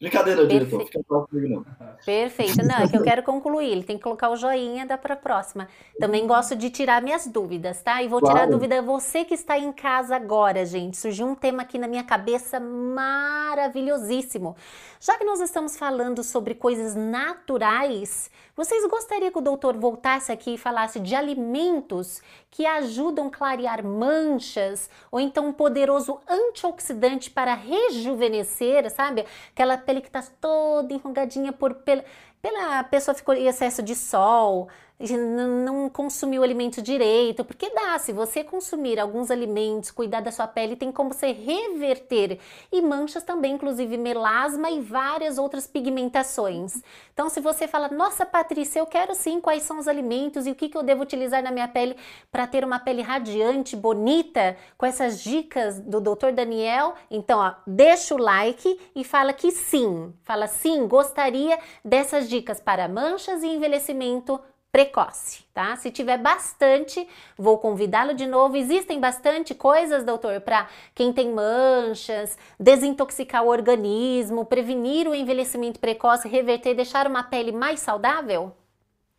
Brincadeira, 0.00 0.46
diretor. 0.46 0.86
Fica 0.86 1.02
comigo, 1.02 1.48
não. 1.48 1.64
Perfeito. 2.06 2.64
Não, 2.64 2.76
é 2.76 2.86
que 2.86 2.96
eu 2.96 3.02
quero 3.02 3.24
concluir. 3.24 3.72
Ele 3.72 3.82
tem 3.82 3.96
que 3.96 4.02
colocar 4.04 4.30
o 4.30 4.36
joinha, 4.36 4.86
dá 4.86 4.96
para 4.96 5.14
a 5.14 5.16
próxima. 5.16 5.66
Também 5.98 6.24
gosto 6.24 6.54
de 6.54 6.70
tirar 6.70 7.02
minhas 7.02 7.26
dúvidas, 7.26 7.82
tá? 7.82 8.00
E 8.00 8.06
vou 8.06 8.20
claro. 8.20 8.36
tirar 8.36 8.46
a 8.46 8.50
dúvida 8.50 8.80
você 8.80 9.24
que 9.24 9.34
está 9.34 9.58
em 9.58 9.72
casa 9.72 10.14
agora, 10.14 10.64
gente. 10.64 10.96
Surgiu 10.96 11.26
um 11.26 11.34
tema 11.34 11.62
aqui 11.62 11.78
na 11.78 11.88
minha 11.88 12.04
cabeça 12.04 12.60
maravilhosíssimo. 12.60 14.54
Já 15.00 15.16
que 15.16 15.24
nós 15.24 15.40
estamos 15.40 15.76
falando 15.76 16.24
sobre 16.24 16.56
coisas 16.56 16.96
naturais, 16.96 18.28
vocês 18.56 18.84
gostariam 18.86 19.30
que 19.30 19.38
o 19.38 19.42
doutor 19.42 19.76
voltasse 19.76 20.32
aqui 20.32 20.54
e 20.54 20.58
falasse 20.58 20.98
de 20.98 21.14
alimentos 21.14 22.20
que 22.50 22.66
ajudam 22.66 23.28
a 23.28 23.30
clarear 23.30 23.84
manchas 23.84 24.90
ou 25.08 25.20
então 25.20 25.46
um 25.46 25.52
poderoso 25.52 26.18
antioxidante 26.28 27.30
para 27.30 27.54
rejuvenescer, 27.54 28.90
sabe? 28.90 29.24
Aquela 29.52 29.78
pele 29.78 30.00
que 30.00 30.08
está 30.08 30.20
toda 30.40 30.92
enrugadinha 30.92 31.52
por 31.52 31.74
pela, 31.74 32.04
pela 32.42 32.82
pessoa 32.82 33.14
ficou 33.14 33.34
em 33.34 33.46
excesso 33.46 33.80
de 33.84 33.94
sol, 33.94 34.68
não 35.00 35.88
consumiu 35.88 36.40
o 36.40 36.44
alimento 36.44 36.82
direito, 36.82 37.44
porque 37.44 37.70
dá, 37.70 37.96
se 37.98 38.12
você 38.12 38.42
consumir 38.42 38.98
alguns 38.98 39.30
alimentos, 39.30 39.92
cuidar 39.92 40.20
da 40.20 40.32
sua 40.32 40.48
pele, 40.48 40.74
tem 40.74 40.90
como 40.90 41.12
você 41.12 41.30
reverter. 41.32 42.40
E 42.72 42.82
manchas 42.82 43.22
também, 43.22 43.54
inclusive 43.54 43.96
melasma 43.96 44.70
e 44.70 44.80
várias 44.80 45.38
outras 45.38 45.66
pigmentações. 45.66 46.82
Então, 47.14 47.28
se 47.28 47.40
você 47.40 47.68
fala, 47.68 47.88
nossa 47.88 48.26
Patrícia, 48.26 48.80
eu 48.80 48.86
quero 48.86 49.14
sim 49.14 49.40
quais 49.40 49.62
são 49.62 49.78
os 49.78 49.86
alimentos 49.86 50.46
e 50.46 50.50
o 50.50 50.54
que, 50.54 50.68
que 50.68 50.76
eu 50.76 50.82
devo 50.82 51.02
utilizar 51.02 51.42
na 51.42 51.52
minha 51.52 51.68
pele 51.68 51.96
para 52.30 52.46
ter 52.46 52.64
uma 52.64 52.80
pele 52.80 53.02
radiante, 53.02 53.76
bonita, 53.76 54.56
com 54.76 54.84
essas 54.84 55.22
dicas 55.22 55.78
do 55.78 56.00
Dr. 56.00 56.32
Daniel, 56.34 56.94
então, 57.10 57.38
ó, 57.38 57.54
deixa 57.66 58.14
o 58.14 58.18
like 58.18 58.80
e 58.94 59.04
fala 59.04 59.32
que 59.32 59.52
sim. 59.52 60.12
Fala 60.22 60.48
sim, 60.48 60.88
gostaria 60.88 61.58
dessas 61.84 62.28
dicas 62.28 62.60
para 62.60 62.88
manchas 62.88 63.42
e 63.42 63.46
envelhecimento 63.46 64.40
precoce, 64.70 65.44
tá? 65.54 65.76
Se 65.76 65.90
tiver 65.90 66.18
bastante, 66.18 67.06
vou 67.36 67.58
convidá-lo 67.58 68.14
de 68.14 68.26
novo. 68.26 68.56
Existem 68.56 69.00
bastante 69.00 69.54
coisas, 69.54 70.04
doutor, 70.04 70.40
para 70.40 70.68
quem 70.94 71.12
tem 71.12 71.32
manchas, 71.32 72.36
desintoxicar 72.60 73.44
o 73.44 73.48
organismo, 73.48 74.44
prevenir 74.44 75.08
o 75.08 75.14
envelhecimento 75.14 75.80
precoce, 75.80 76.28
reverter, 76.28 76.74
deixar 76.74 77.06
uma 77.06 77.22
pele 77.22 77.52
mais 77.52 77.80
saudável? 77.80 78.52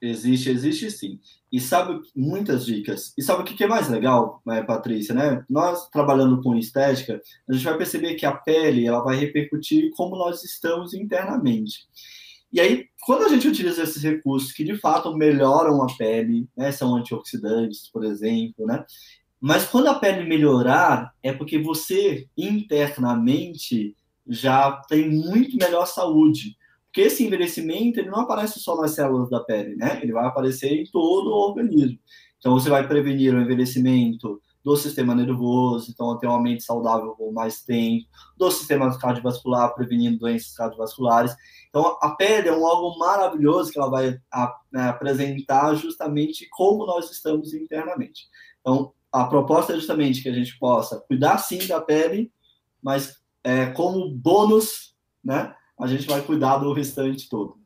Existe, 0.01 0.49
existe 0.49 0.89
sim. 0.91 1.19
E 1.51 1.59
sabe 1.59 1.99
muitas 2.15 2.65
dicas. 2.65 3.13
E 3.17 3.21
sabe 3.21 3.41
o 3.41 3.45
que 3.45 3.61
é 3.63 3.67
mais 3.67 3.89
legal, 3.89 4.41
né, 4.45 4.61
Patrícia, 4.61 5.13
né? 5.13 5.43
Nós 5.49 5.89
trabalhando 5.89 6.41
com 6.41 6.55
estética, 6.55 7.21
a 7.49 7.53
gente 7.53 7.65
vai 7.65 7.77
perceber 7.77 8.15
que 8.15 8.25
a 8.25 8.31
pele 8.31 8.87
ela 8.87 9.03
vai 9.03 9.17
repercutir 9.17 9.91
como 9.95 10.15
nós 10.15 10.43
estamos 10.43 10.93
internamente. 10.93 11.87
E 12.51 12.59
aí, 12.59 12.85
quando 13.05 13.25
a 13.25 13.29
gente 13.29 13.47
utiliza 13.47 13.83
esses 13.83 14.01
recursos 14.01 14.51
que 14.51 14.63
de 14.63 14.75
fato 14.77 15.15
melhoram 15.15 15.83
a 15.83 15.87
pele, 15.97 16.47
né, 16.57 16.71
são 16.71 16.95
antioxidantes, 16.95 17.87
por 17.91 18.03
exemplo, 18.03 18.65
né? 18.65 18.83
Mas 19.39 19.65
quando 19.65 19.87
a 19.87 19.95
pele 19.95 20.27
melhorar, 20.27 21.13
é 21.23 21.31
porque 21.31 21.57
você 21.59 22.27
internamente 22.37 23.95
já 24.27 24.71
tem 24.87 25.09
muito 25.09 25.57
melhor 25.57 25.85
saúde. 25.85 26.57
Porque 26.87 27.01
esse 27.01 27.23
envelhecimento 27.23 27.99
ele 27.99 28.09
não 28.09 28.21
aparece 28.21 28.59
só 28.59 28.75
nas 28.75 28.91
células 28.91 29.29
da 29.29 29.39
pele, 29.39 29.75
né? 29.75 29.99
Ele 30.01 30.11
vai 30.11 30.25
aparecer 30.25 30.71
em 30.71 30.85
todo 30.85 31.29
o 31.29 31.49
organismo. 31.49 31.99
Então 32.39 32.53
você 32.53 32.69
vai 32.69 32.87
prevenir 32.87 33.33
o 33.33 33.41
envelhecimento 33.41 34.41
do 34.63 34.75
sistema 34.75 35.15
nervoso, 35.15 35.89
então 35.89 36.17
ter 36.17 36.27
uma 36.27 36.41
mente 36.41 36.63
saudável 36.63 37.15
por 37.15 37.31
mais 37.31 37.63
tempo, 37.63 38.05
do 38.37 38.51
sistema 38.51 38.97
cardiovascular, 38.97 39.73
prevenindo 39.73 40.19
doenças 40.19 40.53
cardiovasculares. 40.53 41.35
Então, 41.69 41.97
a 42.01 42.11
pele 42.11 42.49
é 42.49 42.53
um 42.53 42.63
órgão 42.63 42.97
maravilhoso 42.97 43.71
que 43.71 43.79
ela 43.79 43.89
vai 43.89 44.19
né, 44.71 44.89
apresentar 44.89 45.75
justamente 45.75 46.47
como 46.51 46.85
nós 46.85 47.09
estamos 47.11 47.53
internamente. 47.53 48.27
Então, 48.59 48.91
a 49.11 49.25
proposta 49.25 49.73
é 49.73 49.75
justamente 49.75 50.21
que 50.21 50.29
a 50.29 50.33
gente 50.33 50.57
possa 50.59 50.99
cuidar 51.07 51.37
sim 51.37 51.65
da 51.67 51.79
pele, 51.81 52.31
mas 52.81 53.17
é, 53.43 53.67
como 53.67 54.09
bônus, 54.09 54.95
né, 55.23 55.55
a 55.79 55.87
gente 55.87 56.07
vai 56.07 56.21
cuidar 56.21 56.57
do 56.57 56.73
restante 56.73 57.29
todo. 57.29 57.58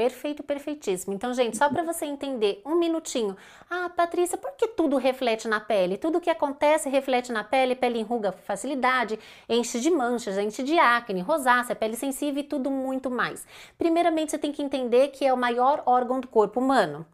Perfeito, 0.00 0.42
perfeitíssimo. 0.42 1.12
Então, 1.12 1.34
gente, 1.34 1.58
só 1.58 1.68
para 1.68 1.82
você 1.82 2.06
entender, 2.06 2.62
um 2.64 2.74
minutinho. 2.74 3.36
Ah, 3.68 3.90
Patrícia, 3.94 4.38
por 4.38 4.52
que 4.52 4.68
tudo 4.68 4.96
reflete 4.96 5.46
na 5.46 5.60
pele? 5.60 5.98
Tudo 5.98 6.22
que 6.22 6.30
acontece 6.30 6.88
reflete 6.88 7.30
na 7.30 7.44
pele, 7.44 7.74
pele 7.74 7.98
enruga 7.98 8.32
facilidade, 8.32 9.18
enche 9.46 9.78
de 9.78 9.90
manchas, 9.90 10.38
enche 10.38 10.62
de 10.62 10.78
acne, 10.78 11.20
rosácea, 11.20 11.76
pele 11.76 11.96
sensível 11.96 12.40
e 12.40 12.46
tudo 12.46 12.70
muito 12.70 13.10
mais. 13.10 13.46
Primeiramente, 13.76 14.30
você 14.30 14.38
tem 14.38 14.52
que 14.52 14.62
entender 14.62 15.08
que 15.08 15.26
é 15.26 15.34
o 15.34 15.36
maior 15.36 15.82
órgão 15.84 16.18
do 16.18 16.28
corpo 16.28 16.60
humano. 16.60 17.04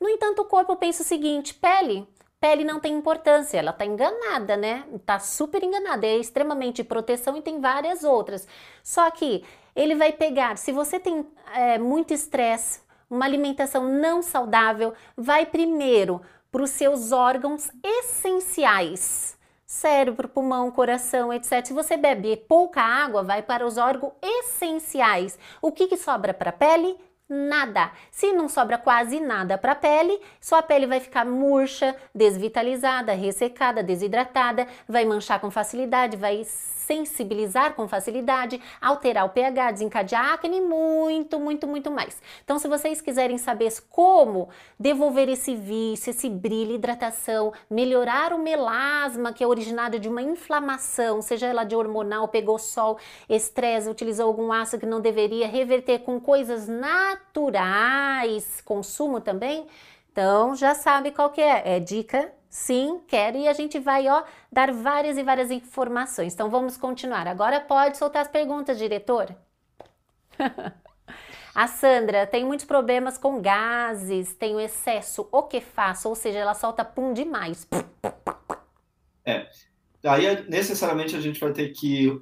No 0.00 0.08
entanto, 0.08 0.42
o 0.42 0.44
corpo 0.44 0.74
pensa 0.74 1.04
o 1.04 1.06
seguinte: 1.06 1.54
pele, 1.54 2.08
pele 2.42 2.64
não 2.64 2.80
tem 2.80 2.92
importância, 2.92 3.56
ela 3.56 3.72
tá 3.72 3.86
enganada, 3.86 4.56
né? 4.56 4.84
Tá 5.06 5.20
super 5.20 5.62
enganada, 5.62 6.04
é 6.04 6.16
extremamente 6.16 6.82
proteção 6.82 7.36
e 7.36 7.40
tem 7.40 7.60
várias 7.60 8.02
outras. 8.02 8.48
Só 8.82 9.08
que 9.12 9.44
ele 9.76 9.94
vai 9.94 10.12
pegar, 10.12 10.58
se 10.58 10.72
você 10.72 10.98
tem 10.98 11.24
é, 11.54 11.78
muito 11.78 12.12
estresse, 12.12 12.80
uma 13.08 13.26
alimentação 13.26 13.84
não 13.84 14.22
saudável, 14.22 14.92
vai 15.16 15.46
primeiro 15.46 16.20
para 16.50 16.64
os 16.64 16.70
seus 16.70 17.12
órgãos 17.12 17.70
essenciais. 17.80 19.38
Cérebro, 19.64 20.28
pulmão, 20.28 20.68
coração, 20.72 21.32
etc. 21.32 21.64
Se 21.64 21.72
você 21.72 21.96
bebe 21.96 22.36
pouca 22.36 22.82
água, 22.82 23.22
vai 23.22 23.40
para 23.40 23.64
os 23.64 23.78
órgãos 23.78 24.14
essenciais. 24.20 25.38
O 25.62 25.70
que, 25.70 25.86
que 25.86 25.96
sobra 25.96 26.34
para 26.34 26.50
a 26.50 26.52
pele? 26.52 26.98
Nada. 27.32 27.90
Se 28.10 28.32
não 28.32 28.48
sobra 28.48 28.76
quase 28.76 29.18
nada 29.18 29.56
para 29.56 29.72
a 29.72 29.76
pele, 29.76 30.20
sua 30.40 30.62
pele 30.62 30.86
vai 30.86 31.00
ficar 31.00 31.24
murcha, 31.24 31.96
desvitalizada, 32.14 33.12
ressecada, 33.14 33.82
desidratada, 33.82 34.68
vai 34.86 35.04
manchar 35.04 35.40
com 35.40 35.50
facilidade, 35.50 36.16
vai 36.16 36.44
sensibilizar 36.92 37.74
com 37.74 37.88
facilidade, 37.88 38.60
alterar 38.80 39.24
o 39.24 39.30
pH, 39.30 39.70
desencadear 39.72 40.34
acne 40.34 40.60
muito, 40.60 41.38
muito, 41.40 41.66
muito 41.66 41.90
mais. 41.90 42.20
Então, 42.44 42.58
se 42.58 42.68
vocês 42.68 43.00
quiserem 43.00 43.38
saber 43.38 43.72
como 43.88 44.48
devolver 44.78 45.28
esse 45.28 45.54
vício, 45.54 46.10
esse 46.10 46.28
brilho, 46.28 46.74
hidratação, 46.74 47.52
melhorar 47.70 48.32
o 48.32 48.38
melasma, 48.38 49.32
que 49.32 49.42
é 49.42 49.46
originado 49.46 49.98
de 49.98 50.08
uma 50.08 50.20
inflamação, 50.20 51.22
seja 51.22 51.46
ela 51.46 51.64
de 51.64 51.74
hormonal, 51.74 52.28
pegou 52.28 52.58
sol, 52.58 52.98
estresse, 53.28 53.88
utilizou 53.88 54.26
algum 54.26 54.52
ácido 54.52 54.80
que 54.80 54.86
não 54.86 55.00
deveria, 55.00 55.46
reverter 55.46 56.00
com 56.00 56.20
coisas 56.20 56.68
naturais, 56.68 57.21
consumo 58.64 59.20
também, 59.20 59.66
então 60.10 60.54
já 60.54 60.74
sabe 60.74 61.10
qual 61.10 61.30
que 61.30 61.40
é, 61.40 61.76
é 61.76 61.80
dica 61.80 62.32
Sim, 62.52 63.00
quero 63.08 63.38
e 63.38 63.48
a 63.48 63.54
gente 63.54 63.78
vai 63.78 64.06
ó 64.08 64.24
dar 64.52 64.70
várias 64.74 65.16
e 65.16 65.22
várias 65.22 65.50
informações. 65.50 66.34
Então 66.34 66.50
vamos 66.50 66.76
continuar. 66.76 67.26
Agora 67.26 67.58
pode 67.58 67.96
soltar 67.96 68.20
as 68.20 68.28
perguntas, 68.28 68.76
diretor. 68.76 69.34
a 71.54 71.66
Sandra 71.66 72.26
tem 72.26 72.44
muitos 72.44 72.66
problemas 72.66 73.16
com 73.16 73.40
gases, 73.40 74.34
tem 74.34 74.54
o 74.54 74.60
excesso, 74.60 75.26
o 75.32 75.44
que 75.44 75.62
faço? 75.62 76.10
Ou 76.10 76.14
seja, 76.14 76.40
ela 76.40 76.52
solta 76.52 76.84
pum 76.84 77.14
demais. 77.14 77.66
É. 79.24 79.48
Aí 80.04 80.46
necessariamente 80.46 81.16
a 81.16 81.22
gente 81.22 81.40
vai 81.40 81.54
ter 81.54 81.70
que 81.70 82.20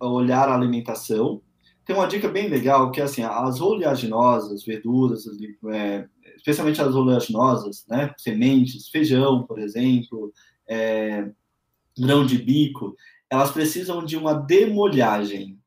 olhar 0.00 0.48
a 0.48 0.54
alimentação. 0.54 1.42
Tem 1.86 1.94
uma 1.94 2.08
dica 2.08 2.28
bem 2.28 2.48
legal 2.48 2.90
que 2.90 3.00
é 3.00 3.04
assim, 3.04 3.22
as 3.22 3.60
oleaginosas, 3.60 4.64
verduras, 4.64 5.24
é, 5.72 6.08
especialmente 6.36 6.82
as 6.82 6.92
oleaginosas, 6.92 7.86
né, 7.88 8.12
sementes, 8.18 8.88
feijão, 8.88 9.46
por 9.46 9.60
exemplo, 9.60 10.32
é, 10.68 11.30
grão 11.96 12.26
de 12.26 12.38
bico, 12.38 12.96
elas 13.30 13.52
precisam 13.52 14.04
de 14.04 14.16
uma 14.16 14.34
demolhagem. 14.34 15.60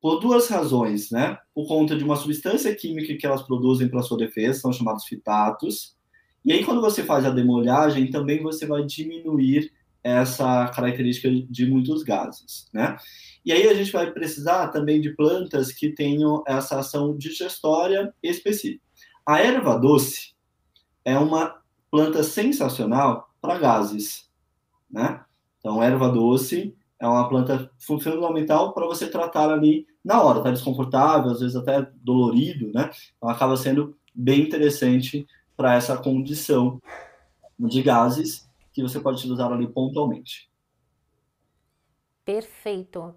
Por 0.00 0.20
duas 0.20 0.48
razões, 0.48 1.10
né? 1.10 1.36
Por 1.52 1.66
conta 1.66 1.96
de 1.96 2.04
uma 2.04 2.14
substância 2.14 2.74
química 2.74 3.16
que 3.16 3.26
elas 3.26 3.42
produzem 3.42 3.88
para 3.88 4.02
sua 4.02 4.18
defesa, 4.18 4.60
são 4.60 4.72
chamados 4.72 5.04
fitatos. 5.04 5.96
E 6.44 6.52
aí, 6.52 6.64
quando 6.64 6.80
você 6.80 7.02
faz 7.02 7.24
a 7.24 7.30
demolhagem, 7.30 8.10
também 8.10 8.42
você 8.42 8.66
vai 8.66 8.84
diminuir 8.84 9.72
essa 10.04 10.68
característica 10.68 11.30
de 11.30 11.66
muitos 11.66 12.02
gases, 12.02 12.68
né? 12.72 12.96
E 13.42 13.50
aí 13.52 13.66
a 13.66 13.74
gente 13.74 13.90
vai 13.90 14.10
precisar 14.12 14.68
também 14.68 15.00
de 15.00 15.10
plantas 15.10 15.72
que 15.72 15.90
tenham 15.90 16.44
essa 16.46 16.78
ação 16.78 17.16
digestória 17.16 18.14
específica. 18.22 18.84
A 19.26 19.40
erva 19.40 19.78
doce 19.78 20.34
é 21.04 21.18
uma 21.18 21.56
planta 21.90 22.22
sensacional 22.22 23.30
para 23.40 23.58
gases, 23.58 24.28
né? 24.90 25.24
Então, 25.58 25.82
erva 25.82 26.10
doce 26.10 26.76
é 27.00 27.06
uma 27.06 27.28
planta 27.28 27.70
fundamental 27.78 28.74
para 28.74 28.86
você 28.86 29.06
tratar 29.06 29.50
ali 29.50 29.86
na 30.04 30.22
hora, 30.22 30.42
tá 30.42 30.50
desconfortável, 30.50 31.30
às 31.30 31.40
vezes 31.40 31.56
até 31.56 31.88
dolorido, 32.02 32.70
né? 32.74 32.90
Então, 33.16 33.28
acaba 33.28 33.56
sendo 33.56 33.96
bem 34.14 34.42
interessante 34.42 35.26
para 35.56 35.74
essa 35.74 35.96
condição 35.96 36.80
de 37.58 37.82
gases 37.82 38.46
que 38.74 38.82
você 38.82 39.00
pode 39.00 39.18
utilizar 39.18 39.50
ali 39.50 39.68
pontualmente. 39.68 40.50
Perfeito. 42.24 43.14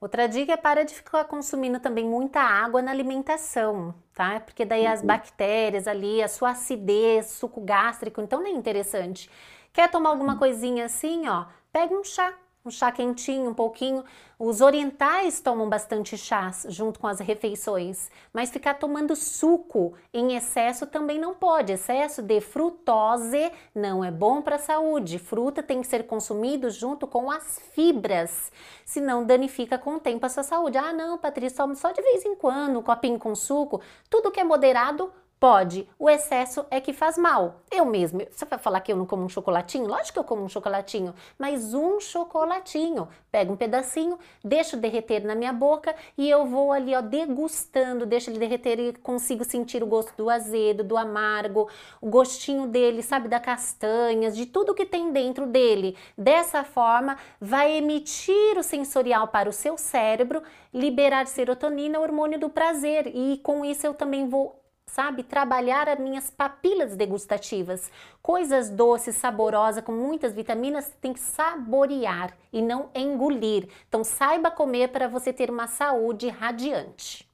Outra 0.00 0.28
dica 0.28 0.52
é 0.52 0.56
para 0.56 0.84
de 0.84 0.94
ficar 0.94 1.24
consumindo 1.24 1.80
também 1.80 2.04
muita 2.04 2.40
água 2.40 2.80
na 2.80 2.90
alimentação, 2.90 3.94
tá? 4.12 4.38
Porque 4.38 4.64
daí 4.64 4.86
as 4.86 5.00
uhum. 5.00 5.06
bactérias 5.06 5.88
ali, 5.88 6.22
a 6.22 6.28
sua 6.28 6.50
acidez, 6.50 7.26
suco 7.26 7.60
gástrico, 7.60 8.20
então 8.20 8.42
nem 8.42 8.54
é 8.54 8.58
interessante. 8.58 9.30
Quer 9.72 9.90
tomar 9.90 10.10
alguma 10.10 10.38
coisinha 10.38 10.84
assim, 10.84 11.26
ó? 11.26 11.46
Pega 11.72 11.92
um 11.92 12.04
chá, 12.04 12.32
um 12.64 12.70
chá 12.70 12.90
quentinho, 12.90 13.50
um 13.50 13.54
pouquinho. 13.54 14.02
Os 14.38 14.62
orientais 14.62 15.38
tomam 15.38 15.68
bastante 15.68 16.16
chás 16.16 16.66
junto 16.70 16.98
com 16.98 17.06
as 17.06 17.20
refeições, 17.20 18.10
mas 18.32 18.50
ficar 18.50 18.74
tomando 18.74 19.14
suco 19.14 19.92
em 20.14 20.34
excesso 20.34 20.86
também 20.86 21.18
não 21.18 21.34
pode. 21.34 21.74
Excesso 21.74 22.22
de 22.22 22.40
frutose 22.40 23.52
não 23.74 24.02
é 24.02 24.10
bom 24.10 24.40
para 24.40 24.56
a 24.56 24.58
saúde. 24.58 25.18
Fruta 25.18 25.62
tem 25.62 25.82
que 25.82 25.86
ser 25.86 26.06
consumido 26.06 26.70
junto 26.70 27.06
com 27.06 27.30
as 27.30 27.58
fibras, 27.74 28.50
senão 28.84 29.24
danifica 29.24 29.76
com 29.76 29.96
o 29.96 30.00
tempo 30.00 30.24
a 30.24 30.30
sua 30.30 30.42
saúde. 30.42 30.78
Ah, 30.78 30.92
não, 30.92 31.18
Patrícia, 31.18 31.58
toma 31.58 31.74
só 31.74 31.92
de 31.92 32.00
vez 32.00 32.24
em 32.24 32.34
quando 32.34 32.78
um 32.78 32.82
copinho 32.82 33.18
com 33.18 33.34
suco. 33.34 33.82
Tudo 34.08 34.30
que 34.30 34.40
é 34.40 34.44
moderado 34.44 35.12
Pode, 35.38 35.86
o 35.98 36.08
excesso 36.08 36.64
é 36.70 36.80
que 36.80 36.92
faz 36.92 37.18
mal. 37.18 37.60
Eu 37.70 37.84
mesmo, 37.84 38.22
você 38.30 38.46
vai 38.46 38.58
falar 38.58 38.80
que 38.80 38.90
eu 38.90 38.96
não 38.96 39.04
como 39.04 39.24
um 39.24 39.28
chocolatinho? 39.28 39.86
Lógico 39.86 40.14
que 40.14 40.18
eu 40.18 40.24
como 40.24 40.42
um 40.42 40.48
chocolatinho, 40.48 41.14
mas 41.38 41.74
um 41.74 42.00
chocolatinho. 42.00 43.08
Pego 43.30 43.52
um 43.52 43.56
pedacinho, 43.56 44.18
deixo 44.42 44.76
derreter 44.76 45.22
na 45.24 45.34
minha 45.34 45.52
boca 45.52 45.94
e 46.16 46.30
eu 46.30 46.46
vou 46.46 46.72
ali, 46.72 46.94
ó, 46.94 47.02
degustando, 47.02 48.06
deixo 48.06 48.30
ele 48.30 48.38
derreter 48.38 48.78
e 48.78 48.92
consigo 48.94 49.44
sentir 49.44 49.82
o 49.82 49.86
gosto 49.86 50.16
do 50.16 50.30
azedo, 50.30 50.82
do 50.82 50.96
amargo, 50.96 51.68
o 52.00 52.08
gostinho 52.08 52.66
dele, 52.66 53.02
sabe, 53.02 53.28
da 53.28 53.38
castanhas, 53.38 54.34
de 54.34 54.46
tudo 54.46 54.74
que 54.74 54.86
tem 54.86 55.12
dentro 55.12 55.46
dele. 55.46 55.94
Dessa 56.16 56.64
forma, 56.64 57.18
vai 57.38 57.76
emitir 57.76 58.56
o 58.56 58.62
sensorial 58.62 59.28
para 59.28 59.50
o 59.50 59.52
seu 59.52 59.76
cérebro, 59.76 60.42
liberar 60.72 61.26
serotonina, 61.26 62.00
hormônio 62.00 62.38
do 62.38 62.48
prazer, 62.48 63.08
e 63.14 63.38
com 63.38 63.62
isso 63.64 63.86
eu 63.86 63.92
também 63.92 64.26
vou 64.26 64.63
sabe? 64.94 65.24
Trabalhar 65.24 65.88
as 65.88 65.98
minhas 65.98 66.30
papilas 66.30 66.96
degustativas. 66.96 67.90
Coisas 68.22 68.70
doces, 68.70 69.16
saborosas, 69.16 69.82
com 69.82 69.90
muitas 69.90 70.32
vitaminas, 70.32 70.92
tem 71.00 71.12
que 71.12 71.18
saborear 71.18 72.36
e 72.52 72.62
não 72.62 72.90
engolir. 72.94 73.68
Então, 73.88 74.04
saiba 74.04 74.52
comer 74.52 74.90
para 74.90 75.08
você 75.08 75.32
ter 75.32 75.50
uma 75.50 75.66
saúde 75.66 76.28
radiante. 76.28 77.28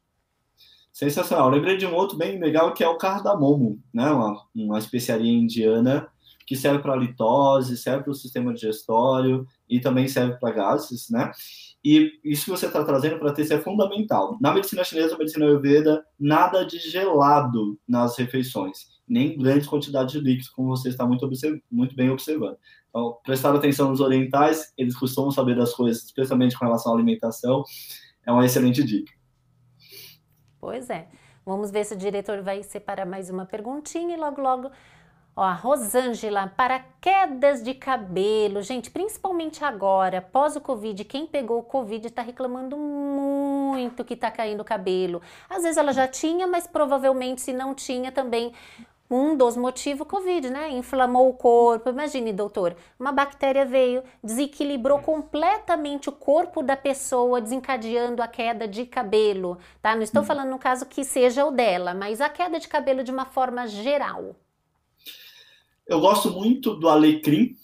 Sensacional. 0.91 1.51
lembrei 1.51 1.77
de 1.77 1.87
um 1.87 1.95
outro 1.95 2.17
bem 2.17 2.39
legal 2.39 2.73
que 2.73 2.83
é 2.83 2.89
o 2.89 2.97
cardamomo, 2.97 3.79
né? 3.93 4.11
Uma, 4.11 4.43
uma 4.55 4.79
especiaria 4.79 5.33
indiana 5.33 6.09
que 6.47 6.57
serve 6.57 6.81
para 6.81 6.97
litose, 6.97 7.77
serve 7.77 8.05
para 8.05 8.11
o 8.11 8.15
sistema 8.15 8.53
digestório 8.53 9.47
e 9.69 9.81
também 9.81 10.09
serve 10.09 10.39
para 10.39 10.53
gases, 10.53 11.09
né? 11.11 11.31
E 11.83 12.21
isso 12.23 12.45
que 12.45 12.51
você 12.51 12.67
está 12.67 12.85
trazendo 12.85 13.19
para 13.19 13.33
ter 13.33 13.51
é 13.51 13.59
fundamental. 13.59 14.37
Na 14.41 14.53
medicina 14.53 14.85
chinesa, 14.85 15.17
medicina 15.17 15.47
ayurveda, 15.47 16.05
nada 16.19 16.65
de 16.65 16.79
gelado 16.79 17.79
nas 17.89 18.19
refeições, 18.19 19.01
nem 19.09 19.37
grandes 19.37 19.67
quantidades 19.67 20.13
de 20.13 20.21
líquidos, 20.21 20.51
como 20.51 20.69
você 20.69 20.91
está 20.91 21.07
muito, 21.07 21.29
muito 21.71 21.97
bem 21.97 22.11
observando. 22.11 22.59
Então, 22.91 23.19
prestar 23.25 23.55
atenção 23.55 23.89
nos 23.89 24.01
orientais, 24.01 24.73
eles 24.77 24.97
costumam 24.97 25.31
saber 25.31 25.57
das 25.57 25.73
coisas, 25.73 26.05
especialmente 26.05 26.59
com 26.59 26.65
relação 26.65 26.93
à 26.93 26.97
alimentação, 26.97 27.65
é 28.27 28.33
uma 28.33 28.45
excelente 28.45 28.85
dica. 28.85 29.13
Pois 30.61 30.91
é. 30.91 31.09
Vamos 31.47 31.71
ver 31.71 31.85
se 31.85 31.95
o 31.95 31.97
diretor 31.97 32.43
vai 32.43 32.63
separar 32.63 33.07
mais 33.07 33.31
uma 33.31 33.47
perguntinha 33.47 34.15
e 34.15 34.21
logo, 34.21 34.41
logo 34.43 34.71
Ó, 35.37 35.43
a 35.43 35.53
Rosângela, 35.53 36.53
para 36.57 36.85
quedas 37.01 37.63
de 37.63 37.73
cabelo, 37.73 38.63
gente, 38.63 38.91
principalmente 38.91 39.65
agora, 39.65 40.21
pós 40.21 40.57
o 40.57 40.61
Covid, 40.61 41.05
quem 41.05 41.27
pegou 41.27 41.61
o 41.61 41.63
Covid 41.63 42.07
está 42.07 42.21
reclamando 42.21 42.77
muito 42.77 44.05
que 44.05 44.15
está 44.15 44.31
caindo 44.31 44.61
o 44.61 44.65
cabelo. 44.65 45.23
Às 45.49 45.63
vezes 45.63 45.77
ela 45.77 45.93
já 45.93 46.09
tinha, 46.09 46.47
mas 46.47 46.67
provavelmente 46.67 47.41
se 47.41 47.53
não 47.53 47.75
tinha 47.75 48.11
também 48.11 48.53
um 49.11 49.37
dos 49.37 49.57
motivos 49.57 50.07
Covid, 50.07 50.51
né? 50.51 50.71
Inflamou 50.71 51.29
o 51.29 51.35
corpo. 51.35 51.91
Imagine, 51.91 52.33
doutor, 52.33 52.77
uma 52.99 53.11
bactéria 53.11 53.65
veio, 53.67 54.05
desequilibrou 54.23 55.01
completamente 55.01 56.09
o 56.09 56.13
corpo 56.13 56.63
da 56.63 56.77
pessoa, 56.77 57.41
desencadeando 57.41 58.23
a 58.23 58.29
queda 58.29 58.69
de 58.69 58.87
cabelo, 58.87 59.59
tá? 59.83 59.97
Não 59.97 60.03
estou 60.03 60.23
hum. 60.23 60.27
falando 60.27 60.51
no 60.51 60.59
caso 60.59 60.87
que 60.87 61.05
seja 61.05 61.45
o 61.45 61.51
dela, 61.51 61.93
mas 61.93 62.21
a 62.21 62.29
queda 62.29 62.61
de 62.61 62.69
cabelo 62.69 63.03
de 63.03 63.11
uma 63.11 63.25
forma 63.25 63.67
geral. 63.67 64.37
Eu 65.91 65.99
gosto 65.99 66.31
muito 66.31 66.77
do 66.77 66.89
alecrim, 66.89 67.57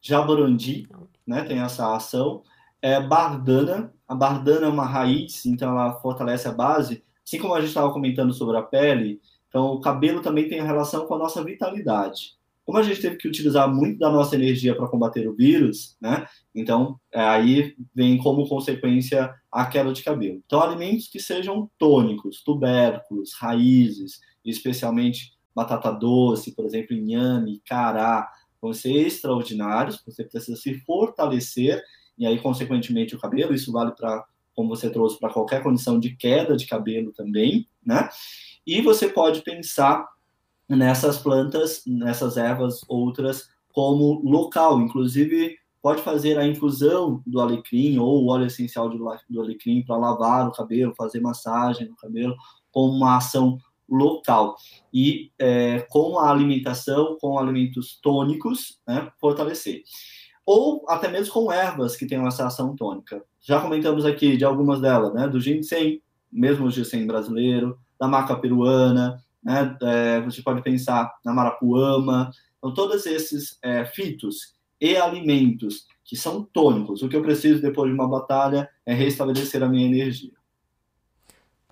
jaborandi, 0.00 0.86
né? 1.26 1.42
Tem 1.42 1.58
essa 1.58 1.92
ação. 1.92 2.44
É 2.80 3.00
bardana. 3.00 3.92
A 4.06 4.14
bardana 4.14 4.66
é 4.66 4.68
uma 4.68 4.86
raiz, 4.86 5.44
então 5.44 5.68
ela 5.70 5.94
fortalece 5.94 6.46
a 6.46 6.52
base. 6.52 7.02
Assim 7.26 7.40
como 7.40 7.52
a 7.52 7.58
gente 7.58 7.70
estava 7.70 7.92
comentando 7.92 8.32
sobre 8.32 8.56
a 8.56 8.62
pele, 8.62 9.20
então 9.48 9.72
o 9.72 9.80
cabelo 9.80 10.22
também 10.22 10.48
tem 10.48 10.62
relação 10.62 11.08
com 11.08 11.14
a 11.14 11.18
nossa 11.18 11.42
vitalidade. 11.42 12.36
Como 12.64 12.78
a 12.78 12.84
gente 12.84 13.00
teve 13.00 13.16
que 13.16 13.26
utilizar 13.26 13.68
muito 13.68 13.98
da 13.98 14.12
nossa 14.12 14.36
energia 14.36 14.76
para 14.76 14.86
combater 14.86 15.26
o 15.28 15.34
vírus, 15.34 15.96
né? 16.00 16.28
Então, 16.54 17.00
é, 17.10 17.20
aí 17.20 17.74
vem 17.92 18.16
como 18.16 18.48
consequência 18.48 19.34
a 19.50 19.66
queda 19.66 19.92
de 19.92 20.04
cabelo. 20.04 20.40
Então, 20.46 20.62
alimentos 20.62 21.08
que 21.08 21.18
sejam 21.18 21.68
tônicos, 21.78 22.44
tubérculos, 22.44 23.32
raízes, 23.34 24.20
especialmente 24.44 25.33
batata 25.54 25.90
doce, 25.92 26.52
por 26.54 26.64
exemplo, 26.64 26.96
inhame, 26.96 27.62
cará, 27.66 28.30
vão 28.60 28.72
ser 28.72 28.92
extraordinários, 28.92 30.02
você 30.04 30.24
precisa 30.24 30.56
se 30.56 30.74
fortalecer, 30.80 31.82
e 32.16 32.26
aí, 32.26 32.38
consequentemente, 32.40 33.14
o 33.14 33.18
cabelo, 33.18 33.54
isso 33.54 33.72
vale 33.72 33.92
para, 33.92 34.24
como 34.54 34.68
você 34.68 34.88
trouxe, 34.90 35.18
para 35.18 35.32
qualquer 35.32 35.62
condição 35.62 35.98
de 35.98 36.16
queda 36.16 36.56
de 36.56 36.66
cabelo 36.66 37.12
também, 37.12 37.68
né? 37.84 38.08
E 38.66 38.80
você 38.80 39.08
pode 39.08 39.42
pensar 39.42 40.08
nessas 40.68 41.18
plantas, 41.18 41.82
nessas 41.86 42.36
ervas 42.36 42.80
outras, 42.88 43.48
como 43.72 44.22
local, 44.24 44.80
inclusive 44.80 45.56
pode 45.82 46.00
fazer 46.00 46.38
a 46.38 46.46
infusão 46.46 47.22
do 47.26 47.40
alecrim 47.40 47.98
ou 47.98 48.24
o 48.24 48.28
óleo 48.28 48.46
essencial 48.46 48.88
do 48.88 49.40
alecrim 49.40 49.84
para 49.84 49.98
lavar 49.98 50.48
o 50.48 50.52
cabelo, 50.52 50.94
fazer 50.96 51.20
massagem 51.20 51.88
no 51.88 51.96
cabelo, 51.96 52.34
como 52.72 52.94
uma 52.94 53.18
ação 53.18 53.58
local. 53.94 54.56
E 54.92 55.30
é, 55.38 55.80
com 55.88 56.18
a 56.18 56.30
alimentação, 56.30 57.16
com 57.20 57.38
alimentos 57.38 57.98
tônicos, 58.02 58.78
né, 58.86 59.10
fortalecer. 59.20 59.82
Ou 60.46 60.84
até 60.88 61.08
mesmo 61.08 61.32
com 61.32 61.52
ervas 61.52 61.96
que 61.96 62.06
tenham 62.06 62.26
essa 62.26 62.46
ação 62.46 62.76
tônica. 62.76 63.22
Já 63.40 63.60
comentamos 63.60 64.04
aqui 64.04 64.36
de 64.36 64.44
algumas 64.44 64.80
delas, 64.80 65.12
né, 65.14 65.26
do 65.26 65.40
ginseng, 65.40 66.02
mesmo 66.30 66.66
o 66.66 66.70
ginseng 66.70 67.06
brasileiro, 67.06 67.78
da 67.98 68.08
maca 68.08 68.36
peruana, 68.36 69.22
né, 69.42 69.76
é, 69.82 70.20
você 70.20 70.42
pode 70.42 70.62
pensar 70.62 71.12
na 71.24 71.32
marapuama. 71.32 72.30
Então, 72.58 72.72
todos 72.72 73.06
esses 73.06 73.58
é, 73.62 73.84
fitos 73.84 74.54
e 74.80 74.96
alimentos 74.96 75.86
que 76.04 76.16
são 76.16 76.42
tônicos. 76.44 77.02
O 77.02 77.08
que 77.08 77.16
eu 77.16 77.22
preciso 77.22 77.62
depois 77.62 77.88
de 77.88 77.94
uma 77.94 78.08
batalha 78.08 78.68
é 78.84 78.92
restabelecer 78.92 79.62
a 79.62 79.68
minha 79.68 79.86
energia. 79.86 80.32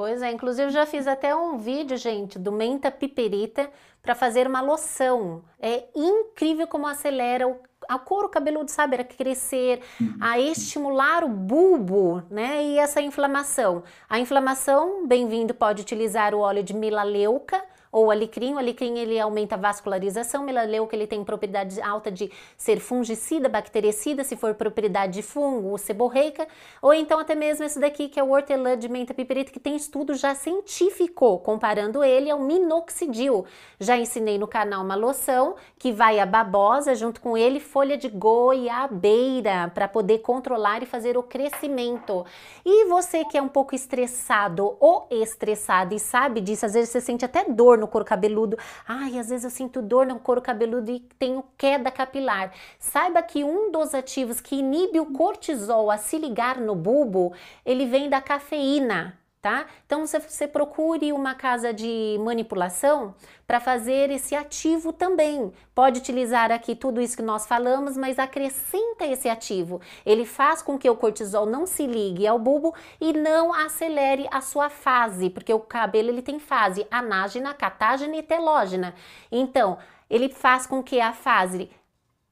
Pois 0.03 0.21
é, 0.21 0.33
inclusive 0.33 0.73
já 0.73 0.85
fiz 0.85 1.07
até 1.07 1.33
um 1.33 1.59
vídeo, 1.59 1.97
gente, 1.97 2.37
do 2.37 2.51
menta 2.51 2.91
piperita 2.91 3.71
para 4.03 4.17
fazer 4.17 4.49
uma 4.49 4.61
loção. 4.61 5.45
É 5.61 5.85
incrível 5.95 6.67
como 6.67 6.89
acelera 6.89 7.47
o 7.47 7.57
a 7.89 8.01
couro 8.01 8.29
cabeludo, 8.29 8.69
sabe, 8.69 8.97
a 8.97 9.05
crescer, 9.05 9.81
uhum. 10.01 10.17
a 10.21 10.41
estimular 10.41 11.23
o 11.23 11.29
bulbo, 11.29 12.23
né, 12.29 12.65
e 12.65 12.79
essa 12.79 13.01
inflamação. 13.01 13.85
A 14.09 14.19
inflamação, 14.19 15.07
bem-vindo, 15.07 15.55
pode 15.55 15.83
utilizar 15.83 16.35
o 16.35 16.41
óleo 16.41 16.65
de 16.65 16.75
melaleuca, 16.75 17.63
ou 17.93 18.11
alecrim. 18.11 18.55
O 18.55 18.59
alecrim 18.59 18.99
ele 18.99 19.21
aumenta 19.21 19.55
a 19.55 19.59
vascularização, 19.59 20.43
melaleuca 20.43 20.97
ele 20.97 21.07
tem 21.07 21.23
propriedade 21.23 21.81
alta 21.83 22.11
de 22.11 22.33
ser 22.57 22.81
fungicida, 22.81 23.51
bactericida, 23.51 24.25
se 24.25 24.35
for 24.35 24.55
propriedade 24.55 25.13
de 25.13 25.23
fungo, 25.23 25.77
seborreica, 25.77 26.49
ou 26.81 26.95
então 26.95 27.21
até 27.21 27.35
mesmo 27.35 27.65
esse 27.65 27.79
daqui 27.79 28.09
que 28.09 28.19
é 28.19 28.23
o 28.23 28.31
hortelã 28.31 28.79
de 28.79 28.89
menta 28.89 29.13
piperita, 29.13 29.53
que 29.53 29.61
tem 29.61 29.77
estudo 29.77 30.15
já 30.15 30.35
científico 30.35 31.39
comparando 31.41 32.03
ele 32.03 32.31
ao 32.31 32.39
minoxidil. 32.39 33.45
Já 33.79 33.99
ensinei 33.99 34.39
no 34.39 34.49
canal 34.49 34.83
uma 34.83 34.95
loção 34.95 35.57
que 35.79 35.93
vai 35.93 36.19
a 36.19 36.25
babosa 36.25 36.95
junto 36.95 37.21
com 37.21 37.37
ele, 37.37 37.61
folha 37.61 37.99
de 37.99 38.09
goiabeira 38.09 39.71
para 39.75 39.87
poder 39.87 40.21
controlar 40.21 40.83
e 40.83 40.87
fazer 40.87 41.19
o 41.19 41.23
crescimento. 41.23 42.25
E 42.65 42.87
você 42.87 43.25
que 43.27 43.37
é 43.37 43.43
um 43.43 43.49
pouco 43.49 43.75
estressado 43.75 44.77
ou 44.81 45.07
estressado 45.11 45.95
e 45.95 45.99
sabe 45.99 46.41
disso, 46.41 46.65
às 46.65 46.73
vezes 46.73 46.91
você 46.91 47.01
sente 47.01 47.25
até 47.25 47.45
dor 47.45 47.82
no 47.83 47.89
couro 47.89 48.05
cabeludo. 48.05 48.57
Ai, 48.87 49.19
às 49.19 49.29
vezes 49.29 49.45
eu 49.45 49.51
sinto 49.51 49.83
dor 49.83 50.07
no 50.07 50.19
couro 50.19 50.41
cabeludo 50.41 50.91
e 50.91 51.01
tenho 51.19 51.45
queda 51.59 51.91
capilar. 51.91 52.53
Saiba 52.79 53.23
que 53.23 53.45
um 53.45 53.71
dos 53.71 53.95
ativos 53.95 54.41
que 54.41 54.57
inibe 54.57 55.01
o 55.01 55.13
cortisol 55.13 55.91
a 55.91 55.99
se 55.99 56.17
ligar 56.17 56.59
no 56.59 56.75
bulbo, 56.75 57.33
ele 57.67 57.85
vem 57.87 58.09
da 58.09 58.21
cafeína. 58.21 59.22
Tá? 59.43 59.67
Então 59.85 60.07
você, 60.07 60.21
você 60.21 60.47
procure 60.47 61.13
uma 61.13 61.35
casa 61.35 61.75
de 61.75 62.17
manipulação 62.21 63.13
para 63.45 63.59
fazer 63.59 64.09
esse 64.09 64.37
ativo 64.37 64.93
também. 64.93 65.53
Pode 65.75 65.99
utilizar 65.99 66.53
aqui 66.53 66.77
tudo 66.77 67.01
isso 67.01 67.17
que 67.17 67.23
nós 67.25 67.45
falamos, 67.45 67.97
mas 67.97 68.21
acrescenta 68.21 69.05
esse 69.05 69.29
ativo. 69.29 69.81
Ele 70.07 70.25
faz 70.25 70.63
com 70.63 70.79
que 70.79 70.89
o 70.89 70.95
cortisol 70.95 71.45
não 71.45 71.67
se 71.67 71.85
ligue 71.89 72.25
ao 72.25 72.39
bulbo 72.39 72.73
e 73.01 73.13
não 73.13 73.53
acelere 73.53 74.29
a 74.31 74.41
sua 74.41 74.71
fase, 74.71 75.29
porque 75.29 75.53
o 75.53 75.59
cabelo 75.59 76.11
ele 76.11 76.23
tem 76.23 76.39
fase 76.39 76.87
anágena, 76.89 77.53
catágena 77.53 78.17
e 78.17 78.23
telógena. 78.23 78.95
Então, 79.31 79.77
ele 80.09 80.29
faz 80.29 80.67
com 80.69 80.81
que 80.85 81.01
a 81.01 81.13
fase 81.13 81.69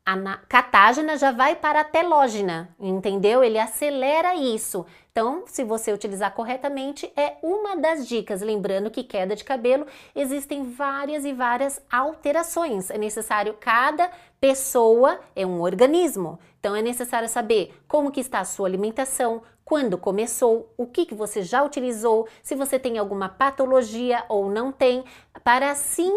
a 0.05 0.39
catágena 0.49 1.17
já 1.17 1.31
vai 1.31 1.55
para 1.55 1.81
a 1.81 1.85
telógena, 1.85 2.75
entendeu? 2.81 3.45
Ele 3.45 3.59
acelera 3.59 4.35
isso. 4.35 4.87
Então, 5.21 5.45
se 5.47 5.63
você 5.65 5.93
utilizar 5.93 6.33
corretamente, 6.33 7.13
é 7.15 7.37
uma 7.43 7.77
das 7.77 8.09
dicas. 8.09 8.41
Lembrando 8.41 8.91
que 8.91 9.05
queda 9.05 9.37
de 9.37 9.45
cabelo 9.45 9.87
existem 10.17 10.73
várias 10.73 11.27
e 11.27 11.35
várias 11.35 11.79
alterações. 11.93 12.89
É 12.89 12.97
necessário 12.97 13.55
cada 13.61 14.11
pessoa 14.41 15.21
é 15.37 15.45
um 15.45 15.61
organismo. 15.61 16.39
Então 16.59 16.75
é 16.75 16.81
necessário 16.81 17.29
saber 17.29 17.79
como 17.87 18.11
que 18.11 18.21
está 18.21 18.41
a 18.41 18.47
sua 18.47 18.67
alimentação, 18.67 19.43
quando 19.63 19.99
começou, 19.99 20.73
o 20.75 20.87
que, 20.87 21.05
que 21.05 21.15
você 21.15 21.43
já 21.43 21.63
utilizou, 21.63 22.27
se 22.43 22.57
você 22.57 22.79
tem 22.79 22.97
alguma 22.97 23.29
patologia 23.29 24.25
ou 24.27 24.51
não 24.51 24.73
tem, 24.73 25.05
para 25.45 25.71
assim 25.71 26.11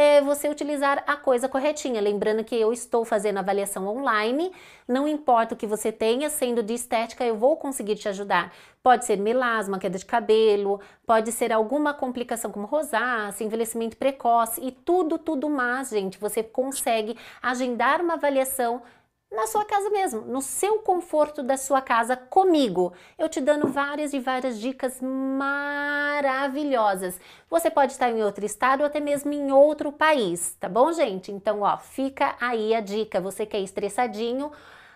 é, 0.00 0.20
você 0.22 0.48
utilizar 0.48 1.04
a 1.06 1.14
coisa 1.16 1.48
corretinha. 1.48 2.00
Lembrando 2.00 2.42
que 2.42 2.54
eu 2.54 2.72
estou 2.72 3.04
fazendo 3.04 3.38
avaliação 3.38 3.86
online, 3.86 4.50
não 4.88 5.06
importa 5.06 5.54
o 5.54 5.56
que 5.56 5.66
você 5.66 5.92
tenha, 5.92 6.30
sendo 6.30 6.62
de 6.62 6.72
estética, 6.72 7.22
eu 7.22 7.36
vou 7.36 7.56
conseguir 7.56 7.96
te 7.96 8.08
ajudar. 8.08 8.50
Pode 8.82 9.04
ser 9.04 9.18
melasma, 9.18 9.78
queda 9.78 9.98
de 9.98 10.06
cabelo, 10.06 10.80
pode 11.06 11.30
ser 11.32 11.52
alguma 11.52 11.92
complicação 11.92 12.50
como 12.50 12.66
rosácea, 12.66 13.44
envelhecimento 13.44 13.96
precoce 13.98 14.60
e 14.64 14.72
tudo, 14.72 15.18
tudo 15.18 15.50
mais, 15.50 15.90
gente. 15.90 16.18
Você 16.18 16.42
consegue 16.42 17.14
agendar 17.42 18.00
uma 18.00 18.14
avaliação 18.14 18.82
na 19.30 19.46
sua 19.46 19.64
casa 19.64 19.88
mesmo, 19.90 20.22
no 20.22 20.42
seu 20.42 20.80
conforto 20.80 21.40
da 21.42 21.56
sua 21.56 21.80
casa 21.80 22.16
comigo. 22.16 22.92
Eu 23.16 23.28
te 23.28 23.40
dando 23.40 23.68
várias 23.68 24.12
e 24.12 24.18
várias 24.18 24.60
dicas 24.60 25.00
maravilhosas. 25.00 27.20
Você 27.48 27.70
pode 27.70 27.92
estar 27.92 28.10
em 28.10 28.24
outro 28.24 28.44
estado 28.44 28.80
ou 28.80 28.86
até 28.86 28.98
mesmo 28.98 29.32
em 29.32 29.52
outro 29.52 29.92
país, 29.92 30.56
tá 30.58 30.68
bom, 30.68 30.92
gente? 30.92 31.30
Então, 31.30 31.60
ó, 31.62 31.78
fica 31.78 32.34
aí 32.40 32.74
a 32.74 32.80
dica. 32.80 33.20
Você 33.20 33.46
que 33.46 33.56
é 33.56 33.60
estressadinho, 33.60 34.50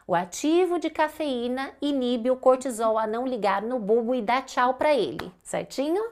o 0.06 0.14
ativo 0.16 0.78
de 0.80 0.90
cafeína 0.90 1.70
inibe 1.80 2.30
o 2.30 2.36
cortisol 2.36 2.98
a 2.98 3.06
não 3.06 3.24
ligar 3.24 3.62
no 3.62 3.78
bulbo 3.78 4.16
e 4.16 4.20
dá 4.20 4.42
tchau 4.42 4.74
para 4.74 4.92
ele, 4.94 5.32
certinho? 5.42 6.02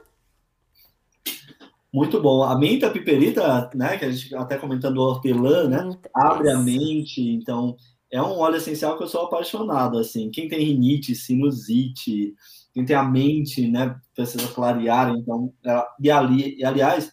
Muito 1.93 2.21
bom. 2.21 2.41
A 2.41 2.57
menta 2.57 2.89
piperita, 2.89 3.69
né, 3.75 3.97
que 3.97 4.05
a 4.05 4.11
gente 4.11 4.33
até 4.33 4.57
comentando 4.57 4.97
hortelã, 4.97 5.67
né, 5.67 5.89
abre 6.11 6.49
a 6.49 6.57
mente, 6.57 7.21
então 7.21 7.77
é 8.13 8.21
um 8.21 8.37
óleo 8.37 8.57
essencial 8.57 8.95
que 8.95 9.03
eu 9.03 9.07
sou 9.07 9.21
apaixonado, 9.21 9.97
assim. 9.97 10.29
Quem 10.29 10.47
tem 10.47 10.63
rinite, 10.63 11.15
sinusite, 11.15 12.35
quem 12.71 12.85
tem 12.85 12.95
a 12.95 13.03
mente, 13.03 13.67
né, 13.67 13.99
precisa 14.15 14.47
clarear, 14.53 15.09
então, 15.09 15.51
e, 15.99 16.11
ali, 16.11 16.55
e 16.55 16.63
aliás, 16.63 17.11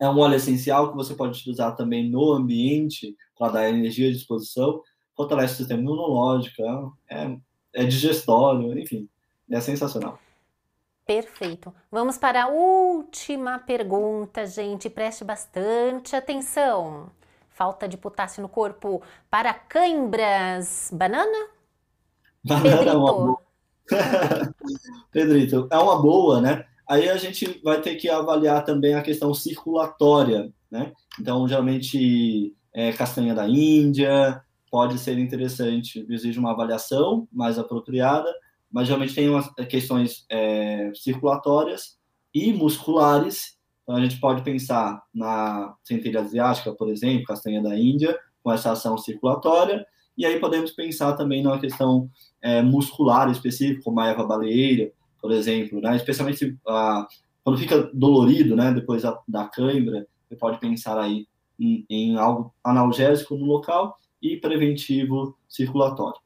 é 0.00 0.08
um 0.08 0.18
óleo 0.18 0.34
essencial 0.34 0.90
que 0.90 0.96
você 0.96 1.14
pode 1.14 1.38
utilizar 1.38 1.76
também 1.76 2.10
no 2.10 2.32
ambiente 2.32 3.16
para 3.38 3.52
dar 3.52 3.68
energia 3.68 4.08
à 4.08 4.12
disposição, 4.12 4.82
fortalece 5.16 5.54
o 5.54 5.56
sistema 5.58 5.82
imunológico, 5.82 6.62
é, 7.08 7.36
é 7.74 7.84
digestório, 7.84 8.76
enfim, 8.76 9.08
é 9.48 9.60
sensacional. 9.60 10.18
Perfeito. 11.06 11.72
Vamos 11.92 12.18
para 12.18 12.44
a 12.44 12.48
última 12.48 13.60
pergunta, 13.60 14.44
gente. 14.46 14.90
Preste 14.90 15.24
bastante 15.24 16.16
atenção 16.16 17.08
falta 17.58 17.88
de 17.88 17.96
potássio 17.96 18.40
no 18.40 18.48
corpo 18.48 19.02
para 19.28 19.52
cãibras. 19.52 20.90
Banana? 20.92 21.48
Banana 22.44 22.70
Pedrito. 22.70 22.88
é 22.88 22.96
uma 22.96 23.12
boa. 23.12 23.42
Pedrito, 25.10 25.68
é 25.68 25.76
uma 25.78 26.00
boa, 26.00 26.40
né? 26.40 26.64
Aí 26.88 27.08
a 27.08 27.16
gente 27.16 27.60
vai 27.64 27.82
ter 27.82 27.96
que 27.96 28.08
avaliar 28.08 28.64
também 28.64 28.94
a 28.94 29.02
questão 29.02 29.34
circulatória, 29.34 30.52
né? 30.70 30.92
Então, 31.20 31.48
geralmente, 31.48 32.54
é, 32.72 32.92
castanha 32.92 33.34
da 33.34 33.48
Índia 33.48 34.40
pode 34.70 34.96
ser 34.98 35.18
interessante, 35.18 36.06
exige 36.08 36.38
uma 36.38 36.52
avaliação 36.52 37.26
mais 37.32 37.58
apropriada, 37.58 38.32
mas 38.70 38.86
geralmente 38.86 39.14
tem 39.14 39.28
umas 39.28 39.52
questões 39.68 40.24
é, 40.30 40.92
circulatórias 40.94 41.98
e 42.32 42.52
musculares 42.52 43.57
então, 43.88 43.96
a 43.96 44.02
gente 44.02 44.20
pode 44.20 44.42
pensar 44.42 45.02
na 45.14 45.74
centelha 45.82 46.20
asiática, 46.20 46.74
por 46.74 46.90
exemplo, 46.90 47.24
castanha 47.24 47.62
da 47.62 47.74
Índia, 47.74 48.18
com 48.42 48.52
essa 48.52 48.72
ação 48.72 48.98
circulatória, 48.98 49.86
e 50.14 50.26
aí 50.26 50.38
podemos 50.38 50.72
pensar 50.72 51.14
também 51.14 51.42
numa 51.42 51.58
questão 51.58 52.10
é, 52.42 52.60
muscular 52.60 53.30
específica, 53.30 53.80
como 53.82 53.98
a 53.98 54.08
erva 54.08 54.26
baleeira, 54.26 54.92
por 55.22 55.32
exemplo, 55.32 55.80
né? 55.80 55.96
especialmente 55.96 56.54
ah, 56.68 57.08
quando 57.42 57.56
fica 57.56 57.90
dolorido, 57.94 58.54
né, 58.54 58.74
depois 58.74 59.04
da, 59.04 59.18
da 59.26 59.46
cãibra, 59.46 60.06
você 60.28 60.36
pode 60.36 60.60
pensar 60.60 61.00
aí 61.00 61.26
em, 61.58 61.86
em, 61.88 62.16
algo 62.18 62.52
analgésico 62.62 63.36
no 63.36 63.46
local 63.46 63.96
e 64.20 64.36
preventivo 64.36 65.34
circulatório. 65.48 66.20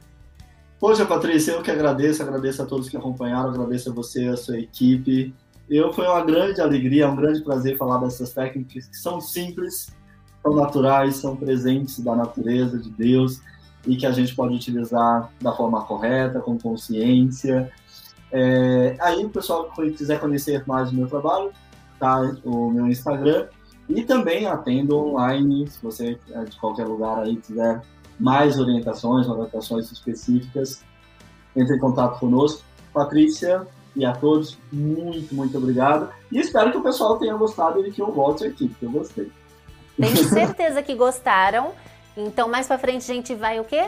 Poxa, 0.79 1.07
Patrícia, 1.07 1.53
eu 1.53 1.63
que 1.63 1.71
agradeço, 1.71 2.21
agradeço 2.21 2.61
a 2.61 2.67
todos 2.67 2.87
que 2.87 2.97
acompanharam, 2.97 3.49
agradeço 3.49 3.89
a 3.89 3.93
você, 3.93 4.27
a 4.27 4.37
sua 4.37 4.59
equipe. 4.59 5.33
Eu 5.67 5.91
foi 5.91 6.05
uma 6.05 6.23
grande 6.23 6.61
alegria, 6.61 7.09
um 7.09 7.15
grande 7.15 7.43
prazer 7.43 7.77
falar 7.77 7.97
dessas 7.97 8.31
técnicas 8.31 8.85
que 8.85 8.97
são 8.97 9.19
simples, 9.19 9.97
são 10.41 10.55
naturais, 10.55 11.15
são 11.17 11.35
presentes 11.35 11.99
da 11.99 12.15
natureza, 12.15 12.77
de 12.77 12.89
Deus, 12.89 13.41
e 13.85 13.95
que 13.95 14.05
a 14.05 14.11
gente 14.11 14.35
pode 14.35 14.55
utilizar 14.55 15.31
da 15.41 15.53
forma 15.53 15.83
correta, 15.83 16.39
com 16.39 16.57
consciência. 16.57 17.71
É, 18.31 18.95
aí, 18.99 19.25
o 19.25 19.29
pessoal 19.29 19.71
que 19.71 19.91
quiser 19.91 20.19
conhecer 20.19 20.63
mais 20.67 20.91
do 20.91 20.97
meu 20.97 21.07
trabalho, 21.07 21.51
tá 21.99 22.19
o 22.43 22.69
meu 22.69 22.87
Instagram, 22.87 23.47
e 23.87 24.03
também 24.03 24.45
atendo 24.45 24.95
online, 24.97 25.67
se 25.67 25.81
você 25.81 26.17
é 26.31 26.43
de 26.43 26.57
qualquer 26.57 26.85
lugar 26.85 27.19
aí 27.19 27.35
quiser 27.37 27.81
mais 28.19 28.59
orientações, 28.59 29.27
orientações 29.27 29.91
específicas, 29.91 30.83
entre 31.55 31.75
em 31.75 31.79
contato 31.79 32.19
conosco. 32.19 32.63
Patrícia 32.93 33.65
e 33.95 34.05
a 34.05 34.13
todos, 34.13 34.57
muito, 34.71 35.33
muito 35.33 35.57
obrigado. 35.57 36.09
E 36.31 36.39
espero 36.39 36.71
que 36.71 36.77
o 36.77 36.83
pessoal 36.83 37.17
tenha 37.17 37.35
gostado 37.35 37.85
e 37.85 37.91
que 37.91 38.01
eu 38.01 38.11
volte 38.11 38.45
aqui, 38.45 38.67
porque 38.67 38.85
eu 38.85 38.91
gostei. 38.91 39.31
Tenho 39.99 40.23
certeza 40.29 40.81
que 40.81 40.95
gostaram. 40.95 41.73
Então, 42.15 42.47
mais 42.47 42.67
para 42.67 42.77
frente 42.77 43.09
a 43.09 43.13
gente 43.13 43.35
vai 43.35 43.59
o 43.59 43.63
quê? 43.63 43.87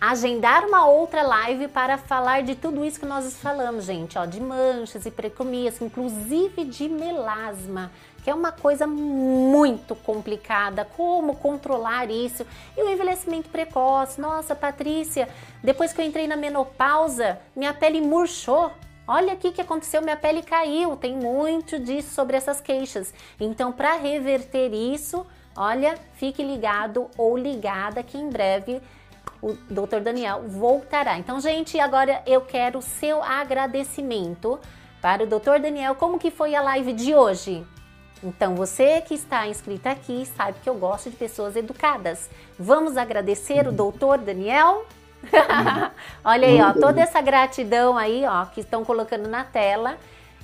agendar 0.00 0.66
uma 0.66 0.86
outra 0.86 1.22
live 1.22 1.68
para 1.68 1.96
falar 1.96 2.42
de 2.42 2.54
tudo 2.54 2.84
isso 2.84 3.00
que 3.00 3.06
nós 3.06 3.34
falamos, 3.36 3.84
gente, 3.84 4.18
ó, 4.18 4.26
de 4.26 4.40
manchas 4.40 5.06
e 5.06 5.10
precomias, 5.10 5.80
inclusive 5.80 6.64
de 6.64 6.88
melasma, 6.88 7.90
que 8.22 8.28
é 8.28 8.34
uma 8.34 8.52
coisa 8.52 8.86
muito 8.86 9.94
complicada, 9.94 10.84
como 10.84 11.36
controlar 11.36 12.10
isso. 12.10 12.44
E 12.76 12.82
o 12.82 12.90
envelhecimento 12.90 13.48
precoce, 13.48 14.20
nossa, 14.20 14.54
Patrícia, 14.54 15.28
depois 15.62 15.92
que 15.92 16.00
eu 16.00 16.04
entrei 16.04 16.26
na 16.26 16.36
menopausa, 16.36 17.38
minha 17.54 17.72
pele 17.72 18.00
murchou. 18.00 18.70
Olha 19.08 19.34
aqui 19.34 19.52
que 19.52 19.60
aconteceu, 19.60 20.02
minha 20.02 20.16
pele 20.16 20.42
caiu. 20.42 20.96
Tem 20.96 21.16
muito 21.16 21.78
disso 21.78 22.12
sobre 22.12 22.36
essas 22.36 22.60
queixas. 22.60 23.14
Então, 23.38 23.72
para 23.72 23.94
reverter 23.94 24.72
isso, 24.72 25.24
olha, 25.56 25.96
fique 26.14 26.42
ligado 26.42 27.08
ou 27.16 27.36
ligada 27.36 28.02
que 28.02 28.18
em 28.18 28.28
breve 28.28 28.82
o 29.40 29.52
Dr. 29.70 30.00
Daniel 30.02 30.42
voltará. 30.48 31.18
Então, 31.18 31.40
gente, 31.40 31.78
agora 31.78 32.22
eu 32.26 32.40
quero 32.40 32.80
o 32.80 32.82
seu 32.82 33.22
agradecimento 33.22 34.58
para 35.00 35.22
o 35.22 35.26
Dr. 35.26 35.60
Daniel. 35.62 35.94
Como 35.94 36.18
que 36.18 36.30
foi 36.30 36.56
a 36.56 36.62
live 36.62 36.92
de 36.92 37.14
hoje? 37.14 37.64
Então, 38.24 38.56
você 38.56 39.00
que 39.02 39.14
está 39.14 39.46
inscrito 39.46 39.88
aqui 39.88 40.26
sabe 40.26 40.58
que 40.64 40.68
eu 40.68 40.74
gosto 40.74 41.10
de 41.10 41.16
pessoas 41.16 41.54
educadas. 41.54 42.28
Vamos 42.58 42.96
agradecer 42.96 43.68
o 43.68 43.72
doutor 43.72 44.18
Daniel? 44.18 44.84
Olha 46.24 46.48
aí, 46.48 46.60
ó, 46.60 46.72
toda 46.72 47.00
essa 47.00 47.20
gratidão 47.20 47.96
aí, 47.96 48.24
ó, 48.26 48.44
que 48.46 48.60
estão 48.60 48.84
colocando 48.84 49.28
na 49.28 49.44
tela 49.44 49.96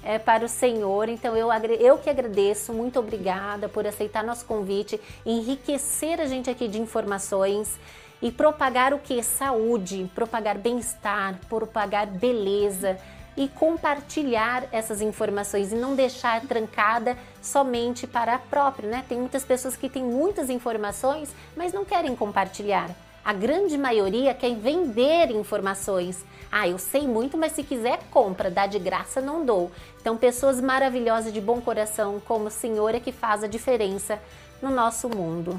é 0.04 0.18
para 0.18 0.44
o 0.44 0.48
Senhor. 0.48 1.08
Então 1.08 1.36
eu, 1.36 1.48
eu 1.78 1.98
que 1.98 2.10
agradeço, 2.10 2.72
muito 2.72 2.98
obrigada 2.98 3.68
por 3.68 3.86
aceitar 3.86 4.24
nosso 4.24 4.44
convite, 4.44 5.00
enriquecer 5.24 6.20
a 6.20 6.26
gente 6.26 6.50
aqui 6.50 6.68
de 6.68 6.80
informações 6.80 7.78
e 8.20 8.30
propagar 8.30 8.92
o 8.92 8.98
que? 8.98 9.22
Saúde, 9.22 10.10
propagar 10.14 10.58
bem-estar, 10.58 11.38
propagar 11.48 12.06
beleza 12.06 12.98
e 13.36 13.48
compartilhar 13.48 14.64
essas 14.70 15.00
informações 15.00 15.72
e 15.72 15.74
não 15.74 15.94
deixar 15.94 16.40
trancada 16.42 17.16
somente 17.40 18.06
para 18.06 18.34
a 18.34 18.38
própria, 18.38 18.88
né? 18.88 19.04
Tem 19.08 19.18
muitas 19.18 19.44
pessoas 19.44 19.74
que 19.74 19.88
têm 19.88 20.04
muitas 20.04 20.50
informações, 20.50 21.34
mas 21.56 21.72
não 21.72 21.84
querem 21.84 22.14
compartilhar. 22.14 22.90
A 23.24 23.32
grande 23.32 23.78
maioria 23.78 24.34
quer 24.34 24.54
vender 24.56 25.30
informações. 25.30 26.24
Ah, 26.50 26.68
eu 26.68 26.76
sei 26.78 27.06
muito, 27.06 27.38
mas 27.38 27.52
se 27.52 27.62
quiser, 27.62 28.00
compra, 28.10 28.50
dá 28.50 28.66
de 28.66 28.78
graça, 28.78 29.20
não 29.20 29.46
dou. 29.46 29.70
Então, 30.00 30.16
pessoas 30.16 30.60
maravilhosas 30.60 31.32
de 31.32 31.40
bom 31.40 31.60
coração, 31.60 32.20
como 32.26 32.46
o 32.46 32.50
Senhor, 32.50 32.94
é 32.94 33.00
que 33.00 33.12
faz 33.12 33.44
a 33.44 33.46
diferença 33.46 34.20
no 34.60 34.70
nosso 34.70 35.08
mundo 35.08 35.58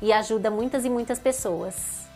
e 0.00 0.12
ajuda 0.12 0.50
muitas 0.50 0.84
e 0.84 0.90
muitas 0.90 1.18
pessoas. 1.18 2.06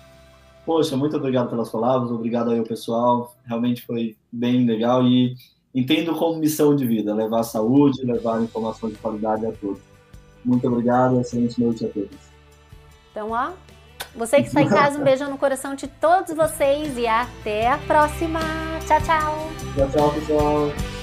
Poxa, 0.65 0.97
muito 0.97 1.17
obrigado 1.17 1.49
pelas 1.49 1.71
palavras, 1.71 2.11
obrigado 2.11 2.51
aí 2.51 2.59
ao 2.59 2.65
pessoal. 2.65 3.37
Realmente 3.45 3.87
foi 3.87 4.17
bem 4.33 4.67
legal 4.67 5.05
e 5.05 5.37
entendo 5.73 6.13
como 6.17 6.41
missão 6.41 6.75
de 6.75 6.85
vida, 6.85 7.15
levar 7.15 7.45
saúde, 7.45 8.05
levar 8.05 8.43
informação 8.43 8.89
de 8.89 8.97
qualidade 8.97 9.47
a 9.47 9.53
todos. 9.53 9.81
Muito 10.45 10.67
obrigado, 10.67 11.21
excelente 11.21 11.61
noite 11.61 11.85
a 11.85 11.89
todos. 11.89 12.17
Então, 13.13 13.31
ó, 13.31 13.53
você 14.17 14.41
que 14.41 14.49
está 14.49 14.63
em 14.63 14.69
casa, 14.69 14.99
um 14.99 15.05
beijão 15.05 15.31
no 15.31 15.39
coração 15.39 15.75
de 15.75 15.87
todos 15.87 16.35
vocês 16.35 16.97
e 16.97 17.07
até 17.07 17.71
a 17.71 17.79
próxima. 17.79 18.41
Tchau, 18.87 19.01
tchau. 19.03 19.51
Tchau, 19.75 19.89
tchau, 19.91 20.13
pessoal. 20.13 20.96